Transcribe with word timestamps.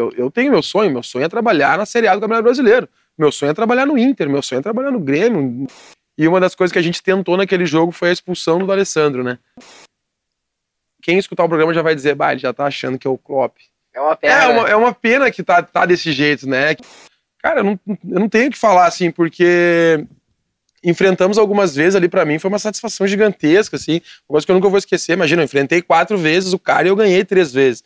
eu, 0.00 0.12
eu 0.16 0.30
tenho 0.30 0.50
meu 0.50 0.62
sonho, 0.62 0.90
meu 0.90 1.02
sonho 1.02 1.24
é 1.24 1.28
trabalhar 1.28 1.78
na 1.78 1.86
Série 1.86 2.08
A 2.08 2.14
do 2.14 2.20
Campeonato 2.20 2.44
Brasileiro. 2.44 2.88
Meu 3.18 3.30
sonho 3.30 3.50
é 3.50 3.54
trabalhar 3.54 3.86
no 3.86 3.98
Inter, 3.98 4.28
meu 4.28 4.42
sonho 4.42 4.60
é 4.60 4.62
trabalhar 4.62 4.90
no 4.90 5.00
Grêmio. 5.00 5.66
E 6.16 6.26
uma 6.26 6.40
das 6.40 6.54
coisas 6.54 6.72
que 6.72 6.78
a 6.78 6.82
gente 6.82 7.02
tentou 7.02 7.36
naquele 7.36 7.66
jogo 7.66 7.92
foi 7.92 8.08
a 8.10 8.12
expulsão 8.12 8.58
do 8.58 8.70
Alessandro, 8.70 9.22
né? 9.22 9.38
Quem 11.02 11.18
escutar 11.18 11.44
o 11.44 11.48
programa 11.48 11.72
já 11.72 11.82
vai 11.82 11.94
dizer, 11.94 12.14
bah, 12.14 12.32
ele 12.32 12.40
já 12.40 12.52
tá 12.52 12.66
achando 12.66 12.98
que 12.98 13.06
é 13.06 13.10
o 13.10 13.18
Klopp. 13.18 13.56
É 13.94 14.00
uma 14.00 14.16
pena. 14.16 14.34
É 14.34 14.48
uma, 14.48 14.64
né? 14.64 14.70
é 14.70 14.76
uma 14.76 14.94
pena 14.94 15.30
que 15.30 15.42
tá, 15.42 15.62
tá 15.62 15.86
desse 15.86 16.12
jeito, 16.12 16.48
né? 16.48 16.76
Cara, 17.38 17.60
eu 17.60 17.64
não, 17.64 17.80
eu 17.86 18.20
não 18.20 18.28
tenho 18.28 18.48
o 18.48 18.50
que 18.50 18.58
falar, 18.58 18.86
assim, 18.86 19.10
porque 19.10 20.04
enfrentamos 20.84 21.38
algumas 21.38 21.74
vezes 21.74 21.94
ali 21.94 22.08
para 22.08 22.24
mim, 22.24 22.38
foi 22.38 22.48
uma 22.48 22.58
satisfação 22.58 23.06
gigantesca, 23.06 23.76
assim, 23.76 24.00
uma 24.28 24.34
coisa 24.34 24.46
que 24.46 24.52
eu 24.52 24.56
nunca 24.56 24.68
vou 24.68 24.78
esquecer. 24.78 25.12
Imagina, 25.12 25.42
eu 25.42 25.46
enfrentei 25.46 25.82
quatro 25.82 26.16
vezes 26.18 26.52
o 26.52 26.58
cara 26.58 26.86
e 26.86 26.90
eu 26.90 26.96
ganhei 26.96 27.24
três 27.24 27.52
vezes. 27.52 27.82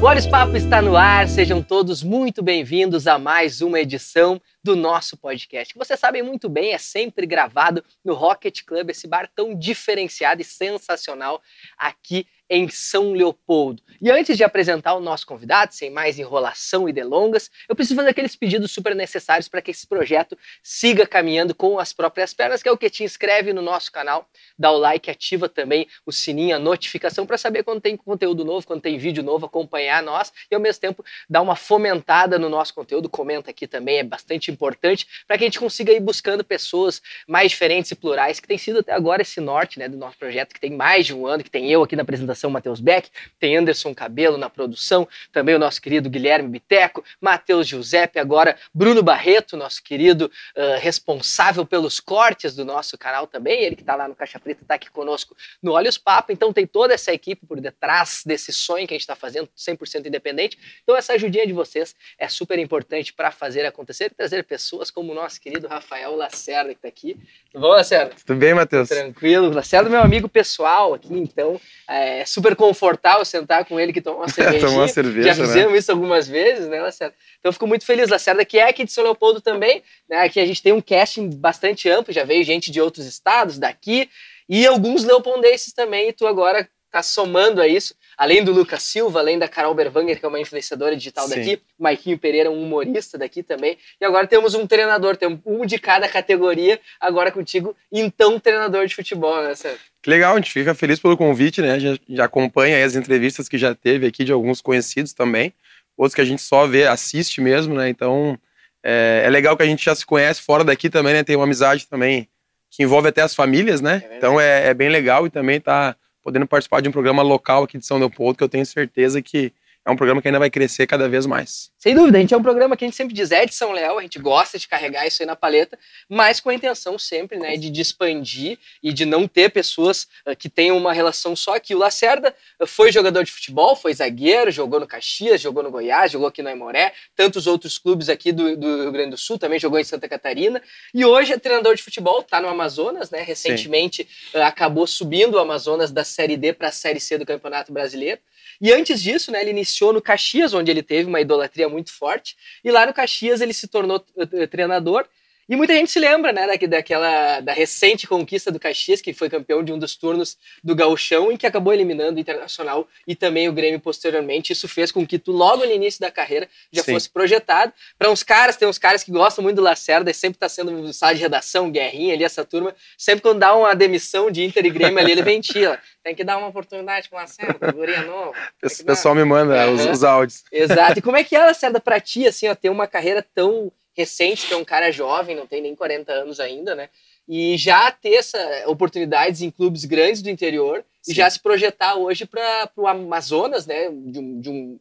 O 0.00 0.04
Olhos 0.06 0.26
Papo 0.26 0.56
está 0.56 0.80
no 0.80 0.96
ar, 0.96 1.28
sejam 1.28 1.62
todos 1.62 2.02
muito 2.02 2.42
bem-vindos 2.42 3.06
a 3.06 3.18
mais 3.18 3.60
uma 3.60 3.78
edição 3.78 4.40
do 4.64 4.74
nosso 4.74 5.14
podcast, 5.14 5.74
que 5.74 5.78
vocês 5.78 6.00
sabem 6.00 6.22
muito 6.22 6.48
bem, 6.48 6.72
é 6.72 6.78
sempre 6.78 7.26
gravado 7.26 7.84
no 8.02 8.14
Rocket 8.14 8.62
Club, 8.64 8.88
esse 8.88 9.06
bar 9.06 9.30
tão 9.36 9.54
diferenciado 9.54 10.40
e 10.40 10.44
sensacional 10.44 11.42
aqui 11.76 12.26
em 12.50 12.68
São 12.68 13.12
Leopoldo. 13.12 13.80
E 14.02 14.10
antes 14.10 14.36
de 14.36 14.42
apresentar 14.42 14.94
o 14.94 15.00
nosso 15.00 15.24
convidado, 15.24 15.72
sem 15.72 15.88
mais 15.88 16.18
enrolação 16.18 16.88
e 16.88 16.92
delongas, 16.92 17.48
eu 17.68 17.76
preciso 17.76 17.94
fazer 17.94 18.10
aqueles 18.10 18.34
pedidos 18.34 18.72
super 18.72 18.94
necessários 18.96 19.46
para 19.46 19.62
que 19.62 19.70
esse 19.70 19.86
projeto 19.86 20.36
siga 20.60 21.06
caminhando 21.06 21.54
com 21.54 21.78
as 21.78 21.92
próprias 21.92 22.34
pernas, 22.34 22.60
que 22.60 22.68
é 22.68 22.72
o 22.72 22.76
que 22.76 22.90
te 22.90 23.04
inscreve 23.04 23.52
no 23.52 23.62
nosso 23.62 23.92
canal, 23.92 24.28
dá 24.58 24.72
o 24.72 24.78
like, 24.78 25.08
ativa 25.08 25.48
também 25.48 25.86
o 26.04 26.10
sininho, 26.10 26.56
a 26.56 26.58
notificação 26.58 27.24
para 27.24 27.38
saber 27.38 27.62
quando 27.62 27.80
tem 27.80 27.96
conteúdo 27.96 28.44
novo, 28.44 28.66
quando 28.66 28.80
tem 28.80 28.98
vídeo 28.98 29.22
novo, 29.22 29.46
acompanhar 29.46 30.02
nós 30.02 30.32
e 30.50 30.54
ao 30.54 30.60
mesmo 30.60 30.80
tempo 30.80 31.04
dar 31.28 31.42
uma 31.42 31.54
fomentada 31.54 32.38
no 32.38 32.48
nosso 32.48 32.74
conteúdo, 32.74 33.08
comenta 33.08 33.50
aqui 33.50 33.68
também, 33.68 33.98
é 33.98 34.02
bastante 34.02 34.50
importante 34.50 35.06
para 35.28 35.38
que 35.38 35.44
a 35.44 35.46
gente 35.46 35.60
consiga 35.60 35.92
ir 35.92 36.00
buscando 36.00 36.42
pessoas 36.42 37.00
mais 37.28 37.52
diferentes 37.52 37.90
e 37.92 37.94
plurais, 37.94 38.40
que 38.40 38.48
tem 38.48 38.58
sido 38.58 38.80
até 38.80 38.92
agora 38.92 39.22
esse 39.22 39.40
norte 39.40 39.78
né, 39.78 39.88
do 39.88 39.96
nosso 39.96 40.18
projeto, 40.18 40.52
que 40.52 40.60
tem 40.60 40.72
mais 40.72 41.06
de 41.06 41.14
um 41.14 41.26
ano, 41.26 41.44
que 41.44 41.50
tem 41.50 41.70
eu 41.70 41.82
aqui 41.82 41.94
na 41.94 42.02
apresentação 42.02 42.39
Matheus 42.48 42.80
Beck, 42.80 43.10
tem 43.38 43.56
Anderson 43.56 43.92
Cabelo 43.94 44.38
na 44.38 44.48
produção, 44.48 45.06
também 45.32 45.54
o 45.54 45.58
nosso 45.58 45.82
querido 45.82 46.08
Guilherme 46.08 46.48
Biteco, 46.48 47.04
Matheus 47.20 47.66
Giuseppe, 47.66 48.18
agora 48.18 48.56
Bruno 48.72 49.02
Barreto, 49.02 49.56
nosso 49.56 49.82
querido 49.82 50.30
uh, 50.56 50.78
responsável 50.80 51.66
pelos 51.66 51.98
cortes 51.98 52.54
do 52.54 52.64
nosso 52.64 52.96
canal 52.96 53.26
também, 53.26 53.60
ele 53.62 53.74
que 53.74 53.82
está 53.82 53.96
lá 53.96 54.06
no 54.06 54.14
Caixa 54.14 54.38
Preta, 54.38 54.62
está 54.62 54.74
aqui 54.76 54.90
conosco 54.90 55.36
no 55.60 55.72
Olhos 55.72 55.98
Papo, 55.98 56.30
então 56.30 56.52
tem 56.52 56.66
toda 56.66 56.94
essa 56.94 57.12
equipe 57.12 57.44
por 57.44 57.60
detrás 57.60 58.22
desse 58.24 58.52
sonho 58.52 58.86
que 58.86 58.94
a 58.94 58.96
gente 58.96 59.02
está 59.02 59.16
fazendo, 59.16 59.48
100% 59.56 60.06
independente, 60.06 60.56
então 60.82 60.96
essa 60.96 61.14
ajudinha 61.14 61.46
de 61.46 61.52
vocês 61.52 61.96
é 62.16 62.28
super 62.28 62.58
importante 62.58 63.12
para 63.12 63.32
fazer 63.32 63.66
acontecer 63.66 64.04
e 64.04 64.10
trazer 64.10 64.44
pessoas 64.44 64.90
como 64.90 65.10
o 65.10 65.14
nosso 65.14 65.40
querido 65.40 65.66
Rafael 65.66 66.14
Lacerda 66.14 66.70
que 66.70 66.78
está 66.78 66.88
aqui. 66.88 67.16
Tudo 67.52 67.62
bom, 67.62 67.68
Lacerda? 67.68 68.14
Tudo 68.24 68.38
bem, 68.38 68.54
Matheus? 68.54 68.88
Tranquilo. 68.88 69.50
Lacerda 69.50 69.88
é 69.88 69.90
meu 69.90 70.00
amigo 70.00 70.28
pessoal 70.28 70.94
aqui, 70.94 71.12
então 71.12 71.60
é 71.88 72.24
super 72.30 72.54
confortável 72.54 73.24
sentar 73.24 73.64
com 73.64 73.78
ele 73.78 73.92
que 73.92 74.00
toma 74.00 74.18
uma 74.18 74.28
cerveja. 74.30 74.66
Tomar 74.66 74.78
uma 74.82 74.88
cerveja, 74.88 75.28
Já 75.28 75.34
fizemos 75.34 75.72
né? 75.72 75.78
isso 75.78 75.90
algumas 75.90 76.28
vezes, 76.28 76.68
né, 76.68 76.80
Lacerda? 76.80 77.14
Então 77.38 77.48
eu 77.48 77.52
fico 77.52 77.66
muito 77.66 77.84
feliz. 77.84 78.08
Lacerda, 78.08 78.44
que 78.44 78.58
é 78.58 78.68
aqui 78.68 78.84
de 78.84 78.92
São 78.92 79.04
Leopoldo 79.04 79.40
também, 79.40 79.82
né? 80.08 80.18
Aqui 80.18 80.40
a 80.40 80.46
gente 80.46 80.62
tem 80.62 80.72
um 80.72 80.80
casting 80.80 81.30
bastante 81.30 81.88
amplo, 81.88 82.12
já 82.12 82.24
veio 82.24 82.44
gente 82.44 82.70
de 82.70 82.80
outros 82.80 83.06
estados, 83.06 83.58
daqui, 83.58 84.08
e 84.48 84.66
alguns 84.66 85.04
leopoldenses 85.04 85.72
também, 85.72 86.08
e 86.08 86.12
tu 86.12 86.26
agora 86.26 86.68
tá 86.90 87.02
somando 87.02 87.60
a 87.60 87.68
isso, 87.68 87.94
além 88.16 88.42
do 88.42 88.52
Lucas 88.52 88.82
Silva, 88.82 89.20
além 89.20 89.38
da 89.38 89.48
Carol 89.48 89.74
Berwanger, 89.74 90.18
que 90.18 90.24
é 90.24 90.28
uma 90.28 90.40
influenciadora 90.40 90.96
digital 90.96 91.28
Sim. 91.28 91.36
daqui, 91.36 91.62
Maiquinho 91.78 92.18
Pereira, 92.18 92.50
um 92.50 92.62
humorista 92.62 93.16
daqui 93.16 93.42
também, 93.42 93.78
e 94.00 94.04
agora 94.04 94.26
temos 94.26 94.54
um 94.54 94.66
treinador, 94.66 95.16
temos 95.16 95.40
um 95.46 95.64
de 95.64 95.78
cada 95.78 96.08
categoria, 96.08 96.80
agora 97.00 97.30
contigo, 97.30 97.76
então 97.90 98.38
treinador 98.40 98.86
de 98.86 98.94
futebol, 98.94 99.42
né, 99.42 99.54
Sérgio? 99.54 99.80
Que 100.02 100.10
legal, 100.10 100.34
a 100.34 100.36
gente 100.36 100.52
fica 100.52 100.74
feliz 100.74 100.98
pelo 100.98 101.16
convite, 101.16 101.60
né? 101.60 101.78
Já, 101.78 101.96
já 102.08 102.24
acompanha 102.24 102.84
as 102.84 102.96
entrevistas 102.96 103.48
que 103.48 103.58
já 103.58 103.74
teve 103.74 104.06
aqui 104.06 104.24
de 104.24 104.32
alguns 104.32 104.60
conhecidos 104.60 105.12
também, 105.12 105.52
outros 105.96 106.14
que 106.14 106.22
a 106.22 106.24
gente 106.24 106.42
só 106.42 106.66
vê, 106.66 106.86
assiste 106.86 107.40
mesmo, 107.40 107.74
né? 107.74 107.88
Então 107.88 108.38
é, 108.82 109.22
é 109.26 109.30
legal 109.30 109.56
que 109.56 109.62
a 109.62 109.66
gente 109.66 109.84
já 109.84 109.94
se 109.94 110.06
conhece 110.06 110.40
fora 110.40 110.64
daqui 110.64 110.88
também, 110.88 111.12
né? 111.12 111.22
Tem 111.22 111.36
uma 111.36 111.44
amizade 111.44 111.86
também 111.86 112.28
que 112.70 112.82
envolve 112.82 113.08
até 113.08 113.22
as 113.22 113.34
famílias, 113.34 113.80
né? 113.80 114.02
É 114.08 114.16
então 114.16 114.40
é, 114.40 114.68
é 114.68 114.74
bem 114.74 114.88
legal 114.88 115.26
e 115.26 115.30
também 115.30 115.60
tá 115.60 115.94
podendo 116.22 116.46
participar 116.46 116.80
de 116.80 116.88
um 116.88 116.92
programa 116.92 117.22
local 117.22 117.64
aqui 117.64 117.78
de 117.78 117.86
São 117.86 117.98
Leopoldo, 117.98 118.38
que 118.38 118.44
eu 118.44 118.48
tenho 118.48 118.66
certeza 118.66 119.22
que 119.22 119.52
é 119.90 119.92
um 119.92 119.96
programa 119.96 120.22
que 120.22 120.28
ainda 120.28 120.38
vai 120.38 120.50
crescer 120.50 120.86
cada 120.86 121.08
vez 121.08 121.26
mais. 121.26 121.70
Sem 121.78 121.94
dúvida, 121.94 122.18
a 122.18 122.20
gente 122.20 122.32
é 122.32 122.36
um 122.36 122.42
programa 122.42 122.76
que 122.76 122.84
a 122.84 122.86
gente 122.86 122.96
sempre 122.96 123.14
diz 123.14 123.32
é 123.32 123.44
de 123.44 123.54
São 123.54 123.72
Léo, 123.72 123.98
a 123.98 124.02
gente 124.02 124.18
gosta 124.18 124.58
de 124.58 124.68
carregar 124.68 125.06
isso 125.06 125.22
aí 125.22 125.26
na 125.26 125.34
paleta, 125.34 125.78
mas 126.08 126.40
com 126.40 126.50
a 126.50 126.54
intenção 126.54 126.98
sempre 126.98 127.38
né, 127.38 127.56
de, 127.56 127.70
de 127.70 127.80
expandir 127.80 128.58
e 128.82 128.92
de 128.92 129.04
não 129.04 129.26
ter 129.26 129.50
pessoas 129.50 130.06
uh, 130.26 130.36
que 130.36 130.48
tenham 130.48 130.76
uma 130.76 130.92
relação 130.92 131.34
só 131.34 131.56
aqui. 131.56 131.74
O 131.74 131.78
Lacerda 131.78 132.34
uh, 132.60 132.66
foi 132.66 132.92
jogador 132.92 133.24
de 133.24 133.32
futebol, 133.32 133.74
foi 133.74 133.92
zagueiro, 133.94 134.50
jogou 134.50 134.78
no 134.78 134.86
Caxias, 134.86 135.40
jogou 135.40 135.62
no 135.62 135.70
Goiás, 135.70 136.12
jogou 136.12 136.28
aqui 136.28 136.42
no 136.42 136.48
Aimoré, 136.48 136.92
tantos 137.16 137.46
outros 137.46 137.78
clubes 137.78 138.08
aqui 138.08 138.30
do, 138.30 138.56
do, 138.56 138.82
Rio 138.82 138.92
Grande 138.92 139.10
do 139.10 139.16
Sul, 139.16 139.38
também 139.38 139.58
jogou 139.58 139.78
em 139.78 139.84
Santa 139.84 140.08
Catarina, 140.08 140.62
e 140.94 141.04
hoje 141.04 141.32
é 141.32 141.38
treinador 141.38 141.74
de 141.74 141.82
futebol, 141.82 142.20
está 142.20 142.40
no 142.40 142.48
Amazonas, 142.48 143.10
né? 143.10 143.22
Recentemente 143.22 144.06
uh, 144.34 144.42
acabou 144.42 144.86
subindo 144.86 145.34
o 145.34 145.38
Amazonas 145.38 145.90
da 145.90 146.04
Série 146.04 146.36
D 146.36 146.52
para 146.52 146.68
a 146.68 146.72
Série 146.72 147.00
C 147.00 147.18
do 147.18 147.26
Campeonato 147.26 147.72
Brasileiro. 147.72 148.20
E 148.60 148.72
antes 148.72 149.02
disso, 149.02 149.32
né, 149.32 149.40
ele 149.40 149.50
iniciou 149.50 149.92
no 149.92 150.02
Caxias, 150.02 150.52
onde 150.52 150.70
ele 150.70 150.82
teve 150.82 151.08
uma 151.08 151.20
idolatria 151.20 151.68
muito 151.68 151.92
forte, 151.92 152.36
e 152.62 152.70
lá 152.70 152.84
no 152.86 152.92
Caxias 152.92 153.40
ele 153.40 153.54
se 153.54 153.66
tornou 153.66 154.04
uh, 154.16 154.46
treinador. 154.48 155.06
E 155.50 155.56
muita 155.56 155.74
gente 155.74 155.90
se 155.90 155.98
lembra, 155.98 156.32
né, 156.32 156.46
da, 156.46 156.66
daquela 156.68 157.40
da 157.40 157.52
recente 157.52 158.06
conquista 158.06 158.52
do 158.52 158.60
Caxias, 158.60 159.00
que 159.00 159.12
foi 159.12 159.28
campeão 159.28 159.64
de 159.64 159.72
um 159.72 159.78
dos 159.80 159.96
turnos 159.96 160.38
do 160.62 160.76
Gauchão 160.76 161.32
e 161.32 161.36
que 161.36 161.44
acabou 161.44 161.72
eliminando 161.72 162.18
o 162.18 162.20
Internacional 162.20 162.86
e 163.04 163.16
também 163.16 163.48
o 163.48 163.52
Grêmio 163.52 163.80
posteriormente. 163.80 164.52
Isso 164.52 164.68
fez 164.68 164.92
com 164.92 165.04
que 165.04 165.18
tu 165.18 165.32
logo 165.32 165.66
no 165.66 165.72
início 165.72 166.00
da 166.00 166.08
carreira 166.08 166.48
já 166.72 166.84
Sim. 166.84 166.92
fosse 166.92 167.10
projetado. 167.10 167.72
Para 167.98 168.08
uns 168.12 168.22
caras, 168.22 168.56
tem 168.56 168.68
uns 168.68 168.78
caras 168.78 169.02
que 169.02 169.10
gostam 169.10 169.42
muito 169.42 169.56
do 169.56 169.62
Lacerda 169.62 170.08
e 170.08 170.14
sempre 170.14 170.38
tá 170.38 170.48
sendo 170.48 170.92
sala 170.92 171.16
de 171.16 171.20
redação, 171.20 171.68
guerrinha 171.68 172.14
ali 172.14 172.22
essa 172.22 172.44
turma. 172.44 172.72
Sempre 172.96 173.22
quando 173.22 173.40
dá 173.40 173.52
uma 173.56 173.74
demissão 173.74 174.30
de 174.30 174.44
Inter 174.44 174.64
e 174.64 174.70
Grêmio 174.70 175.00
ali, 175.00 175.10
ele 175.10 175.22
ventila. 175.22 175.80
Tem 176.04 176.14
que 176.14 176.22
dar 176.22 176.38
uma 176.38 176.46
oportunidade 176.46 177.08
com 177.10 177.16
o 177.16 177.18
Lacerda, 177.18 177.66
figurinha 177.66 178.02
nova. 178.04 178.34
O 178.62 178.84
pessoal 178.84 179.16
me 179.16 179.24
manda 179.24 179.66
Uhum. 179.66 179.74
os, 179.74 179.86
os 179.86 180.04
áudios. 180.04 180.44
Exato. 180.52 181.00
E 181.00 181.02
como 181.02 181.16
é 181.16 181.24
que 181.24 181.34
é, 181.34 181.44
Lacerda, 181.44 181.80
pra 181.80 181.98
ti, 181.98 182.24
assim, 182.24 182.46
ó, 182.48 182.54
ter 182.54 182.70
uma 182.70 182.86
carreira 182.86 183.26
tão 183.34 183.72
recente, 184.00 184.46
ter 184.46 184.54
um 184.54 184.64
cara 184.64 184.90
jovem, 184.90 185.36
não 185.36 185.46
tem 185.46 185.62
nem 185.62 185.74
40 185.74 186.12
anos 186.12 186.40
ainda, 186.40 186.74
né? 186.74 186.88
E 187.28 187.56
já 187.56 187.90
ter 187.90 188.14
essa 188.14 188.38
oportunidades 188.66 189.42
em 189.42 189.50
clubes 189.50 189.84
grandes 189.84 190.22
do 190.22 190.30
interior 190.30 190.84
Sim. 191.02 191.12
e 191.12 191.14
já 191.14 191.30
se 191.30 191.38
projetar 191.40 191.94
hoje 191.94 192.26
para 192.26 192.70
o 192.76 192.86
Amazonas, 192.86 193.66
né? 193.66 193.88
De 193.90 194.18
um, 194.18 194.40
de 194.40 194.50
um, 194.50 194.80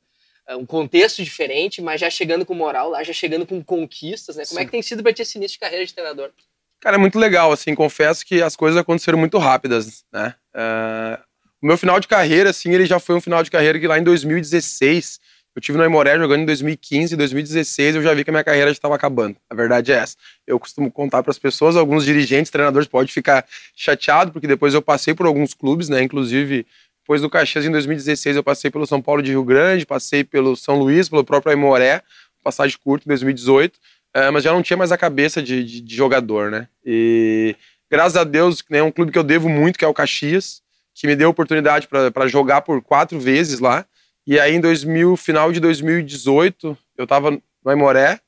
uh, 0.50 0.58
um 0.58 0.66
contexto 0.66 1.24
diferente, 1.24 1.81
mas 1.81 2.02
já 2.02 2.09
chegando 2.09 2.46
com 2.46 2.53
moral 2.53 2.90
lá, 2.90 3.03
já 3.03 3.13
chegando 3.13 3.46
com 3.46 3.63
conquistas, 3.63 4.35
né? 4.35 4.44
Como 4.47 4.59
é 4.59 4.63
Sim. 4.63 4.66
que 4.66 4.72
tem 4.72 4.81
sido 4.81 5.03
para 5.03 5.13
ti 5.13 5.22
esse 5.22 5.38
início 5.38 5.56
de 5.56 5.59
carreira 5.59 5.85
de 5.85 5.94
treinador? 5.94 6.31
Cara, 6.79 6.96
é 6.96 7.00
muito 7.00 7.19
legal, 7.19 7.52
assim, 7.52 7.75
confesso 7.75 8.25
que 8.25 8.41
as 8.41 8.56
coisas 8.56 8.79
aconteceram 8.79 9.19
muito 9.19 9.38
rápidas, 9.38 10.06
né? 10.13 10.34
Ah, 10.53 11.22
o 11.62 11.68
meu 11.68 11.78
final 11.78 12.00
de 12.00 12.08
carreira, 12.08 12.52
assim, 12.52 12.72
ele 12.72 12.85
já 12.85 13.00
foi 13.00 13.16
um 13.16 13.22
final 13.22 13.44
de 13.44 13.52
carreira 13.52 13.78
que 13.78 13.88
lá 13.88 14.00
em 14.00 14.03
2016, 14.03 15.19
eu 15.56 15.62
tive 15.62 15.78
no 15.78 15.84
Aimoré 15.84 16.18
jogando 16.18 16.42
em 16.42 16.46
2015, 16.46 17.16
2016 17.16 17.96
eu 17.96 18.04
já 18.04 18.14
vi 18.14 18.24
que 18.24 18.30
a 18.30 18.34
minha 18.34 18.44
carreira 18.44 18.68
já 18.68 18.74
estava 18.74 18.96
acabando. 18.96 19.36
A 19.50 19.56
verdade 19.56 19.92
é 19.92 19.96
essa. 19.96 20.16
Eu 20.46 20.60
costumo 20.60 20.92
contar 20.92 21.24
para 21.24 21.32
as 21.32 21.40
pessoas, 21.40 21.76
alguns 21.76 22.06
dirigentes, 22.06 22.52
treinadores 22.52 22.88
podem 22.88 23.12
ficar 23.12 23.46
chateados, 23.76 24.32
porque 24.32 24.47
depois 24.47 24.73
eu 24.73 24.82
passei 24.82 25.14
por 25.14 25.26
alguns 25.26 25.53
clubes, 25.53 25.90
né? 25.90 26.02
Inclusive, 26.02 26.66
depois 27.02 27.22
do 27.22 27.29
Caxias 27.29 27.66
em 27.66 27.72
2016 27.72 28.35
eu 28.35 28.44
passei 28.44 28.70
pelo 28.70 28.85
São 28.85 29.02
Paulo 29.02 29.22
de 29.22 29.32
Rio 29.32 29.44
Grande, 29.44 29.85
passei 29.85 30.23
pelo 30.23 30.56
São 30.56 30.78
Luís, 30.78 31.09
pelo 31.09 31.23
próprio 31.23 31.52
Aimoré, 31.52 32.03
passagem 32.44 32.78
curta 32.84 33.06
em 33.06 33.09
2018. 33.09 33.79
É, 34.14 34.32
mas 34.32 34.44
já 34.44 34.52
não 34.52 34.62
tinha 34.64 34.78
mais 34.78 34.91
a 34.91 34.97
cabeça 34.97 35.41
de, 35.41 35.64
de, 35.64 35.82
de 35.82 35.96
jogador, 35.96 36.50
né? 36.50 36.68
E 36.85 37.56
graças 37.90 38.16
a 38.16 38.23
Deus, 38.23 38.64
né, 38.70 38.79
é 38.79 38.84
um 38.84 38.91
clube 38.91 39.12
que 39.12 39.18
eu 39.18 39.23
devo 39.23 39.50
muito, 39.50 39.78
que 39.78 39.85
é 39.85 39.88
o 39.88 39.94
Caxias, 39.94 40.62
que 40.94 41.08
me 41.08 41.16
deu 41.16 41.29
oportunidade 41.29 41.88
para 41.88 42.28
jogar 42.28 42.62
por 42.62 42.82
quatro 42.82 43.20
vezes 43.20 43.59
lá. 43.59 43.85
E 44.29 44.40
aí, 44.40 44.53
em 44.53 44.61
2000, 44.61 45.17
final 45.17 45.52
de 45.52 45.59
2018, 45.59 46.78
eu 46.96 47.03
estava 47.03 47.31
no 47.31 47.41
Aimoré 47.66 48.20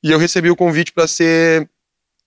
e 0.00 0.12
eu 0.12 0.16
recebi 0.16 0.48
o 0.48 0.54
convite 0.54 0.92
para 0.92 1.08
ser 1.08 1.68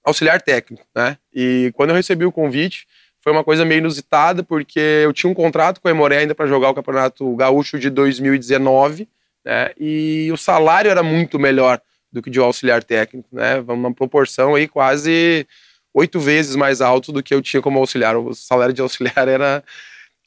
auxiliar 0.03 0.41
técnico, 0.41 0.85
né? 0.93 1.17
E 1.33 1.71
quando 1.73 1.91
eu 1.91 1.95
recebi 1.95 2.25
o 2.25 2.33
convite, 2.33 2.85
foi 3.21 3.31
uma 3.31 3.41
coisa 3.41 3.63
meio 3.63 3.79
inusitada, 3.79 4.43
porque 4.43 4.77
eu 4.77 5.13
tinha 5.13 5.31
um 5.31 5.33
contrato 5.33 5.79
com 5.79 5.87
o 5.87 5.89
Aimoré 5.89 6.17
ainda 6.17 6.35
para 6.35 6.47
jogar 6.47 6.71
o 6.71 6.73
Campeonato 6.73 7.33
Gaúcho 7.37 7.79
de 7.79 7.89
2019, 7.89 9.07
né? 9.45 9.71
E 9.79 10.29
o 10.29 10.35
salário 10.35 10.91
era 10.91 11.01
muito 11.01 11.39
melhor 11.39 11.79
do 12.11 12.21
que 12.21 12.29
de 12.29 12.41
um 12.41 12.43
auxiliar 12.43 12.83
técnico, 12.83 13.29
né? 13.31 13.63
Uma 13.65 13.93
proporção 13.93 14.53
aí 14.53 14.67
quase 14.67 15.47
oito 15.93 16.19
vezes 16.19 16.57
mais 16.57 16.81
alto 16.81 17.13
do 17.13 17.23
que 17.23 17.33
eu 17.33 17.41
tinha 17.41 17.61
como 17.61 17.79
auxiliar. 17.79 18.17
O 18.17 18.33
salário 18.33 18.73
de 18.73 18.81
auxiliar 18.81 19.29
era, 19.29 19.63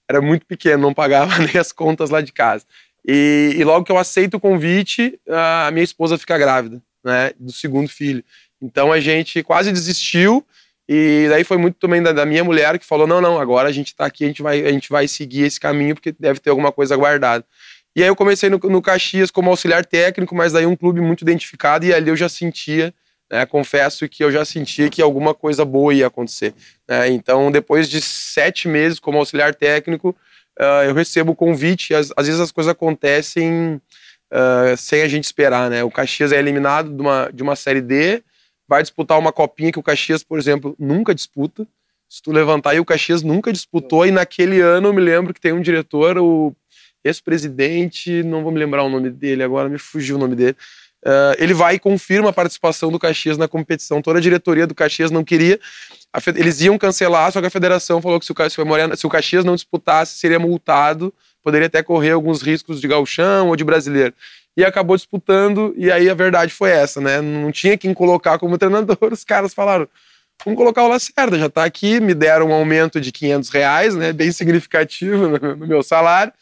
era 0.08 0.22
muito 0.22 0.46
pequeno, 0.46 0.80
não 0.80 0.94
pagava 0.94 1.36
nem 1.44 1.58
as 1.58 1.72
contas 1.72 2.08
lá 2.08 2.22
de 2.22 2.32
casa. 2.32 2.64
E, 3.06 3.54
e 3.56 3.64
logo 3.64 3.84
que 3.84 3.92
eu 3.92 3.98
aceito 3.98 4.34
o 4.34 4.40
convite, 4.40 5.18
a 5.28 5.70
minha 5.70 5.84
esposa 5.84 6.18
fica 6.18 6.36
grávida, 6.36 6.82
né, 7.04 7.30
do 7.38 7.52
segundo 7.52 7.88
filho. 7.88 8.24
Então 8.60 8.92
a 8.92 8.98
gente 8.98 9.42
quase 9.42 9.70
desistiu 9.70 10.44
e 10.88 11.26
daí 11.28 11.44
foi 11.44 11.56
muito 11.56 11.78
também 11.78 12.02
da, 12.02 12.12
da 12.12 12.26
minha 12.26 12.42
mulher 12.42 12.78
que 12.78 12.86
falou: 12.86 13.06
não, 13.06 13.20
não, 13.20 13.38
agora 13.38 13.68
a 13.68 13.72
gente 13.72 13.88
está 13.88 14.06
aqui, 14.06 14.24
a 14.24 14.28
gente, 14.28 14.42
vai, 14.42 14.64
a 14.64 14.72
gente 14.72 14.88
vai 14.90 15.06
seguir 15.06 15.42
esse 15.42 15.60
caminho 15.60 15.94
porque 15.94 16.14
deve 16.18 16.40
ter 16.40 16.50
alguma 16.50 16.72
coisa 16.72 16.96
guardada. 16.96 17.44
E 17.94 18.02
aí 18.02 18.08
eu 18.08 18.16
comecei 18.16 18.50
no, 18.50 18.58
no 18.58 18.82
Caxias 18.82 19.30
como 19.30 19.50
auxiliar 19.50 19.84
técnico, 19.84 20.34
mas 20.34 20.52
daí 20.52 20.66
um 20.66 20.76
clube 20.76 21.00
muito 21.00 21.22
identificado 21.22 21.86
e 21.86 21.94
ali 21.94 22.10
eu 22.10 22.16
já 22.16 22.28
sentia 22.28 22.92
né, 23.30 23.44
confesso 23.44 24.08
que 24.08 24.22
eu 24.22 24.30
já 24.30 24.44
sentia 24.44 24.88
que 24.88 25.02
alguma 25.02 25.34
coisa 25.34 25.64
boa 25.64 25.92
ia 25.92 26.06
acontecer. 26.06 26.54
Né? 26.88 27.08
Então, 27.08 27.50
depois 27.50 27.88
de 27.88 28.00
sete 28.00 28.68
meses 28.68 28.98
como 28.98 29.18
auxiliar 29.18 29.54
técnico, 29.54 30.14
uh, 30.60 30.84
eu 30.84 30.94
recebo 30.94 31.32
o 31.32 31.36
convite. 31.36 31.94
Às, 31.94 32.12
às, 32.16 32.26
vezes 32.26 32.40
as 32.40 32.52
coisas 32.52 32.70
acontecem 32.70 33.80
uh, 34.32 34.76
sem 34.76 35.02
a 35.02 35.08
gente 35.08 35.24
esperar. 35.24 35.70
Né? 35.70 35.82
O 35.84 35.90
Caxias 35.90 36.32
é 36.32 36.38
eliminado 36.38 36.90
de 36.94 37.00
uma, 37.00 37.30
de 37.32 37.42
uma 37.42 37.56
Série 37.56 37.80
D, 37.80 38.22
vai 38.68 38.82
disputar 38.82 39.18
uma 39.18 39.32
copinha 39.32 39.72
que 39.72 39.78
o 39.78 39.82
Caxias, 39.82 40.22
por 40.22 40.38
exemplo, 40.38 40.74
nunca 40.78 41.14
disputa. 41.14 41.66
Se 42.08 42.22
tu 42.22 42.30
levantar 42.30 42.70
aí, 42.70 42.80
o 42.80 42.84
Caxias 42.84 43.22
nunca 43.22 43.52
disputou, 43.52 44.06
e 44.06 44.12
naquele 44.12 44.60
ano 44.60 44.88
eu 44.88 44.92
me 44.92 45.00
lembro 45.00 45.34
que 45.34 45.40
tem 45.40 45.52
um 45.52 45.60
diretor, 45.60 46.18
o 46.18 46.54
ex-presidente, 47.04 48.22
não 48.22 48.42
vou 48.42 48.52
me 48.52 48.58
lembrar 48.58 48.82
o 48.82 48.88
nome 48.88 49.10
dele 49.10 49.42
agora, 49.42 49.68
me 49.68 49.78
fugiu 49.78 50.16
o 50.16 50.18
nome 50.18 50.36
dele. 50.36 50.56
Uh, 51.04 51.38
ele 51.38 51.54
vai 51.54 51.76
e 51.76 51.78
confirma 51.78 52.30
a 52.30 52.32
participação 52.32 52.90
do 52.90 52.98
Caxias 52.98 53.38
na 53.38 53.46
competição. 53.46 54.02
Toda 54.02 54.18
a 54.18 54.22
diretoria 54.22 54.66
do 54.66 54.74
Caxias 54.74 55.10
não 55.10 55.22
queria. 55.22 55.60
Eles 56.34 56.60
iam 56.60 56.78
cancelar, 56.78 57.30
só 57.32 57.40
que 57.40 57.46
a 57.46 57.50
federação 57.50 58.00
falou 58.00 58.18
que 58.18 58.26
se 58.26 58.32
o, 58.32 58.36
se 58.96 59.06
o 59.06 59.10
Caxias 59.10 59.44
não 59.44 59.54
disputasse, 59.54 60.18
seria 60.18 60.38
multado, 60.38 61.12
poderia 61.42 61.66
até 61.66 61.82
correr 61.82 62.12
alguns 62.12 62.42
riscos 62.42 62.80
de 62.80 62.88
galchão 62.88 63.48
ou 63.48 63.56
de 63.56 63.64
brasileiro 63.64 64.14
e 64.56 64.64
acabou 64.64 64.96
disputando, 64.96 65.74
e 65.76 65.92
aí 65.92 66.08
a 66.08 66.14
verdade 66.14 66.52
foi 66.52 66.70
essa, 66.70 67.00
né? 67.00 67.20
Não 67.20 67.52
tinha 67.52 67.76
quem 67.76 67.92
colocar 67.92 68.38
como 68.38 68.56
treinador, 68.58 69.12
os 69.12 69.22
caras 69.22 69.52
falaram, 69.52 69.86
vamos 70.44 70.56
colocar 70.56 70.82
o 70.82 70.88
Lacerda, 70.88 71.38
já 71.38 71.50
tá 71.50 71.64
aqui, 71.64 72.00
me 72.00 72.14
deram 72.14 72.48
um 72.48 72.54
aumento 72.54 73.00
de 73.00 73.12
500 73.12 73.50
reais, 73.50 73.94
né? 73.94 74.12
Bem 74.12 74.32
significativo 74.32 75.38
no 75.38 75.66
meu 75.66 75.82
salário, 75.82 76.32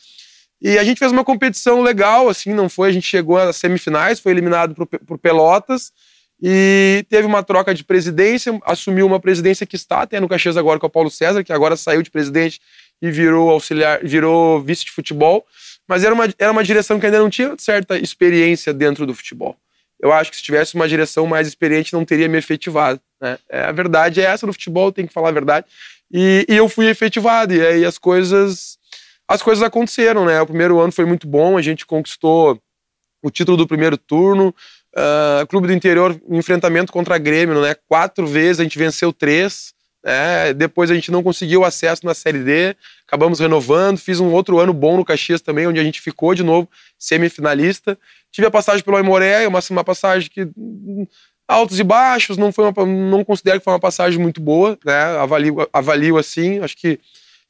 e 0.62 0.78
a 0.78 0.84
gente 0.84 0.98
fez 0.98 1.10
uma 1.10 1.24
competição 1.24 1.82
legal, 1.82 2.28
assim, 2.28 2.54
não 2.54 2.68
foi, 2.68 2.88
a 2.88 2.92
gente 2.92 3.06
chegou 3.06 3.36
às 3.36 3.56
semifinais, 3.56 4.20
foi 4.20 4.30
eliminado 4.30 4.74
por, 4.74 4.86
por 4.86 5.18
Pelotas, 5.18 5.92
e 6.42 7.04
teve 7.08 7.26
uma 7.26 7.42
troca 7.42 7.74
de 7.74 7.84
presidência, 7.84 8.58
assumiu 8.64 9.06
uma 9.06 9.20
presidência 9.20 9.64
que 9.66 9.76
está 9.76 10.06
no 10.20 10.28
Caxias 10.28 10.56
agora, 10.56 10.78
com 10.78 10.86
o 10.86 10.90
Paulo 10.90 11.10
César, 11.10 11.42
que 11.42 11.52
agora 11.52 11.76
saiu 11.76 12.02
de 12.02 12.10
presidente 12.10 12.60
e 13.00 13.10
virou 13.10 13.50
auxiliar, 13.50 14.00
virou 14.02 14.60
vice 14.60 14.84
de 14.84 14.90
futebol 14.90 15.46
mas 15.86 16.04
era 16.04 16.14
uma, 16.14 16.24
era 16.38 16.50
uma 16.50 16.64
direção 16.64 16.98
que 16.98 17.06
ainda 17.06 17.18
não 17.18 17.30
tinha 17.30 17.54
certa 17.58 17.98
experiência 17.98 18.72
dentro 18.72 19.06
do 19.06 19.14
futebol. 19.14 19.56
Eu 20.00 20.12
acho 20.12 20.30
que 20.30 20.36
se 20.36 20.42
tivesse 20.42 20.74
uma 20.74 20.88
direção 20.88 21.26
mais 21.26 21.46
experiente, 21.46 21.92
não 21.92 22.04
teria 22.04 22.28
me 22.28 22.38
efetivado. 22.38 23.00
Né? 23.20 23.38
É, 23.48 23.64
a 23.64 23.72
verdade 23.72 24.20
é 24.20 24.24
essa 24.24 24.46
no 24.46 24.52
futebol, 24.52 24.92
tem 24.92 25.06
que 25.06 25.12
falar 25.12 25.28
a 25.28 25.32
verdade. 25.32 25.66
E, 26.12 26.44
e, 26.48 26.56
eu 26.56 26.68
fui 26.68 26.88
efetivado, 26.88 27.54
e 27.54 27.64
aí 27.64 27.84
as 27.84 27.98
coisas, 27.98 28.78
as 29.28 29.42
coisas 29.42 29.62
aconteceram. 29.62 30.24
Né? 30.24 30.40
O 30.40 30.46
primeiro 30.46 30.78
ano 30.78 30.92
foi 30.92 31.04
muito 31.04 31.26
bom, 31.26 31.56
a 31.56 31.62
gente 31.62 31.86
conquistou 31.86 32.60
o 33.22 33.30
título 33.30 33.56
do 33.56 33.66
primeiro 33.66 33.96
turno. 33.96 34.54
Uh, 34.96 35.46
Clube 35.48 35.66
do 35.66 35.72
Interior, 35.72 36.20
enfrentamento 36.30 36.92
contra 36.92 37.18
Grêmio, 37.18 37.60
né? 37.60 37.74
quatro 37.88 38.26
vezes, 38.26 38.60
a 38.60 38.62
gente 38.62 38.78
venceu 38.78 39.12
três. 39.12 39.74
É, 40.06 40.52
depois 40.52 40.90
a 40.90 40.94
gente 40.94 41.10
não 41.10 41.22
conseguiu 41.22 41.64
acesso 41.64 42.04
na 42.04 42.12
Série 42.12 42.40
D, 42.40 42.76
acabamos 43.06 43.40
renovando. 43.40 43.96
Fiz 43.96 44.20
um 44.20 44.30
outro 44.30 44.60
ano 44.60 44.72
bom 44.72 44.98
no 44.98 45.04
Caxias 45.04 45.40
também, 45.40 45.66
onde 45.66 45.80
a 45.80 45.82
gente 45.82 46.00
ficou 46.00 46.34
de 46.34 46.42
novo 46.42 46.68
semifinalista. 46.98 47.98
Tive 48.30 48.46
a 48.46 48.50
passagem 48.50 48.84
pelo 48.84 48.98
Aimoré, 48.98 49.48
uma, 49.48 49.60
uma 49.70 49.82
passagem 49.82 50.28
que 50.30 50.46
altos 51.48 51.78
e 51.78 51.84
baixos, 51.84 52.36
não 52.36 52.52
foi 52.52 52.64
uma, 52.66 52.86
não 52.86 53.24
considero 53.24 53.58
que 53.58 53.64
foi 53.64 53.72
uma 53.72 53.80
passagem 53.80 54.20
muito 54.20 54.40
boa, 54.40 54.78
né? 54.84 55.02
Avalio, 55.18 55.68
avalio 55.72 56.18
assim, 56.18 56.58
acho 56.60 56.76
que 56.76 56.98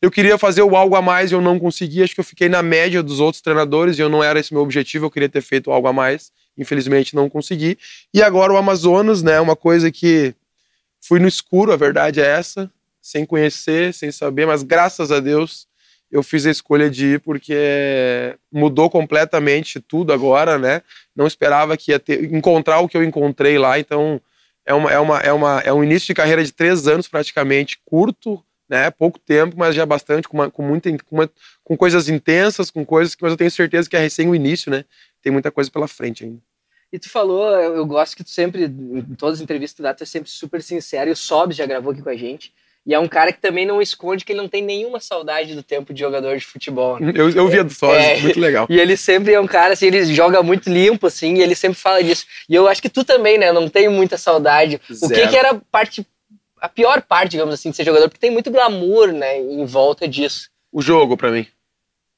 eu 0.03 0.11
queria 0.11 0.37
fazer 0.37 0.63
o 0.63 0.77
algo 0.77 0.97
a 0.97 1.03
mais 1.03 1.31
e 1.31 1.35
eu 1.35 1.41
não 1.41 1.59
consegui, 1.59 2.03
acho 2.03 2.15
que 2.15 2.21
eu 2.21 2.25
fiquei 2.25 2.49
na 2.49 2.63
média 2.63 3.03
dos 3.03 3.21
outros 3.21 3.41
treinadores 3.41 3.99
e 3.99 4.03
eu 4.03 4.09
não 4.09 4.23
era 4.23 4.39
esse 4.39 4.53
meu 4.53 4.63
objetivo, 4.63 5.07
eu 5.07 5.11
queria 5.11 5.29
ter 5.29 5.41
feito 5.41 5.71
algo 5.71 5.89
a 5.89 5.93
mais, 5.93 6.31
infelizmente 6.57 7.15
não 7.15 7.29
consegui. 7.29 7.79
E 8.13 8.23
agora 8.23 8.53
o 8.53 8.57
Amazonas, 8.57 9.23
né, 9.23 9.41
uma 9.41 9.57
coisa 9.57 9.91
que 9.91 10.35
Fui 11.07 11.21
no 11.21 11.29
escuro, 11.29 11.71
a 11.71 11.77
verdade 11.77 12.19
é 12.19 12.25
essa, 12.25 12.71
sem 13.03 13.27
conhecer, 13.27 13.93
sem 13.93 14.11
saber, 14.11 14.47
mas 14.47 14.63
graças 14.63 15.13
a 15.13 15.21
Deus 15.21 15.67
eu 16.11 16.23
fiz 16.23 16.47
a 16.47 16.51
escolha 16.51 16.89
de 16.89 17.15
ir 17.15 17.21
porque 17.21 18.35
mudou 18.51 18.89
completamente 18.89 19.81
tudo 19.81 20.15
agora, 20.15 20.57
né? 20.59 20.81
Não 21.15 21.27
esperava 21.27 21.77
que 21.77 21.91
ia 21.91 21.99
ter, 21.99 22.33
encontrar 22.33 22.79
o 22.81 22.89
que 22.89 22.97
eu 22.97 23.05
encontrei 23.05 23.59
lá, 23.59 23.79
então 23.79 24.19
é, 24.65 24.73
uma, 24.73 24.91
é, 24.91 24.99
uma, 24.99 25.19
é, 25.19 25.33
uma, 25.33 25.61
é 25.61 25.73
um 25.75 25.85
início 25.85 26.07
de 26.07 26.15
carreira 26.15 26.43
de 26.43 26.53
três 26.53 26.89
anos 26.89 27.07
praticamente, 27.07 27.79
curto, 27.85 28.43
né? 28.67 28.91
Pouco 28.91 29.19
tempo, 29.19 29.57
mas 29.59 29.75
já 29.75 29.85
bastante, 29.85 30.27
com, 30.27 30.39
uma, 30.39 30.51
com, 30.51 30.63
muita, 30.63 30.91
com, 31.05 31.17
uma, 31.17 31.31
com 31.63 31.77
coisas 31.77 32.09
intensas, 32.09 32.71
com 32.71 32.83
coisas 32.83 33.15
que 33.15 33.23
mas 33.23 33.33
eu 33.33 33.37
tenho 33.37 33.51
certeza 33.51 33.91
que 33.91 33.97
é 33.97 34.01
recém 34.01 34.27
o 34.27 34.35
início, 34.35 34.71
né? 34.71 34.87
Tem 35.25 35.33
muita 35.33 35.51
coisa 35.51 35.71
pela 35.71 35.89
frente 35.89 36.23
ainda. 36.23 36.39
E 36.93 36.99
tu 36.99 37.11
falou, 37.11 37.51
eu, 37.59 37.85
gosto 37.87 38.15
que 38.15 38.23
tu 38.23 38.31
sempre, 38.31 38.67
em 38.67 39.17
todas 39.17 39.39
as 39.39 39.43
entrevistas 39.43 39.73
que 39.73 39.77
tu 39.79 39.83
dá, 39.83 39.95
tu 39.95 40.05
é 40.05 40.07
sempre 40.07 40.31
super 40.31 40.63
sincero. 40.63 41.11
E 41.11 41.13
o 41.13 41.17
Sobs 41.17 41.57
já 41.57 41.67
gravou 41.67 41.93
aqui 41.93 42.03
com 42.03 42.11
a 42.11 42.17
gente. 42.17 42.53
E 42.87 42.93
é 42.93 42.99
um 42.99 43.09
cara 43.09 43.33
que 43.33 43.41
também 43.41 43.65
não 43.65 43.81
esconde 43.81 44.25
que 44.25 44.33
ele 44.33 44.41
não 44.41 44.49
tem 44.49 44.63
nenhuma 44.63 45.01
saudade 45.01 45.55
do 45.55 45.63
tempo 45.63 45.95
de 45.95 46.01
jogador 46.01 46.37
de 46.37 46.45
futebol. 46.45 47.01
Né? 47.01 47.13
Eu, 47.17 47.31
eu 47.31 47.49
via 47.49 47.65
do 47.65 47.73
Sobs, 47.73 47.97
é, 47.97 48.21
muito 48.21 48.39
legal. 48.39 48.67
E 48.71 48.79
ele 48.79 48.97
sempre 48.97 49.33
é 49.33 49.41
um 49.41 49.47
cara, 49.47 49.73
assim, 49.73 49.87
ele 49.87 50.05
joga 50.15 50.43
muito 50.43 50.71
limpo, 50.71 51.07
assim, 51.07 51.35
e 51.35 51.43
ele 51.43 51.55
sempre 51.55 51.79
fala 51.79 52.05
disso. 52.05 52.27
E 52.49 52.55
eu 52.55 52.69
acho 52.69 52.83
que 52.83 52.91
tu 52.91 53.03
também, 53.03 53.39
né, 53.39 53.51
não 53.53 53.69
tem 53.69 53.89
muita 53.89 54.19
saudade. 54.19 54.79
Zero. 54.93 55.13
O 55.13 55.17
que 55.17 55.29
que 55.29 55.37
era 55.37 55.61
parte, 55.73 56.07
a 56.61 56.69
pior 56.69 57.01
parte, 57.01 57.33
digamos 57.33 57.55
assim, 57.55 57.71
de 57.71 57.77
ser 57.77 57.85
jogador? 57.85 58.09
Porque 58.09 58.21
tem 58.21 58.31
muito 58.31 58.51
glamour, 58.51 59.13
né, 59.13 59.41
em 59.41 59.65
volta 59.65 60.07
disso. 60.07 60.51
O 60.71 60.83
jogo, 60.83 61.17
para 61.17 61.31
mim. 61.31 61.47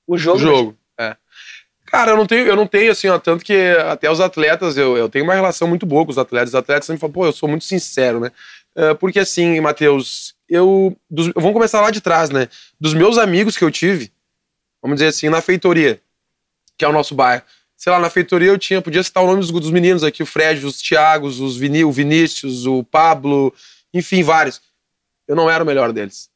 O 0.06 0.18
jogo? 0.18 0.36
O 0.36 0.40
jogo. 0.40 0.75
Cara, 1.86 2.12
eu 2.12 2.16
não 2.16 2.26
tenho, 2.26 2.46
eu 2.46 2.56
não 2.56 2.66
tenho 2.66 2.90
assim, 2.90 3.08
ó, 3.08 3.18
tanto 3.18 3.44
que 3.44 3.54
até 3.88 4.10
os 4.10 4.20
atletas, 4.20 4.76
eu, 4.76 4.96
eu 4.96 5.08
tenho 5.08 5.24
uma 5.24 5.34
relação 5.34 5.68
muito 5.68 5.86
boa 5.86 6.04
com 6.04 6.10
os 6.10 6.18
atletas. 6.18 6.50
Os 6.50 6.54
atletas 6.54 6.86
sempre 6.86 7.00
falam, 7.00 7.12
pô, 7.12 7.26
eu 7.26 7.32
sou 7.32 7.48
muito 7.48 7.64
sincero, 7.64 8.20
né? 8.20 8.30
Uh, 8.76 8.94
porque 8.96 9.20
assim, 9.20 9.60
Matheus, 9.60 10.34
eu. 10.48 10.96
Dos, 11.08 11.28
vamos 11.34 11.52
começar 11.52 11.80
lá 11.80 11.90
de 11.90 12.00
trás, 12.00 12.30
né? 12.30 12.48
Dos 12.80 12.92
meus 12.92 13.16
amigos 13.18 13.56
que 13.56 13.64
eu 13.64 13.70
tive, 13.70 14.12
vamos 14.82 14.96
dizer 14.96 15.08
assim, 15.08 15.28
na 15.28 15.40
feitoria, 15.40 16.00
que 16.76 16.84
é 16.84 16.88
o 16.88 16.92
nosso 16.92 17.14
bairro. 17.14 17.42
Sei 17.76 17.92
lá, 17.92 17.98
na 17.98 18.10
feitoria 18.10 18.48
eu 18.48 18.58
tinha, 18.58 18.82
podia 18.82 19.02
citar 19.02 19.22
o 19.22 19.26
nome 19.26 19.40
dos, 19.40 19.50
dos 19.50 19.70
meninos 19.70 20.02
aqui, 20.02 20.22
o 20.22 20.26
Fred, 20.26 20.64
os 20.66 20.80
Thiagos, 20.80 21.40
os 21.40 21.56
Vini, 21.56 21.84
o 21.84 21.92
Vinícius, 21.92 22.66
o 22.66 22.82
Pablo, 22.82 23.54
enfim, 23.92 24.22
vários. 24.22 24.60
Eu 25.28 25.36
não 25.36 25.48
era 25.48 25.62
o 25.62 25.66
melhor 25.66 25.92
deles 25.92 26.30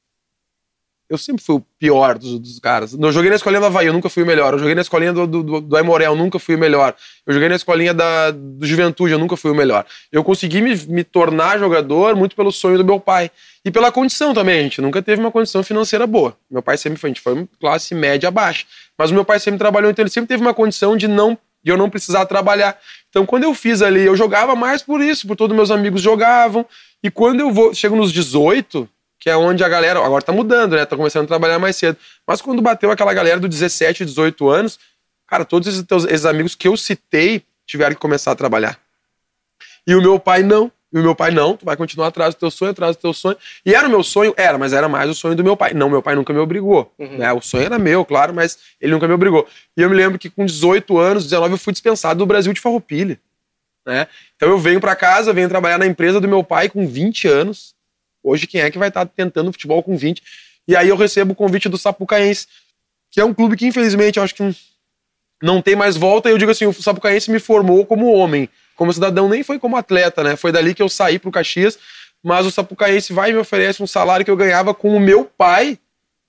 eu 1.11 1.19
sempre 1.19 1.43
fui 1.45 1.57
o 1.57 1.65
pior 1.77 2.17
dos, 2.17 2.39
dos, 2.39 2.61
caras. 2.61 2.95
Eu 2.95 3.11
joguei 3.11 3.29
na 3.29 3.35
escolinha 3.35 3.61
do 3.61 3.67
Havaí, 3.67 3.89
eu 3.89 3.93
nunca 3.93 4.09
fui 4.09 4.23
o 4.23 4.27
melhor. 4.27 4.53
Eu 4.53 4.61
joguei 4.61 4.77
na 4.77 4.81
escolinha 4.81 5.13
do, 5.13 5.27
do, 5.27 5.61
do 5.61 5.77
Aimorel, 5.77 6.13
eu 6.13 6.17
nunca 6.17 6.39
fui 6.39 6.55
o 6.55 6.59
melhor. 6.59 6.95
Eu 7.27 7.35
joguei 7.35 7.49
na 7.49 7.57
escolinha 7.57 7.93
da, 7.93 8.31
do 8.31 8.65
Juventude, 8.65 9.13
eu 9.13 9.19
nunca 9.19 9.37
fui 9.37 9.51
o 9.51 9.55
melhor. 9.55 9.85
Eu 10.13 10.23
consegui 10.23 10.63
me, 10.63 10.77
me 10.87 11.03
tornar 11.03 11.59
jogador 11.59 12.15
muito 12.15 12.37
pelo 12.37 12.53
sonho 12.53 12.79
do 12.79 12.85
meu 12.85 13.01
pai. 13.01 13.29
E 13.65 13.73
pela 13.73 13.91
condição 13.91 14.33
também, 14.33 14.61
a 14.61 14.63
gente 14.63 14.81
nunca 14.81 15.03
teve 15.03 15.21
uma 15.21 15.33
condição 15.33 15.65
financeira 15.65 16.07
boa. 16.07 16.37
Meu 16.49 16.63
pai 16.63 16.79
sempre 16.79 17.01
foi, 17.01 17.09
a 17.09 17.13
gente 17.13 17.21
foi 17.21 17.49
classe 17.61 17.93
média 17.93 18.31
baixa. 18.31 18.65
Mas 18.97 19.11
o 19.11 19.15
meu 19.15 19.25
pai 19.25 19.41
sempre 19.41 19.59
trabalhou, 19.59 19.91
então 19.91 20.05
ele 20.05 20.11
sempre 20.11 20.29
teve 20.29 20.41
uma 20.41 20.55
condição 20.55 20.97
de 20.97 21.09
não 21.09 21.37
de 21.63 21.71
eu 21.71 21.77
não 21.77 21.91
precisar 21.91 22.25
trabalhar. 22.25 22.79
Então, 23.11 23.27
quando 23.27 23.45
eu 23.45 23.53
fiz 23.53 23.83
ali, 23.83 24.01
eu 24.01 24.17
jogava 24.17 24.57
mais 24.57 24.81
por 24.81 25.03
isso, 25.03 25.27
por 25.27 25.37
todos 25.37 25.55
meus 25.55 25.71
amigos 25.71 26.01
jogavam. 26.01 26.65
E 27.03 27.11
quando 27.11 27.41
eu 27.41 27.51
vou, 27.51 27.75
chego 27.75 27.97
nos 27.97 28.13
18, 28.13 28.89
que 29.21 29.29
é 29.29 29.37
onde 29.37 29.63
a 29.63 29.69
galera. 29.69 30.05
Agora 30.05 30.23
tá 30.23 30.33
mudando, 30.33 30.75
né? 30.75 30.85
Tá 30.87 30.97
começando 30.97 31.25
a 31.25 31.29
trabalhar 31.29 31.59
mais 31.59 31.77
cedo. 31.77 31.99
Mas 32.27 32.41
quando 32.41 32.63
bateu 32.63 32.91
aquela 32.91 33.13
galera 33.13 33.39
do 33.39 33.47
17, 33.47 34.05
18 34.07 34.49
anos, 34.49 34.81
cara, 35.27 35.45
todos 35.45 35.69
esses, 35.69 35.83
teus, 35.83 36.05
esses 36.05 36.25
amigos 36.25 36.55
que 36.55 36.67
eu 36.67 36.77
citei 36.77 37.45
tiveram 37.67 37.95
que 37.95 38.01
começar 38.01 38.33
a 38.33 38.35
trabalhar. 38.35 38.81
E 39.87 39.95
o 39.95 40.01
meu 40.01 40.19
pai 40.19 40.43
não. 40.43 40.73
E 40.93 40.99
o 40.99 41.03
meu 41.03 41.15
pai, 41.15 41.31
não, 41.31 41.57
tu 41.57 41.65
vai 41.65 41.77
continuar 41.77 42.09
atrás 42.09 42.35
do 42.35 42.39
teu 42.39 42.51
sonho, 42.51 42.73
atrás 42.73 42.97
do 42.97 43.01
teu 43.01 43.13
sonho. 43.13 43.37
E 43.65 43.75
era 43.75 43.87
o 43.87 43.91
meu 43.91 44.03
sonho? 44.03 44.35
Era, 44.37 44.59
mas 44.59 44.73
era 44.73 44.89
mais 44.89 45.09
o 45.09 45.15
sonho 45.15 45.37
do 45.37 45.45
meu 45.45 45.57
pai. 45.57 45.73
Não, 45.73 45.89
meu 45.89 46.03
pai 46.03 46.17
nunca 46.17 46.33
me 46.33 46.41
obrigou. 46.41 46.93
Uhum. 46.99 47.19
Né? 47.19 47.33
O 47.33 47.41
sonho 47.41 47.65
era 47.65 47.79
meu, 47.79 48.05
claro, 48.05 48.35
mas 48.35 48.59
ele 48.81 48.93
nunca 48.93 49.07
me 49.07 49.15
obrigou. 49.15 49.47
E 49.77 49.83
eu 49.83 49.89
me 49.89 49.95
lembro 49.95 50.19
que 50.19 50.29
com 50.29 50.45
18 50.45 50.99
anos, 50.99 51.25
19, 51.25 51.55
eu 51.55 51.59
fui 51.59 51.73
dispensado 51.73 52.19
do 52.19 52.27
Brasil 52.27 52.53
de 52.53 52.61
Farroupilha. 52.61 53.21
Né? 53.87 54.09
Então 54.35 54.49
eu 54.49 54.59
venho 54.59 54.81
para 54.81 54.97
casa, 54.97 55.33
venho 55.33 55.49
trabalhar 55.49 55.79
na 55.79 55.87
empresa 55.87 56.21
do 56.21 56.27
meu 56.27 56.43
pai 56.43 56.69
com 56.69 56.87
20 56.87 57.29
anos, 57.29 57.73
Hoje, 58.23 58.47
quem 58.47 58.61
é 58.61 58.71
que 58.71 58.79
vai 58.79 58.89
estar 58.89 59.07
tá 59.07 59.13
tentando 59.15 59.53
futebol 59.53 59.83
com 59.83 59.97
20? 59.97 60.23
E 60.69 60.77
aí 60.77 60.89
eu 60.89 60.97
recebo 60.97 61.33
o 61.33 61.37
convite 61.37 61.69
do 61.69 61.79
Sapucaense, 61.79 62.47
que 63.11 63.21
é 63.21 63.25
um 63.25 63.35
clube 63.35 63.57
que, 63.57 63.67
infelizmente, 63.67 64.19
eu 64.19 64.23
acho 64.23 64.35
que 64.35 64.55
não 65.43 65.61
tem 65.63 65.75
mais 65.75 65.97
volta. 65.97 66.29
E 66.29 66.33
eu 66.33 66.39
digo 66.39 66.51
assim: 66.51 66.67
o 66.67 66.73
Sapucaense 66.73 67.31
me 67.31 67.39
formou 67.39 67.85
como 67.87 68.13
homem, 68.13 68.49
como 68.77 68.93
cidadão, 68.93 69.29
nem 69.29 69.43
foi 69.43 69.59
como 69.59 69.77
atleta, 69.77 70.23
né? 70.23 70.37
Foi 70.37 70.53
dali 70.53 70.75
que 70.75 70.83
eu 70.83 70.89
saí 70.89 71.19
pro 71.19 71.31
Caxias. 71.31 71.79
mas 72.23 72.47
o 72.47 72.51
Sapucaense 72.51 73.13
vai 73.13 73.31
e 73.31 73.33
me 73.33 73.39
oferece 73.41 73.83
um 73.83 73.87
salário 73.87 74.25
que 74.25 74.31
eu 74.31 74.37
ganhava 74.37 74.75
com 74.75 74.95
o 74.95 75.01
meu 75.01 75.25
pai 75.25 75.79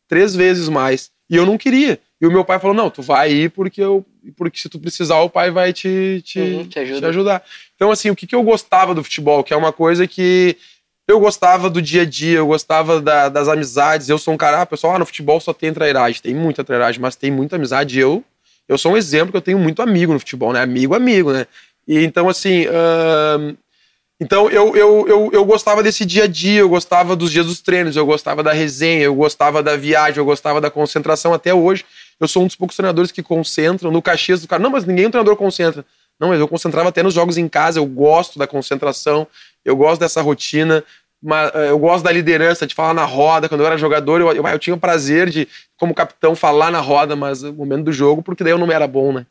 três 0.08 0.34
vezes 0.34 0.70
mais. 0.70 1.12
E 1.30 1.36
eu 1.36 1.46
não 1.46 1.58
queria. 1.58 2.00
E 2.20 2.26
o 2.26 2.32
meu 2.32 2.46
pai 2.46 2.60
falou: 2.60 2.76
não, 2.76 2.90
tu 2.90 3.02
vai 3.02 3.32
ir 3.32 3.52
porque, 3.52 3.82
eu, 3.82 4.06
porque 4.36 4.58
se 4.58 4.70
tu 4.70 4.80
precisar, 4.80 5.20
o 5.20 5.30
pai 5.30 5.52
vai 5.52 5.74
te, 5.74 6.22
te, 6.26 6.40
Uhum, 6.40 6.66
te 6.66 6.80
ajuda. 6.80 7.00
te 7.00 7.06
ajudar. 7.06 7.44
Então, 7.76 7.92
assim, 7.92 8.10
o 8.10 8.16
que, 8.16 8.28
que 8.28 8.36
eu 8.36 8.44
gostava 8.44 8.94
do 8.96 9.04
futebol, 9.04 9.44
que 9.44 9.54
é 9.54 9.58
uma 9.58 9.74
coisa 9.74 10.08
que 10.08 10.58
eu 11.08 11.20
gostava 11.20 11.70
do 11.70 11.82
dia 11.82 12.04
a 12.04 12.06
dia, 12.06 12.38
eu 12.38 12.48
gostava 12.48 13.02
da- 13.02 13.30
das 13.30 13.48
amizades. 13.48 14.08
Eu 14.10 14.18
sou 14.18 14.34
um 14.34 14.38
cara, 14.38 14.62
ah, 14.62 14.66
pessoal, 14.66 14.96
ah, 14.96 15.00
no 15.00 15.06
futebol 15.06 15.40
só 15.40 15.54
tem 15.54 15.74
trairagem. 15.74 16.22
Tem 16.22 16.34
muita 16.34 16.64
trairagem, 16.64 17.02
mas 17.02 17.16
tem 17.16 17.30
muita 17.32 17.56
amizade. 17.58 18.00
Eu, 18.00 18.24
eu 18.68 18.78
sou 18.78 18.94
um 18.94 18.98
exemplo 18.98 19.32
que 19.32 19.38
eu 19.38 19.42
tenho 19.42 19.60
muito 19.60 19.82
amigo 19.82 20.14
no 20.14 20.20
futebol, 20.20 20.54
né? 20.54 20.62
Amigo, 20.62 20.96
amigo, 20.96 21.34
né? 21.34 21.46
E 21.88 22.04
então, 22.04 22.30
assim. 22.30 22.66
então, 24.20 24.50
eu, 24.52 24.76
eu, 24.76 25.08
eu, 25.08 25.30
eu 25.34 25.46
gostava 25.46 25.82
desse 25.82 26.06
dia 26.06 26.26
a 26.26 26.28
dia, 26.28 26.60
eu 26.60 26.70
gostava 26.70 27.16
dos 27.16 27.32
dias 27.32 27.46
dos 27.48 27.60
treinos, 27.60 27.96
eu 27.96 28.06
gostava 28.06 28.44
da 28.44 28.54
resenha, 28.54 29.04
eu 29.04 29.16
gostava 29.16 29.64
da 29.64 29.76
viagem, 29.76 30.20
eu 30.20 30.26
gostava 30.26 30.62
da 30.62 30.70
concentração 30.70 31.34
até 31.34 31.54
hoje. 31.54 31.84
Eu 32.20 32.28
sou 32.28 32.44
um 32.44 32.48
dos 32.48 32.56
poucos 32.56 32.78
treinadores 32.78 33.12
que 33.12 33.24
concentram. 33.24 33.90
No 33.90 34.02
Caxias, 34.02 34.42
do 34.42 34.48
cara, 34.48 34.62
não, 34.62 34.70
mas 34.70 34.86
ninguém 34.86 35.08
um 35.08 35.12
treinador 35.12 35.36
concentra. 35.36 35.84
Não, 36.20 36.28
mas 36.30 36.40
eu 36.40 36.48
concentrava 36.48 36.90
até 36.90 37.02
nos 37.02 37.16
jogos 37.16 37.36
em 37.36 37.50
casa, 37.50 37.80
eu 37.80 37.86
gosto 37.86 38.38
da 38.38 38.46
concentração, 38.46 39.26
eu 39.64 39.76
gosto 39.76 40.02
dessa 40.02 40.22
rotina, 40.22 40.84
mas, 41.22 41.54
eh, 41.54 41.70
eu 41.70 41.78
gosto 41.78 42.04
da 42.04 42.12
liderança, 42.12 42.66
de 42.66 42.74
falar 42.74 42.94
na 42.94 43.06
roda. 43.06 43.48
Quando 43.48 43.62
eu 43.62 43.68
era 43.68 43.78
jogador, 43.78 44.20
eu, 44.20 44.32
eu, 44.32 44.48
eu 44.48 44.60
tinha 44.60 44.74
o 44.74 44.80
prazer 44.80 45.30
de, 45.30 45.48
como 45.78 45.94
capitão, 45.94 46.36
falar 46.36 46.72
na 46.72 46.80
roda, 46.80 47.16
mas 47.16 47.44
no 47.44 47.54
momento 47.54 47.86
do 47.86 47.94
jogo, 47.94 48.24
porque 48.24 48.44
daí 48.44 48.54
eu 48.54 48.58
não 48.58 48.72
era 48.72 48.88
bom, 48.88 49.14
né? 49.14 49.26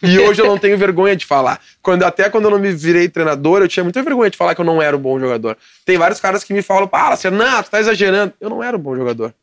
E 0.00 0.18
hoje 0.20 0.40
eu 0.40 0.46
não 0.46 0.56
tenho 0.56 0.78
vergonha 0.78 1.16
de 1.16 1.26
falar. 1.26 1.60
Quando, 1.82 2.04
até 2.04 2.30
quando 2.30 2.44
eu 2.44 2.50
não 2.50 2.58
me 2.58 2.70
virei 2.72 3.08
treinador, 3.08 3.60
eu 3.60 3.68
tinha 3.68 3.82
muita 3.82 4.02
vergonha 4.02 4.30
de 4.30 4.36
falar 4.36 4.54
que 4.54 4.60
eu 4.60 4.64
não 4.64 4.80
era 4.80 4.96
um 4.96 5.00
bom 5.00 5.18
jogador. 5.18 5.56
Tem 5.84 5.98
vários 5.98 6.20
caras 6.20 6.44
que 6.44 6.54
me 6.54 6.62
falam, 6.62 6.88
ah, 6.92 7.14
Renato, 7.14 7.70
tá 7.70 7.80
exagerando. 7.80 8.32
Eu 8.40 8.48
não 8.48 8.62
era 8.62 8.76
um 8.76 8.80
bom 8.80 8.94
jogador. 8.94 9.34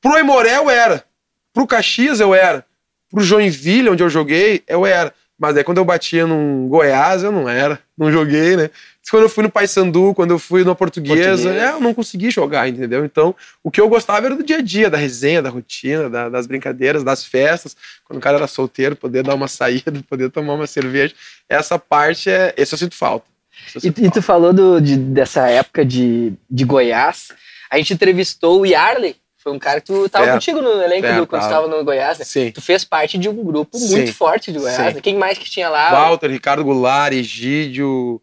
Pro 0.00 0.14
Aimoré 0.14 0.56
eu 0.56 0.70
era. 0.70 1.04
Pro 1.52 1.66
Caxias 1.66 2.20
eu 2.20 2.34
era. 2.34 2.64
Pro 3.10 3.22
Joinville, 3.22 3.90
onde 3.90 4.02
eu 4.02 4.08
joguei, 4.08 4.62
eu 4.68 4.86
era. 4.86 5.12
Mas 5.38 5.56
aí 5.56 5.64
quando 5.64 5.78
eu 5.78 5.84
batia 5.84 6.26
num 6.26 6.68
Goiás, 6.68 7.22
eu 7.24 7.32
não 7.32 7.48
era. 7.48 7.80
Não 7.98 8.10
joguei, 8.10 8.56
né? 8.56 8.70
Quando 9.10 9.24
eu 9.24 9.28
fui 9.28 9.42
no 9.42 9.50
Paysandu, 9.50 10.14
quando 10.14 10.30
eu 10.30 10.38
fui 10.38 10.64
na 10.64 10.74
Portuguesa, 10.74 11.50
é, 11.52 11.70
eu 11.72 11.80
não 11.80 11.92
consegui 11.92 12.30
jogar, 12.30 12.68
entendeu? 12.68 13.04
Então, 13.04 13.34
o 13.62 13.70
que 13.70 13.80
eu 13.80 13.88
gostava 13.88 14.26
era 14.26 14.34
do 14.36 14.42
dia 14.44 14.58
a 14.58 14.62
dia, 14.62 14.88
da 14.88 14.96
resenha, 14.96 15.42
da 15.42 15.50
rotina, 15.50 16.08
da- 16.08 16.28
das 16.28 16.46
brincadeiras, 16.46 17.02
das 17.04 17.24
festas. 17.24 17.76
Quando 18.04 18.18
o 18.18 18.22
cara 18.22 18.36
era 18.38 18.46
solteiro, 18.46 18.94
poder 18.96 19.22
dar 19.24 19.34
uma 19.34 19.46
saída, 19.48 19.92
poder 20.08 20.30
tomar 20.30 20.54
uma 20.54 20.66
cerveja. 20.66 21.14
Essa 21.48 21.78
parte, 21.78 22.30
é, 22.30 22.54
esse 22.56 22.72
eu 22.74 22.78
sinto 22.78 22.94
falta. 22.94 23.26
Eu 23.74 23.78
E, 23.78 23.80
sinto 23.82 23.98
e 23.98 24.02
falta. 24.04 24.20
tu 24.20 24.22
falou 24.22 24.52
do- 24.52 24.80
de- 24.80 24.96
dessa 24.96 25.48
época 25.48 25.84
de, 25.84 26.32
de 26.50 26.64
Goiás. 26.64 27.28
A 27.70 27.76
gente 27.76 27.92
entrevistou 27.92 28.60
o 28.60 28.66
Yarley. 28.66 29.16
Foi 29.44 29.52
um 29.52 29.58
cara 29.58 29.78
que 29.78 29.86
tu 29.88 30.08
tava 30.08 30.24
É. 30.26 30.32
contigo 30.32 30.62
no 30.62 30.80
elenco 30.82 31.06
É, 31.06 31.16
do, 31.20 31.26
quando 31.26 31.42
tu 31.42 31.48
tava. 31.50 31.68
no 31.68 31.84
Goiás, 31.84 32.18
né? 32.18 32.24
Sim. 32.24 32.50
Tu 32.50 32.62
fez 32.62 32.82
parte 32.82 33.18
de 33.18 33.28
um 33.28 33.44
grupo 33.44 33.76
Sim. 33.76 33.90
muito 33.96 34.14
forte 34.14 34.50
de 34.50 34.58
Goiás. 34.58 34.94
Né? 34.94 35.00
Quem 35.02 35.16
mais 35.18 35.36
que 35.36 35.44
tinha 35.50 35.68
lá? 35.68 35.90
Walter, 35.90 36.30
Ricardo 36.30 36.64
Goulart, 36.64 37.12
Egídio, 37.12 38.22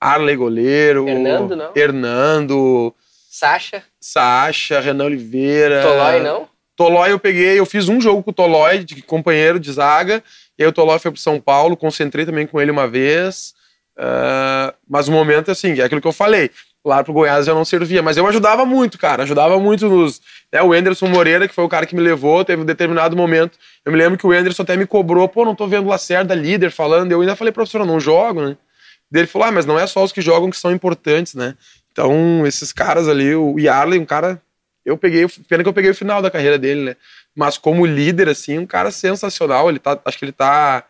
Arley 0.00 0.34
Goleiro. 0.34 1.06
Hernando, 1.06 1.54
não? 1.54 1.70
Hernando, 1.76 2.94
Sacha, 3.30 3.82
Sacha, 4.00 4.80
Renan 4.80 5.04
Oliveira. 5.04 5.82
Tolói, 5.82 6.20
não? 6.20 6.48
Tolói 6.74 7.12
eu 7.12 7.18
peguei, 7.18 7.58
eu 7.58 7.66
fiz 7.66 7.88
um 7.90 8.00
jogo 8.00 8.22
com 8.22 8.30
o 8.30 8.34
Tolói, 8.34 8.78
de 8.82 9.02
companheiro 9.02 9.60
de 9.60 9.70
zaga, 9.70 10.24
e 10.58 10.62
aí 10.62 10.68
o 10.68 10.72
Tolói 10.72 10.98
foi 10.98 11.10
pro 11.10 11.20
São 11.20 11.38
Paulo, 11.38 11.76
concentrei 11.76 12.24
também 12.24 12.46
com 12.46 12.58
ele 12.60 12.70
uma 12.70 12.88
vez. 12.88 13.52
ah, 13.96 14.72
mas 14.88 15.06
o 15.06 15.12
momento, 15.12 15.50
assim, 15.50 15.78
é 15.78 15.82
aquilo 15.84 16.00
que 16.00 16.08
eu 16.08 16.12
falei. 16.12 16.50
Lá 16.84 17.04
pro 17.04 17.12
Goiás 17.12 17.46
já 17.46 17.54
não 17.54 17.64
servia, 17.64 18.02
mas 18.02 18.16
eu 18.16 18.26
ajudava 18.26 18.66
muito, 18.66 18.98
cara. 18.98 19.22
Ajudava 19.22 19.58
muito 19.60 19.88
nos. 19.88 20.20
Né, 20.52 20.60
o 20.62 20.74
Enderson 20.74 21.06
Moreira, 21.06 21.46
que 21.46 21.54
foi 21.54 21.62
o 21.62 21.68
cara 21.68 21.86
que 21.86 21.94
me 21.94 22.02
levou, 22.02 22.44
teve 22.44 22.62
um 22.62 22.64
determinado 22.64 23.16
momento. 23.16 23.56
Eu 23.84 23.92
me 23.92 23.98
lembro 23.98 24.18
que 24.18 24.26
o 24.26 24.34
Enderson 24.34 24.62
até 24.62 24.76
me 24.76 24.84
cobrou, 24.84 25.28
pô, 25.28 25.44
não 25.44 25.54
tô 25.54 25.66
vendo 25.68 25.88
Lacerda 25.88 26.34
líder 26.34 26.72
falando. 26.72 27.12
Eu 27.12 27.20
ainda 27.20 27.36
falei, 27.36 27.52
professor, 27.52 27.82
eu 27.82 27.86
não 27.86 28.00
jogo, 28.00 28.42
né? 28.42 28.56
Ele 29.14 29.26
falou, 29.26 29.48
ah, 29.48 29.52
mas 29.52 29.66
não 29.66 29.78
é 29.78 29.86
só 29.86 30.02
os 30.02 30.10
que 30.10 30.20
jogam 30.20 30.50
que 30.50 30.56
são 30.56 30.72
importantes, 30.72 31.34
né? 31.34 31.54
Então, 31.92 32.44
esses 32.46 32.72
caras 32.72 33.06
ali, 33.08 33.34
o 33.34 33.58
Yarley, 33.58 34.00
um 34.00 34.04
cara. 34.04 34.40
Eu 34.84 34.98
peguei, 34.98 35.24
pena 35.48 35.62
que 35.62 35.68
eu 35.68 35.72
peguei 35.72 35.90
o 35.92 35.94
final 35.94 36.20
da 36.20 36.30
carreira 36.30 36.58
dele, 36.58 36.80
né? 36.80 36.96
Mas 37.36 37.56
como 37.56 37.86
líder, 37.86 38.28
assim, 38.28 38.58
um 38.58 38.66
cara 38.66 38.90
sensacional. 38.90 39.68
Ele 39.68 39.78
tá, 39.78 40.00
acho 40.04 40.18
que 40.18 40.24
ele 40.24 40.32
tá 40.32 40.84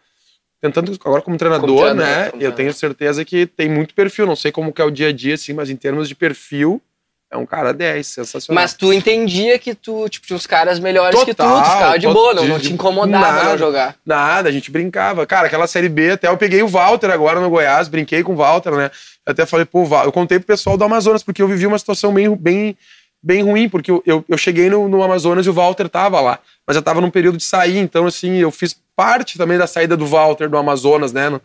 tentando 0.63 0.97
agora 1.05 1.21
como 1.21 1.37
treinador, 1.37 1.67
Como 1.67 1.81
treinador, 1.81 2.07
né? 2.07 2.31
como 2.31 2.43
Eu 2.43 2.53
tenho 2.53 2.73
certeza 2.73 3.25
que 3.25 3.47
tem 3.47 3.69
muito 3.69 3.93
perfil. 3.95 4.25
Não 4.27 4.37
sei 4.37 4.53
como 4.53 4.73
que 4.73 4.81
é 4.81 4.85
o 4.85 4.91
dia 4.93 5.09
a 5.09 5.13
dia, 5.13 5.35
assim, 5.35 5.53
mas 5.53 5.69
em 5.69 5.75
termos 5.75 6.09
de 6.09 6.15
perfil, 6.15 6.81
é 7.29 7.37
um 7.37 7.45
cara 7.45 7.75
10, 7.75 8.07
sensacional. 8.07 8.63
Mas 8.63 8.73
tu 8.73 8.93
entendia 8.93 9.59
que 9.59 9.75
tu, 9.75 10.09
tipo, 10.09 10.25
tinha 10.25 10.37
uns 10.37 10.47
caras 10.47 10.79
melhores 10.79 11.19
que 11.19 11.35
tu, 11.35 11.43
tu 11.43 11.49
Total, 11.49 11.65
ficava 11.65 11.99
de 11.99 12.07
boa, 12.07 12.33
não, 12.35 12.47
não 12.47 12.61
te 12.61 12.73
incomodava 12.73 13.33
nada. 13.33 13.49
não 13.51 13.59
jogar. 13.59 13.97
Nada, 14.07 14.49
a 14.49 14.53
gente 14.53 14.71
brincava. 14.71 15.27
Cara, 15.27 15.49
aquela 15.49 15.67
série 15.67 15.89
B, 15.89 16.13
até 16.13 16.29
eu 16.29 16.37
peguei 16.37 16.63
o 16.63 16.69
Walter 16.69 17.11
agora 17.11 17.41
no 17.41 17.51
Goiás, 17.51 17.89
brinquei 17.89 18.23
com 18.23 18.33
o 18.33 18.37
Walter, 18.37 18.73
né? 18.73 18.91
Eu 19.27 19.33
até 19.33 19.45
falei, 19.45 19.67
pô, 19.67 19.85
eu 20.05 20.13
contei 20.13 20.39
pro 20.39 20.47
pessoal 20.47 20.77
do 20.77 20.85
Amazonas, 20.85 21.25
porque 21.25 21.43
eu 21.43 21.49
vivi 21.49 21.67
uma 21.67 21.79
situação 21.79 22.15
bem, 22.15 22.37
bem, 22.37 22.77
bem 23.21 23.43
ruim, 23.43 23.69
porque 23.69 23.91
eu, 23.91 24.01
eu, 24.07 24.25
eu 24.29 24.39
cheguei 24.39 24.71
no, 24.71 24.89
no 24.89 25.03
Amazonas 25.03 25.45
e 25.45 25.51
o 25.51 25.53
Walter 25.53 25.89
tava 25.89 26.21
lá. 26.21 26.39
Mas 26.67 26.77
eu 26.77 26.83
tava 26.83 27.01
num 27.01 27.11
período 27.11 27.39
de 27.39 27.45
sair, 27.45 27.79
então, 27.79 28.07
assim, 28.07 28.37
eu 28.37 28.51
fiz 28.53 28.77
parte 28.97 29.39
também 29.39 29.59
da 29.59 29.67
saída 29.67 29.97
do 29.97 30.07
Walter 30.07 30.49
do 30.49 30.57
Amazonas, 30.57 31.13
né? 31.13 31.41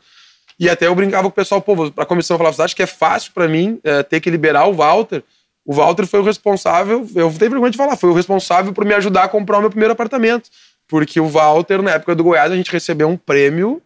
E 0.59 0.69
até 0.69 0.87
eu 0.87 0.95
brincava 0.95 1.23
com 1.23 1.29
o 1.29 1.31
pessoal, 1.31 1.61
pô, 1.61 1.91
a 1.97 2.05
comissão 2.05 2.37
falava, 2.37 2.55
você 2.55 2.61
acha 2.63 2.75
que 2.75 2.83
é 2.83 2.87
fácil 2.87 3.31
pra 3.31 3.47
mim 3.47 3.79
eh, 3.83 4.01
ter 4.03 4.19
que 4.19 4.29
liberar 4.29 4.65
o 4.65 4.73
Walter? 4.73 5.23
O 5.63 5.73
Walter 5.73 6.07
foi 6.07 6.19
o 6.19 6.23
responsável, 6.23 7.05
eu 7.13 7.31
tenho 7.33 7.51
vergonha 7.51 7.69
de 7.69 7.77
falar, 7.77 7.95
foi 7.95 8.09
o 8.09 8.13
responsável 8.13 8.73
por 8.73 8.85
me 8.85 8.93
ajudar 8.93 9.25
a 9.25 9.27
comprar 9.27 9.57
o 9.57 9.61
meu 9.61 9.69
primeiro 9.69 9.93
apartamento. 9.93 10.49
Porque 10.87 11.19
o 11.19 11.27
Walter, 11.27 11.81
na 11.81 11.91
época 11.91 12.15
do 12.15 12.23
Goiás, 12.23 12.51
a 12.51 12.55
gente 12.55 12.71
recebeu 12.71 13.07
um 13.09 13.17
prêmio 13.17 13.81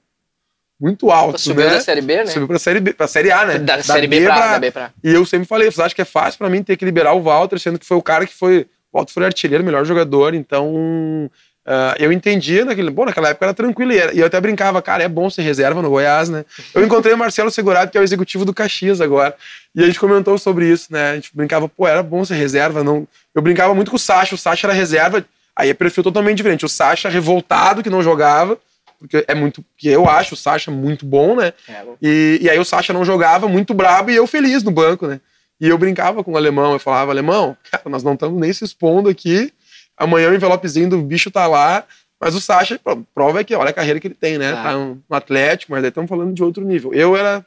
muito 0.79 1.11
alto, 1.11 1.39
Subiu 1.39 1.65
né? 1.65 1.71
da 1.71 1.81
Série 1.81 2.01
B, 2.01 2.17
né? 2.17 2.25
Subiu 2.27 2.47
pra 2.47 2.59
série, 2.59 2.79
B, 2.79 2.93
pra 2.93 3.07
série 3.07 3.31
A, 3.31 3.45
né? 3.45 3.59
Da, 3.59 3.83
Série 3.83 4.07
B 4.07 4.23
pra, 4.23 4.53
da 4.53 4.59
B 4.59 4.71
pra... 4.71 4.91
E 5.03 5.11
eu 5.11 5.25
sempre 5.25 5.47
falei, 5.47 5.69
você 5.69 5.81
acha 5.81 5.93
que 5.93 6.01
é 6.01 6.05
fácil 6.05 6.37
pra 6.37 6.49
mim 6.49 6.63
ter 6.63 6.77
que 6.77 6.85
liberar 6.85 7.13
o 7.13 7.21
Walter, 7.21 7.59
sendo 7.59 7.77
que 7.77 7.85
foi 7.85 7.97
o 7.97 8.01
cara 8.01 8.25
que 8.25 8.33
foi. 8.33 8.67
O 8.91 8.97
Walter 8.97 9.13
foi 9.13 9.25
artilheiro, 9.25 9.63
melhor 9.63 9.85
jogador, 9.85 10.33
então. 10.33 11.29
Ah, 11.65 11.95
eu 11.99 12.11
entendia 12.11 12.65
naquele. 12.65 12.89
Bom, 12.89 13.05
naquela 13.05 13.29
época 13.29 13.45
era 13.45 13.53
tranquilo. 13.53 13.91
E, 13.91 13.97
era- 13.97 14.13
e 14.13 14.19
eu 14.19 14.25
até 14.25 14.39
brincava, 14.41 14.81
cara, 14.81 15.03
é 15.03 15.07
bom 15.07 15.29
ser 15.29 15.41
reserva 15.43 15.81
no 15.81 15.89
Goiás, 15.89 16.29
né? 16.29 16.43
Eu 16.73 16.83
encontrei 16.83 17.13
o 17.13 17.17
Marcelo 17.17 17.51
Segurado, 17.51 17.91
que 17.91 17.97
é 17.97 18.01
o 18.01 18.03
executivo 18.03 18.43
do 18.45 18.53
Caxias 18.53 18.99
agora. 19.01 19.35
E 19.75 19.83
a 19.83 19.85
gente 19.85 19.99
comentou 19.99 20.37
sobre 20.37 20.67
isso, 20.69 20.87
né? 20.91 21.11
A 21.11 21.15
gente 21.15 21.29
brincava, 21.33 21.69
pô, 21.69 21.87
era 21.87 22.01
bom 22.03 22.25
ser 22.25 22.35
reserva. 22.35 22.83
Não... 22.83 23.07
Eu 23.33 23.41
brincava 23.41 23.73
muito 23.75 23.91
com 23.91 23.97
o 23.97 23.99
Sacha, 23.99 24.35
o 24.35 24.37
Sacha 24.37 24.67
era 24.67 24.73
reserva. 24.73 25.23
Aí 25.55 25.69
é 25.69 25.73
perfil 25.73 26.03
totalmente 26.03 26.37
diferente. 26.37 26.65
O 26.65 26.69
Sacha 26.69 27.09
revoltado 27.09 27.83
que 27.83 27.89
não 27.89 28.01
jogava, 28.01 28.57
porque 28.99 29.23
é 29.27 29.35
muito. 29.35 29.63
que 29.77 29.87
eu 29.87 30.09
acho 30.09 30.33
o 30.33 30.37
Sacha 30.37 30.71
muito 30.71 31.05
bom, 31.05 31.35
né? 31.35 31.53
É. 31.69 31.83
E, 32.01 32.39
e 32.41 32.49
aí 32.49 32.57
o 32.59 32.65
Sacha 32.65 32.91
não 32.93 33.05
jogava, 33.05 33.47
muito 33.47 33.73
brabo, 33.73 34.09
e 34.11 34.15
eu 34.15 34.25
feliz 34.25 34.63
no 34.63 34.71
banco, 34.71 35.07
né? 35.07 35.19
E 35.59 35.67
eu 35.69 35.77
brincava 35.77 36.23
com 36.23 36.31
o 36.31 36.37
alemão, 36.37 36.73
eu 36.73 36.79
falava, 36.79 37.11
alemão, 37.11 37.55
cara, 37.69 37.83
nós 37.87 38.01
não 38.03 38.13
estamos 38.15 38.39
nem 38.39 38.51
se 38.51 38.63
expondo 38.63 39.07
aqui. 39.09 39.53
Amanhã 40.01 40.31
o 40.31 40.35
envelopezinho 40.35 40.89
do 40.89 40.97
bicho 40.97 41.29
tá 41.29 41.45
lá. 41.45 41.85
Mas 42.19 42.35
o 42.35 42.41
Sacha, 42.41 42.79
prova 43.13 43.41
é 43.41 43.43
que 43.43 43.55
olha 43.55 43.69
a 43.69 43.73
carreira 43.73 43.99
que 43.99 44.07
ele 44.07 44.15
tem, 44.15 44.37
né? 44.37 44.51
Ah. 44.51 44.63
Tá 44.63 44.77
um, 44.77 44.99
no 45.09 45.15
Atlético, 45.15 45.71
mas 45.71 45.81
daí 45.81 45.89
estamos 45.89 46.09
falando 46.09 46.33
de 46.33 46.43
outro 46.43 46.63
nível. 46.63 46.93
Eu 46.93 47.15
era 47.15 47.45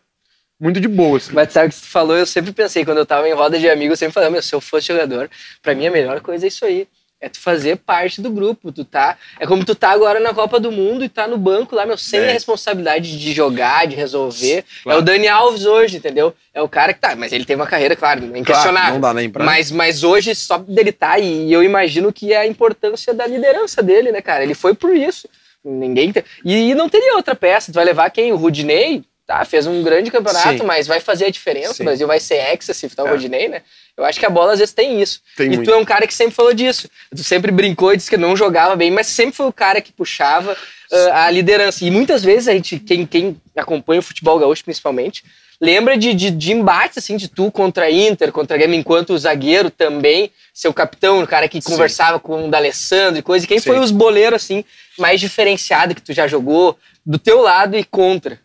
muito 0.59 0.81
de 0.81 0.89
boa, 0.89 1.17
assim. 1.17 1.33
Mas 1.33 1.53
sabe 1.53 1.69
o 1.69 1.71
que 1.71 1.81
tu 1.81 1.87
falou? 1.87 2.17
Eu 2.17 2.27
sempre 2.27 2.53
pensei, 2.53 2.85
quando 2.85 2.99
eu 2.99 3.07
tava 3.07 3.29
em 3.29 3.35
roda 3.35 3.59
de 3.59 3.69
amigos, 3.69 3.93
eu 3.93 3.97
sempre 3.97 4.15
falei, 4.15 4.31
meu, 4.31 4.43
se 4.43 4.55
eu 4.55 4.61
fosse 4.61 4.89
jogador, 4.89 5.29
pra 5.63 5.75
mim 5.75 5.87
a 5.87 5.91
melhor 5.91 6.21
coisa 6.21 6.47
é 6.47 6.49
isso 6.49 6.65
aí. 6.65 6.89
É 7.25 7.29
tu 7.31 7.41
fazer 7.41 7.77
parte 7.77 8.21
do 8.21 8.31
grupo, 8.31 8.71
tu 8.71 8.85
tá... 8.85 9.17
É 9.41 9.47
como 9.47 9.65
tu 9.65 9.75
tá 9.75 9.91
agora 9.91 10.21
na 10.21 10.35
Copa 10.35 10.61
do 10.61 10.71
Mundo 10.71 11.03
e 11.03 11.09
tá 11.09 11.27
no 11.27 11.39
banco 11.39 11.75
lá, 11.75 11.87
meu, 11.87 11.97
sem 11.97 12.21
É. 12.21 12.29
a 12.29 12.33
responsabilidade 12.33 13.19
de 13.19 13.33
jogar, 13.33 13.87
de 13.87 13.97
resolver. 13.97 14.63
Claro. 14.83 14.99
É 14.99 15.01
o 15.01 15.03
Dani 15.03 15.27
Alves 15.27 15.65
hoje, 15.65 15.97
entendeu? 15.97 16.35
É 16.53 16.61
o 16.61 16.69
cara 16.69 16.93
que 16.93 17.01
tá, 17.01 17.17
mas 17.17 17.33
ele 17.33 17.47
teve 17.47 17.59
uma 17.61 17.67
carreira, 17.67 17.97
claro, 17.97 18.25
inquestionável. 18.37 18.73
Claro, 18.73 18.95
não 18.95 19.01
dá 19.01 19.15
nem 19.15 19.31
pra. 19.31 19.43
Mas, 19.43 19.71
mas 19.71 20.05
hoje, 20.05 20.35
só 20.35 20.59
dele 20.59 20.93
tá, 20.93 21.19
e 21.19 21.51
eu 21.51 21.63
imagino 21.63 22.13
que 22.13 22.33
é 22.33 22.37
a 22.37 22.47
importância 22.47 23.15
da 23.15 23.27
liderança 23.27 23.83
dele, 23.83 24.13
né, 24.13 24.21
cara? 24.21 24.43
Ele 24.45 24.55
foi 24.55 24.75
por 24.75 24.95
isso. 24.95 25.27
Ninguém. 25.65 26.13
e 26.45 26.75
não 26.75 26.91
teria 26.91 27.17
outra 27.17 27.35
peça. 27.35 27.73
Tu 27.73 27.77
vai 27.77 27.87
levar 27.87 28.11
quem? 28.11 28.33
O 28.33 28.37
Rudinei? 28.37 29.03
Tá, 29.27 29.43
fez 29.47 29.67
um 29.67 29.83
grande 29.83 30.11
campeonato, 30.11 30.59
Sim. 30.59 30.67
mas 30.67 30.87
vai 30.87 31.01
fazer 31.01 31.25
a 31.25 31.31
diferença. 31.31 31.75
Sim. 31.75 31.83
O 31.83 31.87
Brasil 31.87 32.07
vai 32.07 32.21
ser 32.21 32.35
hexa 32.35 32.75
se 32.75 32.87
tá 32.91 33.03
o 33.05 33.09
É. 33.09 33.11
Rudinei, 33.13 33.49
né? 33.49 33.63
Eu 33.97 34.05
acho 34.05 34.21
que 34.21 34.27
a 34.27 34.31
bola 34.31 34.53
às 34.53 34.59
vezes 34.59 34.75
tem 34.75 35.01
isso. 35.01 35.21
Tem 35.35 35.47
e 35.47 35.57
muito. 35.57 35.65
tu 35.65 35.75
é 35.75 35.79
um 35.79 35.85
cara 35.85 36.07
que 36.07 36.13
sempre 36.13 36.35
falou 36.35 36.53
disso. 36.53 36.91
Tu 37.11 37.25
sempre 37.25 37.51
brincou 37.51 37.95
e 37.95 37.97
disse 37.97 38.11
que 38.11 38.19
não 38.19 38.37
jogava 38.37 38.77
bem, 38.77 38.91
mas 38.91 39.07
sempre 39.07 39.35
foi 39.35 39.47
o 39.47 39.53
cara 39.53 39.81
que 39.81 39.93
puxava 39.93 40.55
ah, 40.93 41.25
a 41.25 41.31
liderança. 41.31 41.85
E 41.87 41.91
muitas 41.91 42.23
vezes 42.23 42.49
a 42.49 42.53
gente, 42.53 42.79
quem, 42.79 43.07
quem 43.07 43.41
acompanha 43.57 44.01
o 44.01 44.03
futebol 44.03 44.39
gaúcho 44.39 44.63
principalmente, 44.63 45.25
lembra 45.59 45.97
de, 45.97 46.13
de, 46.13 46.31
de 46.31 46.53
embates, 46.53 46.99
assim, 46.99 47.17
de 47.17 47.29
tu 47.29 47.51
contra 47.51 47.91
Inter, 47.91 48.31
contra 48.31 48.59
Grêmio, 48.59 48.79
enquanto 48.79 49.15
o 49.15 49.19
zagueiro 49.19 49.71
também, 49.71 50.31
seu 50.53 50.75
capitão, 50.75 51.23
o 51.23 51.27
cara 51.27 51.49
que 51.49 51.63
Sim. 51.63 51.71
conversava 51.71 52.21
com 52.21 52.47
o 52.47 52.51
D'Alessandro 52.51 53.21
e 53.21 53.23
coisa. 53.23 53.47
E 53.47 53.49
quem 53.49 53.59
Sim. 53.59 53.71
foi 53.71 53.79
os 53.79 53.91
boleiros, 53.91 54.43
assim, 54.43 54.65
mais 54.99 55.19
diferenciado 55.19 55.95
que 55.95 56.03
tu 56.03 56.13
já 56.13 56.29
jogou, 56.29 56.77
do 57.07 57.19
teu 57.19 57.41
lado 57.41 57.75
e 57.77 57.85
contra? 57.85 58.44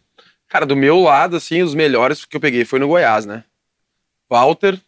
Cara, 0.49 0.65
do 0.65 0.75
meu 0.75 0.99
lado, 0.99 1.37
assim, 1.37 1.61
os 1.61 1.75
melhores 1.75 2.25
que 2.25 2.35
eu 2.35 2.41
peguei 2.41 2.65
foi 2.65 2.79
no 2.79 2.87
Goiás, 2.87 3.25
né? 3.25 3.43
Walter, 4.27 4.81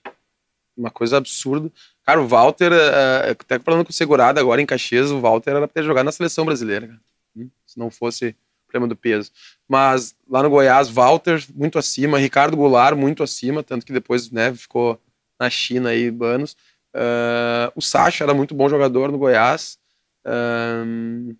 uma 0.75 0.89
coisa 0.89 1.17
absurda. 1.17 1.71
Cara, 2.03 2.19
o 2.21 2.27
Walter, 2.27 2.71
uh, 2.71 3.31
até 3.31 3.59
falando 3.59 3.85
com 3.85 3.91
o 3.91 3.93
segurado 3.93 4.39
agora 4.39 4.59
em 4.59 4.65
Caxias, 4.65 5.11
o 5.11 5.21
Walter 5.21 5.51
era 5.51 5.59
pra 5.59 5.67
ter 5.67 5.83
jogado 5.83 6.05
na 6.05 6.11
seleção 6.11 6.45
brasileira. 6.45 6.99
Hum, 7.35 7.49
se 7.65 7.77
não 7.77 7.91
fosse 7.91 8.35
problema 8.67 8.87
do 8.87 8.95
peso. 8.95 9.31
Mas 9.67 10.15
lá 10.27 10.41
no 10.41 10.49
Goiás, 10.49 10.89
Walter 10.89 11.43
muito 11.53 11.77
acima, 11.77 12.17
Ricardo 12.17 12.57
Goulart 12.57 12.97
muito 12.97 13.21
acima, 13.21 13.61
tanto 13.61 13.85
que 13.85 13.93
depois 13.93 14.31
né, 14.31 14.53
ficou 14.53 14.99
na 15.39 15.49
China 15.49 15.89
aí 15.89 16.07
anos. 16.21 16.57
Uh, 16.93 17.71
o 17.75 17.81
Sacha 17.81 18.23
era 18.23 18.33
muito 18.33 18.55
bom 18.55 18.67
jogador 18.67 19.11
no 19.11 19.17
Goiás. 19.17 19.77
Uh, 20.25 21.35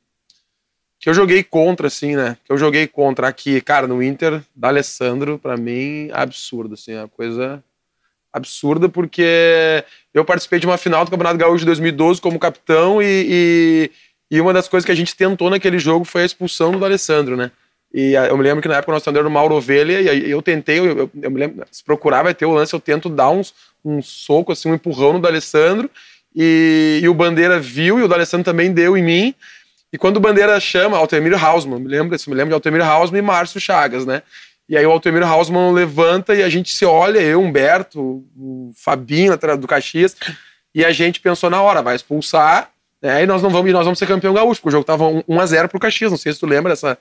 que 1.01 1.09
eu 1.09 1.13
joguei 1.15 1.43
contra, 1.43 1.87
assim, 1.87 2.15
né? 2.15 2.37
Que 2.45 2.53
eu 2.53 2.57
joguei 2.57 2.85
contra 2.85 3.27
aqui, 3.27 3.59
cara, 3.59 3.87
no 3.87 4.03
Inter, 4.03 4.39
da 4.55 4.67
Alessandro, 4.67 5.39
para 5.39 5.57
mim, 5.57 6.09
absurdo, 6.13 6.75
assim, 6.75 6.93
é 6.93 6.99
uma 6.99 7.07
coisa 7.07 7.61
absurda, 8.31 8.87
porque 8.87 9.83
eu 10.13 10.23
participei 10.23 10.59
de 10.59 10.67
uma 10.67 10.77
final 10.77 11.03
do 11.03 11.09
Campeonato 11.09 11.39
Gaúcho 11.39 11.59
de 11.59 11.65
2012 11.65 12.21
como 12.21 12.39
capitão 12.39 13.01
e, 13.01 13.25
e, 13.27 13.91
e 14.29 14.39
uma 14.39 14.53
das 14.53 14.67
coisas 14.67 14.85
que 14.85 14.91
a 14.91 14.95
gente 14.95 15.15
tentou 15.15 15.49
naquele 15.49 15.79
jogo 15.79 16.05
foi 16.05 16.21
a 16.21 16.25
expulsão 16.25 16.71
do 16.71 16.85
Alessandro, 16.85 17.35
né? 17.35 17.51
E 17.93 18.13
eu 18.13 18.37
me 18.37 18.43
lembro 18.43 18.61
que 18.61 18.69
na 18.69 18.77
época 18.77 18.93
nós 18.93 19.03
treinador 19.03 19.23
era 19.23 19.29
o 19.29 19.33
Mauro 19.33 19.55
Ovelha, 19.55 19.99
e 19.99 20.31
eu 20.31 20.41
tentei, 20.41 20.79
eu, 20.79 20.85
eu, 20.85 21.11
eu, 21.21 21.31
me 21.31 21.39
lembro, 21.39 21.65
se 21.69 21.83
procurar 21.83 22.23
vai 22.23 22.33
ter 22.33 22.45
o 22.45 22.53
lance, 22.53 22.73
eu 22.73 22.79
tento 22.79 23.09
dar 23.09 23.31
uns, 23.31 23.53
um 23.83 24.01
soco, 24.01 24.51
assim, 24.51 24.69
um 24.69 24.75
empurrão 24.75 25.13
no 25.13 25.19
D'Alessandro, 25.19 25.89
e, 26.33 27.01
e 27.03 27.09
o 27.09 27.13
Bandeira 27.13 27.59
viu, 27.59 27.99
e 27.99 28.03
o 28.03 28.07
D'Alessandro 28.07 28.45
também 28.45 28.71
deu 28.71 28.95
em 28.95 29.03
mim, 29.03 29.35
e 29.91 29.97
quando 29.97 30.17
o 30.17 30.19
Bandeira 30.19 30.59
chama, 30.59 30.97
Altemir 30.97 31.33
Hausmann, 31.43 31.79
me 31.79 31.87
lembro, 31.87 32.17
me 32.27 32.33
lembro 32.33 32.49
de 32.49 32.53
Altemir 32.53 32.81
Hausmann 32.81 33.19
e 33.19 33.21
Márcio 33.21 33.59
Chagas, 33.59 34.05
né? 34.05 34.21
E 34.69 34.77
aí 34.77 34.85
o 34.85 34.91
Altemir 34.91 35.23
Hausmann 35.23 35.73
levanta 35.73 36.33
e 36.33 36.41
a 36.41 36.49
gente 36.49 36.73
se 36.73 36.85
olha, 36.85 37.19
eu, 37.19 37.41
Humberto, 37.41 38.23
o 38.37 38.71
Fabinho 38.75 39.33
atrás 39.33 39.59
do 39.59 39.67
Caxias, 39.67 40.15
e 40.73 40.85
a 40.85 40.91
gente 40.93 41.19
pensou 41.19 41.49
na 41.49 41.61
hora, 41.61 41.81
vai 41.81 41.95
expulsar, 41.95 42.71
né? 43.01 43.23
E 43.23 43.25
nós 43.25 43.41
não 43.41 43.49
vamos, 43.49 43.69
e 43.69 43.73
nós 43.73 43.83
vamos 43.83 43.99
ser 43.99 44.07
campeão 44.07 44.33
gaúcho, 44.33 44.61
porque 44.61 44.69
o 44.69 44.71
jogo 44.71 44.85
tava 44.85 45.05
1 45.27 45.39
a 45.39 45.45
0 45.45 45.67
pro 45.67 45.79
Caxias, 45.79 46.11
não 46.11 46.17
sei 46.17 46.31
se 46.31 46.39
tu 46.39 46.45
lembra 46.45 46.71
dessa 46.71 46.97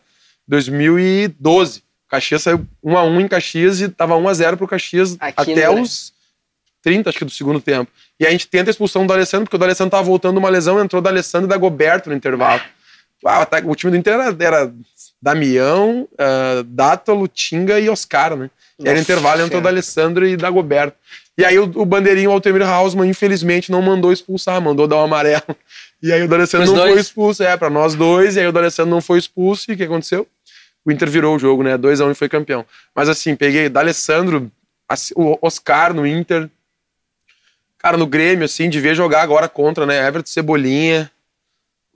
2012. 0.48 1.78
O 1.78 2.10
Caxias 2.10 2.42
saiu 2.42 2.66
1 2.82 2.96
a 2.96 3.04
1 3.04 3.20
em 3.20 3.28
Caxias 3.28 3.80
e 3.80 3.88
tava 3.88 4.16
1 4.16 4.28
a 4.28 4.34
0 4.34 4.56
pro 4.56 4.66
Caxias 4.66 5.16
Aqui 5.20 5.52
até 5.52 5.70
os 5.70 6.12
30, 6.82 7.08
acho 7.08 7.18
que 7.18 7.24
do 7.24 7.30
segundo 7.30 7.60
tempo. 7.60 7.90
E 8.18 8.26
a 8.26 8.30
gente 8.30 8.48
tenta 8.48 8.68
a 8.70 8.72
expulsão 8.72 9.06
do 9.06 9.12
Alessandro, 9.12 9.48
porque 9.48 9.62
o 9.62 9.64
Alessandro 9.64 9.92
tava 9.92 10.02
voltando 10.02 10.38
uma 10.38 10.48
lesão, 10.48 10.82
entrou 10.82 11.00
do 11.00 11.08
Alessandro 11.08 11.46
e 11.46 11.50
da 11.50 11.56
Goberto 11.56 12.10
no 12.10 12.16
intervalo. 12.16 12.60
Ah, 13.24 13.46
o 13.64 13.74
time 13.74 13.90
do 13.90 13.96
Inter 13.96 14.14
era, 14.14 14.36
era 14.38 14.72
Damião, 15.20 16.08
uh, 16.12 16.62
Dátolo, 16.64 17.28
Tinga 17.28 17.78
e 17.78 17.90
Oscar, 17.90 18.34
né? 18.36 18.50
Nossa, 18.78 18.90
era 18.90 18.98
intervalo 18.98 19.42
entre 19.42 19.58
o 19.58 19.66
Alessandro 19.66 20.26
e 20.26 20.36
da 20.36 20.48
Goberto. 20.48 20.96
E 21.36 21.44
aí 21.44 21.58
o, 21.58 21.64
o 21.64 21.84
bandeirinho, 21.84 22.30
o 22.30 22.32
Altemir 22.32 22.62
Hausmann, 22.62 23.08
infelizmente, 23.08 23.70
não 23.70 23.82
mandou 23.82 24.12
expulsar, 24.12 24.60
mandou 24.60 24.86
dar 24.86 24.96
um 24.96 25.04
amarelo. 25.04 25.56
E 26.02 26.12
aí 26.12 26.22
o 26.22 26.28
D'Alessandro 26.28 26.68
não 26.68 26.74
dois? 26.76 26.92
foi 26.92 27.00
expulso, 27.00 27.42
é, 27.42 27.54
para 27.58 27.68
nós 27.68 27.94
dois, 27.94 28.36
e 28.36 28.40
aí 28.40 28.46
o 28.46 28.52
D'Alessandro 28.52 28.90
não 28.90 29.02
foi 29.02 29.18
expulso, 29.18 29.70
e 29.70 29.74
o 29.74 29.76
que 29.76 29.82
aconteceu? 29.82 30.26
O 30.82 30.90
Inter 30.90 31.10
virou 31.10 31.36
o 31.36 31.38
jogo, 31.38 31.62
né? 31.62 31.76
2x1 31.76 32.06
um 32.06 32.10
e 32.10 32.14
foi 32.14 32.26
campeão. 32.26 32.64
Mas 32.94 33.06
assim, 33.06 33.36
peguei 33.36 33.68
D'Alessandro, 33.68 34.50
o 35.14 35.38
Oscar 35.42 35.92
no 35.92 36.06
Inter, 36.06 36.48
cara, 37.76 37.98
no 37.98 38.06
Grêmio, 38.06 38.46
assim, 38.46 38.70
de 38.70 38.80
ver 38.80 38.94
jogar 38.94 39.20
agora 39.20 39.46
contra, 39.46 39.84
né? 39.84 40.06
Everton 40.06 40.30
Cebolinha, 40.30 41.10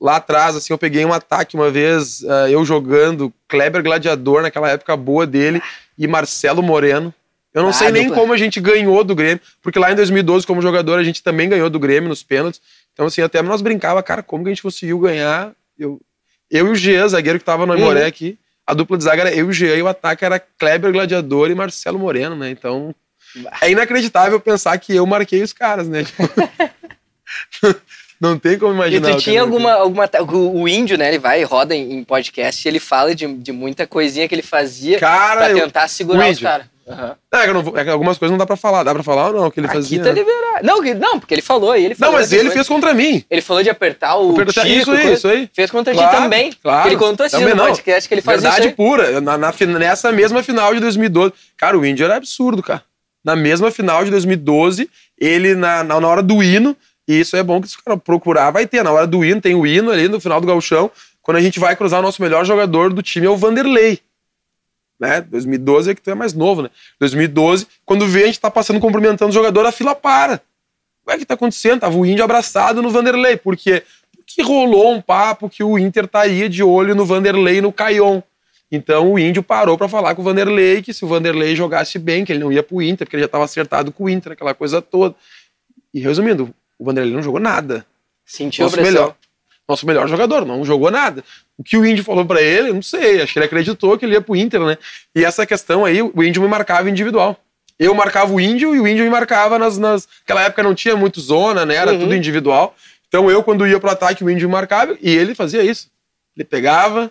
lá 0.00 0.16
atrás, 0.16 0.56
assim, 0.56 0.72
eu 0.72 0.78
peguei 0.78 1.04
um 1.04 1.12
ataque 1.12 1.56
uma 1.56 1.70
vez, 1.70 2.20
uh, 2.22 2.48
eu 2.50 2.64
jogando, 2.64 3.32
Kleber 3.48 3.82
Gladiador, 3.82 4.42
naquela 4.42 4.70
época 4.70 4.96
boa 4.96 5.26
dele, 5.26 5.62
e 5.96 6.06
Marcelo 6.06 6.62
Moreno. 6.62 7.12
Eu 7.52 7.62
não 7.62 7.70
ah, 7.70 7.72
sei 7.72 7.90
nem 7.92 8.10
como 8.10 8.32
a 8.32 8.36
gente 8.36 8.60
ganhou 8.60 9.04
do 9.04 9.14
Grêmio, 9.14 9.40
porque 9.62 9.78
lá 9.78 9.92
em 9.92 9.94
2012, 9.94 10.44
como 10.46 10.60
jogador, 10.60 10.98
a 10.98 11.04
gente 11.04 11.22
também 11.22 11.48
ganhou 11.48 11.70
do 11.70 11.78
Grêmio 11.78 12.08
nos 12.08 12.22
pênaltis. 12.22 12.60
Então, 12.92 13.06
assim, 13.06 13.22
até 13.22 13.40
nós 13.42 13.62
brincava, 13.62 14.02
cara, 14.02 14.22
como 14.22 14.42
que 14.42 14.50
a 14.50 14.52
gente 14.52 14.62
conseguiu 14.62 14.98
ganhar? 14.98 15.52
Eu, 15.78 16.00
eu 16.50 16.66
e 16.66 16.70
o 16.70 16.74
Jean, 16.74 17.09
zagueiro 17.09 17.38
que 17.38 17.44
tava 17.44 17.64
no 17.64 17.76
Imoré 17.76 18.02
uhum. 18.02 18.09
aqui, 18.09 18.38
a 18.66 18.74
dupla 18.74 18.98
de 18.98 19.04
zaga 19.04 19.22
era 19.22 19.35
eu 19.35 19.46
e 19.46 19.48
o 19.48 19.52
Jean, 19.52 19.76
e 19.76 19.83
o 19.83 19.88
ataque 19.88 20.24
era 20.24 20.40
Kleber 20.40 20.92
Gladiador 20.92 21.48
e 21.48 21.54
Marcelo 21.54 21.98
Moreno, 21.98 22.35
né? 22.35 22.50
Então, 22.50 22.92
é 23.61 23.70
inacreditável 23.70 24.40
pensar 24.40 24.76
que 24.78 24.94
eu 24.94 25.07
marquei 25.07 25.40
os 25.40 25.52
caras, 25.52 25.88
né? 25.88 26.02
Tipo... 26.02 26.24
Não 28.20 28.38
tem 28.38 28.59
como 28.59 28.74
imaginar. 28.74 29.11
E 29.11 29.14
tu 29.14 29.18
tinha 29.18 29.40
alguma, 29.40 29.72
alguma. 29.72 30.09
O 30.33 30.68
índio, 30.68 30.96
né? 30.96 31.09
Ele 31.09 31.18
vai 31.18 31.40
e 31.40 31.44
roda 31.44 31.74
em, 31.74 31.92
em 31.92 32.05
podcast 32.05 32.66
e 32.66 32.70
ele 32.70 32.79
fala 32.79 33.14
de, 33.14 33.27
de 33.27 33.53
muita 33.53 33.87
coisinha 33.87 34.29
que 34.29 34.35
ele 34.35 34.42
fazia 34.42 34.98
cara, 34.98 35.46
pra 35.46 35.55
tentar 35.55 35.85
eu, 35.85 35.88
segurar 35.88 36.31
os 36.31 36.38
caras. 36.38 36.66
Uhum. 36.87 37.14
É, 37.33 37.53
não, 37.53 37.79
é, 37.79 37.85
que 37.85 37.90
algumas 37.90 38.18
coisas 38.18 38.31
não 38.31 38.38
dá 38.38 38.44
pra 38.44 38.57
falar. 38.57 38.83
Dá 38.83 38.92
pra 38.92 39.03
falar 39.03 39.29
ou 39.29 39.40
não? 39.40 39.50
Que 39.50 39.59
ele 39.59 39.66
Aqui 39.66 39.77
fazia. 39.77 40.03
Tá 40.03 40.12
liberado. 40.12 40.64
Não, 40.64 40.81
não, 40.83 41.18
porque 41.18 41.35
ele 41.35 41.42
falou. 41.42 41.74
Ele 41.74 41.94
falou 41.94 42.12
não, 42.12 42.20
mas 42.20 42.31
ele 42.33 42.50
fez 42.50 42.68
contra 42.68 42.92
mim. 42.92 43.24
Ele 43.31 43.40
falou 43.40 43.62
de 43.62 43.70
apertar 43.70 44.16
o. 44.16 44.33
Apertar, 44.33 44.66
Chico, 44.66 44.79
isso 44.79 44.90
aí, 44.90 45.12
isso 45.14 45.29
aí. 45.29 45.50
Fez 45.53 45.70
contra 45.70 45.94
claro, 45.94 46.16
ti 46.16 46.22
também. 46.22 46.53
Claro. 46.62 46.88
Ele 46.88 46.96
contou 46.96 47.24
assim 47.24 47.42
no 47.42 47.57
podcast 47.57 48.07
que 48.07 48.14
ele 48.14 48.22
fazia. 48.22 48.50
Verdade 48.50 48.74
pura. 48.74 49.20
Na, 49.20 49.38
na, 49.38 49.53
nessa 49.79 50.12
mesma 50.12 50.42
final 50.42 50.74
de 50.74 50.81
2012. 50.81 51.33
Cara, 51.57 51.79
o 51.79 51.87
índio 51.87 52.05
era 52.05 52.16
absurdo, 52.16 52.62
cara. 52.62 52.83
Na 53.24 53.35
mesma 53.35 53.70
final 53.70 54.05
de 54.05 54.11
2012, 54.11 54.88
ele, 55.18 55.55
na, 55.55 55.83
na 55.83 55.96
hora 55.96 56.22
do 56.22 56.42
hino, 56.42 56.77
e 57.07 57.21
isso 57.21 57.37
é 57.37 57.43
bom 57.43 57.61
que 57.61 57.69
se 57.69 57.77
o 57.77 57.83
cara 57.83 57.97
procurar, 57.97 58.51
vai 58.51 58.67
ter. 58.67 58.83
Na 58.83 58.90
hora 58.90 59.07
do 59.07 59.25
hino, 59.25 59.40
tem 59.40 59.55
o 59.55 59.67
hino 59.67 59.90
ali 59.90 60.09
no 60.09 60.21
final 60.21 60.40
do 60.40 60.47
galchão. 60.47 60.90
Quando 61.23 61.37
a 61.37 61.40
gente 61.40 61.61
vai 61.61 61.77
cruzar 61.77 62.01
o 62.01 62.03
nosso 62.03 62.21
melhor 62.21 62.45
jogador 62.45 62.93
do 62.93 63.03
time 63.03 63.27
é 63.27 63.31
o 63.31 63.37
Vanderlei. 63.37 64.01
Né? 64.99 65.21
2012 65.23 65.90
é 65.90 65.95
que 65.95 66.01
tu 66.01 66.11
é 66.11 66.14
mais 66.14 66.33
novo, 66.33 66.62
né? 66.62 66.71
2012, 67.01 67.67
quando 67.85 68.07
vê 68.07 68.25
a 68.25 68.27
gente 68.27 68.40
tá 68.40 68.51
passando 68.51 68.81
cumprimentando 68.81 69.31
o 69.31 69.35
jogador, 69.35 69.67
a 69.67 69.73
fila 69.73 69.95
para. 69.95 70.40
O 71.05 71.11
que 71.11 71.14
é 71.14 71.19
que 71.19 71.27
tá 71.27 71.35
acontecendo? 71.35 71.81
Tava 71.81 71.97
o 71.97 72.07
índio 72.07 72.25
abraçado 72.25 72.81
no 72.81 72.90
Vanderlei. 72.90 73.37
Por 73.37 73.57
quê? 73.57 73.83
Porque 74.17 74.40
rolou 74.43 74.93
um 74.93 75.03
papo 75.03 75.51
que 75.51 75.62
o 75.62 75.79
Inter 75.79 76.05
estaria 76.05 76.49
de 76.49 76.62
olho 76.62 76.95
no 76.95 77.05
Vanderlei 77.05 77.59
e 77.59 77.61
no 77.61 77.73
Caion. 77.73 78.23
Então 78.73 79.12
o 79.12 79.19
índio 79.19 79.43
parou 79.43 79.77
para 79.77 79.88
falar 79.88 80.14
com 80.14 80.23
o 80.23 80.25
Vanderlei 80.25 80.83
que 80.83 80.95
se 80.95 81.05
o 81.05 81.09
Vanderlei 81.09 81.55
jogasse 81.55 81.99
bem, 81.99 82.25
que 82.25 82.33
ele 82.33 82.40
não 82.40 82.51
ia 82.51 82.62
pro 82.62 82.81
Inter, 82.81 83.07
porque 83.07 83.17
ele 83.17 83.23
já 83.23 83.27
estava 83.27 83.45
acertado 83.45 83.93
com 83.93 84.05
o 84.05 84.09
Inter, 84.09 84.33
aquela 84.33 84.55
coisa 84.55 84.81
toda. 84.81 85.14
E 85.93 86.01
resumindo, 86.01 86.55
o 86.78 86.84
Vanderlei 86.84 87.14
não 87.14 87.22
jogou 87.22 87.40
nada. 87.40 87.87
Sentiu 88.24 88.64
nosso 88.64 88.80
melhor, 88.80 89.14
nosso 89.68 89.87
melhor 89.87 90.08
jogador, 90.08 90.44
não 90.44 90.64
jogou 90.64 90.90
nada. 90.90 91.24
O 91.56 91.62
que 91.62 91.76
o 91.76 91.84
Índio 91.84 92.04
falou 92.04 92.24
para 92.24 92.42
ele, 92.42 92.72
não 92.72 92.82
sei, 92.82 93.22
acho 93.22 93.32
que 93.32 93.38
ele 93.38 93.46
acreditou 93.46 93.96
que 93.98 94.04
ele 94.04 94.14
ia 94.14 94.20
pro 94.20 94.37
Inter, 94.37 94.60
né? 94.60 94.78
E 95.14 95.24
essa 95.24 95.46
questão 95.46 95.84
aí, 95.84 96.02
o 96.02 96.22
Índio 96.22 96.42
me 96.42 96.48
marcava 96.48 96.90
individual. 96.90 97.38
Eu 97.78 97.94
marcava 97.94 98.32
o 98.32 98.40
Índio 98.40 98.74
e 98.74 98.80
o 98.80 98.87
Índio 98.87 99.04
me 99.04 99.10
marcava 99.10 99.58
nas. 99.58 99.78
nas... 99.78 100.08
Naquela 100.20 100.42
época 100.42 100.62
não 100.62 100.74
tinha 100.74 100.96
muito 100.96 101.20
zona, 101.20 101.66
né? 101.66 101.74
Era 101.74 101.92
uhum. 101.92 102.00
tudo 102.00 102.14
individual. 102.14 102.74
Então 103.08 103.30
eu, 103.30 103.42
quando 103.42 103.66
ia 103.66 103.80
pro 103.80 103.90
ataque, 103.90 104.24
o 104.24 104.30
Índio 104.30 104.48
me 104.48 104.52
marcava 104.52 104.96
e 105.00 105.10
ele 105.10 105.34
fazia 105.34 105.62
isso. 105.62 105.90
Ele 106.37 106.44
pegava, 106.44 107.10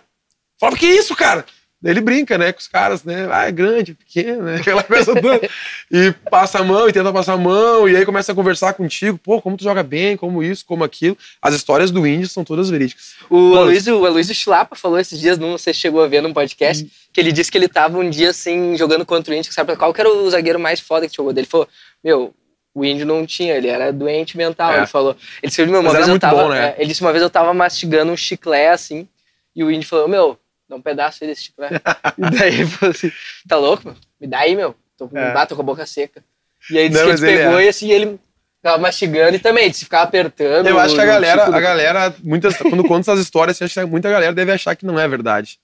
falava: 0.58 0.78
Que 0.78 0.86
isso, 0.86 1.14
cara? 1.14 1.44
Ele 1.90 2.00
brinca, 2.00 2.38
né, 2.38 2.52
com 2.52 2.58
os 2.58 2.66
caras, 2.66 3.04
né? 3.04 3.28
Ah, 3.30 3.46
é 3.46 3.52
grande, 3.52 3.92
é 3.92 3.94
pequeno, 3.94 4.42
né? 4.42 4.56
Aquela 4.60 4.82
coisa 4.82 5.14
toda. 5.20 5.48
E 5.90 6.12
passa 6.30 6.58
a 6.58 6.64
mão 6.64 6.88
e 6.88 6.92
tenta 6.92 7.12
passar 7.12 7.34
a 7.34 7.36
mão, 7.36 7.88
e 7.88 7.96
aí 7.96 8.06
começa 8.06 8.32
a 8.32 8.34
conversar 8.34 8.72
contigo, 8.72 9.18
pô, 9.18 9.40
como 9.40 9.56
tu 9.56 9.64
joga 9.64 9.82
bem, 9.82 10.16
como 10.16 10.42
isso, 10.42 10.64
como 10.64 10.82
aquilo. 10.82 11.16
As 11.42 11.54
histórias 11.54 11.90
do 11.90 12.06
Índio 12.06 12.28
são 12.28 12.42
todas 12.42 12.70
verídicas. 12.70 13.14
O 13.28 13.54
Aloysio, 13.54 14.04
Aloysio 14.04 14.34
Schlapa 14.34 14.74
falou 14.76 14.98
esses 14.98 15.20
dias, 15.20 15.38
não 15.38 15.58
sei 15.58 15.74
se 15.74 15.80
chegou 15.80 16.02
a 16.02 16.08
ver 16.08 16.22
num 16.22 16.32
podcast, 16.32 16.84
hum. 16.84 16.88
que 17.12 17.20
ele 17.20 17.32
disse 17.32 17.50
que 17.50 17.58
ele 17.58 17.68
tava 17.68 17.98
um 17.98 18.08
dia 18.08 18.30
assim, 18.30 18.76
jogando 18.76 19.04
contra 19.04 19.34
o 19.34 19.36
Índio, 19.36 19.52
sabe 19.52 19.76
qual 19.76 19.92
que 19.92 20.00
era 20.00 20.10
o 20.10 20.30
zagueiro 20.30 20.58
mais 20.58 20.80
foda 20.80 21.06
que 21.06 21.14
jogou 21.14 21.32
dele? 21.32 21.44
Ele 21.44 21.50
falou, 21.50 21.68
meu, 22.02 22.34
o 22.74 22.84
índio 22.84 23.06
não 23.06 23.24
tinha, 23.24 23.54
ele 23.54 23.68
era 23.68 23.92
doente 23.92 24.36
mental. 24.36 24.72
É. 24.72 24.78
Ele 24.78 24.86
falou. 24.86 25.16
Ele 25.42 25.48
disse, 25.50 25.62
uma 25.62 25.92
vez 25.92 26.08
eu 26.08 26.18
tava. 26.18 26.42
Bom, 26.42 26.48
né? 26.48 26.68
é, 26.70 26.74
ele 26.78 26.88
disse 26.88 27.02
uma 27.02 27.12
vez 27.12 27.22
eu 27.22 27.30
tava 27.30 27.54
mastigando 27.54 28.10
um 28.10 28.16
chiclete 28.16 28.68
assim, 28.68 29.08
e 29.54 29.62
o 29.62 29.70
índio 29.70 29.88
falou, 29.88 30.08
meu, 30.08 30.38
dá 30.68 30.76
um 30.76 30.82
pedaço 30.82 31.22
aí 31.22 31.30
desse 31.30 31.44
chiclete. 31.44 31.74
e 32.18 32.30
daí 32.30 32.54
ele 32.54 32.66
falou 32.66 32.94
assim, 32.94 33.12
tá 33.48 33.56
louco, 33.56 33.84
meu? 33.84 33.96
Me 34.20 34.26
dá 34.26 34.40
aí, 34.40 34.56
meu. 34.56 34.74
Tô, 34.96 35.08
é. 35.12 35.32
bato 35.32 35.54
com 35.54 35.62
a 35.62 35.64
boca 35.64 35.86
seca. 35.86 36.22
E 36.70 36.78
aí 36.78 36.88
disse 36.88 37.04
não, 37.04 37.14
que 37.14 37.24
ele 37.24 37.36
pegou 37.38 37.58
é. 37.58 37.64
e 37.64 37.68
assim, 37.68 37.90
ele 37.90 38.18
ficava 38.56 38.78
mastigando 38.78 39.36
e 39.36 39.38
também, 39.38 39.72
se 39.72 39.84
ficar 39.84 40.02
apertando. 40.02 40.66
Eu 40.66 40.78
acho 40.78 40.94
que 40.94 41.00
a 41.00 41.04
galera, 41.04 41.44
a 41.44 41.60
galera, 41.60 42.14
muitas, 42.22 42.56
quando 42.56 42.84
conta 42.84 43.12
essas 43.12 43.20
histórias, 43.20 43.60
acho 43.60 43.74
que 43.74 43.84
muita 43.84 44.10
galera 44.10 44.32
deve 44.32 44.52
achar 44.52 44.74
que 44.74 44.86
não 44.86 44.98
é 44.98 45.06
verdade. 45.06 45.58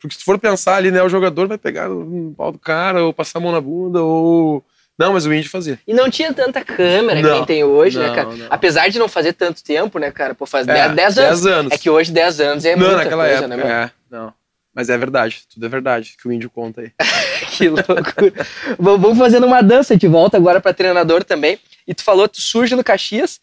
Porque 0.00 0.16
se 0.16 0.24
for 0.24 0.38
pensar 0.38 0.76
ali, 0.76 0.90
né, 0.90 1.02
o 1.02 1.08
jogador 1.08 1.46
vai 1.46 1.58
pegar 1.58 1.88
no 1.88 2.32
pau 2.34 2.50
do 2.50 2.58
cara, 2.58 3.04
ou 3.04 3.12
passar 3.12 3.38
a 3.38 3.42
mão 3.42 3.52
na 3.52 3.60
bunda, 3.60 4.02
ou. 4.02 4.64
Não, 4.98 5.12
mas 5.12 5.26
o 5.26 5.32
índio 5.32 5.50
fazia. 5.50 5.78
E 5.86 5.94
não 5.94 6.10
tinha 6.10 6.32
tanta 6.32 6.62
câmera 6.64 7.20
não, 7.20 7.30
que 7.30 7.36
nem 7.36 7.44
tem 7.44 7.64
hoje, 7.64 7.98
né, 7.98 8.06
não, 8.06 8.14
né, 8.14 8.22
cara? 8.22 8.36
Não. 8.36 8.46
Apesar 8.50 8.88
de 8.88 8.98
não 8.98 9.08
fazer 9.08 9.34
tanto 9.34 9.62
tempo, 9.62 9.98
né, 9.98 10.10
cara? 10.10 10.34
Pô, 10.34 10.46
faz 10.46 10.66
10 10.66 10.78
é, 10.78 10.82
anos. 10.84 11.14
10 11.14 11.46
anos. 11.46 11.72
É 11.72 11.78
que 11.78 11.90
hoje 11.90 12.10
10 12.12 12.40
anos 12.40 12.64
é 12.64 12.76
não, 12.76 12.86
muita 12.86 12.96
naquela 12.96 13.24
coisa, 13.24 13.38
época, 13.38 13.48
né, 13.48 13.56
mano? 13.56 13.70
É, 13.70 13.90
não. 14.10 14.32
Mas 14.74 14.88
é 14.88 14.96
verdade, 14.96 15.42
tudo 15.52 15.66
é 15.66 15.68
verdade 15.68 16.14
que 16.20 16.28
o 16.28 16.32
índio 16.32 16.48
conta 16.48 16.82
aí. 16.82 16.92
que 17.56 17.68
loucura. 17.68 18.46
Vamos 18.78 19.18
fazendo 19.18 19.46
uma 19.46 19.62
dança, 19.62 19.94
gente 19.94 20.06
volta 20.06 20.36
agora 20.36 20.60
para 20.60 20.72
treinador 20.72 21.24
também. 21.24 21.58
E 21.86 21.94
tu 21.94 22.04
falou, 22.04 22.28
tu 22.28 22.40
surge 22.40 22.76
no 22.76 22.84
Caxias, 22.84 23.40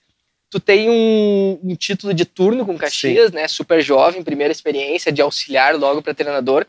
tu 0.49 0.59
tem 0.59 0.89
um, 0.89 1.59
um 1.63 1.75
título 1.75 2.13
de 2.13 2.23
turno 2.23 2.65
com 2.65 2.77
Caxias, 2.77 3.31
Sim. 3.31 3.35
né? 3.35 3.47
Super 3.47 3.81
jovem, 3.81 4.23
primeira 4.23 4.51
experiência 4.51 5.11
de 5.11 5.21
auxiliar 5.21 5.75
logo 5.75 6.01
para 6.01 6.13
treinador. 6.13 6.65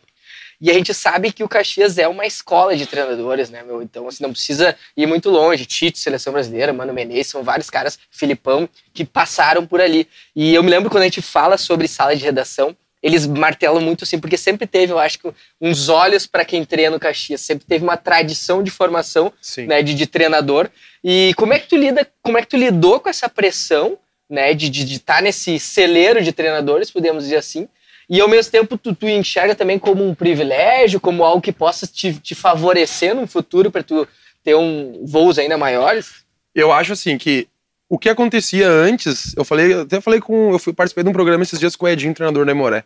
E 0.61 0.72
a 0.72 0.74
gente 0.74 0.92
sabe 0.92 1.32
que 1.32 1.44
o 1.44 1.48
Caxias 1.48 1.98
é 1.98 2.08
uma 2.08 2.26
escola 2.26 2.76
de 2.76 2.84
treinadores, 2.84 3.48
né, 3.48 3.62
meu? 3.62 3.80
Então, 3.80 4.08
assim, 4.08 4.24
não 4.24 4.32
precisa 4.32 4.74
ir 4.96 5.06
muito 5.06 5.30
longe. 5.30 5.64
Tite, 5.64 6.00
Seleção 6.00 6.32
Brasileira, 6.32 6.72
Mano 6.72 6.92
Menezes, 6.92 7.28
são 7.28 7.44
vários 7.44 7.70
caras, 7.70 7.96
Filipão, 8.11 8.68
que 8.92 9.04
passaram 9.04 9.64
por 9.64 9.80
ali. 9.80 10.08
E 10.34 10.52
eu 10.52 10.62
me 10.64 10.70
lembro 10.70 10.90
quando 10.90 11.02
a 11.02 11.06
gente 11.06 11.22
fala 11.22 11.56
sobre 11.56 11.87
sala 11.87 12.16
de 12.16 12.24
redação, 12.24 12.76
eles 13.02 13.26
martelam 13.26 13.80
muito 13.80 14.04
assim, 14.04 14.18
porque 14.18 14.37
sempre 14.37 14.66
teve, 14.66 14.92
eu 14.92 14.98
acho 14.98 15.18
que, 15.18 15.30
uns 15.61 15.88
olhos 15.88 16.26
para 16.26 16.44
quem 16.44 16.64
treina 16.64 16.92
no 16.92 17.00
Caxias, 17.00 17.40
sempre 17.40 17.66
teve 17.66 17.84
uma 17.84 17.96
tradição 17.96 18.62
de 18.62 18.70
formação 18.70 19.32
né, 19.66 19.82
de, 19.82 19.94
de, 19.94 20.06
treinador. 20.06 20.68
E 21.02 21.32
como 21.34 21.52
é 21.52 21.58
que 21.58 21.68
tu 21.68 21.76
lida, 21.76 22.06
como 22.22 22.38
é 22.38 22.42
que 22.42 22.48
tu 22.48 22.56
lidou 22.56 23.00
com 23.00 23.08
essa 23.08 23.28
pressão, 23.28 23.98
né, 24.28 24.52
de 24.52 24.66
estar 24.66 24.78
de, 24.78 24.84
de 24.84 24.98
tá 24.98 25.20
nesse 25.20 25.58
celeiro 25.58 26.22
de 26.22 26.32
treinadores, 26.32 26.90
podemos 26.90 27.24
dizer 27.24 27.37
assim, 27.37 27.68
e 28.11 28.20
ao 28.20 28.28
mesmo 28.28 28.50
tempo 28.50 28.78
tu, 28.78 28.94
tu 28.94 29.06
enxerga 29.06 29.54
também 29.54 29.78
como 29.78 30.06
um 30.06 30.14
privilégio, 30.14 31.00
como 31.00 31.24
algo 31.24 31.42
que 31.42 31.52
possa 31.52 31.87
te, 31.87 32.14
te 32.14 32.34
favorecer 32.34 33.14
no 33.14 33.26
futuro 33.26 33.70
para 33.70 33.82
tu 33.82 34.08
ter 34.42 34.54
um 34.54 35.04
voos 35.04 35.38
ainda 35.38 35.58
maiores? 35.58 36.24
Eu 36.54 36.72
acho 36.72 36.94
assim 36.94 37.18
que 37.18 37.46
o 37.88 37.98
que 37.98 38.09
acontecia 38.09 38.68
antes, 38.68 39.35
eu 39.37 39.44
falei, 39.44 39.72
até 39.72 40.01
falei 40.01 40.20
com, 40.20 40.53
eu 40.53 40.59
fui 40.59 40.72
participei 40.72 41.05
de 41.05 41.11
um 41.11 41.12
programa 41.12 41.42
esses 41.42 41.59
dias 41.59 41.77
com 41.77 41.87
o 41.87 41.88
Edinho, 41.88 42.14
treinador 42.14 42.44
da 42.44 42.53
Emoré. 42.53 42.85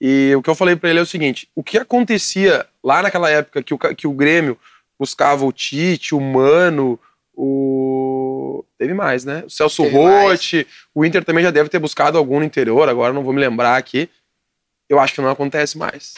E 0.00 0.32
o 0.36 0.42
que 0.42 0.50
eu 0.50 0.54
falei 0.54 0.76
para 0.76 0.90
ele 0.90 0.98
é 0.98 1.02
o 1.02 1.06
seguinte: 1.06 1.48
o 1.54 1.62
que 1.62 1.78
acontecia 1.78 2.66
lá 2.84 3.02
naquela 3.02 3.30
época 3.30 3.62
que 3.62 3.74
o, 3.74 3.78
que 3.78 4.06
o 4.06 4.12
Grêmio 4.12 4.58
buscava 4.98 5.44
o 5.44 5.52
Tite, 5.52 6.14
o 6.14 6.20
Mano, 6.20 6.98
o. 7.34 8.64
Teve 8.78 8.92
mais, 8.92 9.24
né? 9.24 9.42
O 9.46 9.50
Celso 9.50 9.82
Rotti, 9.84 10.66
o 10.94 11.04
Inter 11.04 11.24
também 11.24 11.42
já 11.42 11.50
deve 11.50 11.70
ter 11.70 11.78
buscado 11.78 12.18
algum 12.18 12.38
no 12.38 12.44
interior, 12.44 12.88
agora 12.88 13.12
não 13.12 13.24
vou 13.24 13.32
me 13.32 13.40
lembrar 13.40 13.76
aqui 13.76 14.10
eu 14.88 14.98
acho 14.98 15.14
que 15.14 15.20
não 15.20 15.30
acontece 15.30 15.76
mais. 15.76 16.14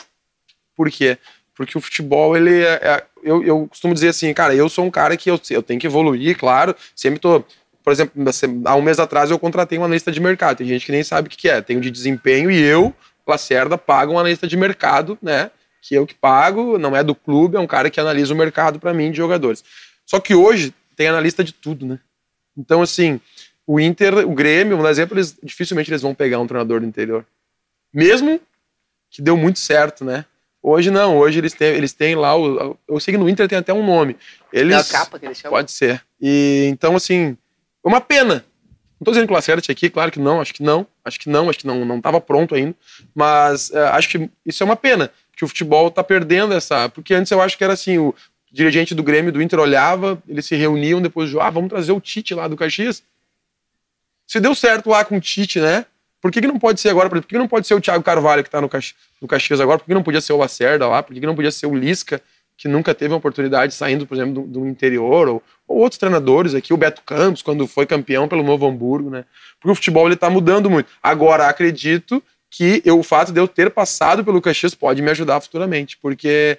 Por 0.77 0.91
quê? 0.91 1.19
Porque 1.55 1.77
o 1.77 1.81
futebol, 1.81 2.37
ele 2.37 2.63
é, 2.63 2.75
é, 2.83 3.05
eu, 3.23 3.43
eu 3.43 3.67
costumo 3.67 3.95
dizer 3.95 4.09
assim, 4.09 4.33
cara, 4.33 4.55
eu 4.55 4.69
sou 4.69 4.85
um 4.85 4.91
cara 4.91 5.17
que 5.17 5.31
eu, 5.31 5.41
eu 5.51 5.63
tenho 5.63 5.81
que 5.81 5.87
evoluir, 5.87 6.39
claro, 6.39 6.75
sempre 6.95 7.19
tô. 7.19 7.43
Por 7.89 7.93
exemplo, 7.93 8.23
há 8.67 8.77
um 8.77 8.83
mês 8.83 8.99
atrás 8.99 9.31
eu 9.31 9.39
contratei 9.39 9.79
um 9.79 9.85
analista 9.85 10.13
de 10.13 10.21
mercado. 10.21 10.59
Tem 10.59 10.67
gente 10.67 10.85
que 10.85 10.93
nem 10.93 11.03
sabe 11.03 11.27
o 11.27 11.31
que 11.31 11.49
é. 11.49 11.63
Tem 11.63 11.79
o 11.79 11.81
de 11.81 11.91
desempenho 11.91 12.51
e 12.51 12.61
eu, 12.61 12.95
Lacerda, 13.27 13.79
pago 13.79 14.13
um 14.13 14.19
analista 14.19 14.47
de 14.47 14.59
mercado, 14.59 15.17
né? 15.23 15.51
Que 15.81 15.95
eu 15.95 16.07
que 16.07 16.15
pago, 16.15 16.77
não 16.77 16.95
é 16.95 17.03
do 17.03 17.15
clube, 17.15 17.57
é 17.57 17.61
um 17.61 17.67
cara 17.67 17.89
que 17.89 17.99
analisa 17.99 18.35
o 18.35 18.37
mercado 18.37 18.79
para 18.79 18.93
mim 18.93 19.11
de 19.11 19.17
jogadores. 19.17 19.65
Só 20.05 20.21
que 20.21 20.35
hoje 20.35 20.75
tem 20.97 21.09
analista 21.09 21.43
de 21.43 21.51
tudo, 21.51 21.87
né? 21.87 21.99
Então, 22.55 22.83
assim, 22.83 23.19
o 23.67 23.81
Inter, 23.81 24.19
o 24.19 24.35
Grêmio, 24.35 24.77
por 24.77 24.87
exemplo, 24.91 25.17
eles, 25.17 25.39
dificilmente 25.43 25.89
eles 25.89 26.03
vão 26.03 26.15
pegar 26.15 26.41
um 26.41 26.47
treinador 26.47 26.81
do 26.81 26.87
interior. 26.87 27.25
Mesmo 27.91 28.39
que 29.09 29.23
deu 29.23 29.35
muito 29.35 29.61
certo, 29.61 30.05
né? 30.05 30.27
Hoje 30.63 30.91
não, 30.91 31.17
hoje 31.17 31.39
eles 31.39 31.55
têm, 31.55 31.69
eles 31.69 31.95
têm 31.95 32.15
lá 32.17 32.37
o. 32.37 32.77
Eu 32.87 33.01
sei 33.01 33.15
que 33.15 33.19
no 33.19 33.31
Inter 33.31 33.49
tem 33.49 33.57
até 33.57 33.73
um 33.73 33.87
nome. 33.87 34.15
Eles, 34.53 34.77
é 34.77 34.79
a 34.79 34.85
capa 34.85 35.19
que 35.19 35.25
eles 35.25 35.39
chamam? 35.39 35.57
Pode 35.57 35.73
ser. 35.73 36.05
E 36.21 36.69
então, 36.71 36.95
assim, 36.95 37.35
uma 37.85 38.01
pena. 38.01 38.45
Não 39.01 39.05
tô 39.05 39.13
dizendo 39.13 39.27
que 39.27 39.33
o 39.33 39.37
Lacerda 39.37 39.63
aqui, 39.69 39.89
claro 39.89 40.11
que 40.11 40.19
não, 40.19 40.41
acho 40.41 40.53
que 40.53 40.63
não, 40.63 40.87
acho 41.05 41.21
que 41.21 41.29
não, 41.29 41.49
acho 41.49 41.61
que 41.61 41.67
não, 41.67 41.85
não 41.85 42.01
tava 42.01 42.21
pronto 42.21 42.55
ainda. 42.55 42.75
Mas 43.15 43.71
uh, 43.71 43.79
acho 43.93 44.09
que 44.09 44.31
isso 44.45 44.63
é 44.63 44.67
uma 44.67 44.77
pena, 44.77 45.11
que 45.37 45.45
o 45.45 45.49
futebol 45.49 45.91
tá 45.91 46.03
perdendo 46.03 46.53
essa. 46.53 46.89
Porque 46.89 47.15
antes 47.15 47.31
eu 47.31 47.41
acho 47.41 47.57
que 47.57 47.63
era 47.63 47.73
assim, 47.73 47.99
o 47.99 48.15
dirigente 48.51 48.95
do 48.95 49.03
Grêmio 49.03 49.31
do 49.33 49.41
Inter 49.41 49.61
olhava, 49.61 50.21
eles 50.27 50.47
se 50.47 50.57
reuniam 50.57 51.01
depois 51.01 51.31
de, 51.31 51.39
ah, 51.39 51.51
vamos 51.51 51.69
trazer 51.69 51.93
o 51.93 52.01
Tite 52.01 52.35
lá 52.35 52.49
do 52.49 52.57
Caxias. 52.57 53.03
Se 54.27 54.41
deu 54.41 54.55
certo 54.55 54.91
lá 54.91 55.05
com 55.05 55.17
o 55.17 55.21
Tite, 55.21 55.61
né? 55.61 55.87
Por 56.21 56.33
que, 56.33 56.41
que 56.41 56.47
não 56.49 56.59
pode 56.59 56.81
ser 56.81 56.89
agora? 56.89 57.09
Por 57.09 57.21
que, 57.23 57.29
que 57.29 57.39
não 57.39 57.47
pode 57.47 57.67
ser 57.67 57.75
o 57.75 57.81
Thiago 57.81 58.03
Carvalho 58.03 58.43
que 58.43 58.49
está 58.49 58.61
no, 58.61 58.69
Cax... 58.69 58.95
no 59.21 59.29
Caxias 59.29 59.61
agora? 59.61 59.79
Por 59.79 59.85
que, 59.85 59.91
que 59.91 59.95
não 59.95 60.03
podia 60.03 60.21
ser 60.21 60.33
o 60.33 60.37
Lacerda 60.37 60.87
lá? 60.87 61.03
Por 61.03 61.15
que, 61.15 61.21
que 61.21 61.27
não 61.27 61.37
podia 61.37 61.53
ser 61.53 61.67
o 61.67 61.75
Lisca, 61.75 62.21
que 62.59 62.67
nunca 62.67 62.93
teve 62.93 63.15
uma 63.15 63.19
oportunidade 63.19 63.73
saindo, 63.73 64.05
por 64.05 64.17
exemplo, 64.17 64.43
do, 64.43 64.61
do 64.61 64.67
interior? 64.67 65.29
Ou, 65.29 65.43
ou, 65.67 65.79
outros 65.79 65.99
treinadores 65.99 66.55
aqui, 66.55 66.75
o 66.75 66.77
Beto 66.77 67.03
Campos, 67.03 67.41
quando 67.41 67.67
foi 67.69 67.87
campeão 67.87 68.27
pelo 68.27 68.43
Novo 68.43 68.67
Hamburgo, 68.67 69.09
né? 69.09 69.25
Porque 69.61 69.71
o 69.71 69.75
futebol 69.77 70.07
ele 70.07 70.15
está 70.15 70.29
mudando 70.29 70.69
muito. 70.69 70.91
Agora, 71.01 71.47
acredito 71.47 72.21
que 72.51 72.83
eu, 72.85 72.99
o 72.99 73.03
fato 73.05 73.33
de 73.33 73.41
eu 73.41 73.47
ter 73.47 73.71
passado 73.71 74.25
pelo 74.25 74.43
Caxias 74.43 74.75
pode 74.75 75.01
me 75.01 75.11
ajudar 75.11 75.41
futuramente, 75.41 75.97
porque 75.99 76.59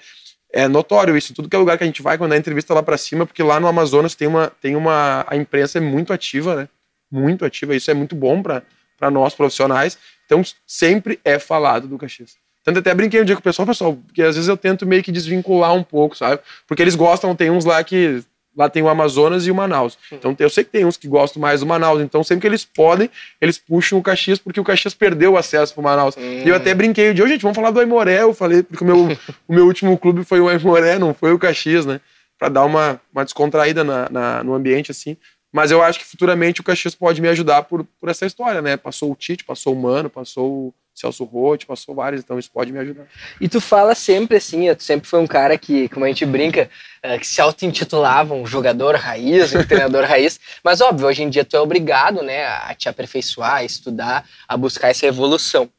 é 0.54 0.70
notório 0.70 1.18
isso. 1.18 1.34
Tudo 1.34 1.50
que 1.50 1.56
é 1.56 1.60
lugar 1.60 1.78
que 1.78 1.84
a 1.84 1.88
gente 1.88 2.02
vai, 2.02 2.18
quando 2.18 2.32
a 2.32 2.38
entrevista 2.38 2.74
lá 2.74 2.82
para 2.82 2.98
cima, 2.98 3.26
porque 3.26 3.44
lá 3.44 3.60
no 3.60 3.68
Amazonas 3.68 4.16
tem 4.16 4.28
uma, 4.28 4.52
tem 4.62 4.78
uma. 4.78 5.26
A 5.28 5.36
imprensa 5.36 5.80
é 5.80 5.82
muito 5.82 6.14
ativa, 6.14 6.56
né? 6.56 6.70
Muito 7.12 7.44
ativa. 7.44 7.76
Isso 7.76 7.92
é 7.92 7.94
muito 7.94 8.16
bom 8.16 8.42
para 8.42 9.12
nós 9.12 9.36
profissionais. 9.36 9.98
Então, 10.26 10.42
sempre 10.66 11.20
é 11.26 11.38
falado 11.40 11.88
do 11.88 11.98
Caxias. 11.98 12.38
Tanto 12.70 12.80
até 12.80 12.94
brinquei 12.94 13.20
um 13.20 13.26
dia 13.26 13.36
com 13.36 13.40
o 13.40 13.44
pessoal, 13.44 13.66
pessoal, 13.66 13.98
porque 14.06 14.22
às 14.22 14.36
vezes 14.36 14.48
eu 14.48 14.56
tento 14.56 14.86
meio 14.86 15.02
que 15.02 15.12
desvincular 15.12 15.74
um 15.74 15.82
pouco, 15.82 16.16
sabe? 16.16 16.40
Porque 16.68 16.84
eles 16.84 16.94
gostam, 16.94 17.36
tem 17.36 17.50
uns 17.50 17.66
lá 17.66 17.84
que. 17.84 18.24
Lá 18.56 18.70
tem 18.70 18.84
o 18.84 18.90
Amazonas 18.90 19.48
e 19.48 19.52
o 19.52 19.56
Manaus. 19.56 19.98
Então 20.12 20.36
eu 20.38 20.50
sei 20.50 20.64
que 20.64 20.70
tem 20.70 20.84
uns 20.84 20.98
que 20.98 21.08
gostam 21.08 21.42
mais 21.42 21.62
do 21.62 21.66
Manaus. 21.66 22.02
Então 22.02 22.24
sempre 22.24 22.42
que 22.42 22.48
eles 22.48 22.66
podem, 22.66 23.10
eles 23.40 23.58
puxam 23.58 23.98
o 23.98 24.04
Caxias, 24.04 24.38
porque 24.38 24.60
o 24.60 24.64
Caxias 24.64 24.94
perdeu 24.94 25.34
o 25.34 25.38
acesso 25.38 25.74
pro 25.74 25.82
Manaus. 25.82 26.18
Hum. 26.18 26.44
E 26.46 26.50
eu 26.50 26.56
até 26.56 26.74
brinquei 26.74 27.12
um 27.12 27.14
dia, 27.14 27.28
gente, 27.28 27.42
vamos 27.42 27.56
falar 27.56 27.72
do 27.72 27.80
Aimoré. 27.80 28.22
Eu 28.22 28.34
falei, 28.34 28.62
porque 28.62 28.84
o 28.84 28.88
meu, 28.88 29.18
o 29.48 29.54
meu 29.54 29.66
último 29.66 29.98
clube 29.98 30.24
foi 30.24 30.42
o 30.42 30.50
Aimoré, 30.50 31.00
não 31.00 31.14
foi 31.14 31.32
o 31.32 31.40
Caxias, 31.40 31.86
né? 31.86 32.02
Para 32.38 32.50
dar 32.50 32.66
uma, 32.66 33.00
uma 33.14 33.24
descontraída 33.24 33.84
na, 33.84 34.10
na, 34.10 34.44
no 34.44 34.54
ambiente, 34.54 34.92
assim. 34.92 35.16
Mas 35.54 35.72
eu 35.72 35.82
acho 35.82 36.00
que 36.00 36.06
futuramente 36.06 36.60
o 36.60 36.64
Caxias 36.64 36.94
pode 36.94 37.22
me 37.22 37.30
ajudar 37.30 37.64
por, 37.64 37.86
por 38.00 38.10
essa 38.10 38.26
história, 38.26 38.62
né? 38.62 38.78
Passou 38.78 39.12
o 39.12 39.16
Tite, 39.16 39.44
passou 39.44 39.74
o 39.74 39.82
Mano, 39.82 40.10
passou 40.10 40.68
o 40.68 40.74
Celso 41.00 41.24
Rotti, 41.24 41.66
passou 41.66 41.96
vários, 41.96 42.22
então 42.22 42.38
isso 42.38 42.52
pode 42.52 42.74
me 42.74 42.80
ajudar. 42.80 43.06
E 43.40 43.48
tu 43.48 43.62
fala 43.62 43.96
sempre 43.96 44.38
assim, 44.38 44.74
tu 44.76 44.84
sempre 44.84 45.08
foi 45.08 45.20
um 45.20 45.28
cara 45.28 45.58
que, 45.58 45.88
como 45.90 46.04
a 46.04 46.10
gente 46.10 46.26
brinca, 46.26 46.70
eh, 47.02 47.18
que 47.18 47.26
se 47.26 47.40
auto-intitulava 47.40 48.34
um 48.34 48.46
jogador 48.46 48.96
raiz, 48.96 49.56
um 49.56 49.64
treinador 49.64 50.04
raiz, 50.08 50.40
mas 50.62 50.82
óbvio, 50.82 51.08
hoje 51.08 51.24
em 51.24 51.30
dia 51.30 51.46
tu 51.46 51.56
é 51.56 51.62
obrigado, 51.62 52.22
né, 52.22 52.46
a 52.46 52.76
te 52.76 52.90
aperfeiçoar, 52.90 53.56
a 53.56 53.64
estudar, 53.64 54.26
a 54.48 54.58
buscar 54.58 54.90
essa 54.90 55.06
evolução. 55.06 55.70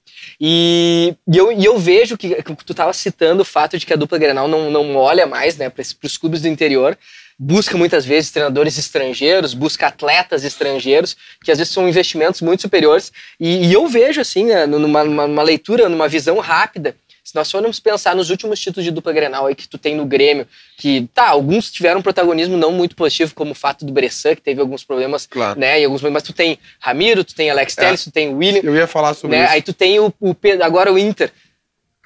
E, 0.41 1.15
e, 1.29 1.37
eu, 1.37 1.53
e 1.53 1.65
eu 1.65 1.79
vejo 1.79 2.17
que, 2.17 2.43
que 2.43 2.65
tu 2.65 2.73
estava 2.73 2.93
citando 2.93 3.43
o 3.43 3.45
fato 3.45 3.79
de 3.79 3.85
que 3.85 3.93
a 3.93 3.97
dupla 3.97 4.19
Grenal 4.19 4.49
não, 4.49 4.71
não 4.71 4.97
olha 4.97 5.27
mais 5.27 5.57
né, 5.57 5.69
para 5.69 5.83
os 6.03 6.17
clubes 6.17 6.41
do 6.41 6.49
interior, 6.49 6.97
busca 7.43 7.75
muitas 7.79 8.05
vezes 8.05 8.31
treinadores 8.31 8.77
estrangeiros, 8.77 9.55
busca 9.55 9.87
atletas 9.87 10.45
estrangeiros, 10.45 11.17
que 11.43 11.51
às 11.51 11.57
vezes 11.57 11.73
são 11.73 11.89
investimentos 11.89 12.43
muito 12.43 12.61
superiores. 12.61 13.11
E, 13.41 13.67
e 13.67 13.73
eu 13.73 13.87
vejo, 13.87 14.21
assim, 14.21 14.45
né, 14.45 14.67
numa, 14.67 15.03
numa, 15.03 15.43
leitura, 15.43 15.89
numa 15.89 16.07
visão 16.07 16.39
rápida, 16.39 16.95
se 17.25 17.35
nós 17.35 17.51
formos 17.51 17.81
pensar 17.81 18.15
nos 18.15 18.29
últimos 18.29 18.61
títulos 18.61 18.85
de 18.85 18.91
dupla 18.91 19.13
Grenal 19.13 19.47
aí 19.47 19.55
que 19.55 19.67
tu 19.67 19.79
tem 19.79 19.95
no 19.95 20.05
Grêmio, 20.05 20.47
que, 20.77 21.09
tá, 21.15 21.29
alguns 21.31 21.71
tiveram 21.71 22.01
um 22.01 22.03
protagonismo 22.03 22.59
não 22.59 22.73
muito 22.73 22.95
positivo, 22.95 23.35
como 23.35 23.53
o 23.53 23.55
fato 23.55 23.87
do 23.87 23.93
Bressan, 23.93 24.35
que 24.35 24.43
teve 24.43 24.61
alguns 24.61 24.85
problemas, 24.85 25.27
claro. 25.27 25.59
né, 25.59 25.81
e 25.81 25.85
alguns 25.85 26.03
mas 26.03 26.23
tu 26.23 26.35
tem 26.35 26.59
Ramiro, 26.79 27.25
tu 27.25 27.35
tem 27.35 27.51
Alex 27.51 27.79
é. 27.79 27.81
Telles, 27.81 28.05
tu 28.05 28.11
tem 28.11 28.35
William. 28.35 28.61
Eu 28.63 28.77
ia 28.77 28.87
falar 28.87 29.15
sobre 29.15 29.39
né, 29.39 29.45
isso. 29.45 29.53
Aí 29.55 29.63
tu 29.63 29.73
tem 29.73 29.99
o, 29.99 30.13
o 30.21 30.37
agora 30.63 30.93
o 30.93 30.99
Inter, 30.99 31.33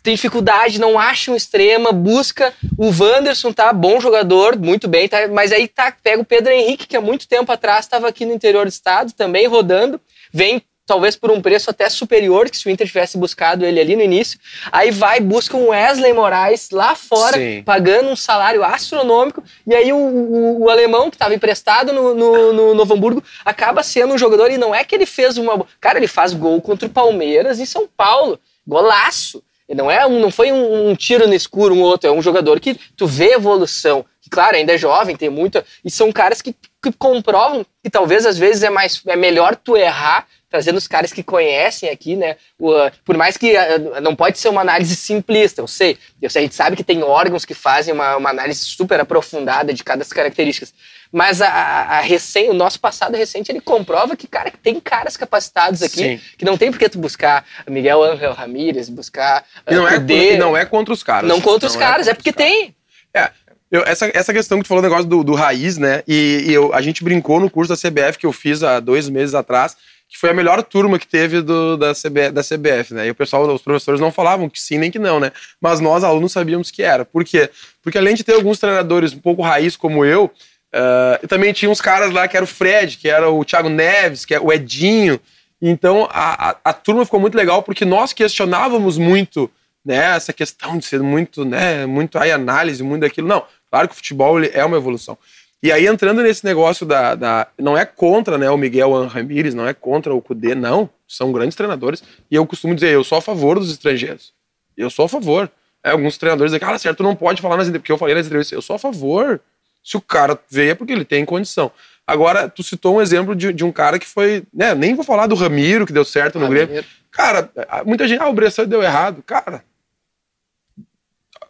tem 0.05 0.15
dificuldade, 0.15 0.79
não 0.79 0.99
acha 0.99 1.33
um 1.33 1.35
extrema, 1.35 1.91
busca 1.91 2.53
o 2.77 2.91
Wanderson, 2.91 3.55
tá? 3.55 3.73
Bom 3.73 3.99
jogador, 3.99 4.59
muito 4.59 4.87
bem, 4.87 5.09
tá? 5.09 5.27
Mas 5.29 5.51
aí 5.51 5.67
tá, 5.67 5.97
pega 6.03 6.21
o 6.21 6.25
Pedro 6.27 6.53
Henrique, 6.53 6.87
que 6.87 6.95
há 6.95 7.01
muito 7.01 7.27
tempo 7.27 7.51
atrás 7.51 7.87
estava 7.87 8.07
aqui 8.07 8.27
no 8.27 8.35
interior 8.35 8.67
do 8.67 8.69
estado, 8.69 9.15
também 9.15 9.47
rodando, 9.47 9.99
vem 10.31 10.63
talvez 10.87 11.17
por 11.17 11.31
um 11.31 11.41
preço 11.41 11.71
até 11.71 11.89
superior 11.89 12.51
que 12.51 12.59
se 12.59 12.67
o 12.67 12.71
Inter 12.71 12.87
tivesse 12.87 13.17
buscado 13.17 13.65
ele 13.65 13.81
ali 13.81 13.97
no 13.97 14.03
início. 14.03 14.39
Aí 14.71 14.91
vai, 14.91 15.21
busca 15.21 15.57
um 15.57 15.69
Wesley 15.69 16.13
Moraes 16.13 16.69
lá 16.71 16.95
fora, 16.95 17.39
Sim. 17.39 17.63
pagando 17.65 18.11
um 18.11 18.17
salário 18.17 18.63
astronômico, 18.63 19.43
e 19.67 19.75
aí 19.75 19.91
o, 19.91 19.97
o, 19.97 20.65
o 20.65 20.69
alemão 20.69 21.09
que 21.09 21.17
estava 21.17 21.35
emprestado 21.35 21.95
no, 21.95 22.15
no, 22.15 22.53
no, 22.53 22.75
Novo 22.75 22.93
Hamburgo 22.93 23.25
acaba 23.43 23.83
sendo 23.83 24.13
um 24.13 24.19
jogador, 24.19 24.51
e 24.51 24.59
não 24.59 24.75
é 24.75 24.85
que 24.85 24.95
ele 24.95 25.07
fez 25.07 25.39
uma. 25.39 25.67
Cara, 25.81 25.99
ele 25.99 26.09
faz 26.09 26.35
gol 26.35 26.61
contra 26.61 26.87
o 26.87 26.93
Palmeiras 26.93 27.59
em 27.59 27.65
São 27.65 27.89
Paulo. 27.97 28.39
Golaço. 28.67 29.43
Não, 29.69 29.91
é 29.91 30.07
um, 30.07 30.21
não 30.21 30.31
foi 30.31 30.53
um, 30.53 30.91
um, 30.91 30.95
tiro 30.95 31.27
no 31.27 31.35
escuro, 31.35 31.75
um 31.75 31.81
outro, 31.81 32.09
é 32.09 32.13
um 32.13 32.21
jogador 32.21 32.61
que 32.61 32.79
tu 32.97 33.07
vê 33.07 33.33
evolução. 33.33 34.05
Que, 34.21 34.29
claro, 34.29 34.57
ainda 34.57 34.75
é 34.75 34.79
jovem, 34.79 35.17
tem 35.17 35.31
muita. 35.31 35.65
E 35.85 35.91
são 35.91 36.13
caras 36.13 36.43
que, 36.43 36.53
que 36.53 36.93
comprovam 36.99 37.65
que 37.83 37.89
talvez 37.89 38.27
às 38.27 38.37
vezes 38.37 38.63
é, 38.63 38.71
mais, 38.71 39.01
é 39.07 39.17
melhor 39.17 39.57
tu 39.57 39.77
errar 39.77 40.27
trazendo 40.55 40.77
os 40.77 40.87
caras 40.87 41.13
que 41.13 41.21
conhecem 41.21 41.89
aqui, 41.89 42.15
né? 42.15 42.37
O, 42.57 42.71
por 43.05 43.17
mais 43.17 43.37
que 43.37 43.57
uh, 43.57 44.01
não 44.01 44.15
pode 44.15 44.39
ser 44.39 44.49
uma 44.49 44.61
análise 44.61 44.95
simplista, 44.95 45.61
eu 45.61 45.67
sei. 45.67 45.99
Eu 46.23 46.31
sei, 46.31 46.43
a 46.43 46.45
gente 46.45 46.55
sabe 46.55 46.77
que 46.77 46.85
tem 46.85 47.03
órgãos 47.03 47.45
que 47.45 47.55
fazem 47.55 47.93
uma, 47.93 48.17
uma 48.17 48.31
análise 48.31 48.61
super 48.61 49.01
aprofundada 49.01 49.75
de 49.75 49.83
cada 49.83 49.99
das 49.99 50.13
características. 50.13 50.73
Mas 51.11 51.43
a, 51.43 51.49
a, 51.49 51.99
a 51.99 52.01
recém, 52.01 52.51
o 52.51 52.55
nosso 52.55 52.79
passado 52.79 53.17
recente, 53.17 53.51
ele 53.51 53.61
comprova 53.61 54.15
que, 54.15 54.29
cara, 54.29 54.53
tem 54.63 54.79
caras 54.79 55.17
capacitados 55.17 55.83
aqui, 55.83 56.19
Sim. 56.19 56.21
que 56.39 56.45
não 56.45 56.57
tem 56.57 56.71
por 56.71 56.79
que 56.79 56.89
tu 56.89 56.99
buscar 56.99 57.45
Miguel 57.69 58.05
Ángel 58.05 58.33
Ramírez, 58.33 58.89
buscar. 58.89 59.45
Uh, 59.69 59.75
não, 59.75 59.89
é, 59.89 60.37
não 60.37 60.57
é 60.57 60.65
contra 60.65 60.95
os 60.95 61.03
caras. 61.03 61.29
Não 61.29 61.41
contra 61.41 61.67
os 61.67 61.75
não 61.75 61.83
é 61.83 61.85
caras, 61.85 62.07
é, 62.07 62.13
é 62.13 62.15
porque 62.15 62.33
tem. 62.33 62.77
É, 63.13 63.29
eu, 63.73 63.83
essa, 63.85 64.09
essa 64.15 64.33
questão 64.33 64.59
que 64.59 64.65
tu 64.65 64.69
falou, 64.69 64.81
o 64.81 64.87
negócio 64.87 65.07
do, 65.07 65.25
do 65.25 65.35
raiz, 65.35 65.79
né? 65.79 66.05
E, 66.07 66.45
e 66.47 66.53
eu, 66.53 66.73
a 66.73 66.81
gente 66.81 67.03
brincou 67.03 67.41
no 67.41 67.51
curso 67.51 67.75
da 67.75 67.77
CBF 67.77 68.19
que 68.19 68.27
eu 68.27 68.33
fiz 68.33 68.63
há 68.63 68.79
dois 68.79 69.09
meses 69.09 69.35
atrás, 69.35 69.77
que 70.15 70.21
foi 70.21 70.31
a 70.31 70.35
melhor 70.35 70.63
turma 70.63 70.97
que 70.97 71.09
teve 71.09 71.43
do, 71.43 71.77
da, 71.77 71.93
CB, 71.93 72.31
da 72.31 72.41
CBF, 72.41 72.95
né? 72.95 73.09
E 73.09 73.11
o 73.11 73.17
pessoal, 73.17 73.53
os 73.53 73.61
professores 73.61 74.01
não 74.01 74.13
falavam 74.13 74.49
que 74.49 74.63
sim 74.63 74.79
nem 74.79 74.89
que 74.89 74.99
não, 74.99 75.19
né? 75.19 75.33
Mas 75.61 75.81
nós, 75.81 76.05
alunos, 76.05 76.31
sabíamos 76.31 76.71
que 76.71 76.85
era. 76.85 77.05
Por 77.05 77.25
quê? 77.25 77.51
Porque 77.83 77.99
além 77.99 78.15
de 78.15 78.23
ter 78.23 78.35
alguns 78.35 78.61
treinadores 78.61 79.13
um 79.13 79.19
pouco 79.19 79.43
raiz 79.43 79.75
como 79.75 80.05
eu, 80.05 80.27
uh, 80.27 81.27
também 81.27 81.53
tinha 81.53 81.69
uns 81.69 81.81
caras 81.81 82.13
lá 82.13 82.29
que 82.29 82.37
era 82.37 82.45
o 82.45 82.47
Fred, 82.47 82.97
que 82.97 83.09
era 83.09 83.29
o 83.29 83.45
Thiago 83.45 83.69
Neves, 83.69 84.25
que 84.25 84.33
é 84.37 84.41
o 84.41 84.53
Edinho. 84.53 85.19
Então 85.61 86.09
a, 86.13 86.51
a, 86.51 86.57
a 86.67 86.73
turma 86.73 87.05
ficou 87.05 87.19
muito 87.19 87.37
legal 87.37 87.65
porque 87.65 87.85
nós 87.85 88.13
questionávamos 88.13 88.97
muito 88.97 89.51
né, 89.85 90.15
essa 90.15 90.33
questão 90.33 90.79
de 90.79 90.85
ser 90.85 91.01
muito, 91.01 91.45
né, 91.45 91.87
muito 91.87 92.17
aí 92.19 92.31
análise, 92.31 92.85
muito 92.85 93.01
daquilo. 93.01 93.27
Não, 93.27 93.43
claro 93.69 93.89
que 93.89 93.95
o 93.95 93.97
futebol 93.97 94.41
é 94.41 94.65
uma 94.65 94.77
evolução. 94.77 95.19
E 95.65 95.73
aí, 95.73 95.87
entrando 95.87 96.23
nesse 96.23 96.45
negócio 96.45 96.85
da. 96.85 97.15
da 97.15 97.49
não 97.59 97.75
é 97.75 97.87
contra 97.87 98.37
né, 98.37 98.51
o 98.51 98.57
Miguel 98.59 99.07
Ramírez, 99.07 99.55
não 99.55 99.67
é 99.67 99.73
contra 99.73 100.15
o 100.15 100.21
Cudê, 100.21 100.55
não. 100.55 100.91
São 101.09 101.33
grandes 101.33 101.57
treinadores. 101.57 102.05
E 102.31 102.35
eu 102.35 102.47
costumo 102.47 102.75
dizer, 102.75 102.93
eu 102.93 103.03
sou 103.03 103.17
a 103.17 103.23
favor 103.23 103.59
dos 103.59 103.71
estrangeiros. 103.71 104.35
Eu 104.77 104.91
sou 104.91 105.07
a 105.07 105.09
favor. 105.09 105.51
É, 105.83 105.93
alguns 105.93 106.19
treinadores 106.19 106.53
dizem, 106.53 106.61
cara, 106.61 106.79
certo, 106.79 107.03
não 107.03 107.17
pode 107.17 107.41
falar 107.41 107.57
nas 107.57 107.67
entrevistas, 107.67 107.81
porque 107.81 107.93
eu 107.93 107.97
falei 107.97 108.15
nas 108.15 108.27
entrevistas, 108.27 108.53
eu 108.53 108.61
sou 108.61 108.77
a 108.77 108.79
favor. 108.79 109.41
Se 109.83 109.97
o 109.97 110.03
cara 110.03 110.39
veio 110.51 110.73
é 110.73 110.75
porque 110.75 110.93
ele 110.93 111.05
tem 111.05 111.25
condição. 111.25 111.73
Agora, 112.07 112.47
tu 112.47 112.63
citou 112.63 112.97
um 112.97 113.01
exemplo 113.01 113.35
de, 113.35 113.51
de 113.51 113.65
um 113.65 113.73
cara 113.73 113.99
que 113.99 114.07
foi. 114.07 114.43
Né, 114.53 114.75
nem 114.75 114.95
vou 114.95 115.03
falar 115.03 115.27
do 115.27 115.35
Ramiro, 115.35 115.87
que 115.87 115.95
deu 115.95 116.05
certo 116.05 116.39
no 116.39 116.47
Grêmio. 116.47 116.85
Cara, 117.11 117.51
muita 117.87 118.07
gente, 118.07 118.21
ah, 118.21 118.29
o 118.29 118.35
Bressan 118.35 118.67
deu 118.67 118.83
errado. 118.83 119.23
Cara, 119.23 119.65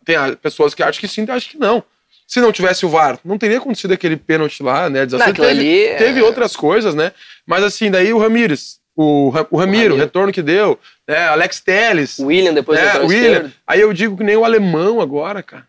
tem 0.05 0.16
pessoas 0.40 0.72
que 0.72 0.85
acham 0.85 1.00
que 1.00 1.09
sim, 1.09 1.27
acham 1.29 1.50
que 1.50 1.59
não 1.59 1.83
se 2.26 2.40
não 2.40 2.52
tivesse 2.52 2.87
o 2.87 2.88
VAR, 2.88 3.18
não 3.24 3.38
teria 3.38 3.58
acontecido 3.58 3.92
aquele 3.92 4.16
pênalti 4.16 4.62
lá, 4.62 4.88
né? 4.88 5.06
Não, 5.06 5.32
teve, 5.32 5.46
ali, 5.46 5.94
teve 5.98 6.20
é... 6.20 6.22
outras 6.22 6.56
coisas, 6.56 6.94
né? 6.94 7.12
Mas 7.46 7.62
assim, 7.62 7.90
daí 7.90 8.12
o 8.12 8.18
Ramires, 8.18 8.78
o, 8.96 9.32
o 9.50 9.56
Ramiro, 9.56 9.94
o 9.94 9.98
retorno 9.98 10.32
que 10.32 10.42
deu, 10.42 10.78
né? 11.06 11.28
Alex 11.28 11.60
Telles. 11.60 12.18
William 12.18 12.54
depois 12.54 12.80
né? 12.80 12.98
o 12.98 13.06
William. 13.06 13.32
Esquerdo. 13.32 13.52
Aí 13.66 13.80
eu 13.80 13.92
digo 13.92 14.16
que 14.16 14.24
nem 14.24 14.37
o 14.37 14.44
alemão 14.44 15.00
agora, 15.00 15.42
cara. 15.42 15.66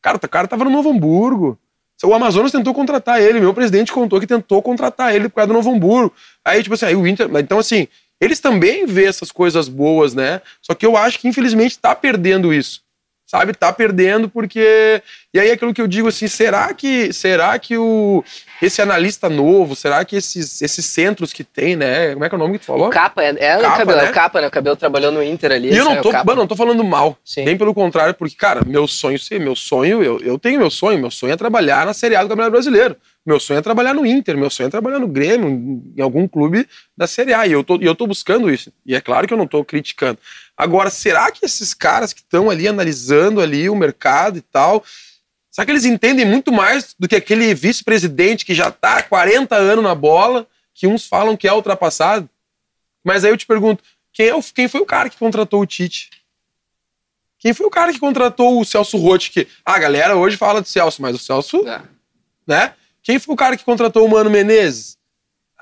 Cara, 0.00 0.16
o 0.16 0.28
cara 0.28 0.48
tava 0.48 0.64
no 0.64 0.70
Novo 0.70 0.90
Hamburgo. 0.90 1.58
O 2.04 2.14
Amazonas 2.14 2.50
tentou 2.50 2.74
contratar 2.74 3.22
ele, 3.22 3.38
meu 3.38 3.54
presidente 3.54 3.92
contou 3.92 4.18
que 4.18 4.26
tentou 4.26 4.60
contratar 4.60 5.14
ele 5.14 5.28
por 5.28 5.36
causa 5.36 5.46
do 5.46 5.54
Novo 5.54 5.70
Hamburgo. 5.70 6.12
Aí, 6.44 6.60
tipo 6.60 6.74
assim, 6.74 6.86
aí 6.86 6.96
o 6.96 7.06
Inter. 7.06 7.30
Então, 7.38 7.60
assim, 7.60 7.86
eles 8.20 8.40
também 8.40 8.86
vê 8.86 9.04
essas 9.04 9.30
coisas 9.30 9.68
boas, 9.68 10.12
né? 10.12 10.42
Só 10.60 10.74
que 10.74 10.84
eu 10.84 10.96
acho 10.96 11.20
que, 11.20 11.28
infelizmente, 11.28 11.78
tá 11.78 11.94
perdendo 11.94 12.52
isso 12.52 12.81
sabe? 13.32 13.54
Tá 13.54 13.72
perdendo 13.72 14.28
porque 14.28 15.02
e 15.32 15.40
aí 15.40 15.50
aquilo 15.50 15.72
que 15.72 15.80
eu 15.80 15.88
digo 15.88 16.08
assim, 16.08 16.28
será 16.28 16.74
que 16.74 17.14
será 17.14 17.58
que 17.58 17.78
o 17.78 18.22
esse 18.60 18.80
analista 18.80 19.28
novo, 19.28 19.74
será 19.74 20.04
que 20.04 20.16
esses, 20.16 20.60
esses 20.62 20.84
centros 20.84 21.32
que 21.32 21.42
tem, 21.42 21.74
né? 21.76 22.12
Como 22.12 22.24
é 22.24 22.28
que 22.28 22.34
é 22.34 22.36
o 22.36 22.38
nome 22.38 22.54
que 22.54 22.64
tu 22.64 22.66
falou? 22.66 22.88
O 22.88 22.90
capa, 22.90 23.22
é, 23.22 23.30
é 23.30 23.56
capa, 23.60 23.74
o 23.74 23.78
cabelo, 23.78 23.98
né? 23.98 24.06
é 24.06 24.10
o 24.10 24.12
capa, 24.12 24.40
né? 24.40 24.46
O 24.46 24.50
cabelo 24.50 24.76
trabalhou 24.76 25.10
no 25.10 25.22
Inter 25.22 25.52
ali. 25.52 25.72
E 25.72 25.76
eu 25.76 25.84
não 25.84 26.00
tô, 26.00 26.12
mano, 26.12 26.36
não 26.36 26.46
tô 26.46 26.56
falando 26.56 26.84
mal. 26.84 27.16
Sim. 27.24 27.44
Bem 27.44 27.56
pelo 27.56 27.74
contrário, 27.74 28.14
porque, 28.14 28.36
cara, 28.36 28.62
meu 28.64 28.86
sonho, 28.86 29.18
sim, 29.18 29.38
meu 29.38 29.56
sonho, 29.56 30.02
eu, 30.02 30.20
eu 30.20 30.38
tenho 30.38 30.58
meu 30.58 30.70
sonho, 30.70 30.98
meu 30.98 31.10
sonho 31.10 31.32
é 31.32 31.36
trabalhar 31.36 31.86
na 31.86 31.94
Série 31.94 32.14
A 32.14 32.22
do 32.22 32.28
Campeonato 32.28 32.52
Brasileiro. 32.52 32.96
Meu 33.24 33.38
sonho 33.38 33.58
é 33.58 33.62
trabalhar 33.62 33.94
no 33.94 34.04
Inter, 34.04 34.36
meu 34.36 34.50
sonho 34.50 34.66
é 34.66 34.70
trabalhar 34.70 34.98
no 34.98 35.06
Grêmio, 35.06 35.48
em 35.96 36.02
algum 36.02 36.26
clube 36.26 36.68
da 36.96 37.06
Série 37.06 37.32
A. 37.32 37.46
E 37.46 37.52
eu 37.52 37.62
tô, 37.62 37.76
e 37.80 37.84
eu 37.84 37.94
tô 37.94 38.06
buscando 38.06 38.50
isso. 38.50 38.72
E 38.84 38.94
é 38.94 39.00
claro 39.00 39.28
que 39.28 39.34
eu 39.34 39.38
não 39.38 39.46
tô 39.46 39.64
criticando. 39.64 40.18
Agora, 40.56 40.90
será 40.90 41.30
que 41.30 41.44
esses 41.44 41.72
caras 41.72 42.12
que 42.12 42.20
estão 42.20 42.50
ali 42.50 42.66
analisando 42.66 43.40
ali 43.40 43.68
o 43.68 43.76
mercado 43.76 44.38
e 44.38 44.40
tal, 44.40 44.84
será 45.52 45.64
que 45.64 45.70
eles 45.70 45.84
entendem 45.84 46.24
muito 46.24 46.50
mais 46.50 46.96
do 46.98 47.06
que 47.06 47.14
aquele 47.14 47.54
vice-presidente 47.54 48.44
que 48.44 48.54
já 48.54 48.68
está 48.68 48.96
há 48.96 49.02
40 49.04 49.54
anos 49.54 49.84
na 49.84 49.94
bola, 49.94 50.48
que 50.74 50.88
uns 50.88 51.06
falam 51.06 51.36
que 51.36 51.46
é 51.46 51.52
ultrapassado? 51.52 52.28
Mas 53.04 53.24
aí 53.24 53.30
eu 53.30 53.36
te 53.36 53.46
pergunto, 53.46 53.84
quem, 54.12 54.28
é 54.28 54.34
o, 54.34 54.42
quem 54.42 54.66
foi 54.66 54.80
o 54.80 54.86
cara 54.86 55.08
que 55.08 55.16
contratou 55.16 55.60
o 55.60 55.66
Tite? 55.66 56.10
Quem 57.38 57.52
foi 57.52 57.66
o 57.66 57.70
cara 57.70 57.92
que 57.92 57.98
contratou 57.98 58.60
o 58.60 58.64
Celso 58.64 58.96
Rotti? 58.96 59.30
Que 59.32 59.48
a 59.64 59.76
galera 59.76 60.16
hoje 60.16 60.36
fala 60.36 60.62
de 60.62 60.68
Celso, 60.68 61.02
mas 61.02 61.16
o 61.16 61.18
Celso, 61.18 61.68
é. 61.68 61.82
né? 62.46 62.74
Quem 63.02 63.18
foi 63.18 63.34
o 63.34 63.36
cara 63.36 63.56
que 63.56 63.64
contratou 63.64 64.06
o 64.06 64.08
Mano 64.08 64.30
Menezes? 64.30 64.96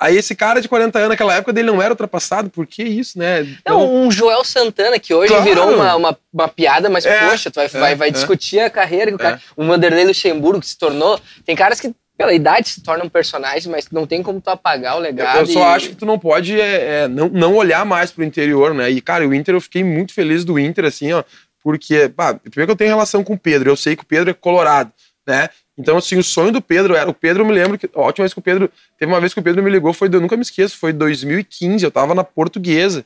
Aí 0.01 0.17
esse 0.17 0.35
cara 0.35 0.63
de 0.63 0.69
40 0.69 0.99
anos, 0.99 1.11
naquela 1.11 1.35
época 1.35 1.53
dele 1.53 1.71
não 1.71 1.83
era 1.83 1.93
ultrapassado, 1.93 2.49
por 2.49 2.67
que 2.67 2.83
isso, 2.83 3.19
né? 3.19 3.43
Então... 3.43 3.81
Não, 3.81 3.95
um 3.95 4.11
Joel 4.11 4.43
Santana, 4.43 4.99
que 4.99 5.13
hoje 5.13 5.29
claro. 5.29 5.45
virou 5.45 5.75
uma, 5.75 5.95
uma, 5.95 6.19
uma, 6.33 6.49
piada, 6.49 6.89
mas 6.89 7.05
é, 7.05 7.29
poxa, 7.29 7.51
tu 7.51 7.57
vai, 7.57 7.67
é, 7.67 7.69
vai, 7.69 7.95
vai 7.95 8.09
é. 8.09 8.11
discutir 8.11 8.61
a 8.61 8.71
carreira. 8.71 9.15
O, 9.15 9.19
cara, 9.19 9.39
o 9.55 9.67
Vanderlei 9.67 10.07
Luxemburgo 10.07 10.61
que 10.61 10.67
se 10.67 10.79
tornou. 10.79 11.21
Tem 11.45 11.55
caras 11.55 11.79
que 11.79 11.95
pela 12.17 12.33
idade 12.33 12.71
se 12.71 12.83
tornam 12.83 13.09
personagens, 13.11 13.67
mas 13.67 13.91
não 13.91 14.07
tem 14.07 14.23
como 14.23 14.41
tu 14.41 14.49
apagar 14.49 14.97
o 14.97 15.01
legado. 15.01 15.37
Eu, 15.37 15.41
eu 15.43 15.47
só 15.47 15.65
acho 15.69 15.91
que 15.91 15.97
tu 15.97 16.07
não 16.07 16.19
pode 16.19 16.59
é, 16.59 17.03
é, 17.03 17.09
não, 17.09 17.29
não 17.29 17.55
olhar 17.55 17.85
mais 17.85 18.11
pro 18.11 18.25
interior, 18.25 18.73
né? 18.73 18.91
E, 18.91 19.03
cara, 19.03 19.29
o 19.29 19.35
Inter, 19.35 19.55
eu 19.55 19.61
fiquei 19.61 19.85
muito 19.85 20.15
feliz 20.15 20.45
do 20.45 20.59
Inter, 20.59 20.87
assim, 20.87 21.13
ó, 21.13 21.23
porque, 21.63 22.09
pá, 22.09 22.35
primeiro 22.35 22.69
que 22.69 22.73
eu 22.73 22.77
tenho 22.77 22.91
relação 22.91 23.23
com 23.23 23.35
o 23.35 23.39
Pedro, 23.39 23.71
eu 23.71 23.77
sei 23.77 23.97
que 23.97 24.03
o 24.03 24.07
Pedro 24.07 24.31
é 24.31 24.35
colorado, 24.35 24.93
né? 25.27 25.49
Então, 25.77 25.97
assim, 25.97 26.17
o 26.17 26.25
sonho 26.25 26.53
do 26.53 26.61
Pedro 26.61 26.95
era. 26.95 27.09
O 27.09 27.15
Pedro, 27.15 27.43
eu 27.43 27.47
me 27.47 27.53
lembro 27.53 27.79
que. 27.79 27.89
A 27.95 28.01
última 28.01 28.25
vez 28.25 28.33
que 28.33 28.39
o 28.39 28.43
Pedro. 28.43 28.71
Teve 28.99 29.11
uma 29.11 29.21
vez 29.21 29.33
que 29.33 29.41
o 29.41 29.43
Pedro 29.43 29.63
me 29.63 29.71
ligou, 29.71 29.93
foi. 29.93 30.09
Eu 30.13 30.21
nunca 30.21 30.37
me 30.37 30.43
esqueço, 30.43 30.77
foi 30.77 30.93
2015. 30.93 31.85
Eu 31.85 31.91
tava 31.91 32.15
na 32.15 32.25
portuguesa. 32.25 33.05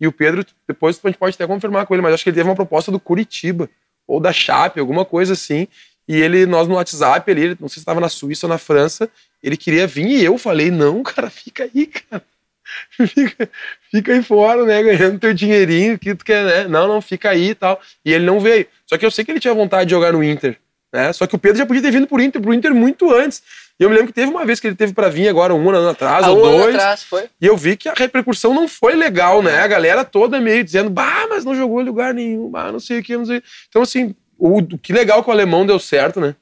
E 0.00 0.06
o 0.06 0.12
Pedro, 0.12 0.44
depois 0.66 1.00
a 1.02 1.08
gente 1.08 1.18
pode 1.18 1.34
até 1.34 1.46
confirmar 1.46 1.86
com 1.86 1.94
ele, 1.94 2.02
mas 2.02 2.14
acho 2.14 2.24
que 2.24 2.30
ele 2.30 2.36
teve 2.36 2.48
uma 2.48 2.54
proposta 2.54 2.90
do 2.90 2.98
Curitiba, 2.98 3.70
ou 4.06 4.18
da 4.18 4.32
Chape, 4.32 4.80
alguma 4.80 5.04
coisa 5.04 5.34
assim. 5.34 5.68
E 6.06 6.20
ele, 6.20 6.46
nós 6.46 6.68
no 6.68 6.74
WhatsApp 6.74 7.30
ali, 7.30 7.56
não 7.60 7.68
sei 7.68 7.74
se 7.74 7.78
estava 7.80 8.00
na 8.00 8.08
Suíça 8.08 8.46
ou 8.46 8.50
na 8.50 8.58
França, 8.58 9.08
ele 9.42 9.56
queria 9.56 9.86
vir 9.86 10.06
e 10.06 10.24
eu 10.24 10.36
falei: 10.36 10.70
não, 10.70 11.02
cara, 11.02 11.30
fica 11.30 11.64
aí, 11.64 11.86
cara. 11.86 12.22
Fica, 12.96 13.50
fica 13.90 14.12
aí 14.14 14.22
fora, 14.22 14.64
né? 14.64 14.82
Ganhando 14.82 15.18
teu 15.18 15.34
dinheirinho, 15.34 15.98
que 15.98 16.14
tu 16.14 16.24
quer, 16.24 16.44
né? 16.46 16.66
Não, 16.66 16.88
não, 16.88 17.02
fica 17.02 17.28
aí 17.28 17.50
e 17.50 17.54
tal. 17.54 17.78
E 18.02 18.10
ele 18.10 18.24
não 18.24 18.40
veio. 18.40 18.66
Só 18.86 18.96
que 18.96 19.04
eu 19.04 19.10
sei 19.10 19.22
que 19.22 19.30
ele 19.30 19.38
tinha 19.38 19.52
vontade 19.52 19.84
de 19.84 19.90
jogar 19.90 20.14
no 20.14 20.24
Inter. 20.24 20.58
Né? 20.94 21.12
Só 21.12 21.26
que 21.26 21.34
o 21.34 21.38
Pedro 21.40 21.58
já 21.58 21.66
podia 21.66 21.82
ter 21.82 21.90
vindo 21.90 22.06
pro 22.06 22.22
Inter, 22.22 22.40
pro 22.40 22.54
Inter 22.54 22.72
muito 22.72 23.12
antes. 23.12 23.42
E 23.80 23.82
eu 23.82 23.90
me 23.90 23.96
lembro 23.96 24.12
que 24.12 24.14
teve 24.14 24.30
uma 24.30 24.44
vez 24.44 24.60
que 24.60 24.68
ele 24.68 24.76
teve 24.76 24.92
para 24.92 25.08
vir 25.08 25.28
agora, 25.28 25.52
um 25.52 25.68
ano 25.68 25.88
atrás, 25.88 26.24
ou 26.28 26.38
um 26.38 26.42
dois. 26.42 26.66
Ano 26.66 26.76
atrás, 26.76 27.02
foi. 27.02 27.24
E 27.40 27.46
eu 27.46 27.56
vi 27.56 27.76
que 27.76 27.88
a 27.88 27.92
repercussão 27.92 28.54
não 28.54 28.68
foi 28.68 28.94
legal, 28.94 29.42
né? 29.42 29.58
A 29.58 29.66
galera 29.66 30.04
toda 30.04 30.40
meio 30.40 30.62
dizendo, 30.62 30.88
bah, 30.88 31.26
mas 31.28 31.44
não 31.44 31.52
jogou 31.52 31.82
em 31.82 31.84
lugar 31.84 32.14
nenhum, 32.14 32.48
bah, 32.48 32.70
não 32.70 32.78
sei 32.78 33.00
o 33.00 33.02
que, 33.02 33.16
não 33.16 33.26
sei. 33.26 33.42
Então, 33.68 33.82
assim, 33.82 34.14
o, 34.38 34.62
que 34.78 34.92
legal 34.92 35.20
que 35.24 35.28
o 35.28 35.32
alemão 35.32 35.66
deu 35.66 35.80
certo, 35.80 36.20
né? 36.20 36.36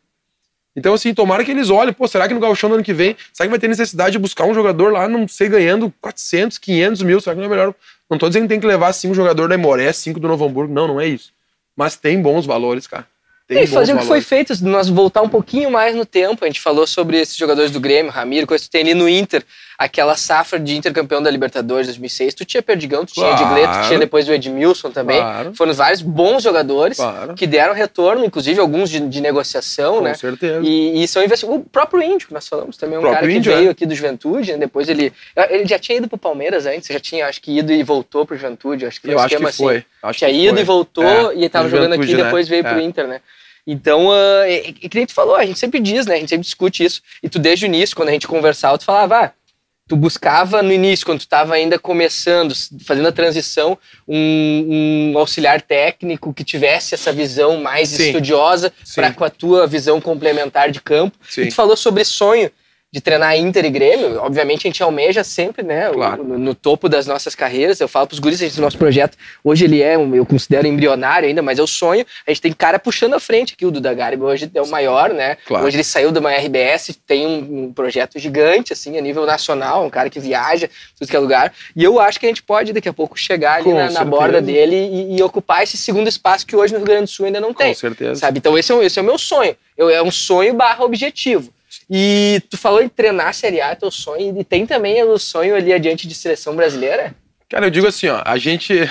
Então, 0.77 0.93
assim, 0.93 1.15
tomara 1.15 1.43
que 1.47 1.51
eles 1.51 1.71
olhem, 1.71 1.95
pô, 1.95 2.07
será 2.07 2.29
que 2.29 2.35
no 2.35 2.41
Gauchão 2.41 2.69
no 2.69 2.75
ano 2.75 2.85
que 2.85 2.93
vem, 2.93 3.17
será 3.33 3.47
que 3.47 3.51
vai 3.51 3.59
ter 3.59 3.69
necessidade 3.69 4.13
de 4.13 4.19
buscar 4.19 4.45
um 4.45 4.53
jogador 4.53 4.93
lá, 4.93 5.09
não 5.09 5.27
sei, 5.27 5.49
ganhando 5.49 5.91
400, 5.99 6.59
500 6.59 7.03
mil, 7.03 7.21
será 7.23 7.35
que 7.35 7.41
não 7.41 7.47
é 7.47 7.51
melhor? 7.51 7.75
Não 8.11 8.19
tô 8.19 8.29
dizendo 8.29 8.43
que 8.43 8.49
tem 8.51 8.61
que 8.61 8.67
levar 8.67 8.93
cinco 8.93 9.15
jogador 9.15 9.49
da 9.49 9.55
Imoré, 9.55 9.91
cinco 9.95 10.21
do 10.21 10.29
Novo 10.29 10.45
Hamburgo, 10.45 10.75
não, 10.75 10.87
não 10.87 11.01
é 11.01 11.07
isso. 11.07 11.33
Mas 11.75 11.97
tem 11.97 12.21
bons 12.21 12.45
valores, 12.45 12.87
cara. 12.87 13.07
Tem 13.47 13.65
e 13.65 13.67
fazer 13.67 13.95
o 13.95 13.99
que 13.99 14.05
foi 14.05 14.21
feito, 14.21 14.53
nós 14.65 14.89
voltar 14.89 15.23
um 15.23 15.29
pouquinho 15.29 15.71
mais 15.71 15.95
no 15.95 16.07
tempo, 16.07 16.45
a 16.45 16.47
gente 16.47 16.61
falou 16.61 16.87
sobre 16.87 17.21
esses 17.21 17.37
jogadores 17.37 17.71
do 17.71 17.81
Grêmio, 17.81 18.11
Ramiro, 18.11 18.47
coisa 18.47 18.65
que 18.65 18.71
tem 18.71 18.83
ali 18.83 18.95
no 18.95 19.09
Inter, 19.09 19.45
aquela 19.79 20.17
safra 20.17 20.59
de 20.59 20.77
intercampeão 20.77 21.23
da 21.23 21.31
Libertadores 21.31 21.87
2006, 21.87 22.35
tu 22.35 22.45
tinha 22.45 22.63
Perdigão, 22.63 23.05
tu 23.05 23.15
claro. 23.15 23.37
tinha 23.37 23.49
Edgley, 23.49 23.67
tu 23.67 23.87
tinha 23.89 23.99
depois 23.99 24.29
o 24.29 24.33
Edmilson 24.33 24.91
também, 24.91 25.21
claro. 25.21 25.55
foram 25.55 25.73
vários 25.73 26.03
bons 26.03 26.43
jogadores 26.43 26.97
claro. 26.97 27.35
que 27.35 27.47
deram 27.47 27.75
retorno, 27.75 28.25
inclusive 28.25 28.61
alguns 28.61 28.91
de, 28.91 29.01
de 29.01 29.21
negociação, 29.21 29.97
Com 29.97 30.03
né? 30.03 30.11
Com 30.13 30.19
certeza. 30.19 30.61
E, 30.67 31.03
e 31.03 31.09
são 31.09 31.23
investimentos. 31.23 31.67
O 31.67 31.69
próprio 31.69 32.03
Índio, 32.03 32.29
que 32.29 32.35
nós 32.35 32.47
falamos, 32.47 32.77
também 32.77 32.97
é 32.97 32.99
um 32.99 33.03
cara 33.03 33.27
que 33.27 33.33
Índio, 33.33 33.55
veio 33.55 33.69
é. 33.69 33.71
aqui 33.71 33.87
do 33.87 33.95
Juventude, 33.95 34.53
né? 34.53 34.59
depois 34.59 34.89
ele, 34.89 35.13
ele 35.51 35.67
já 35.67 35.79
tinha 35.79 35.99
ido 35.99 36.09
pro 36.09 36.19
Palmeiras 36.19 36.67
antes, 36.67 36.89
já 36.89 37.01
tinha, 37.01 37.27
acho 37.27 37.41
que 37.41 37.59
ido 37.59 37.73
e 37.73 37.83
voltou 37.83 38.27
pro 38.27 38.37
Juventude, 38.37 38.87
acho 38.87 39.01
que 39.01 39.07
foi 39.07 39.15
Eu 39.15 39.19
um 39.19 39.23
acho 39.23 39.37
que 39.37 39.45
assim. 39.45 39.63
foi. 39.63 39.85
Acho 40.03 40.19
tinha 40.19 40.31
que 40.31 40.37
ido 40.37 40.55
foi. 40.55 40.61
e 40.61 40.65
voltou, 40.65 41.33
é, 41.33 41.37
e 41.37 41.49
tava 41.49 41.69
jogando 41.69 41.95
aqui 41.95 42.11
e 42.11 42.15
né? 42.15 42.25
depois 42.25 42.49
veio 42.49 42.67
é. 42.67 42.71
pro 42.71 42.81
Inter, 42.81 43.07
né? 43.07 43.21
Então, 43.67 44.09
uh, 44.09 44.45
e, 44.47 44.75
e 44.83 44.89
que 44.89 44.97
nem 44.97 45.07
tu 45.07 45.15
falou, 45.15 45.37
a 45.37 45.45
gente 45.45 45.59
sempre 45.59 45.81
diz, 45.81 46.05
né? 46.07 46.17
A 46.17 46.19
gente 46.19 46.31
sempre 46.31 46.45
discute 46.45 46.85
isso. 46.85 47.01
E 47.23 47.29
tu, 47.29 47.39
desde 47.39 47.65
o 47.65 47.67
início, 47.67 47.95
quando 47.95 48.09
a 48.09 48.13
gente 48.13 48.27
conversava, 48.27 48.77
tu 48.77 48.85
falava, 48.85 49.27
ah, 49.27 49.33
tu 49.93 49.97
buscava 49.97 50.63
no 50.63 50.73
início, 50.73 51.05
quando 51.05 51.19
tu 51.19 51.27
estava 51.27 51.53
ainda 51.53 51.79
começando, 51.79 52.55
fazendo 52.83 53.09
a 53.09 53.13
transição, 53.13 53.77
um, 54.09 55.13
um, 55.13 55.19
auxiliar 55.19 55.61
técnico 55.61 56.33
que 56.33 56.43
tivesse 56.43 56.95
essa 56.95 57.13
visão 57.13 57.59
mais 57.59 57.91
Sim. 57.91 58.07
estudiosa 58.07 58.73
para 58.95 59.13
com 59.13 59.23
a 59.23 59.29
tua 59.29 59.67
visão 59.67 60.01
complementar 60.01 60.71
de 60.71 60.81
campo. 60.81 61.15
Sim. 61.29 61.43
E 61.43 61.49
tu 61.49 61.55
falou 61.55 61.77
sobre 61.77 62.07
sonho 62.07 62.51
de 62.93 63.01
treinar 63.01 63.35
Inter 63.39 63.65
e 63.65 63.71
Grêmio, 63.71 64.21
obviamente 64.21 64.67
a 64.67 64.71
gente 64.71 64.83
almeja 64.83 65.25
sempre, 65.25 65.63
né, 65.63 65.89
claro. 65.91 66.23
no, 66.23 66.39
no, 66.39 66.55
topo 66.55 66.91
das 66.91 67.07
nossas 67.07 67.35
carreiras. 67.35 67.81
Eu 67.81 67.89
falo 67.89 68.07
para 68.07 68.13
os 68.13 68.19
guris, 68.19 68.43
esse 68.43 68.61
nosso 68.61 68.77
projeto, 68.77 69.17
hoje 69.43 69.65
ele 69.65 69.81
é, 69.81 69.95
eu 69.95 70.27
considero 70.27 70.67
embrionário 70.67 71.27
ainda, 71.27 71.41
mas 71.41 71.59
é 71.59 71.63
o 71.63 71.67
sonho. 71.67 72.05
A 72.27 72.31
gente 72.31 72.43
tem 72.43 72.53
cara 72.53 72.79
puxando 72.79 73.15
a 73.15 73.21
frente 73.21 73.55
aqui, 73.55 73.65
o 73.65 73.71
Duda 73.71 73.95
Garbi 73.95 74.23
hoje 74.23 74.51
é 74.55 74.61
o 74.61 74.69
maior, 74.69 75.09
né? 75.09 75.39
Claro. 75.47 75.65
Hoje 75.65 75.77
ele 75.77 75.85
saiu 75.85 76.13
de 76.13 76.19
uma 76.19 76.31
RBS, 76.33 76.99
tem 77.07 77.27
um, 77.27 77.65
um, 77.65 77.73
projeto 77.73 78.19
gigante, 78.19 78.75
assim, 78.75 78.99
a 78.99 79.01
nível 79.01 79.25
nacional, 79.25 79.87
um 79.87 79.91
cara 79.91 80.11
que 80.11 80.21
viaja, 80.21 80.69
tudo 80.99 81.09
que 81.09 81.17
é 81.17 81.19
lugar. 81.19 81.51
E 81.75 81.83
eu 81.83 81.99
acho 81.99 82.21
que 82.21 82.27
a 82.27 82.29
gente 82.29 82.43
pode, 82.43 82.75
daqui 82.75 82.91
a 82.91 82.93
pouco, 82.93 83.19
chegar 83.19 83.55
ali 83.55 83.73
na, 83.73 83.91
na, 83.91 84.05
borda 84.05 84.43
dele 84.43 84.77
e, 84.77 85.17
e, 85.17 85.23
ocupar 85.23 85.63
esse 85.63 85.79
segundo 85.79 86.09
espaço 86.09 86.47
que 86.47 86.55
hoje 86.55 86.75
no 86.75 86.81
Rio 86.81 86.87
Grande 86.87 87.05
do 87.05 87.09
Sul 87.11 87.25
ainda 87.25 87.41
não 87.41 87.55
tem. 87.55 87.73
Com 87.73 87.81
certeza. 87.81 88.17
Sabe? 88.17 88.37
Então 88.37 88.59
esse 88.59 88.71
é, 88.71 88.85
esse 88.85 88.99
é 88.99 89.03
o 89.03 89.05
meu 89.05 89.17
sonho. 89.17 89.57
Eu, 89.79 89.89
é 89.89 90.03
um 90.03 90.11
sonho 90.11 90.53
barra 90.53 90.85
objetivo 90.85 91.51
E 91.91 92.43
tu 92.51 92.57
falou 92.57 92.83
em 92.83 92.89
treinar 92.89 93.29
a 93.29 93.33
Série 93.33 93.61
A, 93.61 93.71
é 93.71 93.75
teu 93.75 93.91
sonho, 93.91 94.39
e 94.39 94.45
tem 94.45 94.67
também 94.67 95.03
o 95.03 95.19
sonho 95.19 95.55
ali 95.55 95.73
adiante 95.73 96.07
de 96.07 96.15
seleção 96.15 96.55
brasileira? 96.57 97.15
Cara, 97.49 97.67
eu 97.67 97.71
digo 97.71 97.87
assim, 97.87 98.09
ó, 98.09 98.23
a 98.25 98.39
gente. 98.39 98.75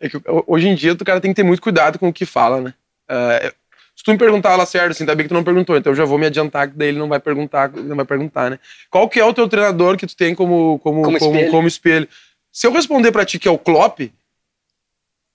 É 0.00 0.08
hoje 0.46 0.68
em 0.68 0.74
dia, 0.76 0.92
o 0.92 1.04
cara 1.04 1.20
tem 1.20 1.32
que 1.32 1.36
ter 1.36 1.42
muito 1.42 1.60
cuidado 1.60 1.98
com 1.98 2.08
o 2.08 2.12
que 2.12 2.24
fala, 2.24 2.60
né? 2.60 2.74
Uh, 3.10 3.52
se 3.96 4.04
tu 4.04 4.12
me 4.12 4.18
perguntar 4.18 4.54
lá 4.54 4.64
certo, 4.64 4.92
assim, 4.92 5.04
tá 5.04 5.12
bem 5.12 5.24
que 5.24 5.28
tu 5.28 5.34
não 5.34 5.42
perguntou, 5.42 5.76
então 5.76 5.90
eu 5.90 5.96
já 5.96 6.04
vou 6.04 6.16
me 6.16 6.26
adiantar 6.26 6.68
que 6.68 6.76
daí 6.76 6.90
ele 6.90 7.00
não 7.00 7.08
vai 7.08 7.18
perguntar, 7.18 7.68
não 7.72 7.96
vai 7.96 8.04
perguntar, 8.04 8.48
né? 8.48 8.60
Qual 8.88 9.08
que 9.08 9.18
é 9.18 9.24
o 9.24 9.34
teu 9.34 9.48
treinador 9.48 9.96
que 9.96 10.06
tu 10.06 10.16
tem 10.16 10.36
como, 10.36 10.78
como, 10.78 11.02
como, 11.02 11.18
como, 11.18 11.34
espelho. 11.34 11.50
como 11.50 11.66
espelho? 11.66 12.08
Se 12.52 12.68
eu 12.68 12.72
responder 12.72 13.10
para 13.10 13.24
ti 13.24 13.40
que 13.40 13.48
é 13.48 13.50
o 13.50 13.58
Klopp, 13.58 14.12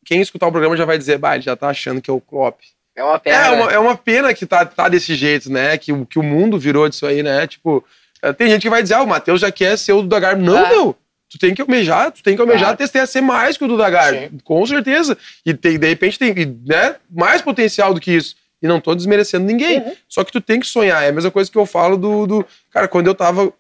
quem 0.05 0.21
escutar 0.21 0.47
o 0.47 0.51
programa 0.51 0.77
já 0.77 0.85
vai 0.85 0.97
dizer, 0.97 1.17
bah, 1.17 1.35
ele 1.35 1.43
já 1.43 1.57
tá 1.57 1.67
achando 1.67 2.01
que 2.01 2.09
é 2.09 2.13
o 2.13 2.21
Klopp. 2.21 2.61
É 2.95 3.03
uma 3.03 3.19
pena. 3.19 3.37
É 3.37 3.49
uma, 3.49 3.71
é 3.71 3.79
uma 3.79 3.97
pena 3.97 4.33
que 4.33 4.45
tá, 4.45 4.65
tá 4.65 4.87
desse 4.87 5.15
jeito, 5.15 5.51
né? 5.51 5.77
Que, 5.77 5.91
que 6.05 6.19
o 6.19 6.23
mundo 6.23 6.59
virou 6.59 6.87
disso 6.87 7.05
aí, 7.05 7.23
né? 7.23 7.47
Tipo, 7.47 7.83
eh, 8.21 8.33
tem 8.33 8.49
gente 8.49 8.61
que 8.61 8.69
vai 8.69 8.83
dizer, 8.83 8.95
ah, 8.95 9.03
o 9.03 9.07
Matheus 9.07 9.41
já 9.41 9.51
quer 9.51 9.77
ser 9.77 9.93
o 9.93 10.01
Duda 10.01 10.19
Garbi. 10.19 10.43
Não, 10.43 10.65
ah. 10.65 10.69
meu. 10.69 10.95
Tu 11.29 11.39
tem 11.39 11.55
que 11.55 11.61
almejar, 11.63 12.11
tu 12.11 12.21
tem 12.21 12.35
que 12.35 12.41
almejar 12.41 12.77
claro. 12.77 13.01
a 13.01 13.07
ser 13.07 13.21
mais 13.21 13.57
que 13.57 13.65
o 13.65 13.67
Duda 13.67 13.89
Garbi. 13.89 14.37
Com 14.43 14.63
certeza. 14.67 15.17
E 15.43 15.51
tem, 15.51 15.79
de 15.79 15.87
repente 15.87 16.19
tem 16.19 16.33
né, 16.63 16.95
mais 17.09 17.41
potencial 17.41 17.91
do 17.91 17.99
que 17.99 18.11
isso. 18.11 18.35
E 18.61 18.67
não 18.67 18.79
tô 18.79 18.93
desmerecendo 18.93 19.43
ninguém. 19.43 19.79
Uhum. 19.79 19.95
Só 20.07 20.23
que 20.23 20.31
tu 20.31 20.39
tem 20.39 20.59
que 20.59 20.67
sonhar. 20.67 21.03
É 21.03 21.09
a 21.09 21.11
mesma 21.11 21.31
coisa 21.31 21.51
que 21.51 21.57
eu 21.57 21.65
falo 21.65 21.97
do. 21.97 22.27
do 22.27 22.45
cara, 22.69 22.87
quando 22.87 23.07
eu 23.07 23.15
tava. 23.15 23.51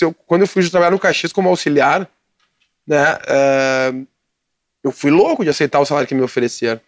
Eu, 0.00 0.12
quando 0.26 0.40
eu 0.40 0.48
fui 0.48 0.68
trabalhar 0.68 0.90
no 0.90 0.98
Caxias 0.98 1.32
como 1.32 1.48
auxiliar, 1.48 2.08
né? 2.86 3.14
Uh, 3.14 4.06
eu 4.82 4.90
fui 4.90 5.10
louco 5.10 5.44
de 5.44 5.50
aceitar 5.50 5.78
o 5.78 5.86
salário 5.86 6.08
que 6.08 6.14
me 6.14 6.22
ofereceram. 6.22 6.80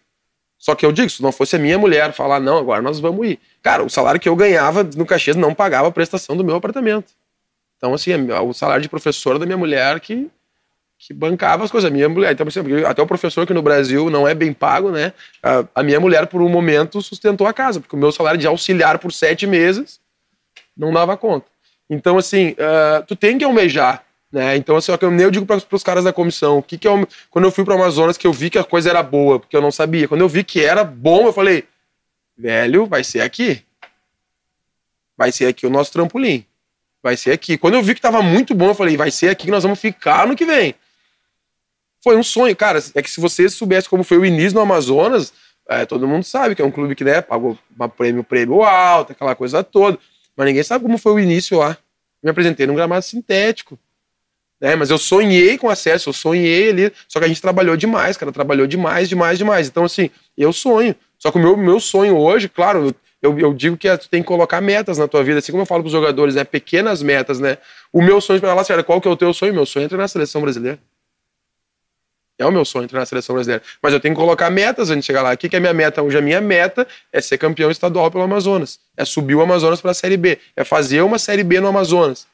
Só 0.57 0.73
que 0.73 0.85
eu 0.85 0.91
digo, 0.91 1.09
se 1.09 1.21
não 1.21 1.31
fosse 1.31 1.55
a 1.55 1.59
minha 1.59 1.77
mulher 1.77 2.13
falar, 2.13 2.39
não, 2.39 2.57
agora 2.57 2.81
nós 2.81 2.99
vamos 2.99 3.27
ir. 3.27 3.39
Cara, 3.61 3.83
o 3.83 3.89
salário 3.89 4.19
que 4.19 4.29
eu 4.29 4.35
ganhava 4.35 4.83
no 4.83 5.05
Caxias 5.05 5.35
não 5.35 5.53
pagava 5.53 5.87
a 5.87 5.91
prestação 5.91 6.35
do 6.35 6.43
meu 6.43 6.55
apartamento. 6.55 7.11
Então, 7.77 7.93
assim, 7.93 8.11
o 8.31 8.53
salário 8.53 8.81
de 8.81 8.89
professora 8.89 9.37
da 9.37 9.45
minha 9.45 9.57
mulher 9.57 9.99
que 9.99 10.29
que 10.97 11.13
bancava 11.13 11.63
as 11.63 11.71
coisas. 11.71 11.89
A 11.89 11.93
minha 11.93 12.07
mulher, 12.07 12.31
então, 12.31 12.47
até 12.87 13.01
o 13.01 13.07
professor 13.07 13.45
que 13.45 13.53
no 13.53 13.61
Brasil 13.61 14.09
não 14.09 14.27
é 14.27 14.33
bem 14.33 14.53
pago, 14.53 14.91
né? 14.91 15.13
A, 15.41 15.65
a, 15.75 15.83
minha 15.83 15.99
mulher, 15.99 16.27
por 16.27 16.41
um 16.41 16.49
momento, 16.49 17.01
sustentou 17.01 17.47
a 17.47 17.53
casa, 17.53 17.79
porque 17.79 17.95
o 17.95 17.99
meu 17.99 18.11
salário 18.11 18.39
de 18.39 18.47
auxiliar 18.47 18.97
por 18.97 19.11
sete 19.11 19.45
meses 19.45 19.99
não 20.75 20.91
dava 20.93 21.17
conta. 21.17 21.45
Então, 21.89 22.17
assim, 22.17 22.51
uh, 22.51 23.05
tu 23.07 23.15
tem 23.15 23.37
que 23.37 23.43
almejar, 23.43 24.03
né? 24.35 24.55
Então, 24.55 24.75
assim, 24.75 24.91
eu, 24.99 25.11
nem 25.11 25.29
digo 25.31 25.45
para 25.45 25.61
os 25.71 25.83
caras 25.83 26.03
da 26.03 26.13
comissão, 26.13 26.57
o 26.57 26.63
que 26.63 26.77
que 26.77 26.87
eu, 26.87 27.07
quando 27.29 27.45
eu 27.45 27.51
fui 27.51 27.63
para 27.65 27.75
Amazonas, 27.75 28.17
que 28.17 28.27
eu 28.27 28.33
vi 28.33 28.49
que 28.49 28.59
a 28.59 28.63
coisa 28.63 28.89
era 28.89 29.01
boa, 29.01 29.39
porque 29.39 29.55
eu 29.55 29.61
não 29.61 29.71
sabia. 29.71 30.07
Quando 30.07 30.21
eu 30.21 30.29
vi 30.29 30.43
que 30.43 30.63
era 30.63 30.83
bom, 30.83 31.25
eu 31.25 31.33
falei, 31.33 31.63
velho, 32.37 32.85
vai 32.85 33.03
ser 33.03 33.21
aqui. 33.21 33.63
Vai 35.17 35.31
ser 35.31 35.47
aqui 35.47 35.65
o 35.65 35.69
nosso 35.69 35.91
trampolim. 35.91 36.45
Vai 37.01 37.15
ser 37.17 37.31
aqui. 37.31 37.57
Quando 37.57 37.75
eu 37.75 37.81
vi 37.81 37.93
que 37.93 37.99
estava 37.99 38.21
muito 38.21 38.53
bom, 38.53 38.67
eu 38.67 38.75
falei, 38.75 38.97
vai 38.97 39.09
ser 39.09 39.29
aqui 39.29 39.45
que 39.45 39.51
nós 39.51 39.63
vamos 39.63 39.79
ficar 39.79 40.27
no 40.27 40.35
que 40.35 40.45
vem 40.45 40.75
foi 42.05 42.15
um 42.15 42.21
sonho, 42.21 42.55
cara. 42.55 42.77
É 42.93 43.01
que 43.01 43.09
se 43.09 43.19
você 43.19 43.49
soubesse 43.49 43.89
como 43.89 44.03
foi 44.03 44.19
o 44.19 44.25
início 44.25 44.53
no 44.53 44.61
Amazonas, 44.61 45.33
é, 45.67 45.87
todo 45.87 46.07
mundo 46.07 46.23
sabe 46.23 46.53
que 46.53 46.61
é 46.61 46.65
um 46.65 46.69
clube 46.69 46.93
que 46.93 47.03
né, 47.03 47.19
pagou 47.19 47.57
uma 47.75 47.89
prêmio, 47.89 48.23
prêmio 48.23 48.61
alto, 48.61 49.13
aquela 49.13 49.33
coisa 49.33 49.63
toda. 49.63 49.97
Mas 50.37 50.45
ninguém 50.45 50.61
sabe 50.61 50.85
como 50.85 50.99
foi 50.99 51.13
o 51.13 51.19
início 51.19 51.57
lá. 51.57 51.75
Me 52.21 52.29
apresentei 52.29 52.67
num 52.67 52.75
gramado 52.75 53.03
sintético. 53.03 53.79
Né, 54.65 54.75
mas 54.75 54.89
eu 54.89 54.97
sonhei 54.97 55.59
com 55.59 55.69
acesso, 55.69 56.09
eu 56.09 56.13
sonhei 56.13 56.71
ali. 56.71 56.93
Só 57.07 57.19
que 57.19 57.25
a 57.25 57.27
gente 57.27 57.39
trabalhou 57.39 57.77
demais, 57.77 58.17
cara. 58.17 58.31
Trabalhou 58.31 58.65
demais, 58.65 59.07
demais, 59.07 59.37
demais. 59.37 59.67
Então, 59.67 59.83
assim, 59.83 60.09
eu 60.35 60.51
sonho. 60.51 60.95
Só 61.19 61.29
que 61.29 61.37
o 61.37 61.39
meu, 61.39 61.55
meu 61.55 61.79
sonho 61.79 62.17
hoje, 62.17 62.49
claro, 62.49 62.91
eu, 63.21 63.37
eu 63.37 63.53
digo 63.53 63.77
que 63.77 63.87
é, 63.87 63.95
tu 63.95 64.09
tem 64.09 64.23
que 64.23 64.27
colocar 64.27 64.61
metas 64.61 64.97
na 64.97 65.07
tua 65.07 65.23
vida, 65.23 65.37
assim 65.37 65.51
como 65.51 65.61
eu 65.61 65.67
falo 65.67 65.83
pros 65.83 65.91
jogadores, 65.91 66.33
né? 66.33 66.43
Pequenas 66.43 67.03
metas, 67.03 67.39
né? 67.39 67.59
O 67.93 68.01
meu 68.01 68.19
sonho, 68.19 68.41
para 68.41 68.55
lá, 68.55 68.63
sério, 68.63 68.83
qual 68.83 68.99
que 68.99 69.07
é 69.07 69.11
o 69.11 69.15
teu 69.15 69.31
sonho? 69.35 69.53
Meu 69.53 69.67
sonho 69.67 69.83
é 69.83 69.85
entrar 69.85 69.99
na 69.99 70.07
seleção 70.07 70.41
brasileira. 70.41 70.79
É 72.39 72.45
o 72.47 72.51
meu 72.51 72.65
sonho 72.65 72.85
entrar 72.85 73.01
na 73.01 73.05
seleção 73.05 73.35
brasileira. 73.35 73.61
Mas 73.83 73.93
eu 73.93 73.99
tenho 73.99 74.15
que 74.15 74.19
colocar 74.19 74.49
metas 74.49 74.89
antes 74.89 75.01
de 75.01 75.05
chegar 75.05 75.21
lá. 75.21 75.31
O 75.31 75.37
que, 75.37 75.47
que 75.47 75.55
é 75.55 75.59
minha 75.59 75.75
meta 75.75 76.01
hoje? 76.01 76.17
A 76.17 76.21
minha 76.21 76.41
meta 76.41 76.87
é 77.13 77.21
ser 77.21 77.37
campeão 77.37 77.69
estadual 77.69 78.09
pelo 78.09 78.23
Amazonas. 78.23 78.79
É 78.97 79.05
subir 79.05 79.35
o 79.35 79.41
Amazonas 79.41 79.79
para 79.79 79.91
a 79.91 79.93
Série 79.93 80.17
B. 80.17 80.39
É 80.55 80.63
fazer 80.63 81.01
uma 81.01 81.19
Série 81.19 81.43
B 81.43 81.59
no 81.59 81.67
Amazonas. 81.67 82.25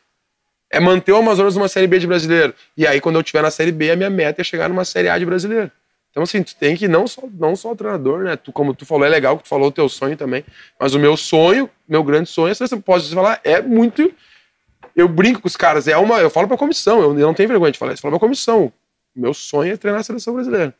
É 0.71 0.79
manter 0.79 1.11
o 1.11 1.17
Amazonas 1.17 1.55
numa 1.55 1.67
Série 1.67 1.87
B 1.87 1.99
de 1.99 2.07
brasileiro. 2.07 2.53
E 2.77 2.87
aí, 2.87 3.01
quando 3.01 3.15
eu 3.15 3.21
estiver 3.21 3.41
na 3.41 3.51
Série 3.51 3.71
B, 3.71 3.91
a 3.91 3.95
minha 3.95 4.09
meta 4.09 4.41
é 4.41 4.43
chegar 4.43 4.69
numa 4.69 4.85
Série 4.85 5.09
A 5.09 5.17
de 5.17 5.25
brasileiro. 5.25 5.69
Então, 6.09 6.23
assim, 6.23 6.41
tu 6.43 6.55
tem 6.55 6.75
que 6.75 6.87
não 6.87 7.07
só, 7.07 7.23
não 7.33 7.55
só 7.55 7.71
o 7.71 7.75
treinador, 7.75 8.23
né? 8.23 8.35
Tu, 8.35 8.51
como 8.51 8.73
tu 8.73 8.85
falou, 8.85 9.05
é 9.05 9.09
legal 9.09 9.37
que 9.37 9.43
tu 9.43 9.49
falou 9.49 9.67
o 9.67 9.71
teu 9.71 9.87
sonho 9.87 10.17
também. 10.17 10.43
Mas 10.79 10.93
o 10.93 10.99
meu 10.99 11.15
sonho, 11.17 11.69
meu 11.87 12.03
grande 12.03 12.29
sonho, 12.29 12.53
você 12.53 12.75
pode 12.77 13.13
falar, 13.13 13.39
é 13.43 13.61
muito. 13.61 14.13
Eu 14.95 15.07
brinco 15.07 15.41
com 15.41 15.47
os 15.47 15.55
caras, 15.55 15.87
é 15.87 15.97
uma. 15.97 16.19
Eu 16.19 16.29
falo 16.29 16.47
pra 16.47 16.57
comissão, 16.57 17.01
eu, 17.01 17.19
eu 17.19 17.27
não 17.27 17.33
tenho 17.33 17.49
vergonha 17.49 17.71
de 17.71 17.77
falar 17.77 17.93
isso. 17.93 17.99
Eu 17.99 18.09
falo 18.09 18.19
pra 18.19 18.27
comissão 18.27 18.73
meu 19.15 19.33
sonho 19.33 19.73
é 19.73 19.77
treinar 19.77 20.01
a 20.01 20.03
seleção 20.03 20.33
brasileira. 20.33 20.73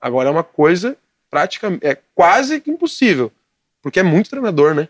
Agora 0.00 0.28
é 0.28 0.32
uma 0.32 0.44
coisa 0.44 0.96
praticamente, 1.30 1.86
é 1.86 1.96
quase 2.14 2.62
impossível, 2.66 3.32
porque 3.82 4.00
é 4.00 4.02
muito 4.02 4.30
treinador, 4.30 4.74
né? 4.74 4.88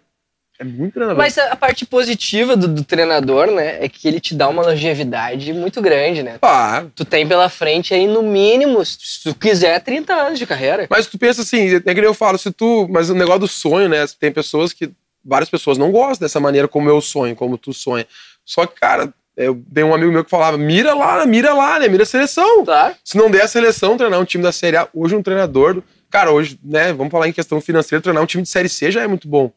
É 0.58 0.62
muito 0.62 0.94
treinador. 0.94 1.18
Mas 1.18 1.36
a 1.36 1.56
parte 1.56 1.84
positiva 1.84 2.56
do, 2.56 2.68
do, 2.68 2.84
treinador, 2.84 3.50
né, 3.50 3.84
é 3.84 3.88
que 3.88 4.06
ele 4.06 4.20
te 4.20 4.34
dá 4.34 4.48
uma 4.48 4.62
longevidade 4.62 5.52
muito 5.52 5.82
grande, 5.82 6.22
né? 6.22 6.38
Ah. 6.42 6.84
Tu 6.94 7.04
tem 7.04 7.26
pela 7.26 7.48
frente 7.48 7.92
aí, 7.92 8.06
no 8.06 8.22
mínimo, 8.22 8.84
se 8.84 9.24
tu 9.24 9.34
quiser, 9.34 9.80
30 9.80 10.14
anos 10.14 10.38
de 10.38 10.46
carreira. 10.46 10.86
Mas 10.88 11.06
tu 11.06 11.18
pensa 11.18 11.42
assim, 11.42 11.76
é 11.84 11.94
que 11.94 12.00
eu 12.00 12.14
falo, 12.14 12.38
se 12.38 12.52
tu. 12.52 12.86
Mas 12.88 13.10
o 13.10 13.14
negócio 13.14 13.40
do 13.40 13.48
sonho, 13.48 13.88
né? 13.88 14.04
Tem 14.18 14.30
pessoas 14.30 14.72
que. 14.72 14.90
Várias 15.26 15.48
pessoas 15.48 15.78
não 15.78 15.90
gostam 15.90 16.26
dessa 16.26 16.38
maneira 16.38 16.68
como 16.68 16.88
eu 16.88 17.00
sonho, 17.00 17.34
como 17.34 17.56
tu 17.56 17.72
sonha. 17.72 18.06
Só 18.44 18.66
que, 18.66 18.78
cara, 18.78 19.12
eu 19.34 19.54
dei 19.66 19.82
um 19.82 19.94
amigo 19.94 20.12
meu 20.12 20.22
que 20.22 20.30
falava: 20.30 20.56
mira 20.56 20.94
lá, 20.94 21.24
mira 21.26 21.52
lá, 21.54 21.78
né? 21.78 21.88
Mira 21.88 22.02
a 22.02 22.06
seleção. 22.06 22.64
Tá. 22.64 22.94
Se 23.02 23.16
não 23.16 23.30
der 23.30 23.42
a 23.42 23.48
seleção, 23.48 23.96
treinar 23.96 24.20
um 24.20 24.24
time 24.24 24.44
da 24.44 24.52
Série 24.52 24.76
A. 24.76 24.86
Hoje, 24.92 25.16
um 25.16 25.22
treinador. 25.22 25.82
Cara, 26.10 26.30
hoje, 26.30 26.58
né? 26.62 26.92
Vamos 26.92 27.10
falar 27.10 27.26
em 27.26 27.32
questão 27.32 27.60
financeira, 27.60 28.02
treinar 28.02 28.22
um 28.22 28.26
time 28.26 28.42
de 28.42 28.48
Série 28.48 28.68
C 28.68 28.90
já 28.90 29.02
é 29.02 29.08
muito 29.08 29.26
bom. 29.26 29.50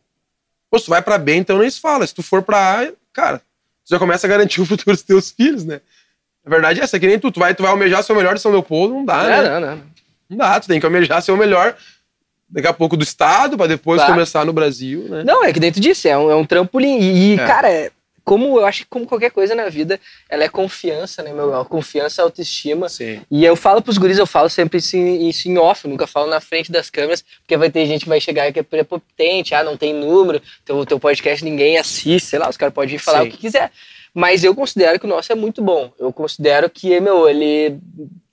Pô, 0.69 0.77
se 0.77 0.85
tu 0.85 0.89
vai 0.89 1.01
pra 1.01 1.17
B, 1.17 1.35
então 1.35 1.59
nem 1.59 1.69
se 1.69 1.79
fala. 1.79 2.05
Se 2.05 2.13
tu 2.13 2.21
for 2.21 2.41
pra 2.41 2.81
A, 2.81 2.91
cara, 3.13 3.39
tu 3.39 3.89
já 3.89 3.99
começa 3.99 4.27
a 4.27 4.29
garantir 4.29 4.59
o 4.61 4.65
futuro 4.65 4.95
dos 4.95 5.03
teus 5.03 5.31
filhos, 5.31 5.65
né? 5.65 5.81
A 6.45 6.49
verdade 6.49 6.79
é 6.79 6.83
essa, 6.83 6.99
que 6.99 7.07
nem 7.07 7.19
tu, 7.19 7.31
tu 7.31 7.39
vai, 7.39 7.53
tu 7.53 7.63
vai 7.63 7.71
almejar 7.71 8.01
ser 8.03 8.13
o 8.13 8.15
melhor 8.15 8.35
de 8.35 8.41
São 8.41 8.51
Leopoldo, 8.51 8.93
não 8.93 9.05
dá, 9.05 9.23
né? 9.23 9.41
Não, 9.41 9.59
não, 9.59 9.75
não. 9.75 9.83
Não 10.29 10.37
dá, 10.37 10.59
tu 10.59 10.67
tem 10.67 10.79
que 10.79 10.85
almejar 10.85 11.21
ser 11.21 11.31
o 11.31 11.37
melhor 11.37 11.75
daqui 12.49 12.67
a 12.67 12.73
pouco 12.73 12.95
do 12.95 13.03
estado, 13.03 13.57
para 13.57 13.67
depois 13.67 14.01
começar 14.03 14.45
no 14.45 14.53
Brasil, 14.53 15.03
né? 15.09 15.23
Não, 15.23 15.43
é 15.43 15.51
que 15.51 15.59
dentro 15.59 15.81
disso, 15.81 16.07
é 16.07 16.17
um, 16.17 16.31
é 16.31 16.35
um 16.35 16.45
trampolim. 16.45 16.99
E, 16.99 17.33
é. 17.33 17.45
cara, 17.45 17.91
como 18.27 18.59
eu 18.59 18.65
acho 18.65 18.79
que 18.79 18.87
como 18.89 19.07
qualquer 19.07 19.31
coisa 19.31 19.55
na 19.55 19.69
vida, 19.69 19.97
ela 20.27 20.43
é 20.43 20.49
confiança, 20.49 21.23
né, 21.23 21.31
meu? 21.31 21.63
Confiança, 21.63 22.21
autoestima. 22.21 22.89
Sim. 22.89 23.21
E 23.31 23.45
eu 23.45 23.55
falo 23.55 23.81
pros 23.81 23.97
guris, 23.97 24.17
eu 24.17 24.27
falo 24.27 24.49
sempre 24.49 24.79
isso 24.79 24.97
em, 24.97 25.29
isso 25.29 25.47
em 25.47 25.57
off, 25.57 25.87
nunca 25.87 26.05
falo 26.05 26.29
na 26.29 26.41
frente 26.41 26.69
das 26.69 26.89
câmeras, 26.89 27.23
porque 27.39 27.55
vai 27.55 27.69
ter 27.69 27.85
gente 27.85 28.03
que 28.03 28.09
vai 28.09 28.19
chegar 28.19 28.51
que 28.51 28.59
é 28.59 28.63
prepotente, 28.63 29.55
ah, 29.55 29.63
não 29.63 29.77
tem 29.77 29.93
número, 29.93 30.41
teu, 30.65 30.85
teu 30.85 30.99
podcast 30.99 31.41
ninguém 31.45 31.77
assiste, 31.77 32.27
sei 32.27 32.37
lá, 32.37 32.49
os 32.49 32.57
caras 32.57 32.75
podem 32.75 32.97
falar 32.97 33.21
Sim. 33.21 33.29
o 33.29 33.31
que 33.31 33.37
quiser. 33.37 33.71
Mas 34.17 34.43
eu 34.43 34.55
considero 34.55 34.99
que 34.99 35.05
o 35.05 35.07
nosso 35.07 35.31
é 35.31 35.35
muito 35.35 35.61
bom. 35.61 35.91
Eu 35.99 36.11
considero 36.11 36.67
que, 36.71 36.99
meu, 36.99 37.29
ele, 37.29 37.77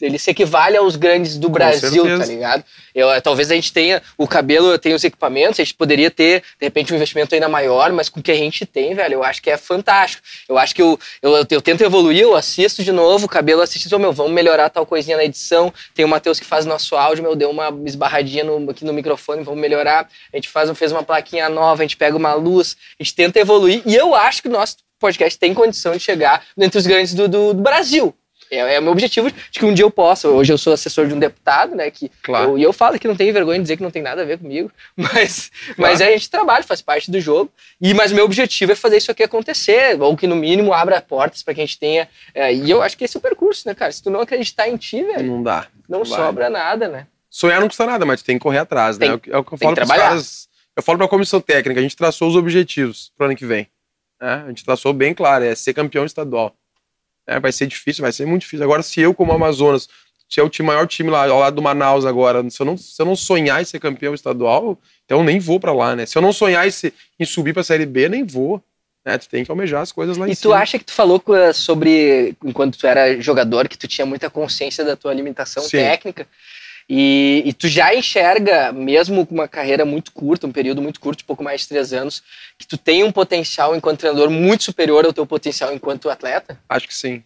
ele 0.01 0.19
se 0.19 0.31
equivale 0.31 0.79
aos 0.79 0.97
grandes 0.97 1.37
do 1.37 1.49
Com 1.49 1.53
Brasil, 1.53 1.91
tá 1.91 1.91
certeza. 1.91 2.19
tá 2.21 2.25
ligado? 2.25 2.65
Eu, 2.95 3.11
eh, 3.11 3.21
talvez 3.21 3.51
a 3.51 3.55
gente 3.55 3.71
tenha 3.71 4.03
o 4.17 4.27
cabelo, 4.27 4.79
tenha 4.79 4.97
os 4.97 5.05
equipamentos, 5.05 5.61
a 5.61 5.63
gente 5.63 5.75
poderia 5.75 6.11
ter, 6.11 6.41
de 6.59 6.65
repente, 6.65 6.91
um 6.91 6.97
investimento 6.97 7.35
ainda 7.35 7.51
maior, 7.51 7.93
mas 7.93 8.09
com 8.09 8.19
o 8.19 8.23
que 8.23 8.31
a 8.31 8.35
gente 8.35 8.65
tem, 8.65 8.95
velho, 8.95 9.17
eu 9.17 9.23
acho 9.23 9.43
que 9.43 9.51
é 9.51 9.59
fantástico. 9.59 10.23
Eu 10.49 10.57
acho 10.57 10.75
que 10.75 10.81
eu, 10.81 10.99
eu, 11.21 11.37
eu, 11.37 11.47
eu 11.51 11.61
tento 11.61 11.85
evoluir, 11.85 12.23
eu 12.23 12.35
assisto 12.35 12.83
de 12.83 12.91
novo, 12.91 13.27
o 13.27 13.29
cabelo 13.29 13.61
assisto, 13.61 13.95
oh, 13.95 13.99
meu, 13.99 14.11
vamos 14.11 14.33
melhorar 14.33 14.71
tal 14.71 14.87
coisinha 14.87 15.19
na 15.19 15.25
edição. 15.27 15.71
Tem 15.95 16.03
o 16.03 16.09
Matheus 16.09 16.41
que 16.41 16.47
faz 16.47 16.65
nosso 16.65 16.97
áudio, 16.97 17.23
meu, 17.23 17.37
deu 17.37 17.51
uma 17.51 17.69
esbarradinha 17.85 18.43
no, 18.43 18.71
aqui 18.71 18.87
no 18.87 18.93
microfone, 18.95 19.45
vamos 19.45 19.61
melhorar. 19.61 20.09
A 20.33 20.37
gente 20.39 20.49
faz, 20.49 20.71
fez 20.79 20.93
uma 20.93 21.03
plaquinha 21.03 21.51
nova, 21.51 21.83
a 21.83 21.85
gente 21.85 21.99
pega 21.99 22.17
uma 22.17 22.33
luz, 22.33 22.75
a 22.99 23.03
gente 23.03 23.15
tenta 23.15 23.39
evoluir, 23.39 23.83
e 23.85 23.95
eu 23.95 24.15
acho 24.15 24.41
que 24.41 24.49
o 24.49 24.51
nosso 24.51 24.77
podcast 25.05 25.39
tem 25.39 25.53
condição 25.53 25.93
de 25.93 26.01
chegar 26.01 26.43
entre 26.57 26.79
os 26.79 26.87
grandes 26.87 27.13
do, 27.13 27.29
do, 27.29 27.53
do 27.53 27.63
Brasil. 27.63 28.15
É, 28.51 28.77
é 28.77 28.79
o 28.79 28.83
meu 28.83 28.93
objetivo 28.93 29.31
de 29.31 29.59
que 29.59 29.65
um 29.65 29.75
dia 29.75 29.85
eu 29.85 29.91
possa. 29.91 30.29
Hoje 30.29 30.53
eu 30.53 30.57
sou 30.57 30.73
assessor 30.73 31.07
de 31.07 31.15
um 31.15 31.19
deputado, 31.19 31.75
né? 31.75 31.91
Que 31.91 32.11
claro. 32.23 32.53
eu, 32.53 32.59
e 32.59 32.63
eu 32.63 32.73
falo 32.73 32.99
que 32.99 33.07
não 33.07 33.17
tenho 33.17 33.33
vergonha 33.33 33.59
de 33.59 33.65
dizer 33.65 33.77
que 33.77 33.83
não 33.83 33.91
tem 33.91 34.03
nada 34.03 34.23
a 34.23 34.25
ver 34.25 34.39
comigo, 34.39 34.71
mas, 34.97 35.51
claro. 35.77 35.77
mas 35.79 36.01
a 36.01 36.07
gente 36.07 36.31
trabalha, 36.31 36.63
faz 36.63 36.81
parte 36.81 37.11
do 37.11 37.21
jogo. 37.21 37.51
E 37.81 37.93
mas 37.93 38.13
meu 38.13 38.25
objetivo 38.25 38.73
é 38.73 38.75
fazer 38.75 38.99
isso 38.99 39.11
aqui 39.11 39.23
acontecer, 39.23 40.01
ou 40.01 40.17
que 40.17 40.27
no 40.27 40.37
mínimo 40.37 40.73
abra 40.73 41.01
portas 41.03 41.43
para 41.43 41.55
que 41.55 41.61
a 41.61 41.67
gente 41.67 41.79
tenha. 41.79 42.09
É, 42.35 42.53
e 42.53 42.71
eu 42.71 42.81
acho 42.81 42.97
que 42.97 43.05
esse 43.05 43.17
é 43.17 43.19
o 43.19 43.23
percurso, 43.23 43.67
né, 43.67 43.75
cara? 43.75 43.93
Se 43.93 44.03
tu 44.03 44.11
não 44.11 44.21
acreditar 44.21 44.69
em 44.69 44.77
ti, 44.77 45.03
velho, 45.03 45.27
não 45.27 45.43
dá. 45.43 45.67
Não, 45.89 45.99
não 45.99 46.05
sobra 46.05 46.49
nada, 46.49 46.89
né? 46.89 47.07
Sonhar 47.29 47.61
não 47.61 47.69
custa 47.69 47.85
nada, 47.85 48.07
mas 48.07 48.23
tu 48.23 48.27
tem 48.27 48.37
que 48.37 48.43
correr 48.43 48.59
atrás, 48.59 48.97
né? 48.97 49.07
Tem, 49.07 49.33
é 49.33 49.37
o 49.37 49.45
que 49.45 49.53
eu 49.53 49.59
falo 49.59 49.75
para 49.75 49.87
caras. 49.87 50.49
Eu 50.77 50.83
falo 50.83 50.99
para 50.99 51.07
a 51.07 51.11
comissão 51.11 51.41
técnica, 51.41 51.79
a 51.79 51.83
gente 51.83 51.97
traçou 51.97 52.29
os 52.29 52.37
objetivos 52.37 53.13
pro 53.17 53.27
ano 53.27 53.37
que 53.37 53.47
vem. 53.47 53.69
Né? 54.25 54.43
A 54.45 54.49
gente 54.49 54.65
traçou 54.65 54.93
bem 54.95 55.13
claro, 55.13 55.45
é 55.45 55.55
ser 55.55 55.75
campeão 55.75 56.05
estadual. 56.07 56.55
É, 57.27 57.39
vai 57.39 57.53
ser 57.53 57.67
difícil, 57.67 58.03
vai 58.03 58.13
ser 58.13 58.27
muito 58.27 58.43
difícil. 58.43 58.65
Agora, 58.65 58.83
se 58.83 59.01
eu, 59.01 59.13
como 59.15 59.33
Amazonas, 59.33 59.89
se 60.29 60.41
é 60.41 60.43
o 60.43 60.49
time, 60.49 60.67
maior 60.69 60.87
time 60.87 61.11
lá 61.11 61.29
ao 61.29 61.39
lado 61.41 61.57
do 61.57 61.63
Manaus 61.63 62.05
agora, 62.07 62.49
se 62.51 62.61
eu 62.61 62.67
não, 62.67 62.77
se 62.77 63.01
eu 63.01 63.07
não 63.07 63.15
sonhar 63.17 63.61
em 63.61 63.65
ser 63.65 63.79
campeão 63.81 64.15
estadual, 64.15 64.79
então 65.05 65.19
eu 65.19 65.25
nem 65.25 65.39
vou 65.39 65.61
para 65.61 65.73
lá, 65.73 65.95
né? 65.95 66.07
Se 66.07 66.17
eu 66.17 66.23
não 66.23 66.33
sonhar 66.33 66.67
em, 66.67 66.71
em 67.21 67.25
subir 67.25 67.53
para 67.53 67.61
a 67.61 67.65
Série 67.65 67.87
B, 67.87 68.09
nem 68.09 68.25
vou. 68.25 68.63
né? 69.05 69.17
Tu 69.19 69.29
tem 69.29 69.45
que 69.45 69.51
almejar 69.51 69.83
as 69.83 69.93
coisas 69.93 70.17
lá 70.17 70.27
e 70.27 70.33
em 70.33 70.35
tu 70.35 70.39
cima. 70.41 70.57
acha 70.57 70.79
que 70.79 70.85
tu 70.87 70.93
falou 70.93 71.21
co- 71.21 71.53
sobre, 71.53 72.35
enquanto 72.43 72.79
tu 72.79 72.87
era 72.87 73.21
jogador, 73.21 73.69
que 73.69 73.77
tu 73.79 73.87
tinha 73.87 74.07
muita 74.07 74.29
consciência 74.31 74.83
da 74.85 74.97
tua 74.97 75.11
alimentação 75.11 75.63
Sim. 75.63 75.77
técnica. 75.79 76.27
E, 76.89 77.43
e 77.47 77.53
tu 77.53 77.67
já 77.67 77.95
enxerga, 77.95 78.73
mesmo 78.73 79.25
com 79.27 79.35
uma 79.35 79.49
carreira 79.49 79.85
muito 79.85 80.13
curta, 80.13 80.47
um 80.47 80.53
período 80.53 80.83
muito 80.83 81.01
curto, 81.01 81.25
pouco 81.25 81.43
mais 81.43 81.63
de 81.63 81.69
três 81.69 81.93
anos, 81.93 82.23
que 82.59 82.67
tu 82.67 82.77
tem 82.77 83.03
um 83.03 83.11
potencial 83.13 83.75
enquanto 83.75 84.01
treinador 84.01 84.29
muito 84.31 84.65
superior 84.65 85.05
ao 85.07 85.13
teu 85.13 85.27
potencial 85.27 85.73
enquanto 85.73 86.11
atleta? 86.11 86.59
Acho 86.69 86.87
que 86.87 86.95
sim. 86.95 87.23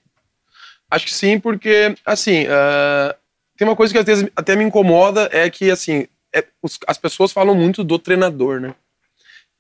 Acho 0.91 1.07
que 1.07 1.15
sim, 1.15 1.39
porque, 1.41 1.95
assim, 2.07 2.47
ah, 2.49 3.15
tem 3.57 3.67
uma 3.67 3.77
coisa 3.77 3.93
que 3.93 3.99
às 3.99 4.07
vezes 4.07 4.29
até 4.37 4.55
me 4.55 4.65
incomoda, 4.65 5.29
é 5.33 5.51
que, 5.51 5.71
assim, 5.71 6.07
é- 6.33 6.45
os- 6.63 6.79
as 6.87 6.97
pessoas 6.97 7.33
falam 7.33 7.55
muito 7.55 7.83
do 7.83 7.99
treinador, 7.99 8.61
né? 8.61 8.75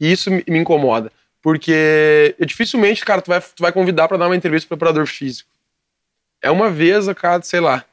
E 0.00 0.10
isso 0.12 0.30
me, 0.30 0.44
me 0.48 0.58
incomoda. 0.58 1.10
Porque 1.42 2.34
dificilmente, 2.46 3.04
cara, 3.04 3.20
tu 3.20 3.28
vai, 3.28 3.40
tu 3.40 3.60
vai 3.60 3.72
convidar 3.72 4.06
para 4.08 4.16
dar 4.16 4.26
uma 4.26 4.36
entrevista 4.36 4.68
pro 4.68 4.76
preparador 4.76 5.06
físico. 5.06 5.48
É 6.42 6.50
uma 6.50 6.70
vez 6.70 7.08
a 7.08 7.14
cada, 7.14 7.42
sei 7.44 7.60
lá. 7.60 7.84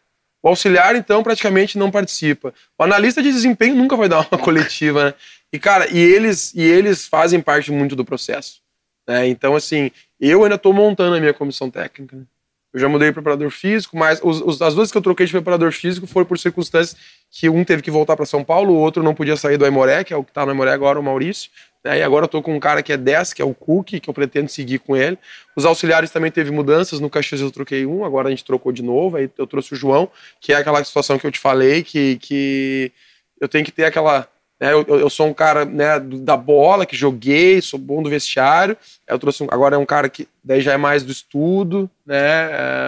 O 0.46 0.50
auxiliar, 0.50 0.96
então, 0.96 1.24
praticamente 1.24 1.76
não 1.76 1.90
participa. 1.90 2.54
O 2.78 2.84
analista 2.84 3.20
de 3.24 3.32
desempenho 3.32 3.74
nunca 3.76 3.96
vai 3.96 4.08
dar 4.08 4.20
uma 4.32 4.38
coletiva, 4.38 5.06
né? 5.06 5.14
E, 5.52 5.58
cara, 5.58 5.88
e 5.92 5.98
eles, 5.98 6.54
e 6.54 6.62
eles 6.62 7.08
fazem 7.08 7.42
parte 7.42 7.72
muito 7.72 7.96
do 7.96 8.06
processo. 8.06 8.62
Né? 9.08 9.28
Então, 9.28 9.56
assim, 9.56 9.90
eu 10.20 10.44
ainda 10.44 10.54
estou 10.56 10.72
montando 10.72 11.16
a 11.16 11.20
minha 11.20 11.34
comissão 11.34 11.72
técnica. 11.72 12.16
né? 12.16 12.24
Eu 12.72 12.80
já 12.80 12.88
mudei 12.88 13.08
de 13.08 13.14
preparador 13.14 13.50
físico, 13.50 13.98
mas 13.98 14.20
os, 14.22 14.40
os- 14.42 14.62
as 14.62 14.76
duas 14.76 14.92
que 14.92 14.98
eu 14.98 15.02
troquei 15.02 15.26
de 15.26 15.32
preparador 15.32 15.72
físico 15.72 16.06
foram 16.06 16.28
por 16.28 16.38
circunstâncias 16.38 16.96
que 17.32 17.50
um 17.50 17.64
teve 17.64 17.82
que 17.82 17.90
voltar 17.90 18.16
para 18.16 18.26
São 18.26 18.44
Paulo, 18.44 18.74
o 18.74 18.78
outro 18.78 19.02
não 19.02 19.16
podia 19.16 19.36
sair 19.38 19.58
do 19.58 19.66
Aimoré, 19.66 20.04
que 20.04 20.14
é 20.14 20.18
o 20.18 20.24
que 20.24 20.30
está 20.32 20.44
no 20.46 20.52
Aimoré 20.52 20.74
agora, 20.74 21.00
o 21.00 21.04
Maurício. 21.04 21.50
Né? 21.86 22.00
E 22.00 22.04
agora 22.04 22.26
eu 22.26 22.28
tô 22.30 22.42
com 22.42 22.56
um 22.56 22.60
cara 22.60 22.82
que 22.82 22.92
é 22.92 22.98
10, 22.98 23.32
que 23.32 23.42
é 23.42 23.46
o 23.46 23.54
Cook, 23.54 24.00
que 24.02 24.10
eu 24.10 24.14
pretendo 24.14 24.50
seguir 24.50 24.80
com 24.80 24.98
ele. 24.98 25.18
Os 25.56 25.66
auxiliares 25.66 26.10
também 26.10 26.32
teve 26.32 26.50
mudanças, 26.52 27.00
no 27.00 27.10
Caxias 27.12 27.40
eu 27.42 27.52
troquei 27.52 27.86
um, 27.86 28.04
agora 28.04 28.28
a 28.28 28.32
gente 28.32 28.44
trocou 28.44 28.72
de 28.72 28.82
novo, 28.82 29.18
aí 29.18 29.30
eu 29.38 29.46
trouxe 29.46 29.74
o 29.74 29.76
João, 29.76 30.10
que 30.42 30.52
é 30.52 30.56
aquela 30.58 30.84
situação 30.84 31.20
que 31.20 31.28
eu 31.28 31.32
te 31.32 31.40
falei, 31.40 31.84
que, 31.84 32.18
que 32.18 32.92
eu 33.40 33.48
tenho 33.48 33.64
que 33.64 33.72
ter 33.72 33.86
aquela... 33.86 34.28
né, 34.60 34.74
eu, 34.74 34.84
eu- 34.88 35.10
sou 35.12 35.28
um 35.28 35.34
cara 35.34 35.64
né, 35.64 36.00
da 36.00 36.36
bola, 36.36 36.86
que 36.88 36.96
joguei, 36.96 37.62
sou 37.62 37.80
bom 37.80 38.02
do 38.02 38.10
vestiário, 38.10 38.76
eu 39.08 39.20
trouxe 39.20 39.44
um- 39.44 39.48
agora 39.52 39.76
é 39.76 39.80
um 39.80 39.86
cara 39.86 40.10
que 40.10 40.28
daí 40.44 40.62
já 40.62 40.74
é 40.74 40.78
mais 40.78 41.04
do 41.04 41.12
estudo, 41.12 41.90
né? 42.06 42.18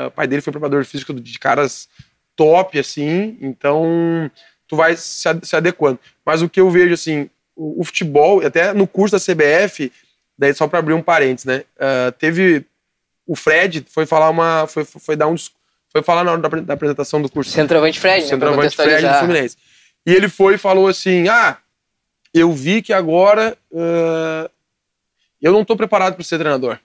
é, 0.03 0.07
o 0.07 0.11
pai 0.11 0.25
dele 0.27 0.41
foi 0.41 0.51
preparador 0.51 0.83
físico 0.85 1.13
de 1.13 1.37
caras 1.39 1.87
top, 2.35 2.79
assim, 2.79 3.37
então 3.41 4.29
tu 4.67 4.75
vai 4.75 4.95
se 4.97 5.55
adequando. 5.55 5.99
Mas 6.25 6.41
o 6.41 6.49
que 6.49 6.59
eu 6.59 6.69
vejo, 6.69 6.93
assim, 6.93 7.29
o, 7.58 7.82
o 7.82 7.84
futebol, 7.84 8.45
até 8.45 8.74
no 8.74 8.88
curso 8.88 9.18
da 9.18 9.20
CBF, 9.20 9.91
daí 10.38 10.53
só 10.53 10.68
para 10.68 10.80
abrir 10.80 10.93
um 10.93 11.01
parênteses, 11.01 11.45
né? 11.45 11.64
ah, 11.80 12.14
teve 12.18 12.66
o 13.28 13.36
Fred 13.36 13.86
foi 13.89 14.05
falar 14.05 14.30
uma, 14.30 14.66
foi, 14.68 14.86
foi 14.86 15.16
dar 15.16 15.28
um, 15.28 15.36
foi 15.91 16.01
falar 16.01 16.24
na 16.24 16.32
hora 16.32 16.41
da, 16.41 16.47
da 16.47 16.74
apresentação 16.74 17.22
do 17.22 17.30
curso. 17.30 17.51
Centroavante 17.51 17.99
Fred, 17.99 18.24
né? 18.24 18.30
Centroavante 18.30 18.76
Fred 18.76 19.05
do. 19.05 19.14
Fluminense. 19.16 19.58
E 20.05 20.14
ele 20.14 20.30
foi 20.30 20.55
e 20.55 20.58
falou 20.58 20.88
assim: 20.88 21.28
Ah, 21.28 21.58
eu 22.34 22.53
vi 22.53 22.82
que 22.82 22.93
agora 22.93 23.58
ah, 23.76 24.49
eu 25.41 25.51
não 25.51 25.66
tô 25.66 25.76
preparado 25.76 26.16
para 26.16 26.24
ser 26.24 26.39
treinador. 26.39 26.80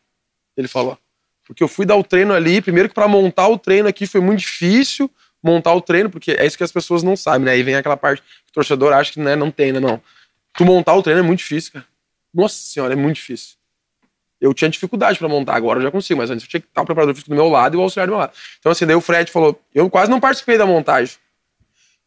Ele 0.57 0.66
falou. 0.66 0.99
Porque 1.47 1.62
eu 1.62 1.68
fui 1.68 1.87
dar 1.87 1.97
o 1.97 2.05
treino 2.05 2.35
ali, 2.35 2.61
primeiro 2.61 2.89
que 2.89 2.95
para 2.95 3.09
montar 3.09 3.49
o 3.49 3.59
treino 3.59 3.89
aqui 3.89 4.07
foi 4.07 4.20
muito 4.20 4.41
difícil 4.41 5.11
montar 5.43 5.75
o 5.75 5.81
treino, 5.81 6.09
porque 6.09 6.33
é 6.33 6.47
isso 6.47 6.57
que 6.57 6.62
as 6.62 6.70
pessoas 6.70 7.03
não 7.03 7.16
sabem, 7.16 7.47
né? 7.47 7.53
Aí 7.53 7.62
vem 7.64 7.75
aquela 7.75 7.97
parte 7.97 8.23
que 8.23 8.51
o 8.51 8.53
torcedor 8.53 8.93
acha 8.93 9.12
que 9.12 9.18
né, 9.18 9.35
não 9.35 9.51
tem, 9.51 9.73
né? 9.73 9.81
Não. 9.81 10.01
Tu 10.55 10.64
montar 10.64 10.94
o 10.94 11.03
treino 11.03 11.20
é 11.20 11.22
muito 11.22 11.38
difícil, 11.38 11.72
cara. 11.72 11.86
Nossa 12.32 12.57
senhora, 12.57 12.92
é 12.92 12.96
muito 12.96 13.16
difícil. 13.16 13.57
Eu 14.40 14.53
tinha 14.53 14.68
dificuldade 14.68 15.18
para 15.18 15.28
montar, 15.28 15.55
agora 15.55 15.78
eu 15.78 15.82
já 15.84 15.90
consigo, 15.90 16.18
mas 16.18 16.30
antes 16.30 16.44
eu 16.44 16.50
tinha 16.50 16.61
que 16.61 16.66
estar 16.66 16.82
o 16.82 16.84
preparador 16.84 17.14
físico 17.14 17.30
do 17.30 17.36
meu 17.36 17.48
lado 17.48 17.76
e 17.76 17.78
o 17.78 17.80
auxiliar 17.80 18.07
do 18.07 18.11
meu 18.11 18.18
lado. 18.18 18.32
Então, 18.59 18.72
assim, 18.72 18.84
daí 18.84 18.96
o 18.96 19.00
Fred 19.00 19.30
falou: 19.30 19.61
eu 19.74 19.88
quase 19.88 20.11
não 20.11 20.18
participei 20.18 20.59
da 20.59 20.66
montagem. 20.66 21.16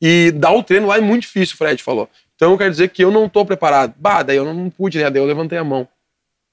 E 0.02 0.32
dar 0.32 0.52
o 0.52 0.62
treino 0.62 0.88
lá 0.88 0.98
é 0.98 1.02
muito 1.02 1.22
difícil, 1.22 1.56
o 1.56 1.58
Fred 1.58 1.82
falou. 1.82 2.10
Então 2.36 2.58
quer 2.58 2.70
dizer 2.70 2.90
que 2.90 3.04
eu 3.04 3.10
não 3.10 3.30
tô 3.30 3.46
preparado. 3.46 3.94
Bah, 3.98 4.22
daí 4.22 4.36
eu 4.36 4.54
não 4.54 4.70
pude, 4.70 4.98
né? 5.00 5.10
Daí 5.10 5.22
eu 5.22 5.26
levantei 5.26 5.58
a 5.58 5.64
mão. 5.64 5.88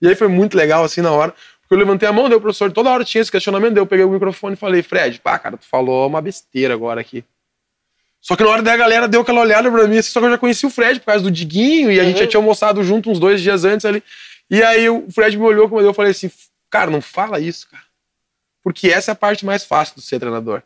E 0.00 0.06
aí 0.06 0.14
foi 0.14 0.28
muito 0.28 0.56
legal, 0.56 0.84
assim, 0.84 1.00
na 1.00 1.10
hora. 1.10 1.34
Porque 1.60 1.74
eu 1.74 1.78
levantei 1.78 2.08
a 2.08 2.12
mão, 2.12 2.28
daí 2.28 2.36
o 2.36 2.40
professor 2.40 2.70
toda 2.70 2.90
hora 2.90 3.04
tinha 3.04 3.20
esse 3.20 3.32
questionamento, 3.32 3.74
daí 3.74 3.82
eu 3.82 3.86
peguei 3.86 4.04
o 4.04 4.10
microfone 4.10 4.54
e 4.54 4.56
falei, 4.56 4.82
Fred, 4.82 5.20
pá, 5.20 5.38
cara, 5.38 5.56
tu 5.56 5.66
falou 5.66 6.06
uma 6.06 6.20
besteira 6.20 6.74
agora 6.74 7.00
aqui. 7.00 7.24
Só 8.22 8.36
que 8.36 8.42
na 8.44 8.48
hora 8.50 8.62
da 8.62 8.74
galera 8.76 9.06
deu 9.08 9.20
aquela 9.20 9.40
olhada 9.40 9.68
pra 9.70 9.86
mim, 9.88 9.98
assim, 9.98 10.10
só 10.12 10.20
que 10.20 10.26
eu 10.26 10.30
já 10.30 10.38
conheci 10.38 10.64
o 10.64 10.70
Fred 10.70 11.00
por 11.00 11.06
causa 11.06 11.24
do 11.24 11.30
Diguinho, 11.30 11.90
e 11.90 11.98
a 11.98 12.04
gente 12.04 12.14
Uhum. 12.14 12.20
já 12.22 12.26
tinha 12.28 12.38
almoçado 12.38 12.82
junto 12.84 13.10
uns 13.10 13.18
dois 13.18 13.40
dias 13.42 13.64
antes 13.64 13.84
ali. 13.84 14.02
E 14.48 14.62
aí 14.62 14.88
o 14.88 15.06
Fred 15.10 15.36
me 15.36 15.42
olhou, 15.44 15.68
como 15.68 15.80
eu 15.80 15.92
falei 15.92 16.12
assim, 16.12 16.30
cara, 16.70 16.88
não 16.90 17.00
fala 17.00 17.40
isso, 17.40 17.68
cara. 17.68 17.82
Porque 18.62 18.88
essa 18.88 19.10
é 19.10 19.12
a 19.12 19.16
parte 19.16 19.44
mais 19.44 19.64
fácil 19.64 19.96
de 19.96 20.02
ser 20.02 20.20
treinador. 20.20 20.62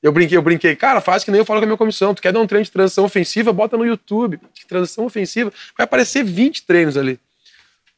Eu 0.00 0.12
brinquei, 0.12 0.38
eu 0.38 0.42
brinquei, 0.42 0.76
cara, 0.76 1.00
faz 1.00 1.24
que 1.24 1.32
nem 1.32 1.40
eu 1.40 1.44
falo 1.44 1.58
com 1.58 1.64
a 1.64 1.66
minha 1.66 1.76
comissão. 1.76 2.14
Tu 2.14 2.22
quer 2.22 2.32
dar 2.32 2.38
um 2.38 2.46
treino 2.46 2.64
de 2.64 2.70
transição 2.70 3.04
ofensiva, 3.04 3.52
bota 3.52 3.76
no 3.76 3.84
YouTube. 3.84 4.38
De 4.54 4.64
transição 4.64 5.04
ofensiva, 5.04 5.52
vai 5.76 5.82
aparecer 5.84 6.22
20 6.22 6.62
treinos 6.62 6.96
ali. 6.96 7.18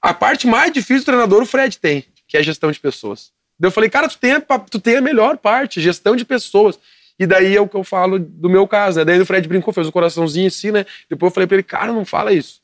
A 0.00 0.14
parte 0.14 0.46
mais 0.46 0.72
difícil 0.72 1.02
do 1.02 1.06
treinador, 1.06 1.42
o 1.42 1.46
Fred 1.46 1.76
tem, 1.78 2.06
que 2.26 2.38
é 2.38 2.40
a 2.40 2.42
gestão 2.42 2.72
de 2.72 2.80
pessoas. 2.80 3.30
Daí 3.58 3.68
eu 3.68 3.72
falei, 3.72 3.90
cara, 3.90 4.08
tu 4.08 4.16
tem, 4.16 4.32
a, 4.32 4.40
tu 4.40 4.80
tem 4.80 4.96
a 4.96 5.02
melhor 5.02 5.36
parte, 5.36 5.82
gestão 5.82 6.16
de 6.16 6.24
pessoas. 6.24 6.78
E 7.20 7.26
daí 7.26 7.54
é 7.54 7.60
o 7.60 7.68
que 7.68 7.76
eu 7.76 7.84
falo 7.84 8.18
do 8.18 8.48
meu 8.48 8.66
caso, 8.66 8.98
né? 8.98 9.04
Daí 9.04 9.20
o 9.20 9.26
Fred 9.26 9.46
brincou, 9.46 9.74
fez 9.74 9.86
um 9.86 9.90
coraçãozinho 9.90 10.46
assim, 10.46 10.70
né? 10.70 10.86
Depois 11.06 11.30
eu 11.30 11.34
falei 11.34 11.46
pra 11.46 11.56
ele, 11.56 11.62
cara, 11.62 11.92
não 11.92 12.02
fala 12.02 12.32
isso. 12.32 12.62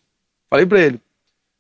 Falei 0.49 0.65
pra 0.65 0.81
ele. 0.81 0.99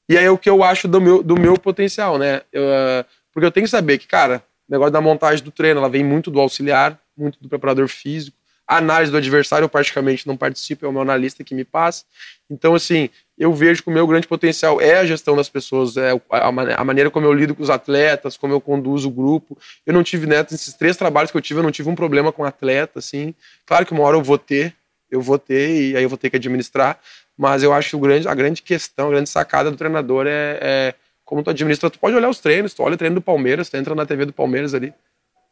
E 0.09 0.17
aí 0.17 0.25
é 0.25 0.31
o 0.31 0.39
que 0.39 0.49
eu 0.49 0.65
acho 0.65 0.89
do 0.89 0.99
meu, 0.99 1.23
do 1.23 1.39
meu 1.39 1.59
potencial, 1.59 2.17
né? 2.17 2.41
Eu, 2.51 2.63
ah, 2.73 3.05
porque 3.35 3.45
eu 3.45 3.51
tenho 3.51 3.67
que 3.67 3.71
saber 3.71 3.99
que, 3.99 4.07
cara, 4.07 4.43
o 4.67 4.73
negócio 4.73 4.93
da 4.93 5.01
montagem 5.03 5.45
do 5.45 5.51
treino, 5.51 5.79
ela 5.79 5.91
vem 5.91 6.03
muito 6.03 6.31
do 6.31 6.41
auxiliar, 6.41 6.99
muito 7.15 7.39
do 7.39 7.51
preparador 7.51 7.87
físico. 7.87 8.36
Análise 8.67 9.12
do 9.12 9.19
adversário 9.19 9.64
eu 9.64 9.69
praticamente 9.69 10.27
não 10.27 10.37
participo, 10.37 10.85
é 10.85 10.89
o 10.89 10.93
meu 10.93 11.03
analista 11.03 11.45
que 11.45 11.55
me 11.55 11.64
passa. 11.64 12.05
Então, 12.51 12.75
assim, 12.75 13.09
eu 13.39 13.53
vejo 13.53 13.83
que 13.83 13.89
o 13.89 13.93
meu 13.93 14.07
grande 14.07 14.27
potencial 14.27 14.81
é 14.81 14.99
a 14.99 15.07
gestão 15.07 15.37
das 15.37 15.49
pessoas, 15.49 15.97
é 15.97 16.11
a 16.31 16.85
maneira 16.85 17.11
como 17.11 17.27
eu 17.27 17.33
lido 17.33 17.55
com 17.55 17.62
os 17.62 17.71
atletas, 17.71 18.37
como 18.37 18.53
eu 18.53 18.61
conduzo 18.61 19.09
o 19.09 19.11
grupo. 19.11 19.57
Eu 19.85 19.93
não 19.93 20.03
tive, 20.03 20.27
né, 20.27 20.45
nesses 20.51 20.75
três 20.75 20.97
trabalhos 20.97 21.31
que 21.31 21.37
eu 21.37 21.43
tive, 21.43 21.61
eu 21.61 21.62
não 21.64 21.71
tive 21.71 21.89
um 21.89 21.95
problema 21.95 22.33
com 22.33 22.45
atleta, 22.45 22.99
assim. 22.99 23.35
Claro 23.64 23.87
que 23.87 23.93
uma 23.93 24.03
hora 24.03 24.17
eu 24.17 24.23
vou 24.23 24.39
ter, 24.39 24.75
eu 25.11 25.21
vou 25.21 25.39
ter, 25.39 25.91
e 25.91 25.97
aí 25.97 26.03
eu 26.03 26.09
vou 26.09 26.19
ter 26.19 26.31
que 26.31 26.37
administrar, 26.37 26.99
mas 27.37 27.62
eu 27.62 27.73
acho 27.73 27.91
que 27.91 27.97
o 27.97 28.01
grande, 28.01 28.27
a 28.27 28.35
grande 28.35 28.62
questão, 28.62 29.09
a 29.09 29.11
grande 29.11 29.29
sacada 29.29 29.71
do 29.71 29.77
treinador 29.77 30.27
é, 30.27 30.59
é 30.61 30.95
como 31.25 31.43
tu 31.43 31.51
administra. 31.51 31.91
Tu 31.91 31.99
pode 31.99 32.17
olhar 32.17 32.29
os 32.29 32.41
treinos, 32.41 32.73
tu 32.73 32.83
olha 32.83 32.95
o 32.95 32.99
treino 32.99 33.17
do 33.17 33.23
Palmeiras, 33.23 33.69
tu 33.69 33.77
entra 33.77 33.95
na 33.95 34.07
TV 34.07 34.25
do 34.25 34.33
Palmeiras 34.33 34.75
ali. 34.75 34.95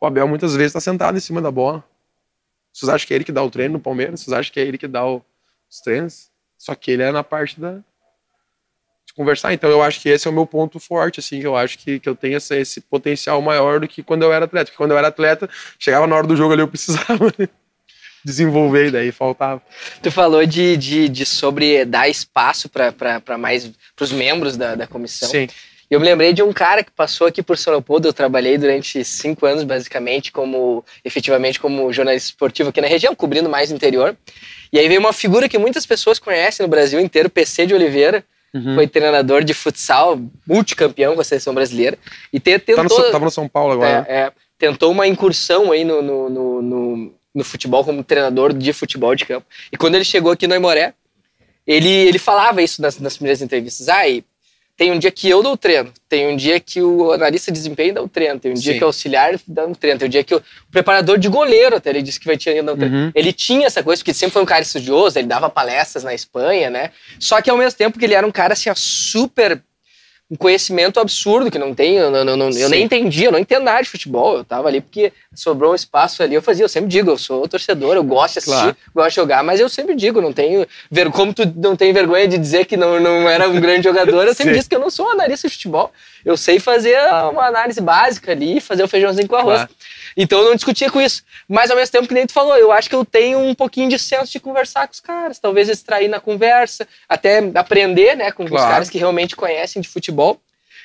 O 0.01 0.07
Abel 0.07 0.27
muitas 0.27 0.55
vezes 0.57 0.71
está 0.71 0.81
sentado 0.81 1.17
em 1.17 1.21
cima 1.21 1.43
da 1.43 1.51
bola. 1.51 1.85
Vocês 2.75 2.89
acham 2.91 3.07
que 3.07 3.15
é 3.15 3.17
ele 3.17 3.25
que 3.25 3.31
dá 3.33 3.43
o 3.43 3.51
treino 3.51 3.75
no 3.75 3.81
Palmeiras? 3.81 4.21
Vocês 4.21 4.33
acham 4.37 4.53
que 4.53 4.59
é 4.59 4.65
ele 4.65 4.77
que 4.77 4.89
dá 4.89 5.07
o- 5.07 5.25
os 5.71 5.81
treinos? 5.81 6.29
Só 6.59 6.75
que 6.75 6.91
ele 6.91 7.03
é 7.05 7.13
na 7.13 7.23
parte 7.23 7.61
da 7.61 7.75
de 9.07 9.13
conversar. 9.15 9.53
Então 9.53 9.71
eu 9.71 9.83
acho 9.83 10.01
que 10.01 10.09
esse 10.09 10.27
é 10.27 10.31
o 10.31 10.35
meu 10.35 10.47
ponto 10.47 10.81
forte, 10.81 11.21
assim, 11.21 11.39
que 11.39 11.47
eu 11.47 11.55
acho 11.57 11.79
que, 11.79 12.01
que 12.01 12.09
eu 12.09 12.17
tenho 12.17 12.37
esse, 12.37 12.57
esse 12.59 12.81
potencial 12.81 13.41
maior 13.41 13.79
do 13.79 13.87
que 13.87 14.03
quando 14.03 14.23
eu 14.23 14.33
era 14.33 14.47
atleta. 14.47 14.67
Porque 14.67 14.77
quando 14.79 14.91
eu 14.91 14.99
era 14.99 15.09
atleta, 15.09 15.49
chegava 15.79 16.07
na 16.07 16.17
hora 16.17 16.27
do 16.27 16.35
jogo 16.37 16.53
ali, 16.53 16.63
eu 16.63 16.69
precisava 16.69 17.33
desenvolver, 18.25 18.87
e 18.87 18.91
daí 18.91 19.13
faltava. 19.13 19.63
Tu 20.03 20.11
falou 20.11 20.45
de, 20.47 20.77
de, 20.77 21.09
de 21.09 21.27
sobre 21.27 21.85
dar 21.85 22.09
espaço 22.09 22.69
para 22.69 23.39
mais 23.39 23.71
para 23.95 24.05
os 24.05 24.11
membros 24.13 24.57
da, 24.57 24.75
da 24.75 24.87
comissão. 24.87 25.29
Sim. 25.29 25.49
Eu 25.91 26.01
me 26.01 26.07
lembrei 26.07 26.33
de 26.33 26.43
um 26.43 26.53
cara 26.53 26.83
que 26.83 26.91
passou 26.91 27.27
aqui 27.27 27.43
por 27.43 27.57
São 27.59 27.73
Leopoldo. 27.73 28.09
Eu 28.09 28.13
trabalhei 28.13 28.57
durante 28.59 29.05
cinco 29.05 29.47
anos, 29.47 29.63
basicamente, 29.65 30.33
como 30.33 30.85
efetivamente 31.05 31.61
como 31.61 31.93
jornalista 31.93 32.31
esportivo 32.31 32.71
aqui 32.71 32.81
na 32.81 32.87
região, 32.89 33.15
cobrindo 33.15 33.49
mais 33.49 33.71
o 33.71 33.75
interior. 33.75 34.17
E 34.73 34.79
aí 34.79 34.89
veio 34.89 34.99
uma 35.01 35.13
figura 35.13 35.49
que 35.49 35.59
muitas 35.59 35.85
pessoas 35.87 36.19
conhecem 36.19 36.65
no 36.65 36.71
Brasil 36.71 36.99
inteiro, 36.99 37.29
PC 37.31 37.67
de 37.67 37.75
Oliveira. 37.75 38.25
Uhum. 38.53 38.75
Foi 38.77 38.87
treinador 38.87 39.43
de 39.45 39.53
futsal, 39.53 40.21
multicampeão 40.47 41.15
com 41.15 41.21
a 41.21 41.25
seleção 41.25 41.53
brasileira. 41.53 41.99
E 42.33 42.39
te- 42.41 42.59
Tá 42.59 42.83
no, 42.83 42.89
tentou, 42.89 43.11
tava 43.11 43.25
no 43.25 43.31
São 43.31 43.49
Paulo 43.49 43.73
agora. 43.73 44.07
é, 44.09 44.15
é, 44.27 44.33
tentou 44.59 44.91
uma 44.93 45.07
incursão 45.07 45.73
aí 45.73 45.85
no, 45.85 46.01
no, 46.01 46.31
no, 46.31 46.63
no, 46.63 47.15
no 47.35 47.45
futebol 47.45 47.85
como 47.85 48.03
treinador 48.05 48.53
de 48.53 48.73
futebol 48.73 49.15
de 49.15 49.25
campo. 49.27 49.45
E 49.73 49.77
quando 49.77 49.97
ele 49.97 50.05
chegou 50.05 50.31
aqui 50.33 50.47
no 50.47 50.55
Aimoré, 50.55 50.95
ele, 51.67 51.89
ele 51.91 52.19
falava 52.19 52.63
isso 52.63 52.81
nas, 52.81 52.99
nas 52.99 53.17
primeiras 53.17 53.43
entrevistas. 53.43 53.89
Ah, 53.89 54.09
e 54.09 54.25
tem 54.77 54.91
um 54.91 54.99
dia 54.99 55.11
que 55.11 55.29
eu 55.29 55.43
dou 55.43 55.57
treino, 55.57 55.93
tem 56.09 56.27
um 56.33 56.37
dia 56.37 56.59
que 56.59 56.83
o 56.83 57.13
analista 57.13 57.53
de 57.53 57.59
desempenho 57.59 57.95
dá 57.95 58.03
o 58.03 58.09
treino, 58.09 58.41
tem 58.41 58.51
um 58.51 58.55
dia 58.55 58.73
Sim. 58.73 58.79
que 58.79 58.85
o 58.85 58.89
auxiliar 58.89 59.39
dá 59.47 59.65
o 59.65 59.77
treino, 59.77 59.99
tem 59.99 60.09
um 60.09 60.11
dia 60.11 60.25
que 60.25 60.35
o 60.35 60.43
preparador 60.71 61.17
de 61.17 61.29
goleiro 61.29 61.77
até 61.77 61.91
ele 61.91 62.03
disse 62.03 62.19
que 62.19 62.27
vai 62.27 62.37
te 62.37 62.61
dar 62.61 62.73
o 62.73 62.77
treino. 62.77 62.97
Uhum. 62.97 63.13
Ele 63.15 63.33
tinha 63.33 63.67
essa 63.67 63.83
coisa, 63.83 64.01
porque 64.01 64.13
sempre 64.13 64.33
foi 64.33 64.43
um 64.43 64.47
cara 64.47 64.63
estudioso, 64.63 65.19
ele 65.19 65.29
dava 65.29 65.49
palestras 65.49 66.03
na 66.03 66.13
Espanha, 66.13 66.71
né? 66.71 66.91
Só 67.21 67.41
que 67.41 67.49
ao 67.49 67.57
mesmo 67.57 67.79
tempo 67.79 67.99
que 67.99 68.05
ele 68.05 68.15
era 68.15 68.27
um 68.27 68.33
cara 68.33 68.55
assim, 68.55 68.71
super 68.75 69.63
um 70.35 70.37
conhecimento 70.37 70.99
absurdo 70.99 71.49
que 71.49 71.59
não 71.59 71.73
tenho, 71.73 72.03
eu, 72.03 72.25
não, 72.25 72.37
não, 72.37 72.51
eu 72.51 72.69
nem 72.69 72.83
entendia, 72.83 73.29
eu 73.29 73.33
não 73.33 73.39
entendo 73.39 73.63
nada 73.63 73.83
de 73.83 73.89
futebol. 73.89 74.39
Eu 74.39 74.45
tava 74.45 74.67
ali 74.67 74.81
porque 74.81 75.13
sobrou 75.33 75.71
um 75.71 75.75
espaço 75.77 76.23
ali. 76.25 76.35
Eu 76.35 76.43
fazia, 76.43 76.65
eu 76.65 76.69
sempre 76.69 76.91
digo, 76.91 77.09
eu 77.09 77.17
sou 77.17 77.47
torcedor, 77.47 77.95
eu 77.95 78.03
gosto 78.03 78.35
de 78.35 78.39
assistir, 78.41 78.59
claro. 78.59 78.77
gosto 78.93 79.11
de 79.11 79.15
jogar, 79.15 79.45
mas 79.45 79.61
eu 79.61 79.69
sempre 79.69 79.95
digo, 79.95 80.21
não 80.21 80.33
tenho. 80.33 80.67
Como 81.13 81.33
tu 81.33 81.43
não 81.57 81.77
tem 81.77 81.93
vergonha 81.93 82.27
de 82.27 82.37
dizer 82.37 82.67
que 82.67 82.77
não, 82.77 82.99
não 82.99 83.29
era 83.29 83.49
um 83.49 83.61
grande 83.61 83.85
jogador, 83.85 84.27
eu 84.27 84.35
sempre 84.35 84.55
disse 84.55 84.69
que 84.69 84.75
eu 84.75 84.81
não 84.81 84.91
sou 84.91 85.09
analista 85.09 85.47
de 85.47 85.55
futebol. 85.55 85.93
Eu 86.25 86.37
sei 86.37 86.59
fazer 86.59 86.99
uma 87.31 87.47
análise 87.47 87.81
básica 87.81 88.33
ali, 88.33 88.61
fazer 88.61 88.83
o 88.83 88.89
feijãozinho 88.89 89.29
com 89.29 89.37
arroz. 89.37 89.57
Claro. 89.57 89.71
Então 90.17 90.39
eu 90.41 90.47
não 90.47 90.55
discutia 90.55 90.91
com 90.91 91.01
isso. 91.01 91.23
Mas 91.49 91.71
ao 91.71 91.77
mesmo 91.77 91.93
tempo 91.93 92.09
que 92.09 92.15
nem 92.15 92.27
tu 92.27 92.33
falou, 92.33 92.57
eu 92.57 92.73
acho 92.73 92.89
que 92.89 92.95
eu 92.95 93.05
tenho 93.05 93.39
um 93.39 93.55
pouquinho 93.55 93.89
de 93.89 93.99
senso 93.99 94.33
de 94.33 94.41
conversar 94.41 94.87
com 94.87 94.95
os 94.95 95.01
caras, 95.01 95.39
talvez 95.39 95.69
extrair 95.69 96.09
na 96.09 96.21
conversa, 96.21 96.87
até 97.09 97.39
aprender, 97.55 98.17
né, 98.17 98.31
com 98.31 98.47
claro. 98.47 98.65
os 98.65 98.73
caras 98.73 98.91
que 98.91 98.99
realmente 98.99 99.37
conhecem 99.37 99.83
de 99.83 99.89
futebol. 99.89 100.41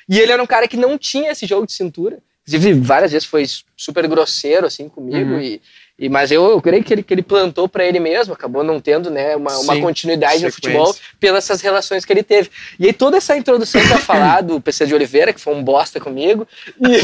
E 0.08 0.20
ele 0.20 0.32
era 0.32 0.42
um 0.42 0.48
cara 0.48 0.68
que 0.68 0.76
não 0.76 0.98
tinha 0.98 1.32
esse 1.32 1.46
jogo 1.46 1.68
de 1.68 1.74
cintura. 1.74 2.18
Inclusive, 2.48 2.80
várias 2.80 3.12
vezes 3.12 3.28
foi 3.28 3.46
super 3.78 4.08
grosseiro, 4.08 4.66
assim, 4.66 4.90
comigo. 4.90 5.34
Uhum. 5.34 5.40
E, 5.40 5.62
e, 6.00 6.08
mas 6.08 6.32
eu, 6.32 6.50
eu 6.50 6.62
creio 6.62 6.82
que 6.82 6.94
ele, 6.94 7.04
que 7.04 7.14
ele 7.14 7.22
plantou 7.22 7.68
para 7.68 7.86
ele 7.86 8.00
mesmo, 8.00 8.34
acabou 8.34 8.64
não 8.64 8.80
tendo 8.80 9.12
né, 9.12 9.36
uma, 9.36 9.50
Sim, 9.50 9.64
uma 9.64 9.82
continuidade 9.82 10.36
sequência. 10.36 10.48
no 10.48 10.54
futebol 10.54 10.96
pelas 11.20 11.44
essas 11.44 11.62
relações 11.62 12.06
que 12.06 12.14
ele 12.14 12.24
teve. 12.24 12.50
E 12.80 12.86
aí, 12.86 12.94
toda 12.94 13.18
essa 13.18 13.36
introdução 13.36 13.86
para 13.86 13.98
falar 14.00 14.42
do 14.42 14.62
PC 14.62 14.86
de 14.86 14.96
Oliveira, 14.96 15.34
que 15.34 15.42
foi 15.42 15.54
um 15.54 15.62
bosta 15.62 16.00
comigo, 16.00 16.48
e 16.80 17.02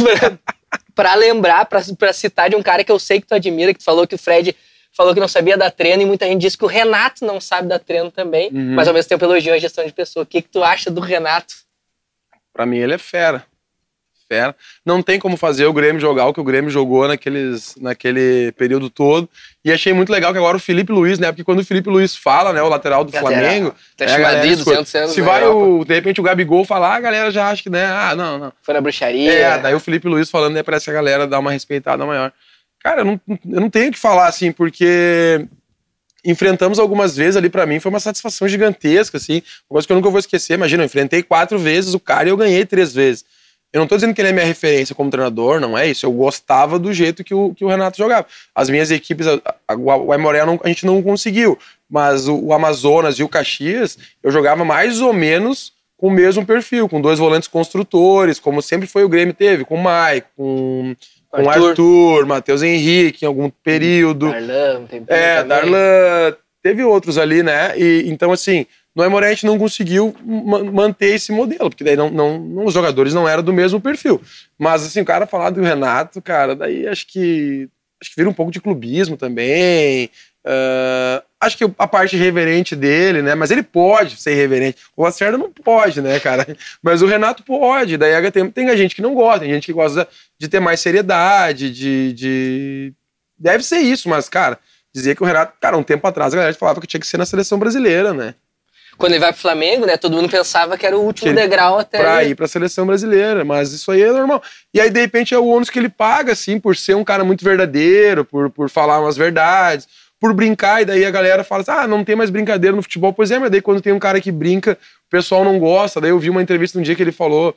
para 0.95 1.13
lembrar, 1.15 1.65
para 1.65 2.13
citar 2.13 2.49
de 2.49 2.55
um 2.55 2.63
cara 2.63 2.85
que 2.85 2.91
eu 2.91 2.97
sei 2.97 3.19
que 3.19 3.27
tu 3.27 3.35
admira, 3.35 3.73
que 3.73 3.79
tu 3.79 3.85
falou 3.85 4.07
que 4.07 4.15
o 4.15 4.17
Fred 4.17 4.55
falou 4.93 5.13
que 5.13 5.19
não 5.19 5.27
sabia 5.27 5.57
dar 5.57 5.71
treino, 5.71 6.01
e 6.01 6.05
muita 6.05 6.25
gente 6.25 6.39
disse 6.39 6.57
que 6.57 6.63
o 6.63 6.69
Renato 6.69 7.25
não 7.25 7.41
sabe 7.41 7.67
dar 7.67 7.79
treino 7.79 8.09
também, 8.09 8.47
uhum. 8.47 8.75
mas 8.75 8.87
ao 8.87 8.93
mesmo 8.93 9.09
tempo 9.09 9.25
elogiou 9.25 9.53
a 9.53 9.59
gestão 9.59 9.85
de 9.85 9.91
pessoa. 9.91 10.23
O 10.23 10.25
que, 10.25 10.41
que 10.41 10.47
tu 10.47 10.63
acha 10.63 10.89
do 10.89 11.01
Renato? 11.01 11.53
Para 12.53 12.65
mim, 12.65 12.77
ele 12.77 12.93
é 12.93 12.97
fera. 12.97 13.45
Fera. 14.27 14.55
Não 14.85 15.03
tem 15.03 15.19
como 15.19 15.37
fazer 15.37 15.65
o 15.65 15.73
Grêmio 15.73 16.01
jogar 16.01 16.25
o 16.25 16.33
que 16.33 16.39
o 16.39 16.43
Grêmio 16.43 16.71
jogou 16.71 17.07
naqueles, 17.07 17.75
naquele 17.79 18.51
período 18.53 18.89
todo. 18.89 19.29
E 19.63 19.71
achei 19.71 19.93
muito 19.93 20.11
legal 20.11 20.31
que 20.31 20.37
agora 20.37 20.57
o 20.57 20.59
Felipe 20.59 20.91
Luiz, 20.91 21.19
né? 21.19 21.31
Porque 21.31 21.43
quando 21.43 21.59
o 21.59 21.65
Felipe 21.65 21.89
Luiz 21.89 22.15
fala, 22.15 22.51
né? 22.51 22.61
O 22.61 22.69
lateral 22.69 23.03
do 23.03 23.13
lateral. 23.13 23.31
Flamengo. 23.31 23.75
Tá 23.95 24.05
é, 24.05 24.19
galera, 24.19 24.55
200 24.55 24.95
anos 24.95 25.11
Se 25.11 25.21
vai, 25.21 25.45
o, 25.45 25.85
de 25.85 25.93
repente, 25.93 26.19
o 26.19 26.23
Gabigol 26.23 26.65
falar, 26.65 26.95
a 26.95 26.99
galera 26.99 27.31
já 27.31 27.49
acha 27.49 27.63
que, 27.63 27.69
né? 27.69 27.85
Ah, 27.85 28.15
não, 28.15 28.37
não. 28.37 28.53
Foi 28.61 28.73
na 28.73 28.81
bruxaria. 28.81 29.31
É, 29.31 29.57
daí 29.59 29.75
o 29.75 29.79
Felipe 29.79 30.07
Luiz 30.07 30.29
falando, 30.29 30.55
né? 30.55 30.63
Parece 30.63 30.85
que 30.85 30.91
a 30.91 30.95
galera 30.95 31.27
dá 31.27 31.39
uma 31.39 31.51
respeitada 31.51 32.05
maior. 32.05 32.31
Cara, 32.81 33.01
eu 33.01 33.05
não, 33.05 33.21
eu 33.27 33.61
não 33.61 33.69
tenho 33.69 33.89
o 33.89 33.91
que 33.91 33.99
falar, 33.99 34.27
assim, 34.27 34.51
porque 34.51 35.47
enfrentamos 36.25 36.79
algumas 36.79 37.15
vezes 37.15 37.35
ali, 37.35 37.49
para 37.49 37.65
mim, 37.65 37.79
foi 37.79 37.89
uma 37.89 37.99
satisfação 37.99 38.47
gigantesca, 38.47 39.17
assim, 39.17 39.43
uma 39.69 39.75
coisa 39.75 39.87
que 39.87 39.93
eu 39.93 39.97
nunca 39.97 40.09
vou 40.09 40.19
esquecer. 40.19 40.55
Imagina, 40.55 40.83
eu 40.83 40.85
enfrentei 40.85 41.21
quatro 41.21 41.59
vezes 41.59 41.93
o 41.93 41.99
cara 41.99 42.27
e 42.27 42.31
eu 42.31 42.37
ganhei 42.37 42.65
três 42.65 42.93
vezes. 42.93 43.23
Eu 43.73 43.79
não 43.81 43.87
tô 43.87 43.95
dizendo 43.95 44.13
que 44.13 44.21
ele 44.21 44.29
é 44.29 44.31
minha 44.31 44.45
referência 44.45 44.95
como 44.95 45.09
treinador, 45.09 45.59
não 45.59 45.77
é 45.77 45.87
isso. 45.87 46.05
Eu 46.05 46.11
gostava 46.11 46.79
do 46.79 46.93
jeito 46.93 47.23
que 47.23 47.33
o, 47.33 47.53
que 47.53 47.65
o 47.65 47.67
Renato 47.67 47.97
jogava. 47.97 48.25
As 48.53 48.69
minhas 48.69 48.89
equipes, 48.89 49.27
a, 49.27 49.39
a, 49.67 49.75
o 49.75 50.11
Aimoré 50.11 50.41
a 50.41 50.67
gente 50.67 50.85
não 50.85 51.01
conseguiu, 51.03 51.57
mas 51.89 52.27
o, 52.27 52.35
o 52.37 52.53
Amazonas 52.53 53.19
e 53.19 53.23
o 53.23 53.29
Caxias, 53.29 53.97
eu 54.23 54.31
jogava 54.31 54.63
mais 54.63 55.01
ou 55.01 55.11
menos 55.11 55.73
com 55.97 56.07
o 56.07 56.11
mesmo 56.11 56.45
perfil, 56.45 56.87
com 56.87 57.01
dois 57.01 57.19
volantes 57.19 57.47
construtores, 57.47 58.39
como 58.39 58.61
sempre 58.61 58.87
foi 58.87 59.03
o 59.03 59.09
Grêmio 59.09 59.33
teve, 59.33 59.65
com 59.65 59.75
o 59.75 59.83
Mike, 59.83 60.27
com 60.35 60.95
com 61.29 61.49
Arthur, 61.49 61.69
Arthur 61.69 62.25
Matheus 62.25 62.63
Henrique 62.63 63.25
em 63.25 63.27
algum 63.27 63.49
período. 63.49 64.31
Darlan, 64.31 64.85
tempinho 64.85 65.05
É, 65.17 65.43
também. 65.43 65.47
Darlan. 65.49 66.37
Teve 66.63 66.83
outros 66.83 67.17
ali, 67.17 67.43
né? 67.43 67.77
E, 67.77 68.05
então, 68.07 68.31
assim, 68.31 68.65
no 68.95 69.03
Aimoré 69.03 69.27
a 69.27 69.29
gente 69.31 69.45
não 69.45 69.59
conseguiu 69.59 70.15
manter 70.23 71.15
esse 71.15 71.31
modelo, 71.31 71.69
porque 71.69 71.83
daí 71.83 71.97
não, 71.97 72.09
não, 72.09 72.39
não, 72.39 72.65
os 72.65 72.73
jogadores 72.73 73.13
não 73.13 73.27
eram 73.27 73.43
do 73.43 73.51
mesmo 73.51 73.81
perfil. 73.81 74.21
Mas, 74.57 74.85
assim, 74.85 75.01
o 75.01 75.05
cara 75.05 75.27
falar 75.27 75.49
do 75.49 75.61
Renato, 75.61 76.21
cara, 76.21 76.55
daí 76.55 76.87
acho 76.87 77.05
que 77.07 77.69
acho 78.01 78.11
que 78.11 78.15
vira 78.15 78.29
um 78.29 78.33
pouco 78.33 78.51
de 78.51 78.61
clubismo 78.61 79.17
também. 79.17 80.09
Uh, 80.45 81.23
acho 81.41 81.57
que 81.57 81.63
a 81.77 81.87
parte 81.87 82.15
reverente 82.15 82.75
dele, 82.75 83.21
né? 83.21 83.35
Mas 83.35 83.51
ele 83.51 83.63
pode 83.63 84.15
ser 84.17 84.35
reverente. 84.35 84.77
O 84.95 85.03
Lacerda 85.03 85.37
não 85.37 85.51
pode, 85.51 86.01
né, 86.01 86.19
cara? 86.19 86.45
Mas 86.81 87.01
o 87.01 87.07
Renato 87.07 87.43
pode. 87.43 87.97
Daí 87.97 88.31
tem, 88.31 88.49
tem 88.49 88.69
a 88.69 88.75
gente 88.75 88.95
que 88.95 89.01
não 89.01 89.13
gosta, 89.13 89.39
tem 89.41 89.49
gente 89.49 89.65
que 89.65 89.73
gosta 89.73 90.07
de 90.39 90.47
ter 90.47 90.59
mais 90.59 90.79
seriedade, 90.79 91.71
de, 91.71 92.13
de. 92.13 92.93
Deve 93.37 93.63
ser 93.63 93.79
isso, 93.79 94.07
mas, 94.07 94.29
cara, 94.29 94.57
dizia 94.93 95.13
que 95.13 95.21
o 95.21 95.25
Renato, 95.25 95.53
cara, 95.59 95.77
um 95.77 95.83
tempo 95.83 96.07
atrás 96.07 96.33
a 96.33 96.37
galera 96.37 96.55
falava 96.55 96.79
que 96.79 96.87
tinha 96.87 97.01
que 97.01 97.07
ser 97.07 97.17
na 97.17 97.25
seleção 97.25 97.59
brasileira, 97.59 98.13
né? 98.13 98.35
Quando 98.97 99.13
ele 99.13 99.19
vai 99.19 99.31
pro 99.31 99.41
Flamengo, 99.41 99.85
né? 99.85 99.97
Todo 99.97 100.15
mundo 100.15 100.29
pensava 100.29 100.77
que 100.77 100.85
era 100.85 100.97
o 100.97 101.01
último 101.01 101.29
ele, 101.29 101.41
degrau 101.41 101.79
até. 101.79 101.99
Pra 101.99 102.23
ir 102.23 102.35
pra 102.35 102.47
seleção 102.47 102.85
brasileira, 102.85 103.43
mas 103.43 103.71
isso 103.71 103.91
aí 103.91 104.01
é 104.01 104.11
normal. 104.11 104.41
E 104.73 104.79
aí, 104.79 104.89
de 104.89 104.99
repente, 104.99 105.33
é 105.33 105.37
o 105.37 105.45
ônus 105.45 105.69
que 105.69 105.77
ele 105.77 105.89
paga, 105.89 106.31
assim, 106.31 106.59
por 106.59 106.75
ser 106.75 106.95
um 106.95 107.03
cara 107.03 107.23
muito 107.23 107.43
verdadeiro, 107.43 108.23
por, 108.23 108.49
por 108.49 108.69
falar 108.69 108.99
umas 108.99 109.17
verdades 109.17 109.87
por 110.19 110.33
brincar, 110.33 110.81
e 110.81 110.85
daí 110.85 111.05
a 111.05 111.11
galera 111.11 111.43
fala 111.43 111.61
assim, 111.61 111.71
ah, 111.71 111.87
não 111.87 112.03
tem 112.03 112.15
mais 112.15 112.29
brincadeira 112.29 112.75
no 112.75 112.81
futebol. 112.81 113.13
Pois 113.13 113.31
é, 113.31 113.37
mas 113.37 113.51
daí 113.51 113.61
quando 113.61 113.81
tem 113.81 113.93
um 113.93 113.99
cara 113.99 114.19
que 114.21 114.31
brinca, 114.31 114.77
o 115.05 115.09
pessoal 115.09 115.43
não 115.43 115.59
gosta. 115.59 115.99
Daí 116.01 116.09
eu 116.09 116.19
vi 116.19 116.29
uma 116.29 116.41
entrevista 116.41 116.79
um 116.79 116.81
dia 116.81 116.95
que 116.95 117.03
ele 117.03 117.11
falou, 117.11 117.55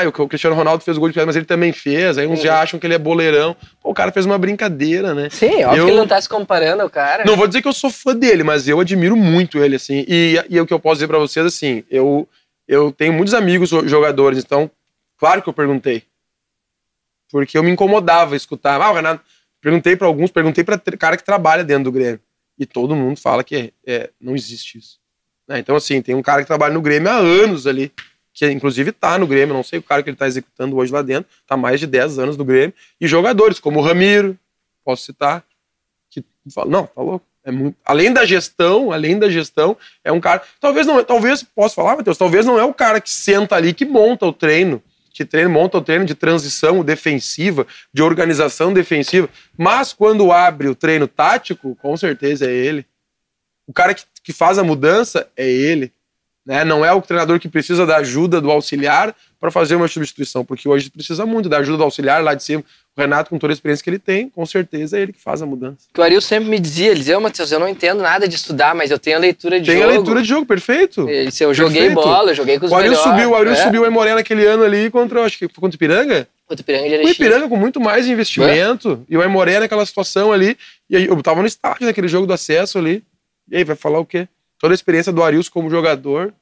ah, 0.00 0.08
o 0.08 0.28
Cristiano 0.28 0.56
Ronaldo 0.56 0.84
fez 0.84 0.96
o 0.96 1.00
gol 1.00 1.08
de 1.08 1.14
pé, 1.14 1.24
mas 1.24 1.36
ele 1.36 1.44
também 1.44 1.72
fez. 1.72 2.18
Aí 2.18 2.26
uns 2.26 2.40
já 2.40 2.60
acham 2.60 2.78
que 2.78 2.86
ele 2.86 2.94
é 2.94 2.98
boleirão. 2.98 3.56
Pô, 3.80 3.90
o 3.90 3.94
cara 3.94 4.12
fez 4.12 4.24
uma 4.24 4.38
brincadeira, 4.38 5.14
né? 5.14 5.28
Sim, 5.30 5.64
óbvio 5.64 5.78
eu... 5.78 5.84
que 5.84 5.90
ele 5.90 5.98
não 5.98 6.06
tá 6.06 6.20
se 6.20 6.28
comparando 6.28 6.82
ao 6.82 6.90
cara. 6.90 7.24
Não 7.24 7.36
vou 7.36 7.46
dizer 7.46 7.62
que 7.62 7.68
eu 7.68 7.72
sou 7.72 7.90
fã 7.90 8.14
dele, 8.14 8.42
mas 8.42 8.68
eu 8.68 8.80
admiro 8.80 9.16
muito 9.16 9.58
ele, 9.58 9.76
assim. 9.76 10.04
E, 10.08 10.42
e 10.48 10.60
o 10.60 10.66
que 10.66 10.72
eu 10.72 10.80
posso 10.80 10.96
dizer 10.96 11.08
para 11.08 11.18
vocês, 11.18 11.44
assim, 11.44 11.84
eu, 11.90 12.28
eu 12.66 12.92
tenho 12.92 13.12
muitos 13.12 13.34
amigos 13.34 13.70
jogadores, 13.70 14.38
então, 14.38 14.70
claro 15.18 15.42
que 15.42 15.48
eu 15.48 15.52
perguntei. 15.52 16.02
Porque 17.30 17.56
eu 17.56 17.62
me 17.62 17.70
incomodava 17.70 18.36
escutar. 18.36 18.80
Ah, 18.80 18.90
o 18.90 18.94
Renato, 18.94 19.22
Perguntei 19.62 19.94
para 19.94 20.08
alguns, 20.08 20.32
perguntei 20.32 20.64
para 20.64 20.76
cara 20.98 21.16
que 21.16 21.22
trabalha 21.22 21.62
dentro 21.62 21.84
do 21.84 21.92
Grêmio. 21.92 22.20
E 22.58 22.66
todo 22.66 22.96
mundo 22.96 23.18
fala 23.18 23.44
que 23.44 23.54
é, 23.56 23.72
é, 23.86 24.10
não 24.20 24.34
existe 24.34 24.76
isso. 24.76 24.98
Né? 25.46 25.60
Então, 25.60 25.76
assim, 25.76 26.02
tem 26.02 26.16
um 26.16 26.22
cara 26.22 26.42
que 26.42 26.48
trabalha 26.48 26.74
no 26.74 26.82
Grêmio 26.82 27.08
há 27.08 27.14
anos 27.14 27.64
ali, 27.64 27.92
que 28.32 28.50
inclusive 28.50 28.92
tá 28.92 29.18
no 29.18 29.26
Grêmio, 29.26 29.54
não 29.54 29.62
sei 29.62 29.78
o 29.78 29.82
cara 29.82 30.02
que 30.02 30.10
ele 30.10 30.16
tá 30.16 30.26
executando 30.26 30.76
hoje 30.76 30.92
lá 30.92 31.02
dentro, 31.02 31.30
tá 31.46 31.56
mais 31.56 31.78
de 31.78 31.86
10 31.86 32.18
anos 32.18 32.36
no 32.36 32.44
Grêmio, 32.44 32.74
e 33.00 33.06
jogadores 33.06 33.60
como 33.60 33.78
o 33.78 33.82
Ramiro, 33.82 34.38
posso 34.84 35.04
citar, 35.04 35.44
que 36.10 36.24
não, 36.66 36.86
tá 36.86 37.00
louco. 37.00 37.26
É 37.44 37.50
muito, 37.50 37.76
além 37.84 38.12
da 38.12 38.24
gestão, 38.24 38.92
além 38.92 39.18
da 39.18 39.28
gestão, 39.28 39.76
é 40.04 40.12
um 40.12 40.20
cara. 40.20 40.42
Talvez 40.60 40.86
não, 40.86 41.02
talvez 41.02 41.42
posso 41.42 41.74
falar, 41.74 41.96
Matheus, 41.96 42.16
talvez 42.16 42.46
não 42.46 42.56
é 42.56 42.64
o 42.64 42.72
cara 42.72 43.00
que 43.00 43.10
senta 43.10 43.56
ali 43.56 43.74
que 43.74 43.84
monta 43.84 44.24
o 44.26 44.32
treino 44.32 44.80
que 45.12 45.24
treino, 45.24 45.50
monta 45.50 45.78
o 45.78 45.82
treino 45.82 46.04
de 46.04 46.14
transição 46.14 46.82
defensiva, 46.82 47.66
de 47.92 48.02
organização 48.02 48.72
defensiva, 48.72 49.28
mas 49.56 49.92
quando 49.92 50.32
abre 50.32 50.68
o 50.68 50.74
treino 50.74 51.06
tático, 51.06 51.76
com 51.76 51.96
certeza 51.96 52.46
é 52.46 52.52
ele. 52.52 52.86
O 53.66 53.72
cara 53.72 53.94
que, 53.94 54.04
que 54.24 54.32
faz 54.32 54.58
a 54.58 54.64
mudança 54.64 55.28
é 55.36 55.48
ele. 55.48 55.92
Né? 56.44 56.64
Não 56.64 56.84
é 56.84 56.92
o 56.92 57.00
treinador 57.00 57.38
que 57.38 57.48
precisa 57.48 57.86
da 57.86 57.96
ajuda 57.98 58.40
do 58.40 58.50
auxiliar 58.50 59.14
para 59.40 59.50
fazer 59.50 59.74
uma 59.74 59.88
substituição, 59.88 60.44
porque 60.44 60.68
hoje 60.68 60.90
precisa 60.90 61.24
muito 61.24 61.48
da 61.48 61.58
ajuda 61.58 61.78
do 61.78 61.84
auxiliar 61.84 62.22
lá 62.22 62.34
de 62.34 62.42
cima. 62.42 62.64
O 62.96 63.00
Renato, 63.00 63.30
com 63.30 63.38
toda 63.38 63.52
a 63.52 63.54
experiência 63.54 63.82
que 63.82 63.90
ele 63.90 63.98
tem, 63.98 64.28
com 64.28 64.44
certeza 64.44 64.98
é 64.98 65.02
ele 65.02 65.12
que 65.12 65.20
faz 65.20 65.40
a 65.40 65.46
mudança. 65.46 65.78
O 65.96 66.02
Ariel 66.02 66.20
sempre 66.20 66.48
me 66.48 66.60
dizia, 66.60 66.90
ele 66.90 66.98
dizia, 66.98 67.16
oh, 67.16 67.20
Matheus, 67.20 67.50
eu 67.50 67.58
não 67.58 67.68
entendo 67.68 68.02
nada 68.02 68.28
de 68.28 68.36
estudar, 68.36 68.74
mas 68.74 68.90
eu 68.90 68.98
tenho 68.98 69.16
a 69.16 69.20
leitura 69.20 69.58
de 69.58 69.66
tem 69.66 69.76
jogo. 69.76 69.86
Tem 69.86 69.94
a 69.94 69.98
leitura 69.98 70.22
de 70.22 70.28
jogo, 70.28 70.46
perfeito. 70.46 71.08
Ele 71.08 71.26
disse, 71.26 71.42
eu 71.42 71.54
joguei 71.54 71.88
perfeito. 71.88 72.06
bola, 72.06 72.30
eu 72.32 72.34
joguei 72.34 72.58
com 72.58 72.66
os 72.66 72.72
o 72.72 72.74
Ariel 72.74 72.92
melhores. 72.92 73.10
Subiu, 73.10 73.30
o 73.30 73.34
Ariel 73.34 73.54
é. 73.54 73.56
subiu 73.56 73.82
o 73.82 73.86
Emoré 73.86 74.14
naquele 74.14 74.44
ano 74.44 74.62
ali 74.62 74.90
contra, 74.90 75.24
acho 75.24 75.38
que 75.38 75.48
foi 75.48 75.60
contra 75.60 75.74
o 75.74 75.76
Ipiranga? 75.76 76.28
Contra 76.46 76.60
o 76.60 76.64
Ipiranga 76.64 76.98
de 76.98 77.04
O 77.04 77.08
Ipiranga 77.08 77.48
com 77.48 77.56
muito 77.56 77.80
mais 77.80 78.06
investimento, 78.06 79.04
é. 79.08 79.14
e 79.14 79.16
o 79.16 79.22
Emoré 79.22 79.58
naquela 79.58 79.86
situação 79.86 80.30
ali, 80.30 80.56
e 80.90 80.96
aí, 80.96 81.06
eu 81.06 81.20
tava 81.22 81.40
no 81.40 81.46
estádio 81.46 81.86
naquele 81.86 82.08
jogo 82.08 82.26
do 82.26 82.32
acesso 82.32 82.78
ali, 82.78 83.02
e 83.50 83.56
aí 83.56 83.64
vai 83.64 83.74
falar 83.74 83.98
o 83.98 84.04
quê? 84.04 84.28
Toda 84.62 84.72
a 84.72 84.76
experiência 84.76 85.12
do 85.12 85.22
Arius 85.22 85.50
como 85.50 85.68
jogador, 85.68 86.32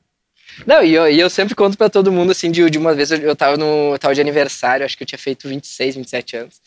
não, 0.66 0.82
e 0.82 0.92
eu, 0.92 1.08
e 1.08 1.18
eu 1.18 1.30
sempre 1.30 1.54
conto 1.54 1.76
para 1.78 1.88
todo 1.88 2.12
mundo, 2.12 2.32
assim, 2.32 2.50
de, 2.50 2.68
de 2.68 2.78
uma 2.78 2.94
vez 2.94 3.10
eu, 3.10 3.18
eu, 3.18 3.36
tava 3.36 3.56
no, 3.56 3.96
tava 3.98 4.14
de 4.14 4.20
aniversário, 4.20 4.84
acho 4.84 4.96
que 4.96 5.02
eu 5.02 5.06
tinha 5.06 5.18
feito 5.18 5.48
26, 5.48 5.96
27 5.96 6.36
anos. 6.36 6.60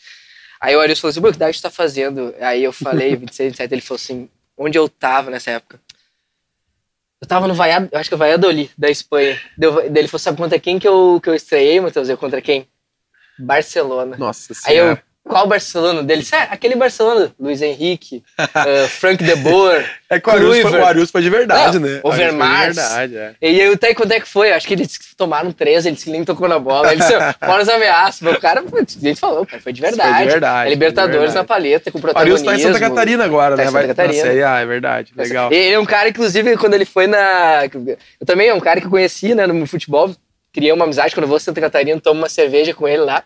Aí 0.60 0.74
o 0.74 0.80
Arius 0.80 0.98
falou 0.98 1.10
assim, 1.10 1.20
o 1.20 1.22
que 1.22 1.36
idade 1.36 1.62
tá 1.62 1.70
fazendo? 1.70 2.34
Aí 2.40 2.64
eu 2.64 2.72
falei, 2.72 3.14
26, 3.16 3.50
27, 3.50 3.72
ele 3.72 3.80
falou 3.80 3.96
assim, 3.96 4.28
onde 4.56 4.78
eu 4.78 4.88
tava 4.88 5.30
nessa 5.30 5.50
época? 5.52 5.80
Eu 7.20 7.28
tava 7.28 7.46
no 7.46 7.54
eu 7.54 7.98
acho 7.98 8.10
que 8.10 8.14
é 8.14 8.16
o 8.16 8.18
Valladolid, 8.18 8.70
da 8.76 8.90
Espanha. 8.90 9.40
Deu, 9.56 9.80
ele 9.80 10.08
falou, 10.08 10.18
sabe 10.18 10.36
contra 10.36 10.58
quem 10.58 10.78
que 10.78 10.86
eu, 10.88 11.20
que 11.22 11.30
eu 11.30 11.34
estreiei, 11.34 11.80
Matheus? 11.80 12.08
Eu 12.08 12.18
contra 12.18 12.40
quem? 12.42 12.68
Barcelona. 13.38 14.16
Nossa 14.16 14.52
Senhora. 14.52 14.90
Aí 14.92 14.98
eu, 14.98 15.13
qual 15.26 15.46
Barcelona 15.46 16.02
dele? 16.02 16.22
É, 16.30 16.36
aquele 16.50 16.76
Barcelona, 16.76 17.32
Luiz 17.40 17.62
Henrique, 17.62 18.22
uh, 18.38 18.88
Frank 19.00 19.24
de 19.24 19.34
Boer. 19.36 19.88
É 20.10 20.20
que 20.20 20.28
o 20.28 20.32
Arius, 20.84 21.10
foi, 21.10 21.22
de 21.22 21.30
verdade, 21.30 21.78
Não, 21.78 21.88
né? 21.88 22.00
Overmars. 22.02 22.76
verdade, 22.76 23.16
é. 23.16 23.34
E 23.40 23.62
aí, 23.62 23.72
até 23.72 23.94
quando 23.94 24.12
é 24.12 24.20
que 24.20 24.28
foi? 24.28 24.52
Acho 24.52 24.66
que 24.66 24.74
eles 24.74 24.98
tomaram 25.16 25.50
três, 25.50 25.86
ele 25.86 25.96
nem 26.08 26.24
tocou 26.24 26.46
na 26.46 26.58
bola. 26.58 26.92
Ele 26.92 27.00
disse, 27.00 27.14
fora 27.40 27.62
as 27.62 27.68
ameaças. 27.70 28.20
O 28.20 28.38
cara, 28.38 28.62
ele 29.02 29.16
falou, 29.16 29.46
cara, 29.46 29.62
foi 29.62 29.72
de 29.72 29.80
verdade. 29.80 30.12
Foi 30.12 30.24
de 30.24 30.30
verdade. 30.30 30.66
É 30.68 30.70
Libertadores 30.70 31.18
verdade. 31.18 31.36
na 31.36 31.44
paleta, 31.44 31.90
com 31.90 32.00
protagonismo. 32.00 32.46
O 32.46 32.50
Arius 32.50 32.62
tá 32.62 32.68
em 32.68 32.72
Santa 32.72 32.86
Catarina 32.86 33.24
agora, 33.24 33.56
tá 33.56 33.62
né? 33.62 33.68
Em 33.68 33.72
Santa 33.72 33.86
Catarina. 33.86 34.22
Série 34.22 34.42
A, 34.42 34.60
é 34.60 34.66
verdade. 34.66 35.12
Legal. 35.16 35.50
Ele 35.50 35.72
é 35.72 35.78
um 35.78 35.86
cara, 35.86 36.10
inclusive, 36.10 36.54
quando 36.58 36.74
ele 36.74 36.84
foi 36.84 37.06
na... 37.06 37.64
Eu 37.64 38.26
também 38.26 38.48
é 38.48 38.54
um 38.54 38.60
cara 38.60 38.78
que 38.78 38.86
eu 38.86 38.90
conheci, 38.90 39.34
né, 39.34 39.46
no 39.46 39.66
futebol 39.66 40.14
criei 40.52 40.70
uma 40.70 40.84
amizade 40.84 41.12
quando 41.12 41.24
eu 41.24 41.28
vou 41.28 41.36
a 41.36 41.40
Santa 41.40 41.60
Catarina, 41.60 42.00
tomo 42.00 42.20
uma 42.20 42.28
cerveja 42.28 42.72
com 42.72 42.86
ele 42.86 43.02
lá. 43.02 43.24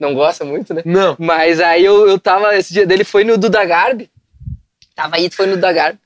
Não 0.00 0.14
gosta 0.14 0.44
muito, 0.44 0.72
né? 0.72 0.82
Não. 0.84 1.14
Mas 1.18 1.60
aí 1.60 1.84
eu, 1.84 2.08
eu 2.08 2.18
tava, 2.18 2.56
esse 2.56 2.72
dia 2.72 2.86
dele 2.86 3.04
foi 3.04 3.22
no 3.22 3.36
Duda 3.36 3.62
Garbi. 3.64 4.10
Tava 4.96 5.16
aí, 5.16 5.30
foi 5.30 5.46
no 5.46 5.56
Duda 5.56 5.72
Garbi. 5.72 5.98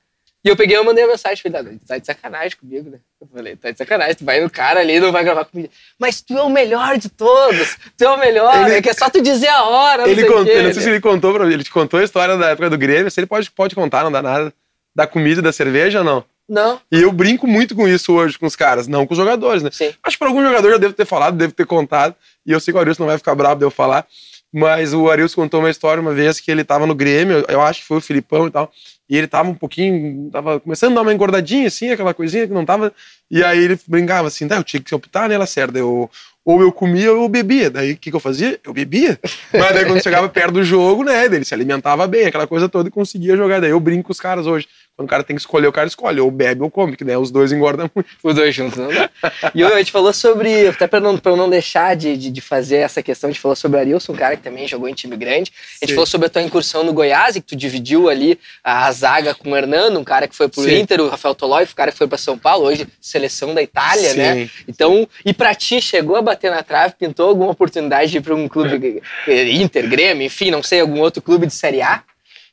E 0.43 0.49
eu 0.49 0.55
peguei 0.55 0.77
e 0.77 0.83
mandei 0.83 1.03
uma 1.03 1.13
mensagem, 1.13 1.41
falei, 1.41 1.79
tá 1.87 1.97
de 1.97 2.05
sacanagem 2.05 2.55
comigo, 2.55 2.87
né? 2.87 2.99
Eu 3.19 3.27
falei, 3.33 3.55
tá 3.55 3.71
de 3.71 3.77
sacanagem, 3.79 4.13
tu 4.13 4.23
vai 4.23 4.39
no 4.39 4.47
cara 4.47 4.79
ali 4.79 4.99
não 4.99 5.11
vai 5.11 5.23
gravar 5.23 5.45
comigo. 5.45 5.69
Mas 5.97 6.21
tu 6.21 6.37
é 6.37 6.43
o 6.43 6.51
melhor 6.51 6.99
de 6.99 7.09
todos, 7.09 7.75
tu 7.97 8.03
é 8.03 8.09
o 8.11 8.17
melhor, 8.17 8.55
ele, 8.67 8.75
é 8.75 8.81
que 8.81 8.89
é 8.89 8.93
só 8.93 9.09
tu 9.09 9.23
dizer 9.23 9.47
a 9.47 9.63
hora, 9.63 10.03
não 10.03 10.09
ele 10.09 10.21
sei 10.21 10.29
contou, 10.29 10.45
quê, 10.45 10.61
não 10.61 10.71
sei 10.73 10.83
se 10.83 10.89
ele 10.89 11.01
contou 11.01 11.33
pra 11.33 11.51
ele 11.51 11.63
te 11.63 11.71
contou 11.71 11.99
a 11.99 12.03
história 12.03 12.37
da 12.37 12.51
época 12.51 12.69
do 12.69 12.77
Grêmio, 12.77 13.09
se 13.09 13.19
ele 13.19 13.25
pode, 13.25 13.49
pode 13.49 13.73
contar, 13.73 14.03
não 14.03 14.11
dá 14.11 14.21
nada, 14.21 14.53
da 14.95 15.07
comida 15.07 15.39
e 15.39 15.43
da 15.43 15.51
cerveja 15.51 15.99
ou 15.99 16.05
não? 16.05 16.23
Não. 16.47 16.79
E 16.91 17.01
eu 17.01 17.11
brinco 17.11 17.47
muito 17.47 17.75
com 17.75 17.87
isso 17.87 18.13
hoje 18.13 18.37
com 18.37 18.45
os 18.45 18.55
caras, 18.55 18.87
não 18.87 19.05
com 19.05 19.13
os 19.13 19.17
jogadores, 19.17 19.63
né? 19.63 19.69
Sim. 19.71 19.93
Acho 20.03 20.15
que 20.15 20.19
para 20.19 20.27
algum 20.27 20.43
jogador 20.43 20.71
já 20.71 20.77
devo 20.77 20.93
ter 20.93 21.05
falado, 21.05 21.37
devo 21.37 21.53
ter 21.53 21.65
contado, 21.65 22.15
e 22.45 22.51
eu 22.51 22.59
sei 22.59 22.71
que 22.71 22.77
o 22.77 22.81
Arilson 22.81 23.03
não 23.03 23.07
vai 23.07 23.17
ficar 23.17 23.33
bravo 23.33 23.59
de 23.59 23.65
eu 23.65 23.71
falar, 23.71 24.05
mas 24.53 24.93
o 24.93 25.09
Arilson 25.09 25.41
contou 25.41 25.59
uma 25.59 25.69
história 25.69 25.99
uma 25.99 26.13
vez 26.13 26.39
que 26.39 26.51
ele 26.51 26.63
tava 26.63 26.85
no 26.85 26.95
Grêmio, 26.95 27.43
eu 27.47 27.61
acho 27.61 27.81
que 27.81 27.87
foi 27.87 27.97
o 27.97 28.01
Filipão 28.01 28.47
e 28.47 28.51
tal, 28.51 28.71
e 29.09 29.17
ele 29.17 29.27
tava 29.27 29.49
um 29.49 29.53
pouquinho, 29.53 30.29
tava 30.31 30.59
começando 30.59 30.93
a 30.93 30.95
dar 30.95 31.01
uma 31.01 31.13
engordadinha, 31.13 31.67
assim, 31.67 31.91
aquela 31.91 32.13
coisinha 32.13 32.47
que 32.47 32.53
não 32.53 32.65
tava. 32.65 32.91
E 33.29 33.43
aí 33.43 33.63
ele 33.63 33.79
brincava 33.87 34.27
assim, 34.27 34.47
tá, 34.47 34.57
eu 34.57 34.63
tinha 34.63 34.81
que 34.81 34.93
optar 34.93 35.27
nela 35.27 35.45
certa. 35.45 35.77
Eu, 35.77 36.09
ou 36.43 36.61
eu 36.61 36.71
comia 36.71 37.11
ou 37.11 37.23
eu 37.23 37.29
bebia. 37.29 37.69
Daí 37.69 37.93
o 37.93 37.97
que, 37.97 38.11
que 38.11 38.15
eu 38.15 38.19
fazia? 38.19 38.59
Eu 38.63 38.71
bebia. 38.71 39.19
Mas 39.51 39.73
daí 39.73 39.85
quando 39.85 40.03
chegava 40.03 40.29
perto 40.29 40.53
do 40.53 40.63
jogo, 40.63 41.03
né, 41.03 41.25
ele 41.25 41.43
se 41.43 41.53
alimentava 41.53 42.05
bem, 42.05 42.27
aquela 42.27 42.45
coisa 42.45 42.69
toda 42.69 42.87
e 42.87 42.91
conseguia 42.91 43.35
jogar. 43.35 43.59
Daí 43.59 43.71
eu 43.71 43.79
brinco 43.79 44.03
com 44.03 44.11
os 44.11 44.19
caras 44.19 44.45
hoje. 44.45 44.67
Quando 44.95 45.07
o 45.07 45.09
cara 45.09 45.23
tem 45.23 45.35
que 45.35 45.41
escolher, 45.41 45.67
o 45.67 45.73
cara 45.73 45.87
escolhe, 45.87 46.21
ou 46.21 46.31
bebe 46.31 46.61
ou 46.61 46.71
come, 46.71 46.95
que 46.95 47.03
né, 47.03 47.17
os 47.17 47.29
dois 47.29 47.51
engordam 47.51 47.91
muito. 47.93 48.09
Os 48.23 48.33
dois 48.33 48.55
juntos, 48.55 48.77
não 48.77 48.87
dá. 48.87 49.09
E 49.53 49.61
a 49.61 49.77
gente 49.77 49.91
falou 49.91 50.13
sobre, 50.13 50.69
até 50.69 50.87
pra 50.87 51.01
não, 51.01 51.17
pra 51.17 51.35
não 51.35 51.49
deixar 51.49 51.97
de, 51.97 52.15
de, 52.15 52.31
de 52.31 52.39
fazer 52.39 52.77
essa 52.77 53.03
questão, 53.03 53.29
a 53.29 53.33
gente 53.33 53.41
falou 53.41 53.57
sobre 53.57 53.77
o 53.77 53.81
Arilson, 53.81 54.13
um 54.13 54.15
cara 54.15 54.37
que 54.37 54.43
também 54.43 54.65
jogou 54.65 54.87
em 54.87 54.93
time 54.93 55.17
grande. 55.17 55.51
A 55.81 55.85
gente 55.85 55.89
Sim. 55.89 55.95
falou 55.95 56.05
sobre 56.05 56.27
a 56.27 56.29
tua 56.29 56.41
incursão 56.41 56.81
no 56.81 56.93
Goiás, 56.93 57.35
e 57.35 57.41
que 57.41 57.47
tu 57.47 57.57
dividiu 57.57 58.07
ali 58.07 58.39
a 58.63 58.89
zaga 58.93 59.35
com 59.35 59.51
o 59.51 59.57
Hernando, 59.57 59.99
um 59.99 60.03
cara 60.05 60.29
que 60.29 60.35
foi 60.35 60.47
pro 60.47 60.61
Sim. 60.61 60.79
Inter, 60.79 61.01
o 61.01 61.09
Rafael 61.09 61.35
Tolói, 61.35 61.65
um 61.65 61.75
cara 61.75 61.91
que 61.91 61.97
foi 61.97 62.07
pra 62.07 62.17
São 62.17 62.37
Paulo, 62.37 62.65
hoje 62.65 62.87
seleção 63.15 63.53
da 63.53 63.61
Itália, 63.61 64.09
Sim. 64.09 64.17
né? 64.17 64.49
Então, 64.67 65.07
e 65.25 65.33
pra 65.33 65.55
ti, 65.55 65.81
chegou 65.81 66.17
a 66.17 66.21
bater 66.21 66.51
na 66.51 66.61
trave, 66.61 66.95
pintou 66.99 67.29
alguma 67.29 67.51
oportunidade 67.51 68.11
de 68.11 68.17
ir 68.17 68.21
pra 68.21 68.35
um 68.35 68.47
clube 68.47 69.01
Inter, 69.27 69.89
Grêmio, 69.89 70.25
enfim, 70.25 70.51
não 70.51 70.61
sei, 70.61 70.81
algum 70.81 70.99
outro 70.99 71.21
clube 71.21 71.47
de 71.47 71.53
Série 71.53 71.81
A? 71.81 72.03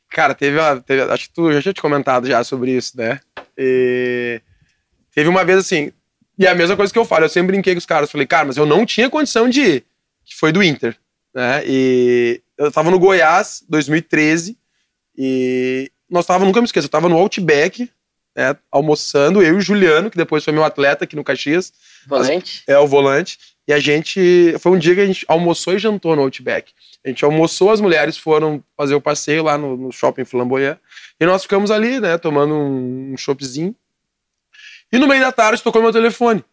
Cara, 0.09 0.33
teve, 0.33 0.57
uma, 0.57 0.79
teve 0.79 1.01
acho 1.01 1.27
que 1.27 1.33
tu 1.33 1.51
já 1.51 1.61
tinha 1.61 1.73
te 1.73 1.81
comentado 1.81 2.27
já 2.27 2.43
sobre 2.43 2.71
isso, 2.71 2.95
né? 2.95 3.19
E 3.57 4.39
teve 5.13 5.27
uma 5.27 5.43
vez 5.43 5.59
assim, 5.59 5.91
e 6.37 6.45
é 6.45 6.49
a 6.49 6.55
mesma 6.55 6.77
coisa 6.77 6.93
que 6.93 6.99
eu 6.99 7.05
falo, 7.05 7.25
eu 7.25 7.29
sempre 7.29 7.51
brinquei 7.53 7.73
com 7.73 7.79
os 7.79 7.85
caras, 7.85 8.11
falei, 8.11 8.25
cara, 8.25 8.45
mas 8.45 8.57
eu 8.57 8.65
não 8.65 8.85
tinha 8.85 9.09
condição 9.09 9.49
de 9.49 9.61
ir, 9.61 9.85
que 10.23 10.35
foi 10.35 10.51
do 10.51 10.63
Inter, 10.63 10.95
né? 11.33 11.63
E 11.65 12.41
eu 12.57 12.71
tava 12.71 12.89
no 12.89 12.99
Goiás, 12.99 13.63
2013, 13.67 14.57
e 15.17 15.91
nós 16.09 16.25
tava, 16.25 16.45
nunca 16.45 16.61
me 16.61 16.65
esqueço, 16.65 16.85
eu 16.85 16.91
tava 16.91 17.09
no 17.09 17.17
Outback, 17.17 17.89
né, 18.35 18.55
almoçando, 18.71 19.41
eu 19.41 19.55
e 19.55 19.57
o 19.57 19.61
Juliano, 19.61 20.09
que 20.09 20.17
depois 20.17 20.43
foi 20.43 20.53
meu 20.53 20.63
atleta 20.63 21.03
aqui 21.03 21.15
no 21.15 21.23
Caxias, 21.23 21.73
Volante? 22.07 22.63
é 22.67 22.77
o 22.77 22.87
volante. 22.87 23.37
E 23.67 23.73
a 23.73 23.79
gente. 23.79 24.55
Foi 24.59 24.73
um 24.73 24.77
dia 24.77 24.93
que 24.93 25.01
a 25.01 25.05
gente 25.05 25.25
almoçou 25.27 25.73
e 25.73 25.79
jantou 25.79 26.15
no 26.15 26.23
Outback. 26.23 26.73
A 27.05 27.09
gente 27.09 27.23
almoçou, 27.23 27.71
as 27.71 27.79
mulheres 27.79 28.17
foram 28.17 28.63
fazer 28.75 28.95
o 28.95 29.01
passeio 29.01 29.43
lá 29.43 29.57
no, 29.57 29.77
no 29.77 29.91
shopping 29.91 30.25
Flamboyant. 30.25 30.77
E 31.19 31.25
nós 31.25 31.43
ficamos 31.43 31.71
ali, 31.71 31.99
né, 31.99 32.17
tomando 32.17 32.53
um, 32.53 33.13
um 33.13 33.17
choppzinho. 33.17 33.75
E 34.91 34.97
no 34.97 35.07
meio 35.07 35.21
da 35.21 35.31
tarde 35.31 35.61
tocou 35.61 35.81
meu 35.81 35.91
telefone. 35.91 36.43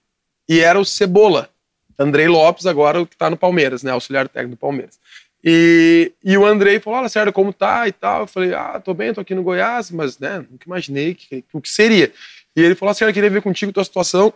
E 0.49 0.61
era 0.61 0.79
o 0.79 0.85
Cebola. 0.85 1.51
Andrei 1.99 2.27
Lopes, 2.29 2.67
agora 2.67 3.01
o 3.01 3.07
que 3.07 3.17
tá 3.17 3.29
no 3.29 3.37
Palmeiras, 3.37 3.83
né? 3.83 3.91
Auxiliar 3.91 4.27
técnico 4.29 4.57
do 4.57 4.59
Palmeiras. 4.59 4.99
E, 5.43 6.13
e 6.23 6.37
o 6.37 6.45
Andrei 6.45 6.79
falou: 6.79 6.99
Olha, 6.99 7.09
sério, 7.09 7.33
como 7.33 7.53
tá 7.53 7.89
e 7.89 7.93
tal? 7.93 8.23
Eu 8.23 8.27
falei: 8.27 8.55
Ah, 8.55 8.81
tô 8.85 8.93
bem, 8.93 9.13
tô 9.15 9.21
aqui 9.21 9.35
no 9.35 9.43
Goiás, 9.43 9.91
mas, 9.91 10.19
né, 10.19 10.45
nunca 10.51 10.67
imaginei 10.67 11.15
que, 11.15 11.45
o 11.53 11.61
que 11.61 11.71
seria. 11.71 12.13
E 12.55 12.61
ele 12.61 12.75
falou: 12.75 12.95
Sério, 12.95 13.11
eu 13.11 13.15
queria 13.15 13.31
ver 13.31 13.43
contigo 13.43 13.73
tua 13.73 13.85
situação 13.85 14.33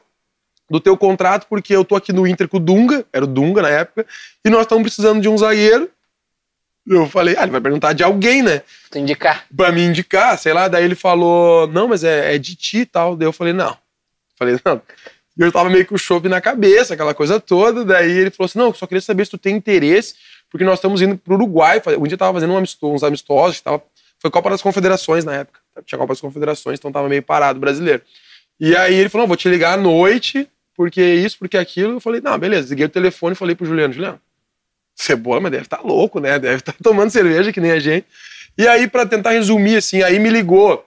do 0.71 0.81
teu 0.81 0.97
contrato, 0.97 1.47
porque 1.49 1.75
eu 1.77 1.85
tô 1.85 1.95
aqui 1.95 2.13
no 2.13 2.27
Inter 2.27 2.49
com 2.49 2.57
o 2.57 2.61
Dunga, 2.61 3.05
era 3.13 3.25
o 3.25 3.29
Dunga 3.29 3.63
na 3.63 3.69
época, 3.69 4.07
e 4.45 4.49
nós 4.49 4.63
estamos 4.63 4.83
precisando 4.83 5.21
de 5.21 5.29
um 5.29 5.37
zagueiro. 5.37 5.91
Eu 6.87 7.09
falei, 7.09 7.35
ah, 7.39 7.43
ele 7.43 7.53
vai 7.53 7.63
perguntar 7.63 7.95
de 7.95 8.05
alguém, 8.05 8.43
né? 8.43 8.63
Tu 8.91 8.99
indicar. 8.99 9.47
Pra 9.57 9.73
me 9.73 9.83
indicar, 9.83 10.39
sei 10.39 10.53
lá. 10.53 10.69
Daí 10.69 10.85
ele 10.85 10.95
falou, 10.95 11.67
não, 11.69 11.89
mas 11.89 12.05
é, 12.05 12.35
é 12.35 12.39
de 12.39 12.55
ti 12.55 12.81
e 12.81 12.87
tal. 12.87 13.17
Daí 13.17 13.27
eu 13.27 13.33
falei, 13.33 13.55
não. 13.55 13.75
Falei, 14.37 14.59
não. 14.63 14.83
E 15.37 15.43
eu 15.43 15.51
tava 15.51 15.71
meio 15.71 15.87
com 15.87 15.95
o 15.95 15.99
chope 15.99 16.29
na 16.29 16.43
cabeça, 16.43 16.93
aquela 16.93 17.15
coisa 17.15 17.41
toda. 17.41 17.87
Daí 17.87 18.11
ele 18.11 18.31
falou 18.31 18.47
assim, 18.47 18.59
não, 18.59 18.67
eu 18.67 18.75
só 18.75 18.87
queria 18.87 19.01
saber 19.01 19.25
se 19.25 19.31
tu 19.31 19.39
tem 19.39 19.57
interesse, 19.57 20.15
porque 20.55 20.65
nós 20.65 20.79
estamos 20.79 21.03
indo 21.03 21.19
pro 21.19 21.35
Uruguai. 21.35 21.83
O 21.99 22.07
dia 22.07 22.17
tava 22.17 22.35
fazendo 22.35 22.53
um 22.53 22.57
amistoso, 22.57 22.95
uns 22.95 23.03
amistosos, 23.03 23.61
tava, 23.61 23.83
foi 24.21 24.31
Copa 24.31 24.51
das 24.51 24.63
Confederações 24.63 25.25
na 25.25 25.35
época. 25.35 25.59
Tinha 25.85 25.99
Copa 25.99 26.13
das 26.13 26.21
Confederações, 26.21 26.79
então 26.79 26.93
tava 26.93 27.09
meio 27.09 27.25
parado 27.25 27.57
o 27.57 27.61
brasileiro. 27.61 28.03
E 28.61 28.77
aí 28.77 28.95
ele 28.95 29.09
falou, 29.09 29.27
vou 29.27 29.37
te 29.37 29.49
ligar 29.49 29.77
à 29.77 29.77
noite, 29.77 30.49
porque 30.77 31.03
isso, 31.03 31.39
porque 31.41 31.59
aquilo. 31.59 31.95
Eu 31.95 32.01
falei, 32.01 32.21
não, 32.21 32.39
beleza. 32.39 32.69
Liguei 32.69 32.87
o 32.87 32.89
telefone 32.89 33.33
e 33.33 33.37
falei 33.37 33.57
pro 33.57 33.67
Juliano, 33.67 33.93
Juliano, 33.93 34.21
Cebola, 34.95 35.41
mas 35.41 35.51
deve 35.51 35.65
estar 35.65 35.85
louco, 35.85 36.21
né? 36.21 36.39
Deve 36.39 36.59
estar 36.59 36.75
tomando 36.81 37.11
cerveja 37.11 37.53
que 37.53 37.61
nem 37.61 37.73
a 37.73 37.81
gente. 37.81 38.07
E 38.57 38.69
aí, 38.69 38.87
para 38.87 39.05
tentar 39.05 39.31
resumir, 39.31 39.79
assim, 39.79 40.05
aí 40.05 40.21
me 40.21 40.31
ligou 40.31 40.87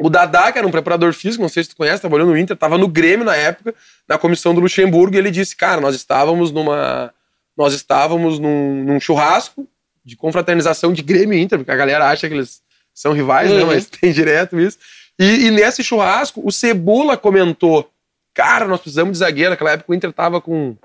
o 0.00 0.08
Dadá, 0.08 0.50
que 0.50 0.56
era 0.56 0.66
um 0.66 0.70
preparador 0.70 1.12
físico, 1.12 1.42
não 1.42 1.50
sei 1.50 1.62
se 1.62 1.68
tu 1.68 1.76
conhece, 1.76 2.00
trabalhou 2.00 2.26
no 2.26 2.38
Inter, 2.38 2.56
tava 2.56 2.78
no 2.78 2.88
Grêmio 2.88 3.26
na 3.26 3.36
época, 3.36 3.74
na 4.08 4.16
comissão 4.16 4.54
do 4.54 4.62
Luxemburgo, 4.62 5.14
e 5.14 5.18
ele 5.18 5.30
disse, 5.30 5.54
cara, 5.54 5.78
nós 5.78 5.94
estávamos 5.94 6.50
numa... 6.50 7.12
Nós 7.56 7.72
estávamos 7.72 8.38
num, 8.38 8.82
num 8.84 9.00
churrasco 9.00 9.66
de 10.04 10.16
confraternização 10.16 10.92
de 10.92 11.02
Grêmio 11.02 11.38
e 11.38 11.42
Inter, 11.42 11.58
porque 11.58 11.70
a 11.70 11.76
galera 11.76 12.08
acha 12.08 12.28
que 12.28 12.34
eles 12.34 12.60
são 12.92 13.12
rivais, 13.12 13.50
né? 13.50 13.60
Uhum. 13.60 13.66
Mas 13.66 13.86
tem 13.86 14.12
direto 14.12 14.58
isso. 14.60 14.78
E, 15.18 15.46
e 15.46 15.50
nesse 15.50 15.82
churrasco, 15.84 16.42
o 16.44 16.50
Cebola 16.52 17.16
comentou, 17.16 17.88
cara, 18.34 18.66
nós 18.66 18.80
precisamos 18.80 19.12
de 19.12 19.18
zagueiro, 19.18 19.50
naquela 19.50 19.70
época 19.72 19.92
o 19.92 19.94
Inter 19.94 20.12
tava 20.12 20.40
com 20.40 20.76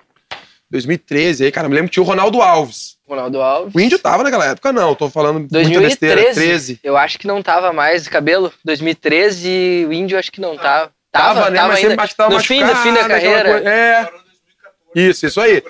2013, 0.69 1.45
aí, 1.45 1.51
cara, 1.51 1.67
me 1.67 1.73
lembro 1.73 1.89
que 1.89 1.93
tinha 1.95 2.03
o 2.03 2.05
Ronaldo 2.05 2.41
Alves. 2.41 2.97
Ronaldo 3.07 3.41
Alves. 3.41 3.73
O 3.73 3.79
Índio 3.79 3.97
tava 3.97 4.21
naquela 4.21 4.45
época, 4.45 4.71
não, 4.71 4.93
tô 4.93 5.09
falando 5.09 5.39
muita 5.39 5.79
besteira. 5.81 6.15
2013. 6.21 6.33
13. 6.75 6.79
Eu 6.83 6.95
acho 6.95 7.17
que 7.17 7.25
não 7.25 7.41
tava 7.41 7.73
mais 7.73 8.03
de 8.03 8.09
cabelo. 8.11 8.53
2013, 8.63 9.85
o 9.89 9.93
índio 9.93 10.17
acho 10.19 10.31
que 10.31 10.39
não 10.39 10.55
tava. 10.55 10.91
Tava, 11.11 11.49
né? 11.49 11.59
Mas 11.63 11.77
ainda. 11.77 11.89
sempre 11.89 12.15
tava 12.15 12.33
no 12.35 12.39
fim, 12.39 12.63
no 12.63 12.75
fim 12.75 12.93
da 12.93 13.07
carreira. 13.07 13.51
coisa- 13.51 13.69
É. 13.69 14.09
Isso, 14.95 15.25
isso 15.25 15.41
aí. 15.41 15.63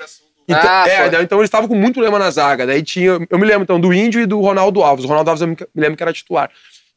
Então, 0.50 0.62
Ah, 0.64 0.86
é, 0.90 1.22
então 1.22 1.38
eles 1.38 1.48
estavam 1.48 1.68
com 1.68 1.76
muito 1.76 1.94
problema 1.94 2.18
na 2.18 2.32
zaga. 2.32 2.66
Daí 2.66 2.82
tinha. 2.82 3.20
Eu 3.30 3.38
me 3.40 3.46
lembro 3.46 3.64
então 3.64 3.80
do 3.80 3.94
Índio 3.94 4.20
e 4.20 4.26
do 4.26 4.40
Ronaldo 4.42 4.82
Alves. 4.82 5.06
O 5.06 5.08
Ronaldo 5.08 5.30
Alves 5.30 5.42
eu 5.42 5.48
me 5.48 5.58
lembro 5.76 5.96
que 5.96 6.04
era 6.04 6.12
titular. 6.12 6.50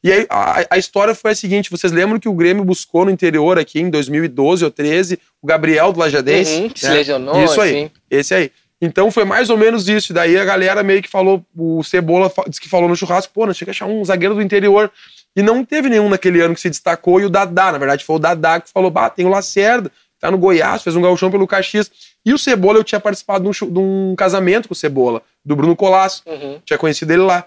E 0.03 0.11
aí 0.11 0.25
a, 0.29 0.65
a 0.71 0.77
história 0.77 1.13
foi 1.13 1.31
a 1.31 1.35
seguinte: 1.35 1.69
vocês 1.69 1.93
lembram 1.93 2.19
que 2.19 2.27
o 2.27 2.33
Grêmio 2.33 2.65
buscou 2.65 3.05
no 3.05 3.11
interior 3.11 3.59
aqui 3.59 3.79
em 3.79 3.89
2012 3.89 4.65
ou 4.65 4.71
13 4.71 5.19
o 5.41 5.47
Gabriel 5.47 5.93
do 5.93 5.99
Lajadense? 5.99 6.61
Uhum, 6.61 6.69
que 6.69 6.79
se 6.79 6.87
né? 6.87 6.93
lesionou, 6.95 7.43
Isso 7.43 7.61
aí. 7.61 7.83
enfim. 7.83 7.91
Esse 8.09 8.33
aí. 8.33 8.51
Então 8.81 9.09
foi 9.09 9.23
mais 9.23 9.49
ou 9.49 9.57
menos 9.57 9.87
isso. 9.87 10.11
E 10.11 10.13
daí 10.15 10.37
a 10.37 10.43
galera 10.43 10.83
meio 10.83 11.01
que 11.01 11.09
falou, 11.09 11.45
o 11.55 11.81
Cebola 11.83 12.29
disse 12.49 12.59
que 12.59 12.67
falou 12.67 12.89
no 12.89 12.95
churrasco, 12.97 13.31
pô, 13.33 13.45
nós 13.45 13.55
tinha 13.55 13.65
que 13.65 13.71
achar 13.71 13.85
um 13.85 14.03
zagueiro 14.03 14.35
do 14.35 14.41
interior. 14.41 14.91
E 15.35 15.41
não 15.41 15.63
teve 15.63 15.89
nenhum 15.89 16.09
naquele 16.09 16.41
ano 16.41 16.53
que 16.53 16.61
se 16.61 16.69
destacou, 16.69 17.19
e 17.19 17.25
o 17.25 17.29
Dadá, 17.29 17.71
na 17.71 17.77
verdade, 17.77 18.03
foi 18.03 18.17
o 18.17 18.19
Dadá 18.19 18.59
que 18.59 18.69
falou, 18.69 18.91
bah, 18.91 19.09
tem 19.09 19.25
o 19.25 19.29
Lacerda, 19.29 19.89
tá 20.23 20.31
no 20.31 20.37
Goiás, 20.37 20.81
fez 20.81 20.95
um 20.95 21.01
gauchão 21.01 21.29
pelo 21.29 21.45
Caxias. 21.45 21.91
E 22.25 22.33
o 22.33 22.37
Cebola, 22.39 22.79
eu 22.79 22.83
tinha 22.83 22.99
participado 22.99 23.43
de 23.43 23.63
um, 23.63 23.71
de 23.71 23.79
um 23.79 24.15
casamento 24.15 24.69
com 24.69 24.73
o 24.73 24.75
Cebola, 24.75 25.21
do 25.43 25.53
Bruno 25.55 25.75
Colasso, 25.75 26.23
Uhum. 26.25 26.61
tinha 26.63 26.77
conhecido 26.77 27.11
ele 27.11 27.23
lá. 27.23 27.45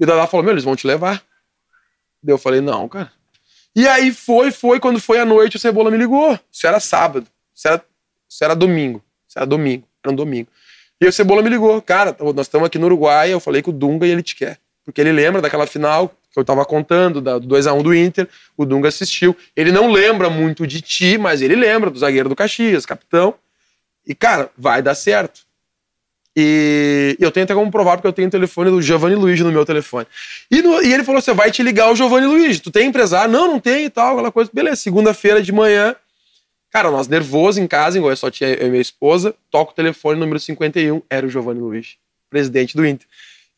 E 0.00 0.04
o 0.04 0.06
Dadá 0.06 0.26
falou, 0.26 0.42
meu, 0.44 0.54
eles 0.54 0.64
vão 0.64 0.74
te 0.74 0.86
levar. 0.86 1.22
Daí 2.22 2.32
eu 2.32 2.38
falei, 2.38 2.60
não, 2.62 2.88
cara. 2.88 3.12
E 3.76 3.86
aí 3.86 4.10
foi, 4.12 4.50
foi, 4.50 4.80
quando 4.80 4.98
foi 5.00 5.18
à 5.18 5.24
noite, 5.26 5.56
o 5.56 5.58
Cebola 5.58 5.90
me 5.90 5.98
ligou. 5.98 6.38
Isso 6.50 6.66
era 6.66 6.80
sábado, 6.80 7.26
isso 7.54 7.68
era, 7.68 7.84
isso 8.28 8.42
era 8.44 8.54
domingo, 8.56 9.02
isso 9.28 9.38
era 9.38 9.46
domingo, 9.46 9.84
era 10.02 10.12
um 10.12 10.16
domingo. 10.16 10.48
E 11.00 11.06
o 11.06 11.12
Cebola 11.12 11.42
me 11.42 11.50
ligou, 11.50 11.80
cara, 11.82 12.16
nós 12.34 12.46
estamos 12.46 12.66
aqui 12.66 12.78
no 12.78 12.86
Uruguai, 12.86 13.32
eu 13.32 13.38
falei 13.38 13.60
com 13.62 13.70
o 13.70 13.74
Dunga 13.74 14.06
e 14.06 14.10
ele 14.10 14.22
te 14.22 14.34
quer. 14.34 14.58
Porque 14.84 15.00
ele 15.00 15.12
lembra 15.12 15.40
daquela 15.42 15.66
final 15.66 16.10
que 16.27 16.27
eu 16.40 16.44
tava 16.44 16.64
contando, 16.64 17.20
do 17.20 17.40
2x1 17.40 17.82
do 17.82 17.94
Inter, 17.94 18.28
o 18.56 18.64
Dunga 18.64 18.88
assistiu. 18.88 19.36
Ele 19.56 19.70
não 19.72 19.90
lembra 19.90 20.28
muito 20.30 20.66
de 20.66 20.80
ti, 20.80 21.18
mas 21.18 21.42
ele 21.42 21.56
lembra 21.56 21.90
do 21.90 21.98
zagueiro 21.98 22.28
do 22.28 22.36
Caxias, 22.36 22.84
capitão. 22.86 23.34
E, 24.06 24.14
cara, 24.14 24.50
vai 24.56 24.80
dar 24.82 24.94
certo. 24.94 25.40
E 26.36 27.16
eu 27.18 27.32
tenho 27.32 27.44
até 27.44 27.54
como 27.54 27.70
provar, 27.70 27.96
porque 27.96 28.06
eu 28.06 28.12
tenho 28.12 28.28
o 28.28 28.30
telefone 28.30 28.70
do 28.70 28.80
Giovanni 28.80 29.16
Luiz 29.16 29.40
no 29.40 29.50
meu 29.50 29.64
telefone. 29.66 30.06
E, 30.50 30.62
no- 30.62 30.80
e 30.82 30.92
ele 30.92 31.02
falou: 31.02 31.20
você 31.20 31.34
vai 31.34 31.50
te 31.50 31.62
ligar 31.62 31.90
o 31.90 31.96
Giovanni 31.96 32.26
Luiz. 32.26 32.60
Tu 32.60 32.70
tem 32.70 32.86
empresário? 32.88 33.32
Não, 33.32 33.48
não 33.48 33.58
tem 33.60 33.86
e 33.86 33.90
tal, 33.90 34.12
aquela 34.12 34.30
coisa. 34.30 34.48
Beleza, 34.52 34.76
segunda-feira 34.76 35.42
de 35.42 35.50
manhã. 35.52 35.96
Cara, 36.70 36.90
nós 36.90 37.08
nervosos 37.08 37.58
em 37.58 37.66
casa, 37.66 37.98
em 37.98 38.00
Goiás, 38.00 38.18
só 38.20 38.30
tinha 38.30 38.50
eu 38.50 38.66
e 38.68 38.70
minha 38.70 38.80
esposa. 38.82 39.34
Toco 39.50 39.72
o 39.72 39.74
telefone, 39.74 40.20
número 40.20 40.38
51, 40.38 41.02
era 41.10 41.26
o 41.26 41.30
Giovanni 41.30 41.60
Luiz, 41.60 41.96
presidente 42.30 42.76
do 42.76 42.86
Inter. 42.86 43.06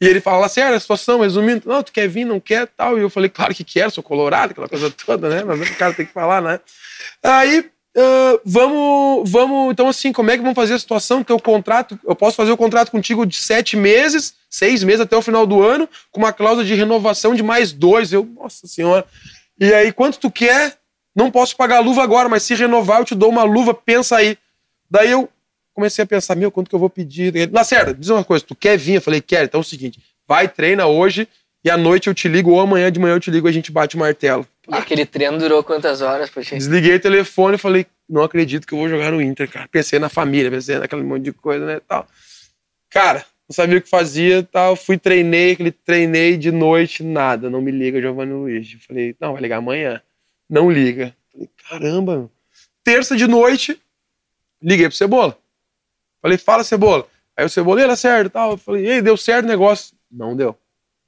E 0.00 0.06
ele 0.06 0.20
fala 0.20 0.46
assim: 0.46 0.60
a 0.60 0.80
situação, 0.80 1.20
resumindo, 1.20 1.68
não, 1.68 1.82
tu 1.82 1.92
quer 1.92 2.08
vir, 2.08 2.24
não 2.24 2.40
quer 2.40 2.66
tal. 2.68 2.98
E 2.98 3.02
eu 3.02 3.10
falei: 3.10 3.28
claro 3.28 3.54
que 3.54 3.64
quero, 3.64 3.90
sou 3.90 4.02
colorado, 4.02 4.52
aquela 4.52 4.68
coisa 4.68 4.90
toda, 4.90 5.28
né? 5.28 5.44
Mas 5.44 5.60
o 5.68 5.76
cara 5.76 5.92
tem 5.92 6.06
que 6.06 6.12
falar, 6.12 6.40
né? 6.40 6.60
Aí 7.22 7.70
Uh, 7.96 8.40
vamos, 8.44 9.28
vamos. 9.28 9.72
Então, 9.72 9.88
assim, 9.88 10.12
como 10.12 10.30
é 10.30 10.36
que 10.36 10.42
vamos 10.42 10.54
fazer 10.54 10.74
a 10.74 10.78
situação? 10.78 11.24
Teu 11.24 11.40
contrato, 11.40 11.98
eu 12.06 12.14
posso 12.14 12.36
fazer 12.36 12.52
o 12.52 12.56
contrato 12.56 12.90
contigo 12.90 13.26
de 13.26 13.36
sete 13.36 13.76
meses, 13.76 14.34
seis 14.48 14.84
meses 14.84 15.00
até 15.00 15.16
o 15.16 15.22
final 15.22 15.44
do 15.44 15.60
ano, 15.60 15.88
com 16.12 16.20
uma 16.20 16.32
cláusula 16.32 16.64
de 16.64 16.74
renovação 16.74 17.34
de 17.34 17.42
mais 17.42 17.72
dois. 17.72 18.12
Eu, 18.12 18.24
nossa 18.24 18.66
senhora. 18.68 19.04
E 19.58 19.72
aí, 19.74 19.92
quanto 19.92 20.18
tu 20.18 20.30
quer? 20.30 20.76
Não 21.14 21.30
posso 21.32 21.56
pagar 21.56 21.78
a 21.78 21.80
luva 21.80 22.02
agora, 22.04 22.28
mas 22.28 22.44
se 22.44 22.54
renovar, 22.54 23.00
eu 23.00 23.04
te 23.04 23.14
dou 23.16 23.28
uma 23.28 23.42
luva, 23.42 23.74
pensa 23.74 24.16
aí. 24.16 24.38
Daí 24.88 25.10
eu 25.10 25.28
comecei 25.80 26.04
a 26.04 26.06
pensar, 26.06 26.36
meu, 26.36 26.50
quanto 26.50 26.68
que 26.68 26.74
eu 26.74 26.78
vou 26.78 26.90
pedir? 26.90 27.50
Lacerda, 27.50 27.94
diz 27.94 28.10
uma 28.10 28.22
coisa, 28.22 28.44
tu 28.44 28.54
quer 28.54 28.76
vir? 28.76 28.96
Eu 28.96 29.02
falei, 29.02 29.20
quero. 29.20 29.46
Então 29.46 29.60
é 29.60 29.62
o 29.62 29.64
seguinte, 29.64 29.98
vai, 30.28 30.46
treina 30.46 30.86
hoje 30.86 31.26
e 31.64 31.70
à 31.70 31.76
noite 31.76 32.08
eu 32.08 32.14
te 32.14 32.28
ligo, 32.28 32.50
ou 32.50 32.60
amanhã 32.60 32.92
de 32.92 33.00
manhã 33.00 33.14
eu 33.14 33.20
te 33.20 33.30
ligo 33.30 33.48
e 33.48 33.50
a 33.50 33.52
gente 33.52 33.72
bate 33.72 33.96
o 33.96 33.98
martelo. 33.98 34.46
E 34.68 34.74
aquele 34.74 35.06
treino 35.06 35.38
durou 35.38 35.64
quantas 35.64 36.02
horas, 36.02 36.30
poxa? 36.30 36.54
Desliguei 36.54 36.96
o 36.96 37.00
telefone 37.00 37.54
e 37.54 37.58
falei, 37.58 37.86
não 38.08 38.22
acredito 38.22 38.66
que 38.66 38.74
eu 38.74 38.78
vou 38.78 38.88
jogar 38.88 39.10
no 39.10 39.20
Inter, 39.20 39.50
cara. 39.50 39.68
Pensei 39.68 39.98
na 39.98 40.08
família, 40.08 40.50
pensei 40.50 40.78
naquele 40.78 41.02
monte 41.02 41.24
de 41.24 41.32
coisa, 41.32 41.64
né, 41.64 41.80
tal. 41.86 42.06
Cara, 42.90 43.24
não 43.48 43.54
sabia 43.54 43.78
o 43.78 43.82
que 43.82 43.88
fazia, 43.88 44.42
tal. 44.42 44.76
Fui, 44.76 44.96
treinei, 44.96 45.52
aquele 45.52 45.72
treinei 45.72 46.36
de 46.36 46.52
noite, 46.52 47.02
nada. 47.02 47.50
Não 47.50 47.60
me 47.60 47.70
liga, 47.70 48.00
Giovanni 48.00 48.32
Luiz. 48.32 48.76
Falei, 48.86 49.16
não, 49.18 49.32
vai 49.32 49.42
ligar 49.42 49.56
amanhã. 49.56 50.00
Não 50.48 50.70
liga. 50.70 51.14
Falei, 51.32 51.50
caramba. 51.68 52.30
Terça 52.84 53.16
de 53.16 53.26
noite, 53.26 53.80
liguei 54.62 54.88
pro 54.88 54.96
Cebola. 54.96 55.36
Falei, 56.20 56.38
fala, 56.38 56.64
Cebola. 56.64 57.06
Aí 57.36 57.44
o 57.44 57.48
Cebola, 57.48 57.82
era 57.82 57.96
certo, 57.96 58.30
tal. 58.30 58.52
Eu 58.52 58.58
falei, 58.58 58.86
ei, 58.86 59.02
deu 59.02 59.16
certo 59.16 59.44
o 59.44 59.48
negócio. 59.48 59.94
Não 60.10 60.36
deu. 60.36 60.56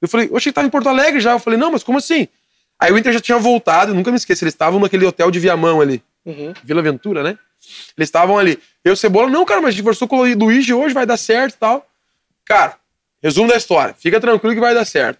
Eu 0.01 0.07
falei, 0.07 0.29
oxe, 0.31 0.51
tava 0.51 0.67
em 0.67 0.69
Porto 0.69 0.89
Alegre 0.89 1.19
já. 1.21 1.31
Eu 1.31 1.39
falei, 1.39 1.57
não, 1.59 1.71
mas 1.71 1.83
como 1.83 1.97
assim? 1.97 2.27
Aí 2.79 2.91
o 2.91 2.97
Inter 2.97 3.13
já 3.13 3.19
tinha 3.19 3.37
voltado, 3.37 3.93
nunca 3.93 4.11
me 4.11 4.17
esqueço, 4.17 4.43
eles 4.43 4.53
estavam 4.53 4.79
naquele 4.79 5.05
hotel 5.05 5.31
de 5.31 5.39
Viamão 5.39 5.79
ali. 5.79 6.03
Uhum. 6.25 6.53
Vila 6.63 6.81
Ventura, 6.81 7.23
né? 7.23 7.37
Eles 7.97 8.09
estavam 8.09 8.37
ali. 8.37 8.59
Eu, 8.83 8.95
Cebola, 8.95 9.29
não, 9.29 9.45
cara, 9.45 9.61
mas 9.61 9.69
a 9.69 9.71
gente 9.71 9.83
conversou 9.83 10.07
com 10.07 10.19
o 10.19 10.35
Luiz 10.35 10.69
hoje, 10.69 10.93
vai 10.93 11.05
dar 11.05 11.17
certo 11.17 11.55
e 11.55 11.57
tal. 11.57 11.87
Cara, 12.43 12.75
resumo 13.21 13.47
da 13.47 13.55
história. 13.55 13.93
Fica 13.97 14.19
tranquilo 14.19 14.53
que 14.53 14.59
vai 14.59 14.73
dar 14.73 14.85
certo. 14.85 15.19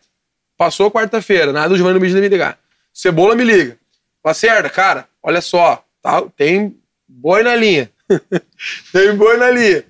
Passou 0.57 0.91
quarta-feira, 0.91 1.53
nada 1.53 1.69
do 1.69 1.77
Giovanni 1.77 1.99
me 1.99 2.27
ligar. 2.27 2.59
Cebola 2.93 3.35
me 3.35 3.43
liga. 3.43 3.77
Lacerda, 4.23 4.69
cara, 4.69 5.07
olha 5.21 5.41
só, 5.41 5.83
tá, 6.01 6.21
tem 6.35 6.77
boi 7.07 7.43
na 7.43 7.55
linha. 7.55 7.89
tem 8.91 9.15
boi 9.15 9.37
na 9.37 9.49
linha. 9.49 9.83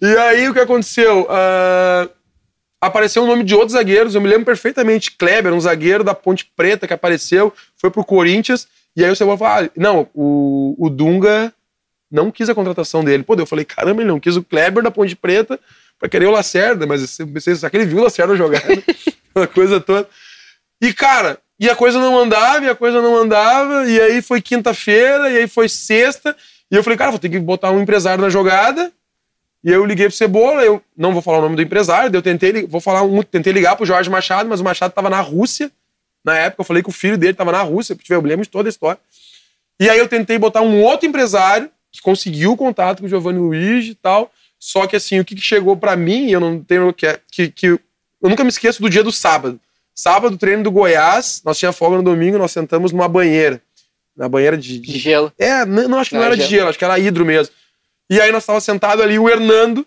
E 0.00 0.16
aí 0.16 0.48
o 0.48 0.52
que 0.52 0.60
aconteceu? 0.60 1.22
Uh, 1.22 2.10
apareceu 2.80 3.22
o 3.22 3.26
nome 3.26 3.44
de 3.44 3.54
outros 3.54 3.72
zagueiros. 3.72 4.14
Eu 4.14 4.20
me 4.20 4.28
lembro 4.28 4.44
perfeitamente. 4.44 5.12
Kleber, 5.12 5.52
um 5.52 5.60
zagueiro 5.60 6.02
da 6.02 6.14
Ponte 6.14 6.50
Preta 6.56 6.86
que 6.86 6.94
apareceu, 6.94 7.52
foi 7.76 7.90
pro 7.90 8.04
Corinthians. 8.04 8.66
E 8.96 9.04
aí 9.04 9.10
o 9.10 9.16
Cebola 9.16 9.38
falou: 9.38 9.64
ah, 9.64 9.70
não, 9.76 10.08
o, 10.12 10.74
o 10.78 10.90
Dunga 10.90 11.52
não 12.10 12.30
quis 12.30 12.50
a 12.50 12.54
contratação 12.54 13.04
dele. 13.04 13.22
Pô, 13.22 13.34
eu 13.34 13.46
falei: 13.46 13.64
caramba, 13.64 14.02
ele 14.02 14.10
não 14.10 14.20
quis 14.20 14.36
o 14.36 14.42
Kleber 14.42 14.82
da 14.82 14.90
Ponte 14.90 15.16
Preta 15.16 15.58
pra 15.98 16.08
querer 16.08 16.26
o 16.26 16.32
Lacerda, 16.32 16.84
mas 16.86 17.18
só 17.58 17.70
que 17.70 17.76
ele 17.76 17.86
viu 17.86 17.98
o 17.98 18.02
Lacerda 18.02 18.34
jogar, 18.34 18.64
né? 18.68 18.82
uma 19.34 19.46
coisa 19.46 19.80
toda. 19.80 20.08
E 20.80 20.92
cara, 20.92 21.38
e 21.60 21.70
a 21.70 21.76
coisa 21.76 22.00
não 22.00 22.18
andava, 22.18 22.64
e 22.64 22.68
a 22.68 22.74
coisa 22.74 23.00
não 23.00 23.16
andava, 23.16 23.88
e 23.88 24.00
aí 24.00 24.20
foi 24.20 24.42
quinta-feira, 24.42 25.30
e 25.30 25.38
aí 25.38 25.46
foi 25.46 25.68
sexta, 25.68 26.36
e 26.72 26.74
eu 26.74 26.82
falei, 26.82 26.96
cara, 26.96 27.10
vou 27.10 27.20
ter 27.20 27.28
que 27.28 27.38
botar 27.38 27.70
um 27.70 27.82
empresário 27.82 28.22
na 28.22 28.30
jogada. 28.30 28.90
E 29.62 29.70
eu 29.70 29.84
liguei 29.84 30.06
pro 30.06 30.16
Cebola, 30.16 30.64
eu 30.64 30.82
não 30.96 31.12
vou 31.12 31.20
falar 31.20 31.38
o 31.38 31.42
nome 31.42 31.54
do 31.54 31.62
empresário, 31.62 32.12
eu 32.12 32.22
tentei, 32.22 32.66
vou 32.66 32.80
falar 32.80 33.02
um, 33.02 33.22
tentei 33.22 33.52
ligar 33.52 33.76
pro 33.76 33.84
Jorge 33.84 34.08
Machado, 34.08 34.48
mas 34.48 34.60
o 34.60 34.64
Machado 34.64 34.90
estava 34.90 35.10
na 35.10 35.20
Rússia. 35.20 35.70
Na 36.24 36.36
época 36.36 36.62
eu 36.62 36.64
falei 36.64 36.82
que 36.82 36.88
o 36.88 36.92
filho 36.92 37.18
dele 37.18 37.32
estava 37.32 37.52
na 37.52 37.60
Rússia, 37.62 37.96
eu 38.08 38.20
lembro 38.22 38.44
de 38.44 38.50
toda 38.50 38.68
a 38.68 38.70
história. 38.70 38.98
E 39.78 39.88
aí 39.90 39.98
eu 39.98 40.08
tentei 40.08 40.38
botar 40.38 40.62
um 40.62 40.82
outro 40.82 41.06
empresário 41.06 41.70
que 41.92 42.00
conseguiu 42.00 42.52
o 42.52 42.56
contato 42.56 43.00
com 43.00 43.06
o 43.06 43.08
Giovanni 43.08 43.38
Luiz 43.38 43.86
e 43.86 43.94
tal. 43.94 44.32
Só 44.58 44.86
que 44.86 44.96
assim, 44.96 45.20
o 45.20 45.24
que, 45.24 45.36
chegou 45.36 45.76
para 45.76 45.94
mim, 45.94 46.30
eu 46.30 46.40
não 46.40 46.58
tenho 46.60 46.92
que, 46.92 47.20
que 47.30 47.48
que 47.48 47.66
eu 47.66 47.80
nunca 48.22 48.44
me 48.44 48.50
esqueço 48.50 48.80
do 48.80 48.88
dia 48.88 49.02
do 49.02 49.12
sábado. 49.12 49.60
Sábado, 49.94 50.38
treino 50.38 50.62
do 50.62 50.70
Goiás, 50.70 51.42
nós 51.44 51.58
tinha 51.58 51.72
folga 51.72 51.98
no 51.98 52.02
domingo, 52.02 52.38
nós 52.38 52.52
sentamos 52.52 52.92
numa 52.92 53.08
banheira. 53.08 53.60
Na 54.16 54.28
banheira 54.28 54.56
de, 54.56 54.78
de... 54.78 54.92
de 54.92 54.98
gelo. 54.98 55.32
É, 55.38 55.64
não, 55.64 55.88
não 55.88 55.98
acho 55.98 56.10
que 56.10 56.16
não, 56.16 56.22
não 56.22 56.26
era 56.26 56.36
gelo. 56.36 56.48
de 56.48 56.54
gelo, 56.54 56.68
acho 56.68 56.78
que 56.78 56.84
era 56.84 56.98
hidro 56.98 57.24
mesmo. 57.24 57.54
E 58.10 58.20
aí 58.20 58.30
nós 58.30 58.42
estávamos 58.42 58.64
sentados 58.64 59.02
ali, 59.02 59.18
o 59.18 59.28
Hernando, 59.28 59.86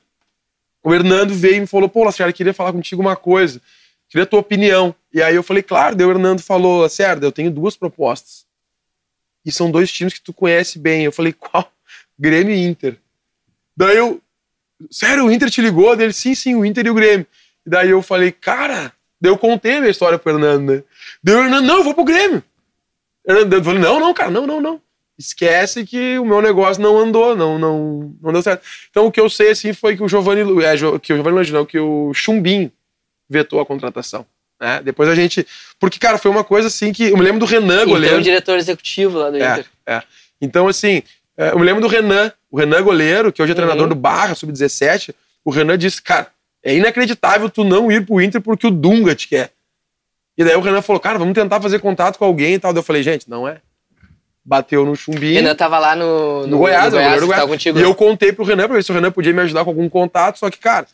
o 0.84 0.94
Hernando 0.94 1.34
veio 1.34 1.56
e 1.56 1.60
me 1.62 1.68
falou, 1.68 1.90
pô, 1.90 2.04
Lacerda, 2.04 2.32
queria 2.32 2.54
falar 2.54 2.72
contigo 2.72 3.02
uma 3.02 3.16
coisa, 3.16 3.62
queria 4.10 4.24
a 4.24 4.28
tua 4.28 4.40
opinião. 4.40 4.96
E 5.14 5.22
aí 5.22 5.36
eu 5.36 5.44
falei, 5.44 5.64
claro, 5.64 5.96
daí 5.96 6.06
o 6.06 6.12
Hernando 6.12 6.42
falou, 6.42 6.82
Lacerda, 6.82 7.26
eu 7.26 7.32
tenho 7.32 7.52
duas 7.52 7.76
propostas. 7.76 8.46
E 9.46 9.52
são 9.52 9.70
dois 9.70 9.92
times 9.92 10.14
que 10.14 10.22
tu 10.22 10.34
conhece 10.34 10.80
bem. 10.80 11.04
Eu 11.04 11.12
falei, 11.12 11.34
qual? 11.34 11.72
Grêmio 12.18 12.56
e 12.56 12.66
Inter. 12.66 12.98
Daí 13.78 13.98
eu, 13.98 14.22
sério, 14.90 15.26
o 15.26 15.32
Inter 15.32 15.50
te 15.50 15.62
ligou? 15.62 15.96
Dele, 15.96 16.14
sim, 16.14 16.34
sim, 16.34 16.56
o 16.56 16.66
Inter 16.66 16.86
e 16.86 16.90
o 16.90 16.96
Grêmio. 16.96 17.28
E 17.66 17.70
daí 17.70 17.90
eu 17.90 18.02
falei, 18.02 18.32
cara, 18.32 18.94
daí 19.20 19.32
eu 19.32 19.38
contei 19.38 19.78
a 19.78 19.80
minha 19.80 19.92
história 19.92 20.18
pro 20.18 20.34
Hernando, 20.34 20.72
né? 20.72 20.84
Daí 21.24 21.36
o 21.36 21.44
Hernando, 21.44 21.66
não, 21.66 21.78
eu 21.78 21.84
vou 21.84 21.94
pro 21.94 22.04
Grêmio. 22.04 22.44
Eu 23.26 23.64
falei, 23.64 23.80
não, 23.80 24.00
não, 24.00 24.14
cara, 24.14 24.30
não, 24.30 24.46
não, 24.46 24.62
não. 24.62 24.82
Esquece 25.18 25.86
que 25.86 26.20
o 26.20 26.26
meu 26.26 26.42
negócio 26.42 26.84
não 26.84 26.98
andou, 26.98 27.36
não, 27.36 27.58
não, 27.58 28.14
não 28.22 28.34
deu 28.34 28.42
certo. 28.42 28.64
Então 28.90 29.06
o 29.06 29.12
que 29.12 29.20
eu 29.20 29.30
sei 29.30 29.52
assim 29.52 29.72
foi 29.72 29.96
que 29.96 30.04
o 30.04 30.10
Giovanni, 30.10 30.42
é, 30.64 30.76
que 31.00 31.14
o 31.14 31.16
Giovanni 31.16 31.52
não, 31.52 31.66
que 31.66 31.80
o 31.80 32.14
Chumbinho 32.14 32.72
vetou 33.30 33.62
a 33.62 33.66
contratação. 33.66 34.26
Né? 34.60 34.82
Depois 34.84 35.10
a 35.10 35.16
gente. 35.16 35.46
Porque, 35.80 36.00
cara, 36.00 36.18
foi 36.18 36.32
uma 36.32 36.44
coisa 36.44 36.68
assim 36.68 36.92
que. 36.92 37.06
Eu 37.06 37.18
me 37.18 37.24
lembro 37.24 37.40
do 37.40 37.46
Renan, 37.46 37.84
então, 37.84 37.90
goleiro. 37.90 38.18
o 38.18 38.22
diretor 38.22 38.58
executivo 38.58 39.18
lá 39.18 39.30
do 39.30 39.38
é, 39.38 39.52
Inter. 39.52 39.66
É. 39.86 40.02
Então, 40.42 40.68
assim, 40.68 41.02
é, 41.38 41.52
eu 41.52 41.60
me 41.60 41.66
lembro 41.66 41.82
do 41.82 41.88
Renan, 41.88 42.32
o 42.50 42.58
Renan 42.58 42.82
goleiro, 42.82 43.32
que 43.32 43.42
hoje 43.42 43.52
é 43.52 43.56
treinador 43.56 43.84
uhum. 43.84 43.90
do 43.90 43.96
Barra, 43.96 44.36
sub-17. 44.36 45.14
O 45.44 45.52
Renan 45.52 45.78
disse, 45.78 46.02
cara, 46.02 46.28
é 46.64 46.76
inacreditável 46.76 47.50
tu 47.50 47.64
não 47.64 47.92
ir 47.92 48.06
pro 48.06 48.22
Inter 48.22 48.42
porque 48.42 48.68
o 48.68 48.72
Dunga 48.72 49.14
te 49.14 49.28
quer. 49.28 49.52
E 50.38 50.44
daí 50.44 50.56
o 50.56 50.62
Renan 50.62 50.82
falou, 50.82 51.00
cara, 51.00 51.18
vamos 51.18 51.34
tentar 51.34 51.62
fazer 51.62 51.80
contato 51.80 52.18
com 52.18 52.26
alguém 52.26 52.56
e 52.56 52.60
tal. 52.60 52.74
Daí 52.74 52.80
eu 52.80 52.84
falei, 52.84 53.04
gente, 53.04 53.30
não 53.30 53.48
é. 53.48 53.58
Bateu 54.44 54.86
no 54.86 54.96
chumbinho. 54.96 55.36
Renan 55.36 55.56
tava 55.56 55.80
lá 55.80 55.96
no, 55.96 56.42
no, 56.42 56.48
no 56.48 56.58
Goiás, 56.60 56.94
no 56.94 57.00
Goiás, 57.00 57.24
Goiás. 57.24 57.46
Contigo. 57.46 57.80
E 57.80 57.82
eu 57.82 57.96
contei 57.96 58.32
pro 58.32 58.46
Renan 58.46 58.68
pra 58.68 58.76
ver 58.76 58.84
se 58.84 58.92
o 58.92 58.96
Renan 58.96 59.12
podia 59.12 59.34
me 59.34 59.42
ajudar 59.42 59.64
com 59.64 59.72
algum 59.72 59.90
contato, 59.90 60.38
só 60.38 60.50
que, 60.52 60.60
cara, 60.60 60.86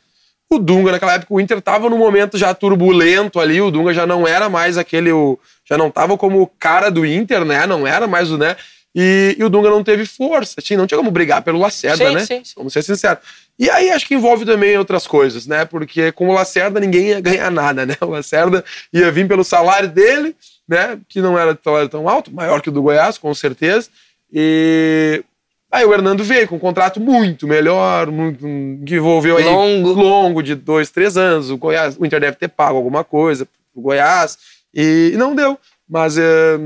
o 0.50 0.60
Dunga, 0.60 0.92
naquela 0.92 1.14
época, 1.14 1.34
o 1.34 1.40
Inter 1.40 1.62
tava 1.62 1.90
num 1.90 1.98
momento 1.98 2.38
já 2.38 2.54
turbulento 2.54 3.40
ali, 3.40 3.62
o 3.62 3.72
Dunga 3.72 3.94
já 3.94 4.06
não 4.06 4.28
era 4.28 4.50
mais 4.50 4.78
aquele. 4.78 5.12
O, 5.12 5.40
já 5.64 5.78
não 5.78 5.90
tava 5.90 6.18
como 6.18 6.42
o 6.42 6.48
cara 6.48 6.92
do 6.92 7.06
Inter, 7.06 7.46
né? 7.46 7.66
Não 7.66 7.88
era 7.88 8.06
mais 8.06 8.30
o, 8.32 8.38
né? 8.38 8.58
E, 8.94 9.36
e 9.40 9.44
o 9.44 9.50
Dunga 9.50 9.70
não 9.70 9.84
teve 9.84 10.06
força, 10.06 10.56
assim, 10.58 10.76
não 10.76 10.86
tinha 10.86 10.98
como 10.98 11.12
brigar 11.12 11.42
pelo 11.42 11.60
Lacerda, 11.60 12.08
sim, 12.10 12.14
né? 12.14 12.26
Sim, 12.26 12.42
sim. 12.44 12.54
Vamos 12.58 12.74
ser 12.74 12.84
sinceros. 12.84 13.24
E 13.58 13.70
aí 13.70 13.90
acho 13.90 14.06
que 14.06 14.16
envolve 14.16 14.46
também 14.46 14.78
outras 14.78 15.08
coisas, 15.08 15.48
né? 15.48 15.64
Porque 15.66 16.12
com 16.12 16.30
o 16.30 16.34
Lacerda 16.34 16.80
ninguém 16.80 17.08
ia 17.10 17.22
ganhar 17.22 17.50
nada, 17.50 17.86
né? 17.86 17.96
O 18.02 18.08
Lacerda 18.08 18.66
ia 18.92 19.12
vir 19.12 19.28
pelo 19.28 19.44
salário 19.44 19.88
dele, 19.88 20.36
né? 20.68 21.00
Que 21.08 21.22
não 21.22 21.40
era 21.40 21.58
salário 21.64 21.88
tão 21.90 22.10
alto, 22.10 22.34
maior 22.34 22.62
que 22.62 22.70
o 22.70 22.72
do 22.72 22.82
Goiás, 22.82 23.18
com 23.18 23.34
certeza. 23.34 23.90
E 24.32 25.24
Aí 25.72 25.86
o 25.86 25.94
Hernando 25.94 26.22
veio 26.22 26.50
com 26.50 26.58
um 26.58 26.60
contrato 26.60 27.00
muito 27.00 27.48
melhor, 27.48 28.12
muito, 28.12 28.40
que 28.86 28.96
envolveu 28.96 29.38
aí 29.38 29.46
longo. 29.46 29.94
longo 29.94 30.44
de 30.44 30.54
dois, 30.54 30.90
três 30.90 31.16
anos. 31.16 31.50
O 31.50 31.58
Goiás, 31.58 31.96
o 31.98 32.06
Inter 32.06 32.20
deve 32.20 32.36
ter 32.36 32.50
pago 32.50 32.76
alguma 32.76 33.06
coisa 33.06 33.48
pro 33.72 33.82
Goiás 33.82 34.38
e, 34.74 35.12
e 35.14 35.18
não 35.18 35.34
deu. 35.34 35.58
Mas 35.92 36.18
é, 36.18 36.58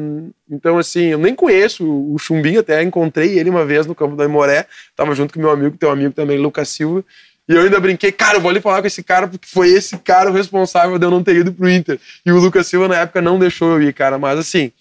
então 0.47 0.77
assim, 0.77 1.05
eu 1.05 1.17
nem 1.17 1.33
conheço 1.33 1.83
o 1.83 2.15
Chumbinho, 2.19 2.59
até 2.59 2.83
encontrei 2.83 3.39
ele 3.39 3.49
uma 3.49 3.65
vez 3.65 3.87
no 3.87 3.95
campo 3.95 4.15
da 4.15 4.23
Imoré, 4.23 4.67
tava 4.95 5.15
junto 5.15 5.33
com 5.33 5.39
meu 5.39 5.49
amigo, 5.49 5.75
teu 5.77 5.89
amigo 5.89 6.13
também, 6.13 6.37
Lucas 6.37 6.69
Silva. 6.69 7.03
E 7.49 7.53
eu 7.53 7.61
ainda 7.61 7.79
brinquei, 7.79 8.11
cara, 8.11 8.37
eu 8.37 8.41
vou 8.41 8.51
ali 8.51 8.61
falar 8.61 8.81
com 8.81 8.87
esse 8.87 9.01
cara, 9.01 9.27
porque 9.27 9.47
foi 9.47 9.69
esse 9.69 9.97
cara 9.97 10.29
o 10.29 10.33
responsável 10.33 10.99
de 10.99 11.05
eu 11.07 11.09
não 11.09 11.23
ter 11.23 11.37
ido 11.37 11.51
pro 11.51 11.67
Inter. 11.67 11.99
E 12.23 12.31
o 12.31 12.37
Lucas 12.37 12.67
Silva, 12.67 12.87
na 12.87 12.97
época, 12.97 13.19
não 13.19 13.39
deixou 13.39 13.71
eu 13.71 13.81
ir, 13.81 13.93
cara. 13.93 14.19
Mas 14.19 14.37
assim, 14.37 14.71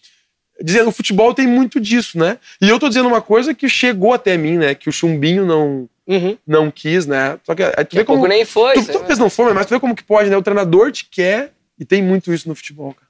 dizendo, 0.60 0.90
o 0.90 0.92
futebol 0.92 1.32
tem 1.32 1.46
muito 1.46 1.80
disso, 1.80 2.18
né? 2.18 2.36
E 2.60 2.68
eu 2.68 2.78
tô 2.78 2.88
dizendo 2.88 3.08
uma 3.08 3.22
coisa 3.22 3.54
que 3.54 3.66
chegou 3.66 4.12
até 4.12 4.36
mim, 4.36 4.58
né? 4.58 4.74
Que 4.74 4.90
o 4.90 4.92
Chumbinho 4.92 5.46
não, 5.46 5.88
uhum. 6.06 6.36
não 6.46 6.70
quis, 6.70 7.06
né? 7.06 7.38
Só 7.44 7.54
que 7.54 7.62
aí 7.62 7.84
tu 7.86 7.96
vê 7.96 8.04
como. 8.04 8.26
nem 8.26 8.44
foi. 8.44 8.74
Tu, 8.74 8.92
talvez 8.92 9.18
não 9.18 9.30
foi, 9.30 9.54
mas 9.54 9.64
tu 9.64 9.70
vê 9.70 9.80
como 9.80 9.96
que 9.96 10.04
pode, 10.04 10.28
né? 10.28 10.36
O 10.36 10.42
treinador 10.42 10.92
te 10.92 11.06
quer 11.10 11.52
e 11.78 11.84
tem 11.84 12.02
muito 12.02 12.30
isso 12.32 12.46
no 12.46 12.54
futebol, 12.54 12.92
cara. 12.92 13.03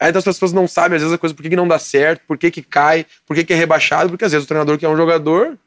Aí 0.00 0.08
então 0.08 0.18
as 0.18 0.24
pessoas 0.24 0.52
não 0.52 0.66
sabem, 0.66 0.96
às 0.96 1.02
vezes, 1.02 1.14
a 1.14 1.18
coisa, 1.18 1.34
por 1.34 1.42
que, 1.42 1.50
que 1.50 1.56
não 1.56 1.68
dá 1.68 1.78
certo, 1.78 2.22
por 2.26 2.38
que, 2.38 2.50
que 2.50 2.62
cai, 2.62 3.04
por 3.26 3.36
que, 3.36 3.44
que 3.44 3.52
é 3.52 3.56
rebaixado, 3.56 4.08
porque 4.08 4.24
às 4.24 4.32
vezes 4.32 4.46
o 4.46 4.48
treinador 4.48 4.78
quer 4.78 4.88
um 4.88 4.96
jogador, 4.96 5.58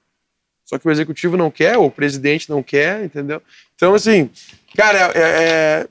só 0.66 0.80
que 0.80 0.88
o 0.88 0.92
executivo 0.92 1.38
não 1.38 1.52
quer, 1.52 1.78
ou 1.78 1.86
o 1.86 1.92
presidente 1.92 2.50
não 2.50 2.64
quer, 2.64 3.04
entendeu? 3.04 3.40
Então, 3.76 3.94
assim, 3.94 4.32
cara, 4.76 5.12
é, 5.14 5.22
é, 5.22 5.88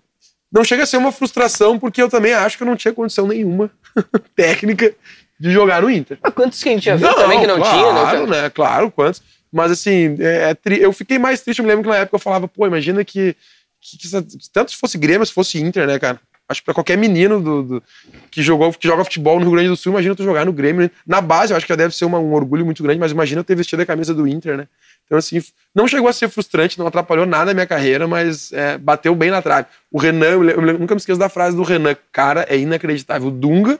não 0.51 0.65
chega 0.65 0.83
a 0.83 0.87
ser 0.87 0.97
uma 0.97 1.13
frustração, 1.13 1.79
porque 1.79 2.03
eu 2.03 2.09
também 2.09 2.33
acho 2.33 2.57
que 2.57 2.65
eu 2.65 2.67
não 2.67 2.75
tinha 2.75 2.93
condição 2.93 3.29
nenhuma 3.29 3.71
técnica 4.35 4.93
de 5.39 5.51
jogar 5.53 5.83
no 5.83 5.91
Inter. 5.91 6.19
Mas 6.21 6.35
quantos 6.35 6.61
que 6.61 6.69
a 6.69 6.73
gente 6.73 6.85
já 6.85 6.97
viu 6.97 7.07
não, 7.07 7.15
também 7.15 7.41
que 7.41 7.47
não 7.47 7.59
claro, 7.59 7.79
tinha, 7.79 7.93
né? 7.93 8.01
Claro, 8.01 8.27
né? 8.27 8.51
Claro, 8.51 8.91
quantos. 8.91 9.23
Mas 9.53 9.71
assim, 9.71 10.17
é, 10.19 10.51
é 10.51 10.55
tri... 10.55 10.81
eu 10.81 10.93
fiquei 10.93 11.19
mais 11.19 11.43
triste, 11.43 11.61
eu 11.61 11.65
me 11.65 11.71
lembro 11.71 11.85
que 11.85 11.91
na 11.91 11.99
época 11.99 12.17
eu 12.17 12.21
falava, 12.21 12.49
pô, 12.49 12.67
imagina 12.67 13.05
que, 13.05 13.37
que, 13.81 13.99
que, 13.99 14.09
tanto 14.53 14.73
se 14.73 14.77
fosse 14.77 14.99
Grêmio, 14.99 15.25
se 15.25 15.33
fosse 15.33 15.61
Inter, 15.61 15.87
né, 15.87 15.97
cara? 15.99 16.19
Acho 16.53 16.61
que 16.61 16.67
pra 16.67 16.75
qualquer 16.75 16.97
menino 16.97 17.41
do, 17.41 17.63
do, 17.63 17.83
que, 18.31 18.43
jogou, 18.43 18.73
que 18.73 18.87
joga 18.87 19.03
futebol 19.03 19.39
no 19.39 19.47
Rio 19.47 19.53
Grande 19.53 19.69
do 19.69 19.77
Sul, 19.77 19.93
imagina 19.93 20.15
tu 20.15 20.23
jogar 20.23 20.47
no 20.47 20.53
Grêmio. 20.53 20.91
Na 21.07 21.21
base, 21.21 21.53
eu 21.53 21.57
acho 21.57 21.67
que 21.67 21.73
já 21.73 21.77
deve 21.77 21.95
ser 21.95 22.05
uma, 22.05 22.19
um 22.19 22.33
orgulho 22.33 22.65
muito 22.65 22.83
grande, 22.83 23.01
mas 23.01 23.11
imagina 23.11 23.41
eu 23.41 23.45
ter 23.45 23.57
vestido 23.57 23.83
a 23.83 23.87
camisa 23.87 24.15
do 24.15 24.27
Inter, 24.27 24.57
né? 24.57 24.69
Então, 25.05 25.19
assim, 25.19 25.43
não 25.75 25.89
chegou 25.89 26.09
a 26.09 26.13
ser 26.13 26.29
frustrante, 26.29 26.79
não 26.79 26.87
atrapalhou 26.87 27.27
nada 27.27 27.51
a 27.51 27.55
minha 27.55 27.67
carreira, 27.67 28.07
mas 28.07 28.53
é, 28.53 28.79
bateu 28.79 29.15
bem 29.15 29.31
na 29.31 29.43
trave. 29.43 29.67
O 29.91 29.99
Renan, 29.99 30.27
eu, 30.27 30.49
eu, 30.51 30.79
nunca 30.79 30.95
me 30.95 31.01
esqueço 31.01 31.19
da 31.19 31.29
frase 31.29 31.57
do 31.57 31.63
Renan, 31.63 31.97
cara, 32.11 32.47
é 32.49 32.57
inacreditável. 32.57 33.29
O 33.29 33.31
Dunga. 33.31 33.79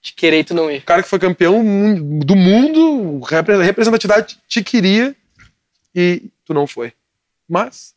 Te 0.00 0.12
querer 0.14 0.40
e 0.40 0.44
tu 0.44 0.52
não 0.54 0.70
ir. 0.70 0.78
O 0.78 0.84
cara 0.84 1.02
que 1.02 1.08
foi 1.08 1.18
campeão 1.18 1.62
do 2.18 2.36
mundo, 2.36 3.20
representatividade 3.20 4.36
te 4.46 4.62
queria 4.62 5.16
e 5.94 6.24
tu 6.44 6.52
não 6.52 6.66
foi. 6.66 6.92
Mas 7.48 7.94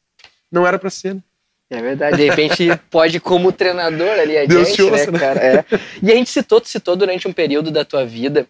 não 0.52 0.66
era 0.66 0.80
para 0.80 0.90
ser, 0.90 1.16
né? 1.16 1.24
É 1.70 1.82
verdade, 1.82 2.18
de 2.18 2.30
repente 2.30 2.70
pode 2.90 3.20
como 3.20 3.52
treinador 3.52 4.20
ali 4.20 4.38
adiante, 4.38 4.78
Deus 4.78 4.92
né, 4.92 5.12
né, 5.12 5.20
cara? 5.20 5.40
É. 5.40 5.66
E 6.02 6.12
a 6.12 6.16
gente 6.16 6.30
citou, 6.30 6.62
citou 6.64 6.96
durante 6.96 7.28
um 7.28 7.34
período 7.34 7.70
da 7.72 7.84
tua 7.84 8.06
vida 8.06 8.48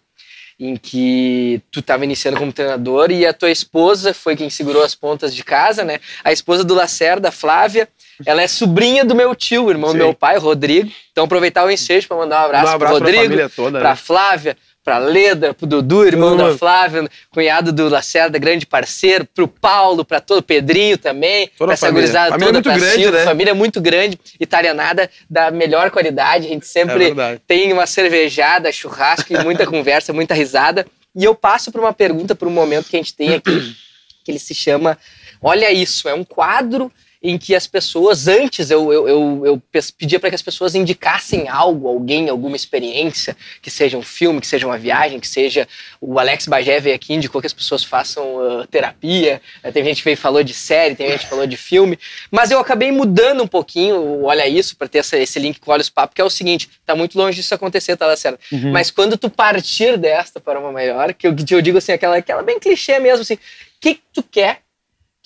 em 0.60 0.76
que 0.76 1.62
tu 1.70 1.78
estava 1.78 2.04
iniciando 2.04 2.36
como 2.36 2.52
treinador 2.52 3.12
e 3.12 3.24
a 3.24 3.32
tua 3.32 3.50
esposa 3.50 4.12
foi 4.12 4.34
quem 4.34 4.50
segurou 4.50 4.82
as 4.82 4.94
pontas 4.94 5.32
de 5.34 5.44
casa, 5.44 5.84
né? 5.84 6.00
A 6.24 6.32
esposa 6.32 6.64
do 6.64 6.74
Lacerda, 6.74 7.30
Flávia, 7.30 7.88
ela 8.26 8.42
é 8.42 8.48
sobrinha 8.48 9.04
do 9.04 9.14
meu 9.14 9.36
tio, 9.36 9.70
irmão 9.70 9.90
Sim. 9.90 9.98
do 9.98 10.04
meu 10.04 10.14
pai, 10.14 10.36
Rodrigo. 10.36 10.90
Então 11.12 11.24
aproveitar 11.24 11.64
o 11.64 11.70
ensejo 11.70 12.08
para 12.08 12.16
mandar 12.16 12.42
um 12.42 12.46
abraço, 12.46 12.72
um 12.72 12.74
abraço 12.74 12.94
pro 12.96 13.04
Rodrigo, 13.04 13.50
toda, 13.50 13.78
pra 13.78 13.90
né? 13.90 13.96
Flávia, 13.96 14.56
pra 14.88 14.96
Leda, 14.96 15.52
pro 15.52 15.66
Dudu, 15.66 16.06
irmão 16.06 16.34
da 16.34 16.56
Flávia, 16.56 17.06
cunhado 17.30 17.74
do 17.74 17.90
Lacerda, 17.90 18.38
grande 18.38 18.64
parceiro, 18.64 19.26
pro 19.26 19.46
Paulo, 19.46 20.02
pra 20.02 20.18
todo, 20.18 20.42
Pedrinho 20.42 20.96
também, 20.96 21.50
toda 21.58 21.66
pra 21.66 21.74
essa 21.74 21.86
família. 21.88 22.06
gurizada 22.06 22.30
família 22.30 22.54
toda, 22.54 22.70
muito 22.70 22.80
grande, 22.80 23.02
Silvio, 23.02 23.18
né? 23.18 23.24
família 23.24 23.54
muito 23.54 23.80
grande, 23.82 24.18
italianada 24.40 25.10
da 25.28 25.50
melhor 25.50 25.90
qualidade, 25.90 26.46
a 26.46 26.48
gente 26.48 26.66
sempre 26.66 27.10
é 27.10 27.38
tem 27.46 27.70
uma 27.70 27.86
cervejada, 27.86 28.72
churrasco 28.72 29.30
e 29.30 29.44
muita 29.44 29.66
conversa, 29.68 30.10
muita 30.10 30.32
risada. 30.32 30.86
E 31.14 31.22
eu 31.22 31.34
passo 31.34 31.70
por 31.70 31.82
uma 31.82 31.92
pergunta, 31.92 32.34
por 32.34 32.48
um 32.48 32.52
momento 32.52 32.88
que 32.88 32.96
a 32.96 33.00
gente 33.00 33.14
tem 33.14 33.34
aqui, 33.34 33.76
que 34.24 34.30
ele 34.30 34.38
se 34.38 34.54
chama 34.54 34.96
Olha 35.42 35.70
Isso, 35.70 36.08
é 36.08 36.14
um 36.14 36.24
quadro 36.24 36.90
em 37.22 37.36
que 37.36 37.54
as 37.54 37.66
pessoas, 37.66 38.28
antes 38.28 38.70
eu, 38.70 38.92
eu, 38.92 39.08
eu, 39.08 39.42
eu 39.46 39.62
pedia 39.98 40.20
para 40.20 40.28
que 40.28 40.36
as 40.36 40.42
pessoas 40.42 40.74
indicassem 40.74 41.48
algo, 41.48 41.88
alguém, 41.88 42.28
alguma 42.28 42.54
experiência, 42.54 43.36
que 43.60 43.70
seja 43.70 43.98
um 43.98 44.02
filme, 44.02 44.40
que 44.40 44.46
seja 44.46 44.66
uma 44.66 44.78
viagem, 44.78 45.18
que 45.18 45.26
seja. 45.26 45.66
O 46.00 46.18
Alex 46.18 46.46
Bagé 46.46 46.78
veio 46.78 46.94
aqui 46.94 47.14
indicou 47.14 47.40
que 47.40 47.46
as 47.46 47.52
pessoas 47.52 47.82
façam 47.82 48.36
uh, 48.36 48.66
terapia, 48.68 49.42
uh, 49.64 49.72
tem 49.72 49.84
gente 49.84 49.98
que 49.98 50.04
veio 50.04 50.16
falou 50.16 50.44
de 50.44 50.54
série, 50.54 50.94
tem 50.94 51.10
gente 51.10 51.24
que 51.24 51.30
falou 51.30 51.46
de 51.46 51.56
filme, 51.56 51.98
mas 52.30 52.50
eu 52.50 52.60
acabei 52.60 52.92
mudando 52.92 53.42
um 53.42 53.48
pouquinho, 53.48 54.22
olha 54.22 54.46
isso, 54.46 54.76
para 54.76 54.86
ter 54.86 54.98
essa, 54.98 55.16
esse 55.16 55.38
link 55.38 55.58
com 55.58 55.72
Olhos 55.72 55.90
Papo, 55.90 56.14
que 56.14 56.20
é 56.20 56.24
o 56.24 56.30
seguinte: 56.30 56.70
tá 56.86 56.94
muito 56.94 57.18
longe 57.18 57.36
disso 57.36 57.54
acontecer, 57.54 57.96
tá, 57.96 58.06
Lacerda? 58.06 58.38
Uhum. 58.52 58.70
Mas 58.70 58.90
quando 58.90 59.16
tu 59.16 59.28
partir 59.28 59.98
desta 59.98 60.38
para 60.38 60.60
uma 60.60 60.70
maior, 60.70 61.12
que 61.12 61.26
eu, 61.26 61.34
eu 61.50 61.62
digo 61.62 61.78
assim, 61.78 61.92
aquela, 61.92 62.16
aquela 62.16 62.42
bem 62.42 62.60
clichê 62.60 62.98
mesmo, 63.00 63.22
assim, 63.22 63.34
o 63.34 63.38
que, 63.80 63.94
que 63.94 64.02
tu 64.12 64.22
quer 64.22 64.60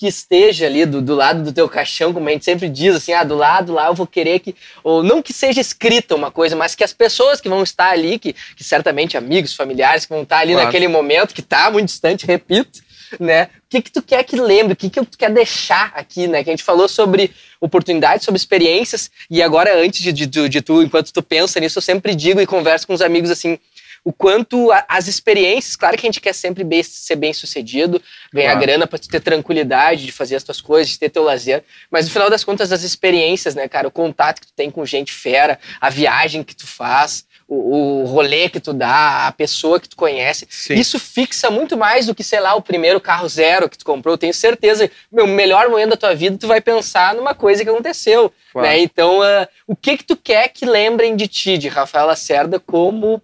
que 0.03 0.09
esteja 0.09 0.67
ali 0.67 0.85
do, 0.85 1.01
do 1.01 1.15
lado 1.15 1.45
do 1.45 1.53
teu 1.53 1.69
caixão, 1.69 2.13
como 2.13 2.29
a 2.29 2.33
gente 2.33 2.45
sempre 2.45 2.69
diz, 2.69 2.97
assim, 2.97 3.13
ah, 3.13 3.23
do 3.23 3.37
lado 3.37 3.73
lá 3.73 3.87
eu 3.87 3.95
vou 3.95 4.05
querer 4.05 4.41
que, 4.41 4.53
ou 4.83 5.01
não 5.01 5.23
que 5.23 5.33
seja 5.33 5.61
escrita 5.61 6.17
uma 6.17 6.29
coisa, 6.29 6.57
mas 6.57 6.75
que 6.75 6.83
as 6.83 6.93
pessoas 6.93 7.41
que 7.41 7.49
vão 7.49 7.63
estar 7.63 7.91
ali, 7.91 8.19
que, 8.19 8.33
que 8.57 8.65
certamente 8.65 9.17
amigos, 9.17 9.55
familiares 9.55 10.05
que 10.05 10.13
vão 10.13 10.25
estar 10.25 10.39
ali 10.39 10.55
claro. 10.55 10.67
naquele 10.67 10.89
momento, 10.89 11.33
que 11.33 11.41
está 11.41 11.71
muito 11.71 11.87
distante, 11.87 12.27
repito, 12.27 12.83
né? 13.21 13.45
O 13.45 13.49
que 13.71 13.81
que 13.81 13.93
tu 13.93 14.03
quer 14.03 14.25
que 14.25 14.35
lembre? 14.35 14.73
O 14.73 14.77
que 14.77 14.91
que 14.91 15.05
tu 15.05 15.17
quer 15.17 15.31
deixar 15.31 15.93
aqui, 15.95 16.27
né? 16.27 16.43
Que 16.43 16.51
a 16.51 16.53
gente 16.53 16.65
falou 16.65 16.89
sobre 16.89 17.31
oportunidades, 17.61 18.25
sobre 18.25 18.39
experiências, 18.39 19.09
e 19.31 19.41
agora, 19.41 19.81
antes 19.81 20.03
de, 20.03 20.13
de, 20.13 20.27
de, 20.27 20.49
de 20.49 20.63
tu, 20.63 20.83
enquanto 20.83 21.13
tu 21.13 21.23
pensa 21.23 21.61
nisso, 21.61 21.79
eu 21.79 21.83
sempre 21.83 22.13
digo 22.13 22.41
e 22.41 22.47
converso 22.47 22.89
com 22.89 22.93
os 22.93 23.03
amigos 23.03 23.31
assim, 23.31 23.57
o 24.05 24.13
quanto 24.13 24.73
a, 24.73 24.85
as 24.89 25.07
experiências, 25.07 25.77
claro 25.77 25.97
que 25.97 26.07
a 26.07 26.09
gente 26.09 26.21
quer 26.21 26.33
sempre 26.33 26.65
bem, 26.65 26.83
ser 26.83 27.17
bem 27.17 27.33
sucedido, 27.33 28.03
ganhar 28.33 28.53
claro. 28.53 28.67
grana 28.67 28.87
para 28.87 28.99
ter 28.99 29.21
tranquilidade 29.21 30.05
de 30.05 30.13
fazer 30.13 30.37
as 30.37 30.43
tuas 30.43 30.61
coisas, 30.61 30.93
de 30.93 30.99
ter 30.99 31.11
teu 31.11 31.23
lazer, 31.23 31.63
mas 31.91 32.07
no 32.07 32.13
final 32.13 32.29
das 32.29 32.43
contas 32.43 32.73
as 32.73 32.83
experiências, 32.83 33.55
né, 33.55 33.69
cara, 33.69 33.87
o 33.87 33.93
contato 33.93 34.41
que 34.41 34.47
tu 34.49 34.53
tem 34.55 34.71
com 34.71 34.85
gente 34.85 35.13
fera, 35.13 35.59
a 35.81 35.89
viagem 35.89 36.43
que 36.43 36.55
tu 36.55 36.67
faz, 36.67 37.25
o, 37.47 38.03
o 38.03 38.05
rolê 38.07 38.49
que 38.49 38.59
tu 38.59 38.73
dá, 38.73 39.27
a 39.29 39.33
pessoa 39.33 39.79
que 39.79 39.89
tu 39.89 39.97
conhece, 39.97 40.47
Sim. 40.49 40.75
isso 40.75 40.99
fixa 40.99 41.51
muito 41.51 41.77
mais 41.77 42.07
do 42.07 42.15
que, 42.15 42.25
sei 42.25 42.41
lá, 42.41 42.55
o 42.55 42.63
primeiro 42.63 43.01
carro 43.01 43.29
zero 43.29 43.69
que 43.69 43.77
tu 43.77 43.85
comprou. 43.85 44.15
Eu 44.15 44.19
tenho 44.19 44.35
certeza, 44.35 44.91
meu, 45.11 45.27
melhor 45.27 45.69
momento 45.69 45.91
da 45.91 45.97
tua 45.97 46.15
vida, 46.15 46.39
tu 46.39 46.47
vai 46.47 46.61
pensar 46.61 47.15
numa 47.15 47.35
coisa 47.35 47.63
que 47.63 47.69
aconteceu, 47.69 48.33
claro. 48.53 48.67
né? 48.67 48.79
Então, 48.79 49.21
uh, 49.21 49.47
o 49.67 49.77
que 49.77 49.99
que 49.99 50.05
tu 50.05 50.17
quer 50.17 50.49
que 50.49 50.65
lembrem 50.65 51.15
de 51.15 51.29
ti, 51.29 51.59
de 51.59 51.69
Rafael 51.69 52.07
Lacerda, 52.07 52.59
como 52.59 53.21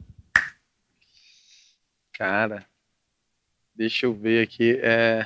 Cara, 2.18 2.66
deixa 3.76 4.06
eu 4.06 4.12
ver 4.12 4.42
aqui. 4.42 4.76
É, 4.82 5.24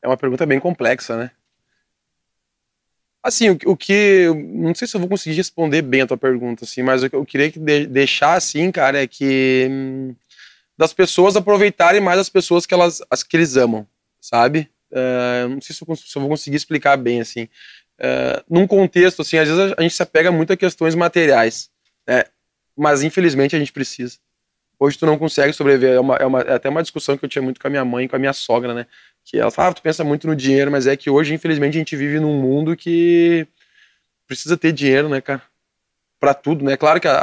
é 0.00 0.08
uma 0.08 0.16
pergunta 0.16 0.46
bem 0.46 0.58
complexa, 0.58 1.14
né? 1.14 1.30
Assim, 3.22 3.50
o, 3.50 3.58
o 3.66 3.76
que. 3.76 4.28
Não 4.34 4.74
sei 4.74 4.88
se 4.88 4.96
eu 4.96 5.00
vou 5.00 5.10
conseguir 5.10 5.36
responder 5.36 5.82
bem 5.82 6.00
a 6.00 6.06
tua 6.06 6.16
pergunta, 6.16 6.64
assim, 6.64 6.82
mas 6.82 7.02
o 7.02 7.10
que 7.10 7.14
eu 7.14 7.26
queria 7.26 7.52
que 7.52 7.58
de, 7.58 7.86
deixar 7.86 8.32
assim, 8.32 8.72
cara, 8.72 9.02
é 9.02 9.06
que. 9.06 9.68
Hum, 9.70 10.14
das 10.74 10.94
pessoas 10.94 11.36
aproveitarem 11.36 12.00
mais 12.00 12.18
as 12.18 12.30
pessoas 12.30 12.64
que, 12.64 12.72
elas, 12.72 13.02
as 13.10 13.22
que 13.22 13.36
eles 13.36 13.58
amam, 13.58 13.86
sabe? 14.18 14.70
Uh, 14.90 15.48
não 15.50 15.60
sei 15.60 15.76
se 15.76 15.84
eu, 15.86 15.96
se 15.96 16.16
eu, 16.16 16.22
vou 16.22 16.30
conseguir 16.30 16.56
explicar 16.56 16.96
bem, 16.96 17.20
assim. 17.20 17.42
Uh, 17.98 18.42
num 18.48 18.66
contexto, 18.66 19.20
assim, 19.20 19.36
às 19.36 19.48
vezes 19.48 19.72
a, 19.72 19.74
a 19.76 19.82
gente 19.82 19.94
se 19.94 20.02
apega 20.02 20.32
muito 20.32 20.50
a 20.54 20.56
questões 20.56 20.94
materiais, 20.94 21.70
né? 22.06 22.24
Mas 22.74 23.02
infelizmente 23.02 23.54
a 23.54 23.58
gente 23.58 23.72
precisa 23.72 24.18
hoje 24.80 24.98
tu 24.98 25.04
não 25.04 25.18
consegue 25.18 25.52
sobreviver. 25.52 25.94
É, 25.94 26.00
uma, 26.00 26.16
é, 26.16 26.26
uma, 26.26 26.40
é, 26.40 26.54
até 26.54 26.68
uma 26.68 26.82
discussão 26.82 27.16
que 27.16 27.24
eu 27.24 27.28
tinha 27.28 27.42
muito 27.42 27.60
com 27.60 27.66
a 27.66 27.70
minha 27.70 27.84
mãe, 27.84 28.08
com 28.08 28.16
a 28.16 28.18
minha 28.18 28.32
sogra, 28.32 28.72
né? 28.72 28.86
Que 29.22 29.38
ela 29.38 29.50
fala, 29.50 29.68
ah, 29.68 29.74
tu 29.74 29.82
pensa 29.82 30.02
muito 30.02 30.26
no 30.26 30.34
dinheiro, 30.34 30.70
mas 30.70 30.86
é 30.86 30.96
que 30.96 31.10
hoje, 31.10 31.34
infelizmente, 31.34 31.76
a 31.76 31.78
gente 31.78 31.94
vive 31.94 32.18
num 32.18 32.40
mundo 32.40 32.74
que 32.74 33.46
precisa 34.26 34.56
ter 34.56 34.72
dinheiro, 34.72 35.08
né, 35.08 35.20
cara? 35.20 35.42
Pra 36.18 36.32
tudo, 36.32 36.64
né? 36.64 36.76
Claro 36.76 37.00
que 37.00 37.06
a, 37.06 37.16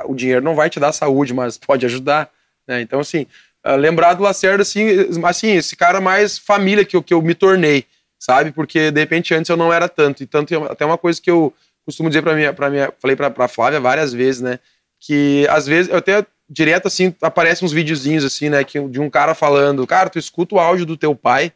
a, 0.00 0.06
o 0.06 0.14
dinheiro 0.14 0.42
não 0.42 0.54
vai 0.54 0.70
te 0.70 0.80
dar 0.80 0.92
saúde, 0.92 1.34
mas 1.34 1.58
pode 1.58 1.84
ajudar, 1.84 2.30
né? 2.66 2.80
Então, 2.80 2.98
assim, 2.98 3.26
uh, 3.66 3.76
lembrar 3.76 4.14
do 4.14 4.22
Lacerda, 4.22 4.62
assim, 4.62 4.86
assim, 5.24 5.52
esse 5.52 5.76
cara 5.76 6.00
mais 6.00 6.38
família 6.38 6.84
que 6.84 6.96
eu, 6.96 7.02
que 7.02 7.12
eu 7.12 7.20
me 7.20 7.34
tornei, 7.34 7.84
sabe? 8.18 8.52
Porque, 8.52 8.90
de 8.90 9.00
repente, 9.00 9.34
antes 9.34 9.50
eu 9.50 9.56
não 9.56 9.72
era 9.72 9.88
tanto. 9.88 10.22
E 10.22 10.26
tanto, 10.26 10.54
até 10.64 10.86
uma 10.86 10.96
coisa 10.98 11.20
que 11.20 11.30
eu 11.30 11.52
costumo 11.84 12.08
dizer 12.08 12.22
pra 12.22 12.34
minha, 12.34 12.52
pra 12.52 12.70
minha 12.70 12.92
falei 12.98 13.14
pra, 13.14 13.30
pra 13.30 13.48
Flávia 13.48 13.80
várias 13.80 14.12
vezes, 14.14 14.40
né? 14.40 14.58
Que, 14.98 15.46
às 15.50 15.66
vezes, 15.66 15.90
eu 15.90 15.98
até 15.98 16.24
direto 16.48 16.86
assim, 16.86 17.14
aparecem 17.20 17.64
uns 17.66 17.72
videozinhos 17.72 18.24
assim, 18.24 18.48
né, 18.48 18.62
que, 18.64 18.80
de 18.88 19.00
um 19.00 19.10
cara 19.10 19.34
falando, 19.34 19.86
cara, 19.86 20.08
tu 20.08 20.18
escuta 20.18 20.54
o 20.54 20.60
áudio 20.60 20.86
do 20.86 20.96
teu 20.96 21.14
pai, 21.14 21.52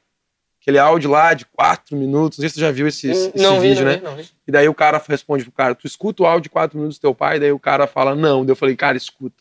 aquele 0.60 0.78
áudio 0.78 1.10
lá 1.10 1.32
de 1.32 1.46
quatro 1.46 1.96
minutos, 1.96 2.38
não 2.38 2.42
sei 2.42 2.48
se 2.50 2.54
tu 2.56 2.60
já 2.60 2.70
viu 2.70 2.86
esse, 2.86 3.10
esse 3.10 3.32
não 3.36 3.60
vídeo, 3.60 3.78
vi, 3.78 3.84
né? 3.84 4.00
Não. 4.02 4.18
E 4.46 4.52
daí 4.52 4.68
o 4.68 4.74
cara 4.74 5.02
responde 5.08 5.44
pro 5.44 5.52
cara, 5.52 5.74
tu 5.74 5.86
escuta 5.86 6.22
o 6.22 6.26
áudio 6.26 6.42
de 6.42 6.50
quatro 6.50 6.76
minutos 6.76 6.98
do 6.98 7.00
teu 7.00 7.14
pai? 7.14 7.40
Daí 7.40 7.52
o 7.52 7.58
cara 7.58 7.86
fala, 7.86 8.14
não. 8.14 8.44
Daí 8.44 8.52
eu 8.52 8.56
falei, 8.56 8.76
cara, 8.76 8.96
escuta. 8.96 9.36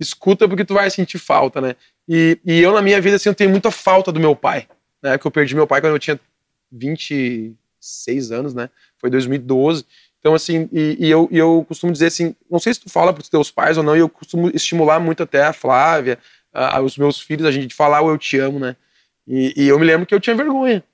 Escuta 0.00 0.48
porque 0.48 0.64
tu 0.64 0.74
vai 0.74 0.90
sentir 0.90 1.18
falta, 1.18 1.60
né? 1.60 1.76
E, 2.08 2.38
e 2.44 2.60
eu 2.60 2.72
na 2.72 2.82
minha 2.82 3.00
vida, 3.00 3.16
assim, 3.16 3.28
eu 3.28 3.34
tenho 3.34 3.50
muita 3.50 3.70
falta 3.70 4.10
do 4.10 4.18
meu 4.18 4.34
pai, 4.34 4.66
né? 5.02 5.16
Que 5.18 5.26
eu 5.26 5.30
perdi 5.30 5.54
meu 5.54 5.66
pai 5.66 5.80
quando 5.80 5.92
eu 5.92 5.98
tinha 5.98 6.18
26 6.72 8.32
anos, 8.32 8.54
né? 8.54 8.70
Foi 8.98 9.10
2012. 9.10 9.84
Então, 10.20 10.34
assim, 10.34 10.68
e, 10.70 10.96
e 11.00 11.10
eu, 11.10 11.28
e 11.30 11.38
eu 11.38 11.64
costumo 11.66 11.92
dizer 11.92 12.06
assim, 12.06 12.36
não 12.50 12.58
sei 12.58 12.74
se 12.74 12.80
tu 12.80 12.90
fala 12.90 13.12
para 13.12 13.22
os 13.22 13.28
teus 13.28 13.50
pais 13.50 13.78
ou 13.78 13.82
não, 13.82 13.96
e 13.96 14.00
eu 14.00 14.08
costumo 14.08 14.50
estimular 14.54 15.00
muito 15.00 15.22
até 15.22 15.42
a 15.42 15.52
Flávia, 15.52 16.18
a, 16.52 16.80
os 16.80 16.96
meus 16.98 17.18
filhos, 17.20 17.46
a 17.46 17.50
gente 17.50 17.74
falar 17.74 18.02
o 18.02 18.10
eu 18.10 18.18
te 18.18 18.38
amo, 18.38 18.58
né? 18.58 18.76
E, 19.26 19.54
e, 19.56 19.68
eu 19.68 19.78
me 19.78 19.84
lembro 19.86 20.06
que 20.06 20.14
eu 20.14 20.20
tinha 20.20 20.36
vergonha. 20.36 20.84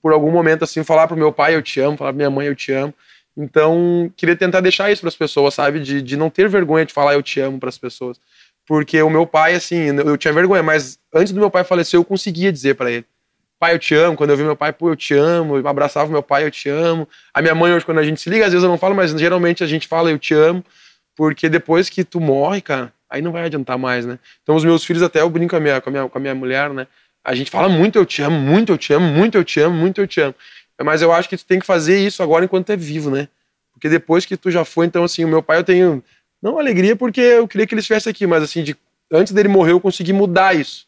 Por 0.00 0.12
algum 0.12 0.30
momento, 0.30 0.64
assim, 0.64 0.82
falar 0.84 1.06
pro 1.06 1.16
meu 1.16 1.32
pai 1.32 1.54
eu 1.54 1.62
te 1.62 1.80
amo, 1.80 1.96
falar 1.98 2.12
pra 2.12 2.16
minha 2.16 2.30
mãe 2.30 2.46
eu 2.46 2.54
te 2.54 2.72
amo. 2.72 2.94
Então, 3.36 4.10
queria 4.16 4.36
tentar 4.36 4.60
deixar 4.60 4.90
isso 4.90 5.02
para 5.02 5.08
as 5.08 5.16
pessoas, 5.16 5.52
sabe? 5.52 5.80
De, 5.80 6.00
de 6.00 6.16
não 6.16 6.30
ter 6.30 6.48
vergonha 6.48 6.86
de 6.86 6.92
falar 6.92 7.14
eu 7.14 7.22
te 7.22 7.40
amo 7.40 7.58
para 7.58 7.68
as 7.68 7.76
pessoas. 7.76 8.18
Porque 8.66 9.02
o 9.02 9.10
meu 9.10 9.26
pai, 9.26 9.54
assim, 9.54 9.88
eu 9.98 10.16
tinha 10.16 10.32
vergonha, 10.32 10.62
mas 10.62 10.98
antes 11.12 11.32
do 11.32 11.40
meu 11.40 11.50
pai 11.50 11.64
falecer, 11.64 11.98
eu 11.98 12.04
conseguia 12.04 12.52
dizer 12.52 12.74
para 12.74 12.90
ele 12.90 13.06
pai, 13.58 13.74
eu 13.74 13.78
te 13.78 13.94
amo. 13.94 14.16
Quando 14.16 14.30
eu 14.30 14.36
vi 14.36 14.44
meu 14.44 14.56
pai, 14.56 14.72
pô, 14.72 14.90
eu 14.90 14.96
te 14.96 15.14
amo. 15.14 15.56
Eu 15.56 15.68
abraçava 15.68 16.10
meu 16.10 16.22
pai, 16.22 16.44
eu 16.44 16.50
te 16.50 16.68
amo. 16.68 17.08
A 17.32 17.40
minha 17.40 17.54
mãe, 17.54 17.72
hoje, 17.72 17.84
quando 17.84 17.98
a 17.98 18.04
gente 18.04 18.20
se 18.20 18.30
liga, 18.30 18.44
às 18.46 18.52
vezes 18.52 18.62
eu 18.62 18.70
não 18.70 18.78
falo, 18.78 18.94
mas 18.94 19.10
geralmente 19.12 19.64
a 19.64 19.66
gente 19.66 19.86
fala, 19.88 20.10
eu 20.10 20.18
te 20.18 20.34
amo. 20.34 20.64
Porque 21.16 21.48
depois 21.48 21.88
que 21.88 22.04
tu 22.04 22.20
morre, 22.20 22.60
cara, 22.60 22.92
aí 23.08 23.22
não 23.22 23.32
vai 23.32 23.44
adiantar 23.44 23.78
mais, 23.78 24.04
né? 24.04 24.18
Então 24.42 24.54
os 24.54 24.64
meus 24.64 24.84
filhos, 24.84 25.02
até 25.02 25.20
eu 25.20 25.30
brinco 25.30 25.50
com 25.50 25.56
a 25.56 25.60
minha, 25.60 25.80
com 25.80 25.88
a 25.88 25.92
minha, 25.92 26.08
com 26.08 26.18
a 26.18 26.20
minha 26.20 26.34
mulher, 26.34 26.70
né? 26.70 26.86
A 27.24 27.34
gente 27.34 27.50
fala 27.50 27.68
muito 27.68 27.98
eu 27.98 28.06
te 28.06 28.22
amo, 28.22 28.38
muito 28.38 28.72
eu 28.72 28.78
te 28.78 28.92
amo, 28.92 29.06
muito 29.06 29.36
eu 29.36 29.44
te 29.44 29.58
amo, 29.60 29.74
muito 29.74 30.00
eu 30.00 30.06
te 30.06 30.20
amo. 30.20 30.34
Mas 30.82 31.02
eu 31.02 31.10
acho 31.10 31.28
que 31.28 31.36
tu 31.36 31.44
tem 31.44 31.58
que 31.58 31.66
fazer 31.66 31.98
isso 31.98 32.22
agora 32.22 32.44
enquanto 32.44 32.70
é 32.70 32.76
vivo, 32.76 33.10
né? 33.10 33.28
Porque 33.72 33.88
depois 33.88 34.24
que 34.24 34.36
tu 34.36 34.50
já 34.50 34.64
foi, 34.64 34.86
então 34.86 35.02
assim, 35.02 35.24
o 35.24 35.28
meu 35.28 35.42
pai 35.42 35.58
eu 35.58 35.64
tenho 35.64 36.04
não 36.42 36.58
alegria 36.58 36.94
porque 36.94 37.20
eu 37.20 37.48
queria 37.48 37.66
que 37.66 37.74
ele 37.74 37.80
estivesse 37.80 38.08
aqui, 38.08 38.26
mas 38.26 38.42
assim, 38.42 38.62
de, 38.62 38.76
antes 39.10 39.32
dele 39.32 39.48
morrer 39.48 39.72
eu 39.72 39.80
consegui 39.80 40.12
mudar 40.12 40.54
isso. 40.54 40.86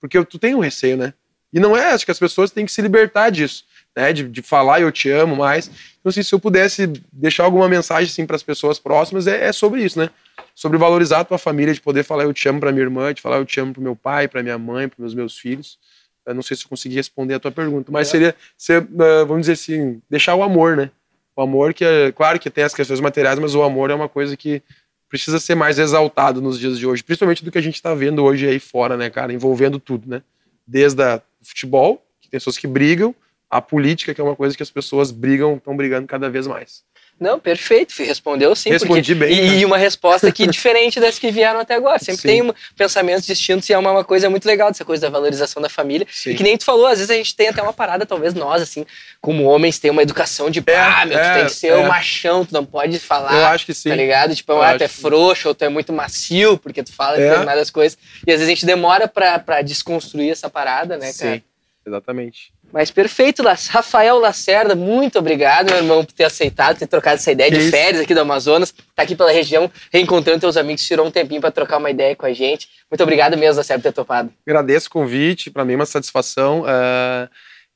Porque 0.00 0.22
tu 0.24 0.38
tem 0.38 0.54
um 0.54 0.60
receio, 0.60 0.96
né? 0.96 1.14
E 1.52 1.58
não 1.58 1.76
é, 1.76 1.92
acho 1.92 2.04
que 2.04 2.10
as 2.10 2.18
pessoas 2.18 2.50
têm 2.50 2.64
que 2.64 2.72
se 2.72 2.80
libertar 2.80 3.30
disso. 3.30 3.64
né? 3.96 4.12
De, 4.12 4.24
de 4.24 4.42
falar 4.42 4.80
eu 4.80 4.92
te 4.92 5.10
amo 5.10 5.36
mais. 5.36 5.68
Então, 5.98 6.10
assim, 6.10 6.22
se 6.22 6.34
eu 6.34 6.38
pudesse 6.38 6.86
deixar 7.12 7.44
alguma 7.44 7.68
mensagem 7.68 8.10
assim, 8.10 8.24
para 8.24 8.36
as 8.36 8.42
pessoas 8.42 8.78
próximas, 8.78 9.26
é, 9.26 9.48
é, 9.48 9.52
sobre 9.52 9.82
isso, 9.82 9.98
né? 9.98 10.10
Sobre 10.54 10.78
valorizar 10.78 11.20
a 11.20 11.24
tua 11.24 11.38
família, 11.38 11.74
de 11.74 11.80
poder 11.80 12.04
falar 12.04 12.24
eu 12.24 12.32
te 12.32 12.48
amo 12.48 12.60
para 12.60 12.72
minha 12.72 12.84
irmã, 12.84 13.12
de 13.12 13.20
falar 13.20 13.36
eu 13.38 13.44
te 13.44 13.58
amo 13.60 13.72
para 13.72 13.82
meu 13.82 13.96
pai, 13.96 14.28
para 14.28 14.42
minha 14.42 14.58
mãe, 14.58 14.88
para 14.88 14.96
meus 14.98 15.14
meus 15.14 15.38
filhos. 15.38 15.78
Eu 16.24 16.34
não 16.34 16.42
sei 16.42 16.56
se 16.56 16.64
eu 16.64 16.68
consegui 16.68 16.94
responder 16.94 17.34
a 17.34 17.40
tua 17.40 17.50
pergunta, 17.50 17.90
mas 17.90 18.08
é. 18.08 18.10
seria, 18.10 18.36
ser, 18.56 18.82
uh, 18.82 19.26
vamos 19.26 19.42
dizer 19.42 19.52
assim, 19.52 20.00
deixar 20.08 20.34
o 20.34 20.42
amor, 20.42 20.76
né? 20.76 20.90
O 21.34 21.42
amor 21.42 21.72
que 21.74 21.84
é, 21.84 22.12
claro 22.12 22.38
que 22.38 22.50
tem 22.50 22.64
as 22.64 22.74
questões 22.74 23.00
materiais, 23.00 23.38
mas 23.38 23.54
o 23.54 23.62
amor 23.62 23.90
é 23.90 23.94
uma 23.94 24.08
coisa 24.08 24.36
que 24.36 24.62
precisa 25.08 25.40
ser 25.40 25.54
mais 25.54 25.78
exaltado 25.78 26.40
nos 26.40 26.58
dias 26.58 26.78
de 26.78 26.86
hoje, 26.86 27.02
principalmente 27.02 27.44
do 27.44 27.50
que 27.50 27.58
a 27.58 27.62
gente 27.62 27.74
está 27.74 27.94
vendo 27.94 28.22
hoje 28.22 28.46
aí 28.46 28.60
fora, 28.60 28.96
né, 28.96 29.10
cara, 29.10 29.32
envolvendo 29.32 29.80
tudo, 29.80 30.08
né? 30.08 30.22
Desde 30.70 31.02
o 31.02 31.22
futebol, 31.42 31.96
que 32.20 32.28
tem 32.28 32.38
pessoas 32.38 32.56
que 32.56 32.68
brigam, 32.68 33.12
a 33.50 33.60
política, 33.60 34.14
que 34.14 34.20
é 34.20 34.24
uma 34.24 34.36
coisa 34.36 34.56
que 34.56 34.62
as 34.62 34.70
pessoas 34.70 35.10
brigam, 35.10 35.56
estão 35.56 35.76
brigando 35.76 36.06
cada 36.06 36.30
vez 36.30 36.46
mais. 36.46 36.84
Não, 37.20 37.38
perfeito, 37.38 37.92
respondeu 37.98 38.56
sim. 38.56 38.70
Respondi 38.70 39.14
porque, 39.14 39.34
bem. 39.34 39.44
E, 39.44 39.60
e, 39.60 39.64
uma 39.66 39.76
resposta 39.76 40.26
aqui 40.26 40.46
diferente 40.46 40.98
das 40.98 41.18
que 41.18 41.30
vieram 41.30 41.60
até 41.60 41.74
agora. 41.74 41.98
Sempre 41.98 42.22
sim. 42.22 42.28
tem 42.28 42.42
um, 42.42 42.50
pensamentos 42.74 43.26
distintos 43.26 43.68
e 43.68 43.74
é 43.74 43.78
uma, 43.78 43.90
uma, 43.90 44.04
coisa 44.04 44.30
muito 44.30 44.46
legal 44.46 44.70
dessa 44.70 44.86
coisa 44.86 45.02
da 45.02 45.10
valorização 45.10 45.60
da 45.60 45.68
família. 45.68 46.06
Sim. 46.10 46.30
E 46.30 46.34
que 46.34 46.42
nem 46.42 46.56
tu 46.56 46.64
falou, 46.64 46.86
às 46.86 46.98
vezes 46.98 47.10
a 47.10 47.14
gente 47.14 47.36
tem 47.36 47.48
até 47.48 47.60
uma 47.60 47.74
parada, 47.74 48.06
talvez 48.06 48.32
nós, 48.32 48.62
assim, 48.62 48.86
como 49.20 49.44
homens, 49.44 49.78
tem 49.78 49.90
uma 49.90 50.00
educação 50.00 50.48
de, 50.48 50.62
é, 50.66 50.76
ah, 50.76 51.04
meu, 51.04 51.18
é, 51.18 51.22
tu 51.22 51.34
tem 51.36 51.44
que 51.44 51.52
ser 51.52 51.68
é. 51.68 51.76
o 51.76 51.86
machão, 51.86 52.46
tu 52.46 52.54
não 52.54 52.64
pode 52.64 52.98
falar. 52.98 53.34
Eu 53.34 53.46
acho 53.48 53.66
que 53.66 53.74
sim. 53.74 53.90
Tá 53.90 53.96
ligado? 53.96 54.34
Tipo, 54.34 54.54
ah, 54.54 54.78
tu 54.78 54.82
é 54.82 54.88
frouxo 54.88 55.48
ou 55.48 55.54
tu 55.54 55.62
é 55.62 55.68
muito 55.68 55.92
macio, 55.92 56.56
porque 56.56 56.82
tu 56.82 56.92
fala 56.92 57.18
é. 57.18 57.28
determinadas 57.28 57.70
coisas. 57.70 57.98
E 58.26 58.32
às 58.32 58.38
vezes 58.38 58.46
a 58.46 58.48
gente 58.48 58.64
demora 58.64 59.06
pra, 59.06 59.38
pra 59.38 59.60
desconstruir 59.60 60.30
essa 60.30 60.48
parada, 60.48 60.96
né, 60.96 61.12
cara? 61.12 61.34
Sim, 61.34 61.42
exatamente. 61.86 62.50
Mas 62.72 62.90
perfeito, 62.90 63.42
Rafael 63.42 64.18
Lacerda, 64.18 64.74
muito 64.74 65.18
obrigado, 65.18 65.70
meu 65.70 65.78
irmão, 65.78 66.04
por 66.04 66.12
ter 66.12 66.24
aceitado, 66.24 66.78
ter 66.78 66.86
trocado 66.86 67.16
essa 67.16 67.32
ideia 67.32 67.50
que 67.50 67.56
de 67.56 67.62
isso? 67.62 67.70
férias 67.70 68.02
aqui 68.02 68.14
do 68.14 68.20
Amazonas, 68.20 68.72
tá 68.94 69.02
aqui 69.02 69.16
pela 69.16 69.32
região, 69.32 69.70
reencontrando 69.92 70.40
teus 70.40 70.56
amigos, 70.56 70.86
tirou 70.86 71.06
um 71.06 71.10
tempinho 71.10 71.40
para 71.40 71.50
trocar 71.50 71.78
uma 71.78 71.90
ideia 71.90 72.14
com 72.14 72.26
a 72.26 72.32
gente. 72.32 72.68
Muito 72.90 73.02
obrigado 73.02 73.36
mesmo, 73.36 73.56
Lacerda, 73.56 73.82
por 73.82 73.88
ter 73.88 73.94
topado. 73.94 74.32
Agradeço 74.46 74.88
o 74.88 74.90
convite, 74.90 75.50
para 75.50 75.64
mim 75.64 75.72
é 75.72 75.76
uma 75.76 75.86
satisfação. 75.86 76.62
Uh... 76.62 77.28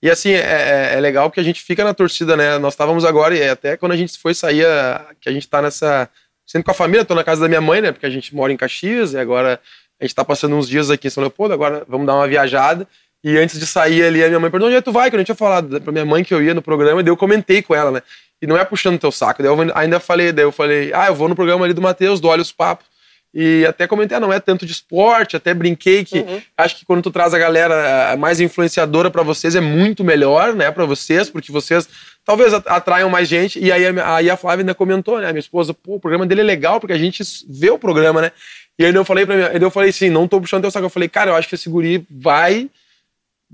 E 0.04 0.10
assim, 0.10 0.32
é, 0.32 0.40
é, 0.40 0.94
é, 0.96 1.00
legal 1.00 1.30
que 1.30 1.40
a 1.40 1.42
gente 1.42 1.62
fica 1.62 1.82
na 1.82 1.94
torcida, 1.94 2.36
né? 2.36 2.58
Nós 2.58 2.74
estávamos 2.74 3.06
agora, 3.06 3.34
e 3.34 3.48
até 3.48 3.74
quando 3.74 3.92
a 3.92 3.96
gente 3.96 4.18
foi 4.18 4.34
sair, 4.34 4.66
que 5.18 5.30
a 5.30 5.32
gente 5.32 5.48
tá 5.48 5.62
nessa. 5.62 6.10
Sendo 6.46 6.62
com 6.62 6.70
a 6.70 6.74
família, 6.74 7.06
tô 7.06 7.14
na 7.14 7.24
casa 7.24 7.40
da 7.40 7.48
minha 7.48 7.60
mãe, 7.62 7.80
né? 7.80 7.90
Porque 7.90 8.04
a 8.04 8.10
gente 8.10 8.34
mora 8.34 8.52
em 8.52 8.56
Caxias, 8.56 9.14
e 9.14 9.18
agora 9.18 9.58
a 9.98 10.04
gente 10.04 10.14
tá 10.14 10.22
passando 10.22 10.56
uns 10.56 10.68
dias 10.68 10.90
aqui 10.90 11.06
em 11.06 11.10
São 11.10 11.22
Leopoldo, 11.22 11.54
agora 11.54 11.86
vamos 11.88 12.06
dar 12.06 12.16
uma 12.16 12.28
viajada. 12.28 12.86
E 13.24 13.38
antes 13.38 13.58
de 13.58 13.66
sair 13.66 14.04
ali, 14.04 14.22
a 14.22 14.28
minha 14.28 14.38
mãe 14.38 14.50
perguntou: 14.50 14.68
onde 14.68 14.76
é 14.76 14.80
que 14.80 14.84
tu 14.84 14.92
vai? 14.92 15.08
Que 15.08 15.16
eu 15.16 15.18
não 15.18 15.24
tinha 15.24 15.34
falado 15.34 15.80
pra 15.80 15.90
minha 15.90 16.04
mãe 16.04 16.22
que 16.22 16.34
eu 16.34 16.42
ia 16.42 16.52
no 16.52 16.60
programa, 16.60 17.00
e 17.00 17.02
daí 17.02 17.10
eu 17.10 17.16
comentei 17.16 17.62
com 17.62 17.74
ela, 17.74 17.90
né? 17.90 18.02
E 18.42 18.46
não 18.46 18.58
é 18.58 18.64
puxando 18.64 18.98
teu 18.98 19.10
saco. 19.10 19.42
Daí 19.42 19.50
eu 19.50 19.56
ainda 19.74 19.98
falei, 19.98 20.30
daí 20.30 20.44
eu 20.44 20.52
falei, 20.52 20.92
ah, 20.92 21.06
eu 21.06 21.14
vou 21.14 21.26
no 21.26 21.34
programa 21.34 21.64
ali 21.64 21.72
do 21.72 21.80
Matheus, 21.80 22.20
do 22.20 22.28
Olhos 22.28 22.52
Papo. 22.52 22.84
E 23.32 23.64
até 23.66 23.86
comentei, 23.88 24.16
ah, 24.16 24.20
não 24.20 24.32
é 24.32 24.38
tanto 24.38 24.64
de 24.64 24.70
esporte, 24.70 25.36
até 25.36 25.52
brinquei 25.52 26.04
que 26.04 26.18
uhum. 26.18 26.40
acho 26.56 26.76
que 26.76 26.84
quando 26.84 27.02
tu 27.02 27.10
traz 27.10 27.34
a 27.34 27.38
galera 27.38 28.16
mais 28.16 28.40
influenciadora 28.40 29.10
para 29.10 29.24
vocês 29.24 29.56
é 29.56 29.60
muito 29.60 30.04
melhor, 30.04 30.54
né, 30.54 30.70
para 30.70 30.84
vocês, 30.84 31.28
porque 31.28 31.50
vocês 31.50 31.88
talvez 32.24 32.54
atraiam 32.54 33.10
mais 33.10 33.26
gente. 33.26 33.58
E 33.58 33.72
aí, 33.72 33.82
aí 33.86 34.30
a 34.30 34.36
Flávia 34.36 34.62
ainda 34.62 34.74
comentou, 34.74 35.18
né, 35.18 35.32
minha 35.32 35.40
esposa, 35.40 35.74
pô, 35.74 35.96
o 35.96 36.00
programa 36.00 36.24
dele 36.24 36.42
é 36.42 36.44
legal 36.44 36.78
porque 36.78 36.92
a 36.92 36.98
gente 36.98 37.24
vê 37.48 37.70
o 37.70 37.78
programa, 37.78 38.20
né? 38.22 38.30
E 38.78 38.84
aí 38.84 38.94
eu 38.94 39.04
falei 39.04 39.26
para 39.26 39.36
mim, 39.36 39.58
eu 39.60 39.70
falei 39.70 39.90
assim, 39.90 40.10
não 40.10 40.28
tô 40.28 40.40
puxando 40.40 40.62
teu 40.62 40.70
saco, 40.70 40.86
eu 40.86 40.90
falei, 40.90 41.08
cara, 41.08 41.32
eu 41.32 41.34
acho 41.34 41.48
que 41.48 41.56
esse 41.56 41.68
guri 41.68 42.06
vai 42.08 42.70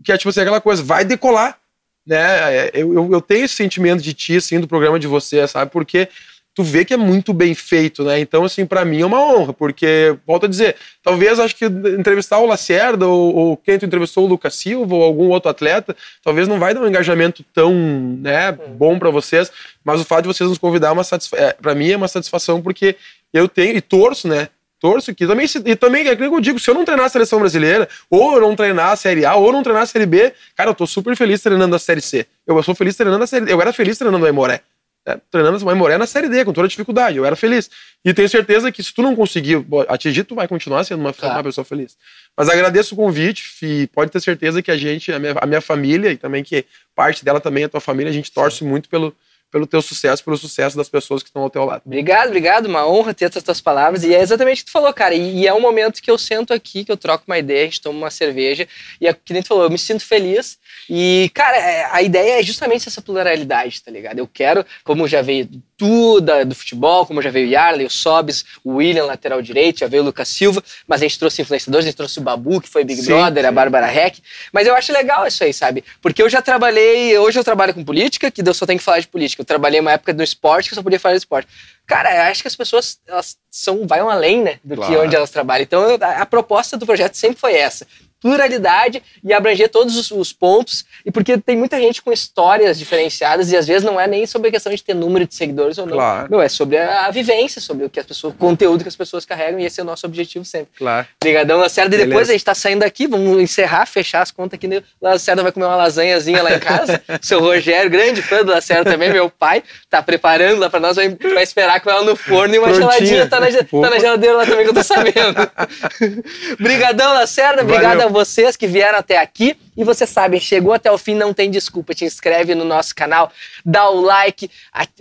que 0.05 0.13
é 0.13 0.19
tipo 0.19 0.31
assim, 0.31 0.41
aquela 0.41 0.61
coisa, 0.61 0.83
vai 0.83 1.05
decolar, 1.05 1.59
né? 2.07 2.67
É, 2.67 2.71
eu, 2.75 2.93
eu, 2.95 3.13
eu, 3.13 3.21
tenho 3.21 3.45
esse 3.45 3.55
sentimento 3.55 4.03
de 4.03 4.15
ti, 4.15 4.37
assim, 4.37 4.61
do 4.61 4.69
programa 4.69 4.99
de 4.99 5.07
você, 5.07 5.47
sabe? 5.47 5.71
Porque 5.71 6.09
tu 6.55 6.63
vê 6.63 6.85
que 6.85 6.93
é 6.93 6.97
muito 6.97 7.33
bem 7.33 7.55
feito, 7.55 8.03
né? 8.05 8.19
Então, 8.19 8.45
assim, 8.45 8.67
para 8.67 8.85
mim 8.85 9.01
é 9.01 9.07
uma 9.07 9.23
honra, 9.23 9.53
porque, 9.53 10.17
volto 10.27 10.47
a 10.47 10.49
dizer, 10.49 10.77
talvez 11.03 11.39
acho 11.39 11.55
que 11.55 11.65
entrevistar 11.65 12.39
o 12.39 12.47
Lacerda 12.47 13.07
ou, 13.07 13.35
ou 13.35 13.57
quem 13.57 13.79
tu 13.79 13.87
entrevistou 13.87 14.25
o 14.25 14.29
Lucas 14.29 14.57
Silva 14.57 14.95
ou 14.95 15.03
algum 15.03 15.29
outro 15.29 15.51
atleta, 15.51 15.97
talvez 16.23 16.49
não 16.49 16.59
vai 16.59 16.75
dar 16.75 16.81
um 16.81 16.89
engajamento 16.89 17.45
tão, 17.55 17.73
né, 18.21 18.53
bom 18.53 18.99
para 18.99 19.11
vocês, 19.11 19.51
mas 19.85 20.01
o 20.01 20.05
fato 20.05 20.23
de 20.23 20.29
vocês 20.29 20.49
nos 20.49 20.59
convidar 20.59 20.89
é 20.89 20.93
uma 20.93 21.05
satisfação, 21.05 21.47
é, 21.47 21.53
para 21.53 21.75
mim 21.75 21.91
é 21.91 21.97
uma 21.97 22.09
satisfação 22.09 22.61
porque 22.61 22.97
eu 23.33 23.49
tenho 23.49 23.77
e 23.77 23.81
torço, 23.81 24.27
né? 24.27 24.49
Torço 24.81 25.15
que 25.15 25.27
também, 25.27 25.47
e 25.67 25.77
também 25.77 26.09
é 26.09 26.17
que 26.17 26.25
eu 26.25 26.41
digo, 26.41 26.59
se 26.59 26.71
eu 26.71 26.75
não 26.75 26.85
treinar 26.85 27.07
a 27.07 27.09
seleção 27.09 27.39
brasileira, 27.39 27.89
ou 28.09 28.35
eu 28.35 28.41
não 28.41 28.57
treinar 28.57 28.91
a 28.91 28.97
Série 28.97 29.25
A, 29.27 29.35
ou 29.35 29.47
eu 29.47 29.53
não 29.53 29.63
treinar 29.63 29.83
a 29.83 29.87
Série 29.87 30.07
B, 30.07 30.33
cara, 30.57 30.71
eu 30.71 30.75
tô 30.75 30.87
super 30.87 31.15
feliz 31.15 31.43
treinando 31.43 31.77
a 31.77 31.79
Série 31.79 32.01
C. 32.01 32.27
Eu 32.47 32.61
sou 32.63 32.75
feliz 32.75 32.97
treinando 32.97 33.23
a 33.23 33.27
Série. 33.27 33.51
Eu 33.51 33.61
era 33.61 33.73
feliz 33.73 33.99
treinando 33.99 34.25
o 34.25 34.27
Aimoré. 34.27 34.63
É, 35.07 35.19
treinando 35.31 35.65
o 35.65 35.71
Aimoré 35.71 35.97
na 35.97 36.07
Série 36.07 36.29
D, 36.29 36.45
com 36.45 36.53
toda 36.53 36.67
a 36.67 36.69
dificuldade. 36.69 37.17
Eu 37.17 37.25
era 37.25 37.37
feliz. 37.37 37.71
E 38.05 38.13
tenho 38.13 38.29
certeza 38.29 38.71
que 38.73 38.83
se 38.83 38.93
tu 38.93 39.03
não 39.03 39.15
conseguir 39.15 39.65
atingir, 39.89 40.25
tu 40.25 40.35
vai 40.35 40.49
continuar 40.49 40.85
sendo 40.85 41.01
uma, 41.01 41.13
claro. 41.13 41.37
uma 41.37 41.45
pessoa 41.45 41.65
feliz. 41.65 41.97
Mas 42.37 42.49
agradeço 42.49 42.95
o 42.95 42.97
convite, 42.97 43.45
e 43.63 43.87
pode 43.89 44.11
ter 44.11 44.21
certeza 44.21 44.63
que 44.63 44.71
a 44.71 44.77
gente, 44.77 45.13
a 45.13 45.19
minha, 45.19 45.35
a 45.41 45.47
minha 45.47 45.61
família, 45.61 46.11
e 46.11 46.17
também 46.17 46.43
que 46.43 46.65
parte 46.95 47.25
dela 47.25 47.41
também 47.41 47.63
é 47.63 47.67
a 47.67 47.69
tua 47.69 47.81
família, 47.81 48.11
a 48.11 48.13
gente 48.13 48.31
torce 48.31 48.59
Sim. 48.59 48.69
muito 48.69 48.89
pelo, 48.89 49.15
pelo 49.51 49.67
teu 49.67 49.83
sucesso, 49.83 50.25
pelo 50.25 50.37
sucesso 50.37 50.77
das 50.77 50.89
pessoas 50.89 51.23
que 51.23 51.29
estão 51.29 51.43
ao 51.43 51.51
teu 51.51 51.65
lado. 51.65 51.83
Obrigado, 51.85 52.29
obrigado. 52.29 52.67
Uma 52.67 52.87
honra 52.87 53.13
ter 53.13 53.25
essas 53.25 53.43
tuas 53.43 53.61
palavras. 53.61 54.05
E 54.05 54.15
é 54.15 54.21
exatamente 54.21 54.63
o 54.63 54.65
que 54.65 54.71
tu 54.71 54.73
falou, 54.73 54.93
cara. 54.93 55.15
E, 55.15 55.41
e 55.41 55.47
é 55.47 55.53
um 55.53 55.61
momento 55.61 56.01
que 56.01 56.11
eu 56.11 56.17
sento 56.17 56.53
aqui, 56.53 56.85
que 56.85 56.93
eu 56.93 56.97
troco 56.97 57.25
uma 57.27 57.39
ideia, 57.39 57.63
a 57.63 57.65
gente 57.65 57.81
toma 57.81 57.99
uma 57.99 58.11
cerveja. 58.11 58.69
E 59.01 59.07
é 59.07 59.13
que 59.13 59.33
nem 59.33 59.43
tu 59.43 59.49
falou, 59.49 59.65
eu 59.65 59.71
me 59.71 59.79
sinto 59.79 60.07
feliz. 60.07 60.59
E, 60.89 61.31
cara, 61.33 61.57
é, 61.57 61.89
a 61.93 62.03
ideia 62.03 62.41
é 62.41 62.43
justamente 62.43 62.89
essa 62.89 63.01
pluralidade, 63.01 63.81
tá 63.81 63.91
ligado? 63.91 64.19
Eu 64.19 64.27
quero, 64.27 64.67
como 64.83 65.07
já 65.07 65.23
veio 65.23 65.49
tu 65.77 66.21
da, 66.21 66.43
do 66.43 66.55
futebol, 66.55 67.07
como 67.07 67.23
já 67.23 67.31
veio 67.31 67.47
o 67.47 67.51
Yarley, 67.51 67.87
o 67.87 67.91
Sobis, 67.91 68.45
o 68.65 68.75
William, 68.75 69.05
lateral 69.05 69.41
direito, 69.41 69.79
já 69.79 69.87
veio 69.87 70.03
o 70.03 70.07
Lucas 70.07 70.29
Silva, 70.29 70.63
mas 70.87 71.01
a 71.01 71.05
gente 71.05 71.19
trouxe 71.19 71.41
influenciadores, 71.41 71.87
a 71.87 71.89
gente 71.89 71.97
trouxe 71.97 72.19
o 72.19 72.23
Babu, 72.23 72.61
que 72.61 72.69
foi 72.69 72.85
Big 72.85 73.01
sim, 73.01 73.07
Brother, 73.07 73.45
sim. 73.45 73.49
a 73.49 73.53
Bárbara 73.53 73.87
Heck. 73.87 74.21
Mas 74.53 74.67
eu 74.67 74.75
acho 74.75 74.93
legal 74.93 75.27
isso 75.27 75.45
aí, 75.45 75.55
sabe? 75.55 75.85
Porque 76.03 76.21
eu 76.21 76.29
já 76.29 76.43
trabalhei, 76.43 77.17
hoje 77.17 77.39
eu 77.39 77.45
trabalho 77.45 77.73
com 77.73 77.85
política, 77.85 78.29
que 78.31 78.43
eu 78.47 78.53
só 78.53 78.67
tenho 78.67 78.79
que 78.79 78.85
falar 78.85 78.99
de 78.99 79.09
política. 79.09 79.43
Eu 79.43 79.47
trabalhei 79.47 79.79
uma 79.79 79.93
época 79.93 80.13
no 80.13 80.25
esporte 80.25 80.69
que 80.69 80.75
eu 80.75 80.77
só 80.77 80.83
podia 80.83 80.99
falar 80.99 81.15
de 81.15 81.21
esporte. 81.21 81.49
Cara, 81.87 82.15
eu 82.15 82.23
acho 82.23 82.43
que 82.43 82.49
as 82.49 82.57
pessoas 82.57 82.99
elas 83.07 83.37
são, 83.51 83.87
vai 83.87 84.01
além, 84.01 84.43
né, 84.43 84.59
do 84.63 84.75
claro. 84.75 84.93
que 84.93 84.99
onde 84.99 85.17
elas 85.17 85.31
trabalham. 85.31 85.63
Então, 85.63 85.83
eu, 85.83 85.99
a, 86.01 86.23
a 86.23 86.27
proposta 86.27 86.77
do 86.77 86.85
projeto 86.85 87.15
sempre 87.15 87.39
foi 87.39 87.55
essa 87.55 87.87
pluralidade 88.21 89.03
e 89.25 89.33
abranger 89.33 89.69
todos 89.69 89.97
os, 89.97 90.11
os, 90.11 90.33
pontos. 90.33 90.85
E 91.05 91.11
porque 91.11 91.39
tem 91.39 91.57
muita 91.57 91.81
gente 91.81 92.03
com 92.03 92.13
histórias 92.13 92.79
diferenciadas 92.79 93.51
e 93.51 93.57
às 93.57 93.67
vezes 93.67 93.83
não 93.83 93.99
é 93.99 94.07
nem 94.07 94.27
sobre 94.27 94.49
a 94.49 94.51
questão 94.51 94.73
de 94.73 94.83
ter 94.83 94.95
número 94.95 95.27
de 95.27 95.35
seguidores 95.35 95.79
ou 95.79 95.87
não. 95.87 95.95
Claro. 95.95 96.31
Meu, 96.31 96.41
é 96.41 96.49
sobre 96.49 96.77
a, 96.77 97.07
a, 97.07 97.11
vivência, 97.11 97.61
sobre 97.61 97.85
o 97.85 97.91
que 97.91 97.99
as 97.99 98.07
pessoas, 98.07 98.35
o 98.35 98.37
conteúdo 98.37 98.83
que 98.83 98.89
as 98.89 98.97
pessoas 98.97 99.25
carregam 99.25 99.59
e 99.59 99.65
esse 99.65 99.81
é 99.81 99.83
o 99.83 99.87
nosso 99.87 100.07
objetivo 100.07 100.45
sempre. 100.45 100.69
Claro. 100.77 101.07
Obrigadão, 101.21 101.59
Lacerda. 101.59 101.97
E 101.97 102.07
depois 102.07 102.29
a 102.29 102.33
gente 102.33 102.45
tá 102.45 102.55
saindo 102.55 102.81
daqui, 102.81 103.07
vamos 103.07 103.41
encerrar, 103.41 103.87
fechar 103.87 104.23
as 104.23 104.31
contas 104.31 104.55
aqui. 104.55 104.69
Né? 104.69 104.83
Lacerda 105.01 105.43
vai 105.43 105.53
comer 105.53 105.67
uma 105.67 105.77
lasanhazinha 105.77 106.43
lá 106.43 106.55
em 106.55 106.61
casa. 106.61 107.03
Seu 107.23 107.41
Rogério, 107.41 107.91
grande 107.91 108.23
fã 108.23 108.45
do 108.45 108.51
Lacerda 108.51 108.91
também, 108.91 109.11
meu 109.11 109.31
pai, 109.31 109.63
tá 109.89 110.03
preparando 110.03 110.61
lá 110.61 110.69
pra 110.69 110.81
nós, 110.81 110.97
vai, 110.97 111.09
vai 111.09 111.43
esperar 111.43 111.81
com 111.81 111.91
ela 111.91 112.05
no 112.05 112.15
forno 112.15 112.55
e 112.55 112.59
uma 112.59 112.69
Prontinha. 112.69 112.91
geladinha 112.93 113.27
tá 113.27 113.41
na, 113.41 113.47
tá 113.49 113.91
na 113.91 113.99
geladeira 113.99 114.37
lá 114.37 114.47
também 114.47 114.65
que 114.65 114.71
eu 114.71 114.75
tô 114.75 114.83
sabendo. 114.83 115.51
Obrigadão, 116.61 117.15
Lacerda. 117.15 117.63
Obrigado 117.63 118.01
a 118.01 118.10
vocês 118.11 118.57
que 118.57 118.67
vieram 118.67 118.99
até 118.99 119.19
aqui. 119.19 119.57
E 119.77 119.85
você 119.85 120.07
sabe, 120.07 120.39
chegou 120.39 120.75
até 120.75 120.93
o 120.93 120.99
fim, 120.99 121.15
não 121.15 121.33
tem 121.33 121.51
desculpa. 121.51 121.95
Te 121.95 122.05
inscreve 122.05 122.55
no 122.55 122.67
nosso 122.67 122.95
canal, 122.95 123.33
dá 123.65 123.89
o 123.89 124.01
like, 124.01 124.51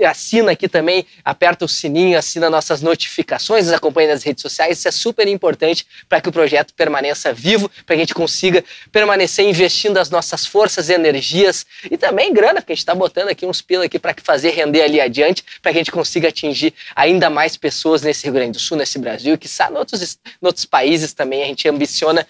assina 0.07 0.53
aqui 0.53 0.69
também, 0.69 1.05
aperta 1.25 1.65
o 1.65 1.67
sininho, 1.67 2.17
assina 2.17 2.49
nossas 2.49 2.81
notificações, 2.81 3.69
acompanha 3.71 4.09
nas 4.09 4.23
redes 4.23 4.41
sociais. 4.41 4.77
Isso 4.77 4.87
é 4.87 4.91
super 4.91 5.27
importante 5.27 5.85
para 6.07 6.21
que 6.21 6.29
o 6.29 6.31
projeto 6.31 6.73
permaneça 6.73 7.33
vivo, 7.33 7.69
para 7.85 7.95
que 7.95 8.01
a 8.01 8.05
gente 8.05 8.13
consiga 8.13 8.63
permanecer 8.91 9.45
investindo 9.45 9.97
as 9.97 10.09
nossas 10.09 10.45
forças, 10.45 10.89
energias 10.89 11.65
e 11.91 11.97
também 11.97 12.31
grana, 12.31 12.61
porque 12.61 12.71
a 12.71 12.75
gente 12.75 12.83
está 12.83 12.95
botando 12.95 13.27
aqui 13.27 13.45
uns 13.45 13.61
pila 13.61 13.83
aqui 13.85 13.99
para 13.99 14.15
fazer 14.23 14.51
render 14.51 14.83
ali 14.83 15.01
adiante, 15.01 15.43
para 15.61 15.73
que 15.73 15.77
a 15.77 15.81
gente 15.81 15.91
consiga 15.91 16.29
atingir 16.29 16.73
ainda 16.95 17.29
mais 17.29 17.57
pessoas 17.57 18.01
nesse 18.01 18.23
Rio 18.23 18.33
Grande 18.33 18.53
do 18.53 18.59
Sul, 18.59 18.77
nesse 18.77 18.97
Brasil, 18.97 19.37
que 19.37 19.47
sabe, 19.47 19.77
outros, 19.77 20.17
outros 20.41 20.65
países 20.65 21.11
também 21.11 21.43
a 21.43 21.47
gente 21.47 21.67
ambiciona 21.67 22.25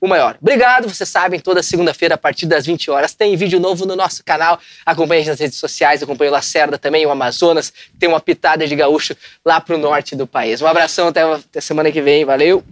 o 0.00 0.08
maior. 0.08 0.36
Obrigado, 0.40 0.88
vocês 0.88 1.08
sabem, 1.08 1.40
toda 1.40 1.62
segunda-feira, 1.62 2.14
a 2.14 2.18
partir 2.18 2.46
das 2.46 2.66
20 2.66 2.90
horas. 2.90 3.14
Tem 3.14 3.36
vídeo 3.36 3.60
novo 3.60 3.86
no 3.86 3.96
nosso 3.96 4.24
canal. 4.24 4.58
Acompanhe 4.84 5.24
nas 5.24 5.38
redes 5.38 5.58
sociais, 5.58 6.02
acompanhe 6.02 6.30
o 6.30 6.32
Lacerda 6.32 6.78
também, 6.78 7.04
o 7.06 7.10
Amazonas. 7.10 7.72
Tem 7.98 8.08
uma 8.08 8.20
pitada 8.20 8.66
de 8.66 8.74
gaúcho 8.74 9.16
lá 9.44 9.60
pro 9.60 9.78
norte 9.78 10.16
do 10.16 10.26
país. 10.26 10.60
Um 10.60 10.66
abração, 10.66 11.08
até, 11.08 11.22
até 11.22 11.60
semana 11.60 11.90
que 11.90 12.00
vem. 12.00 12.24
Valeu! 12.24 12.62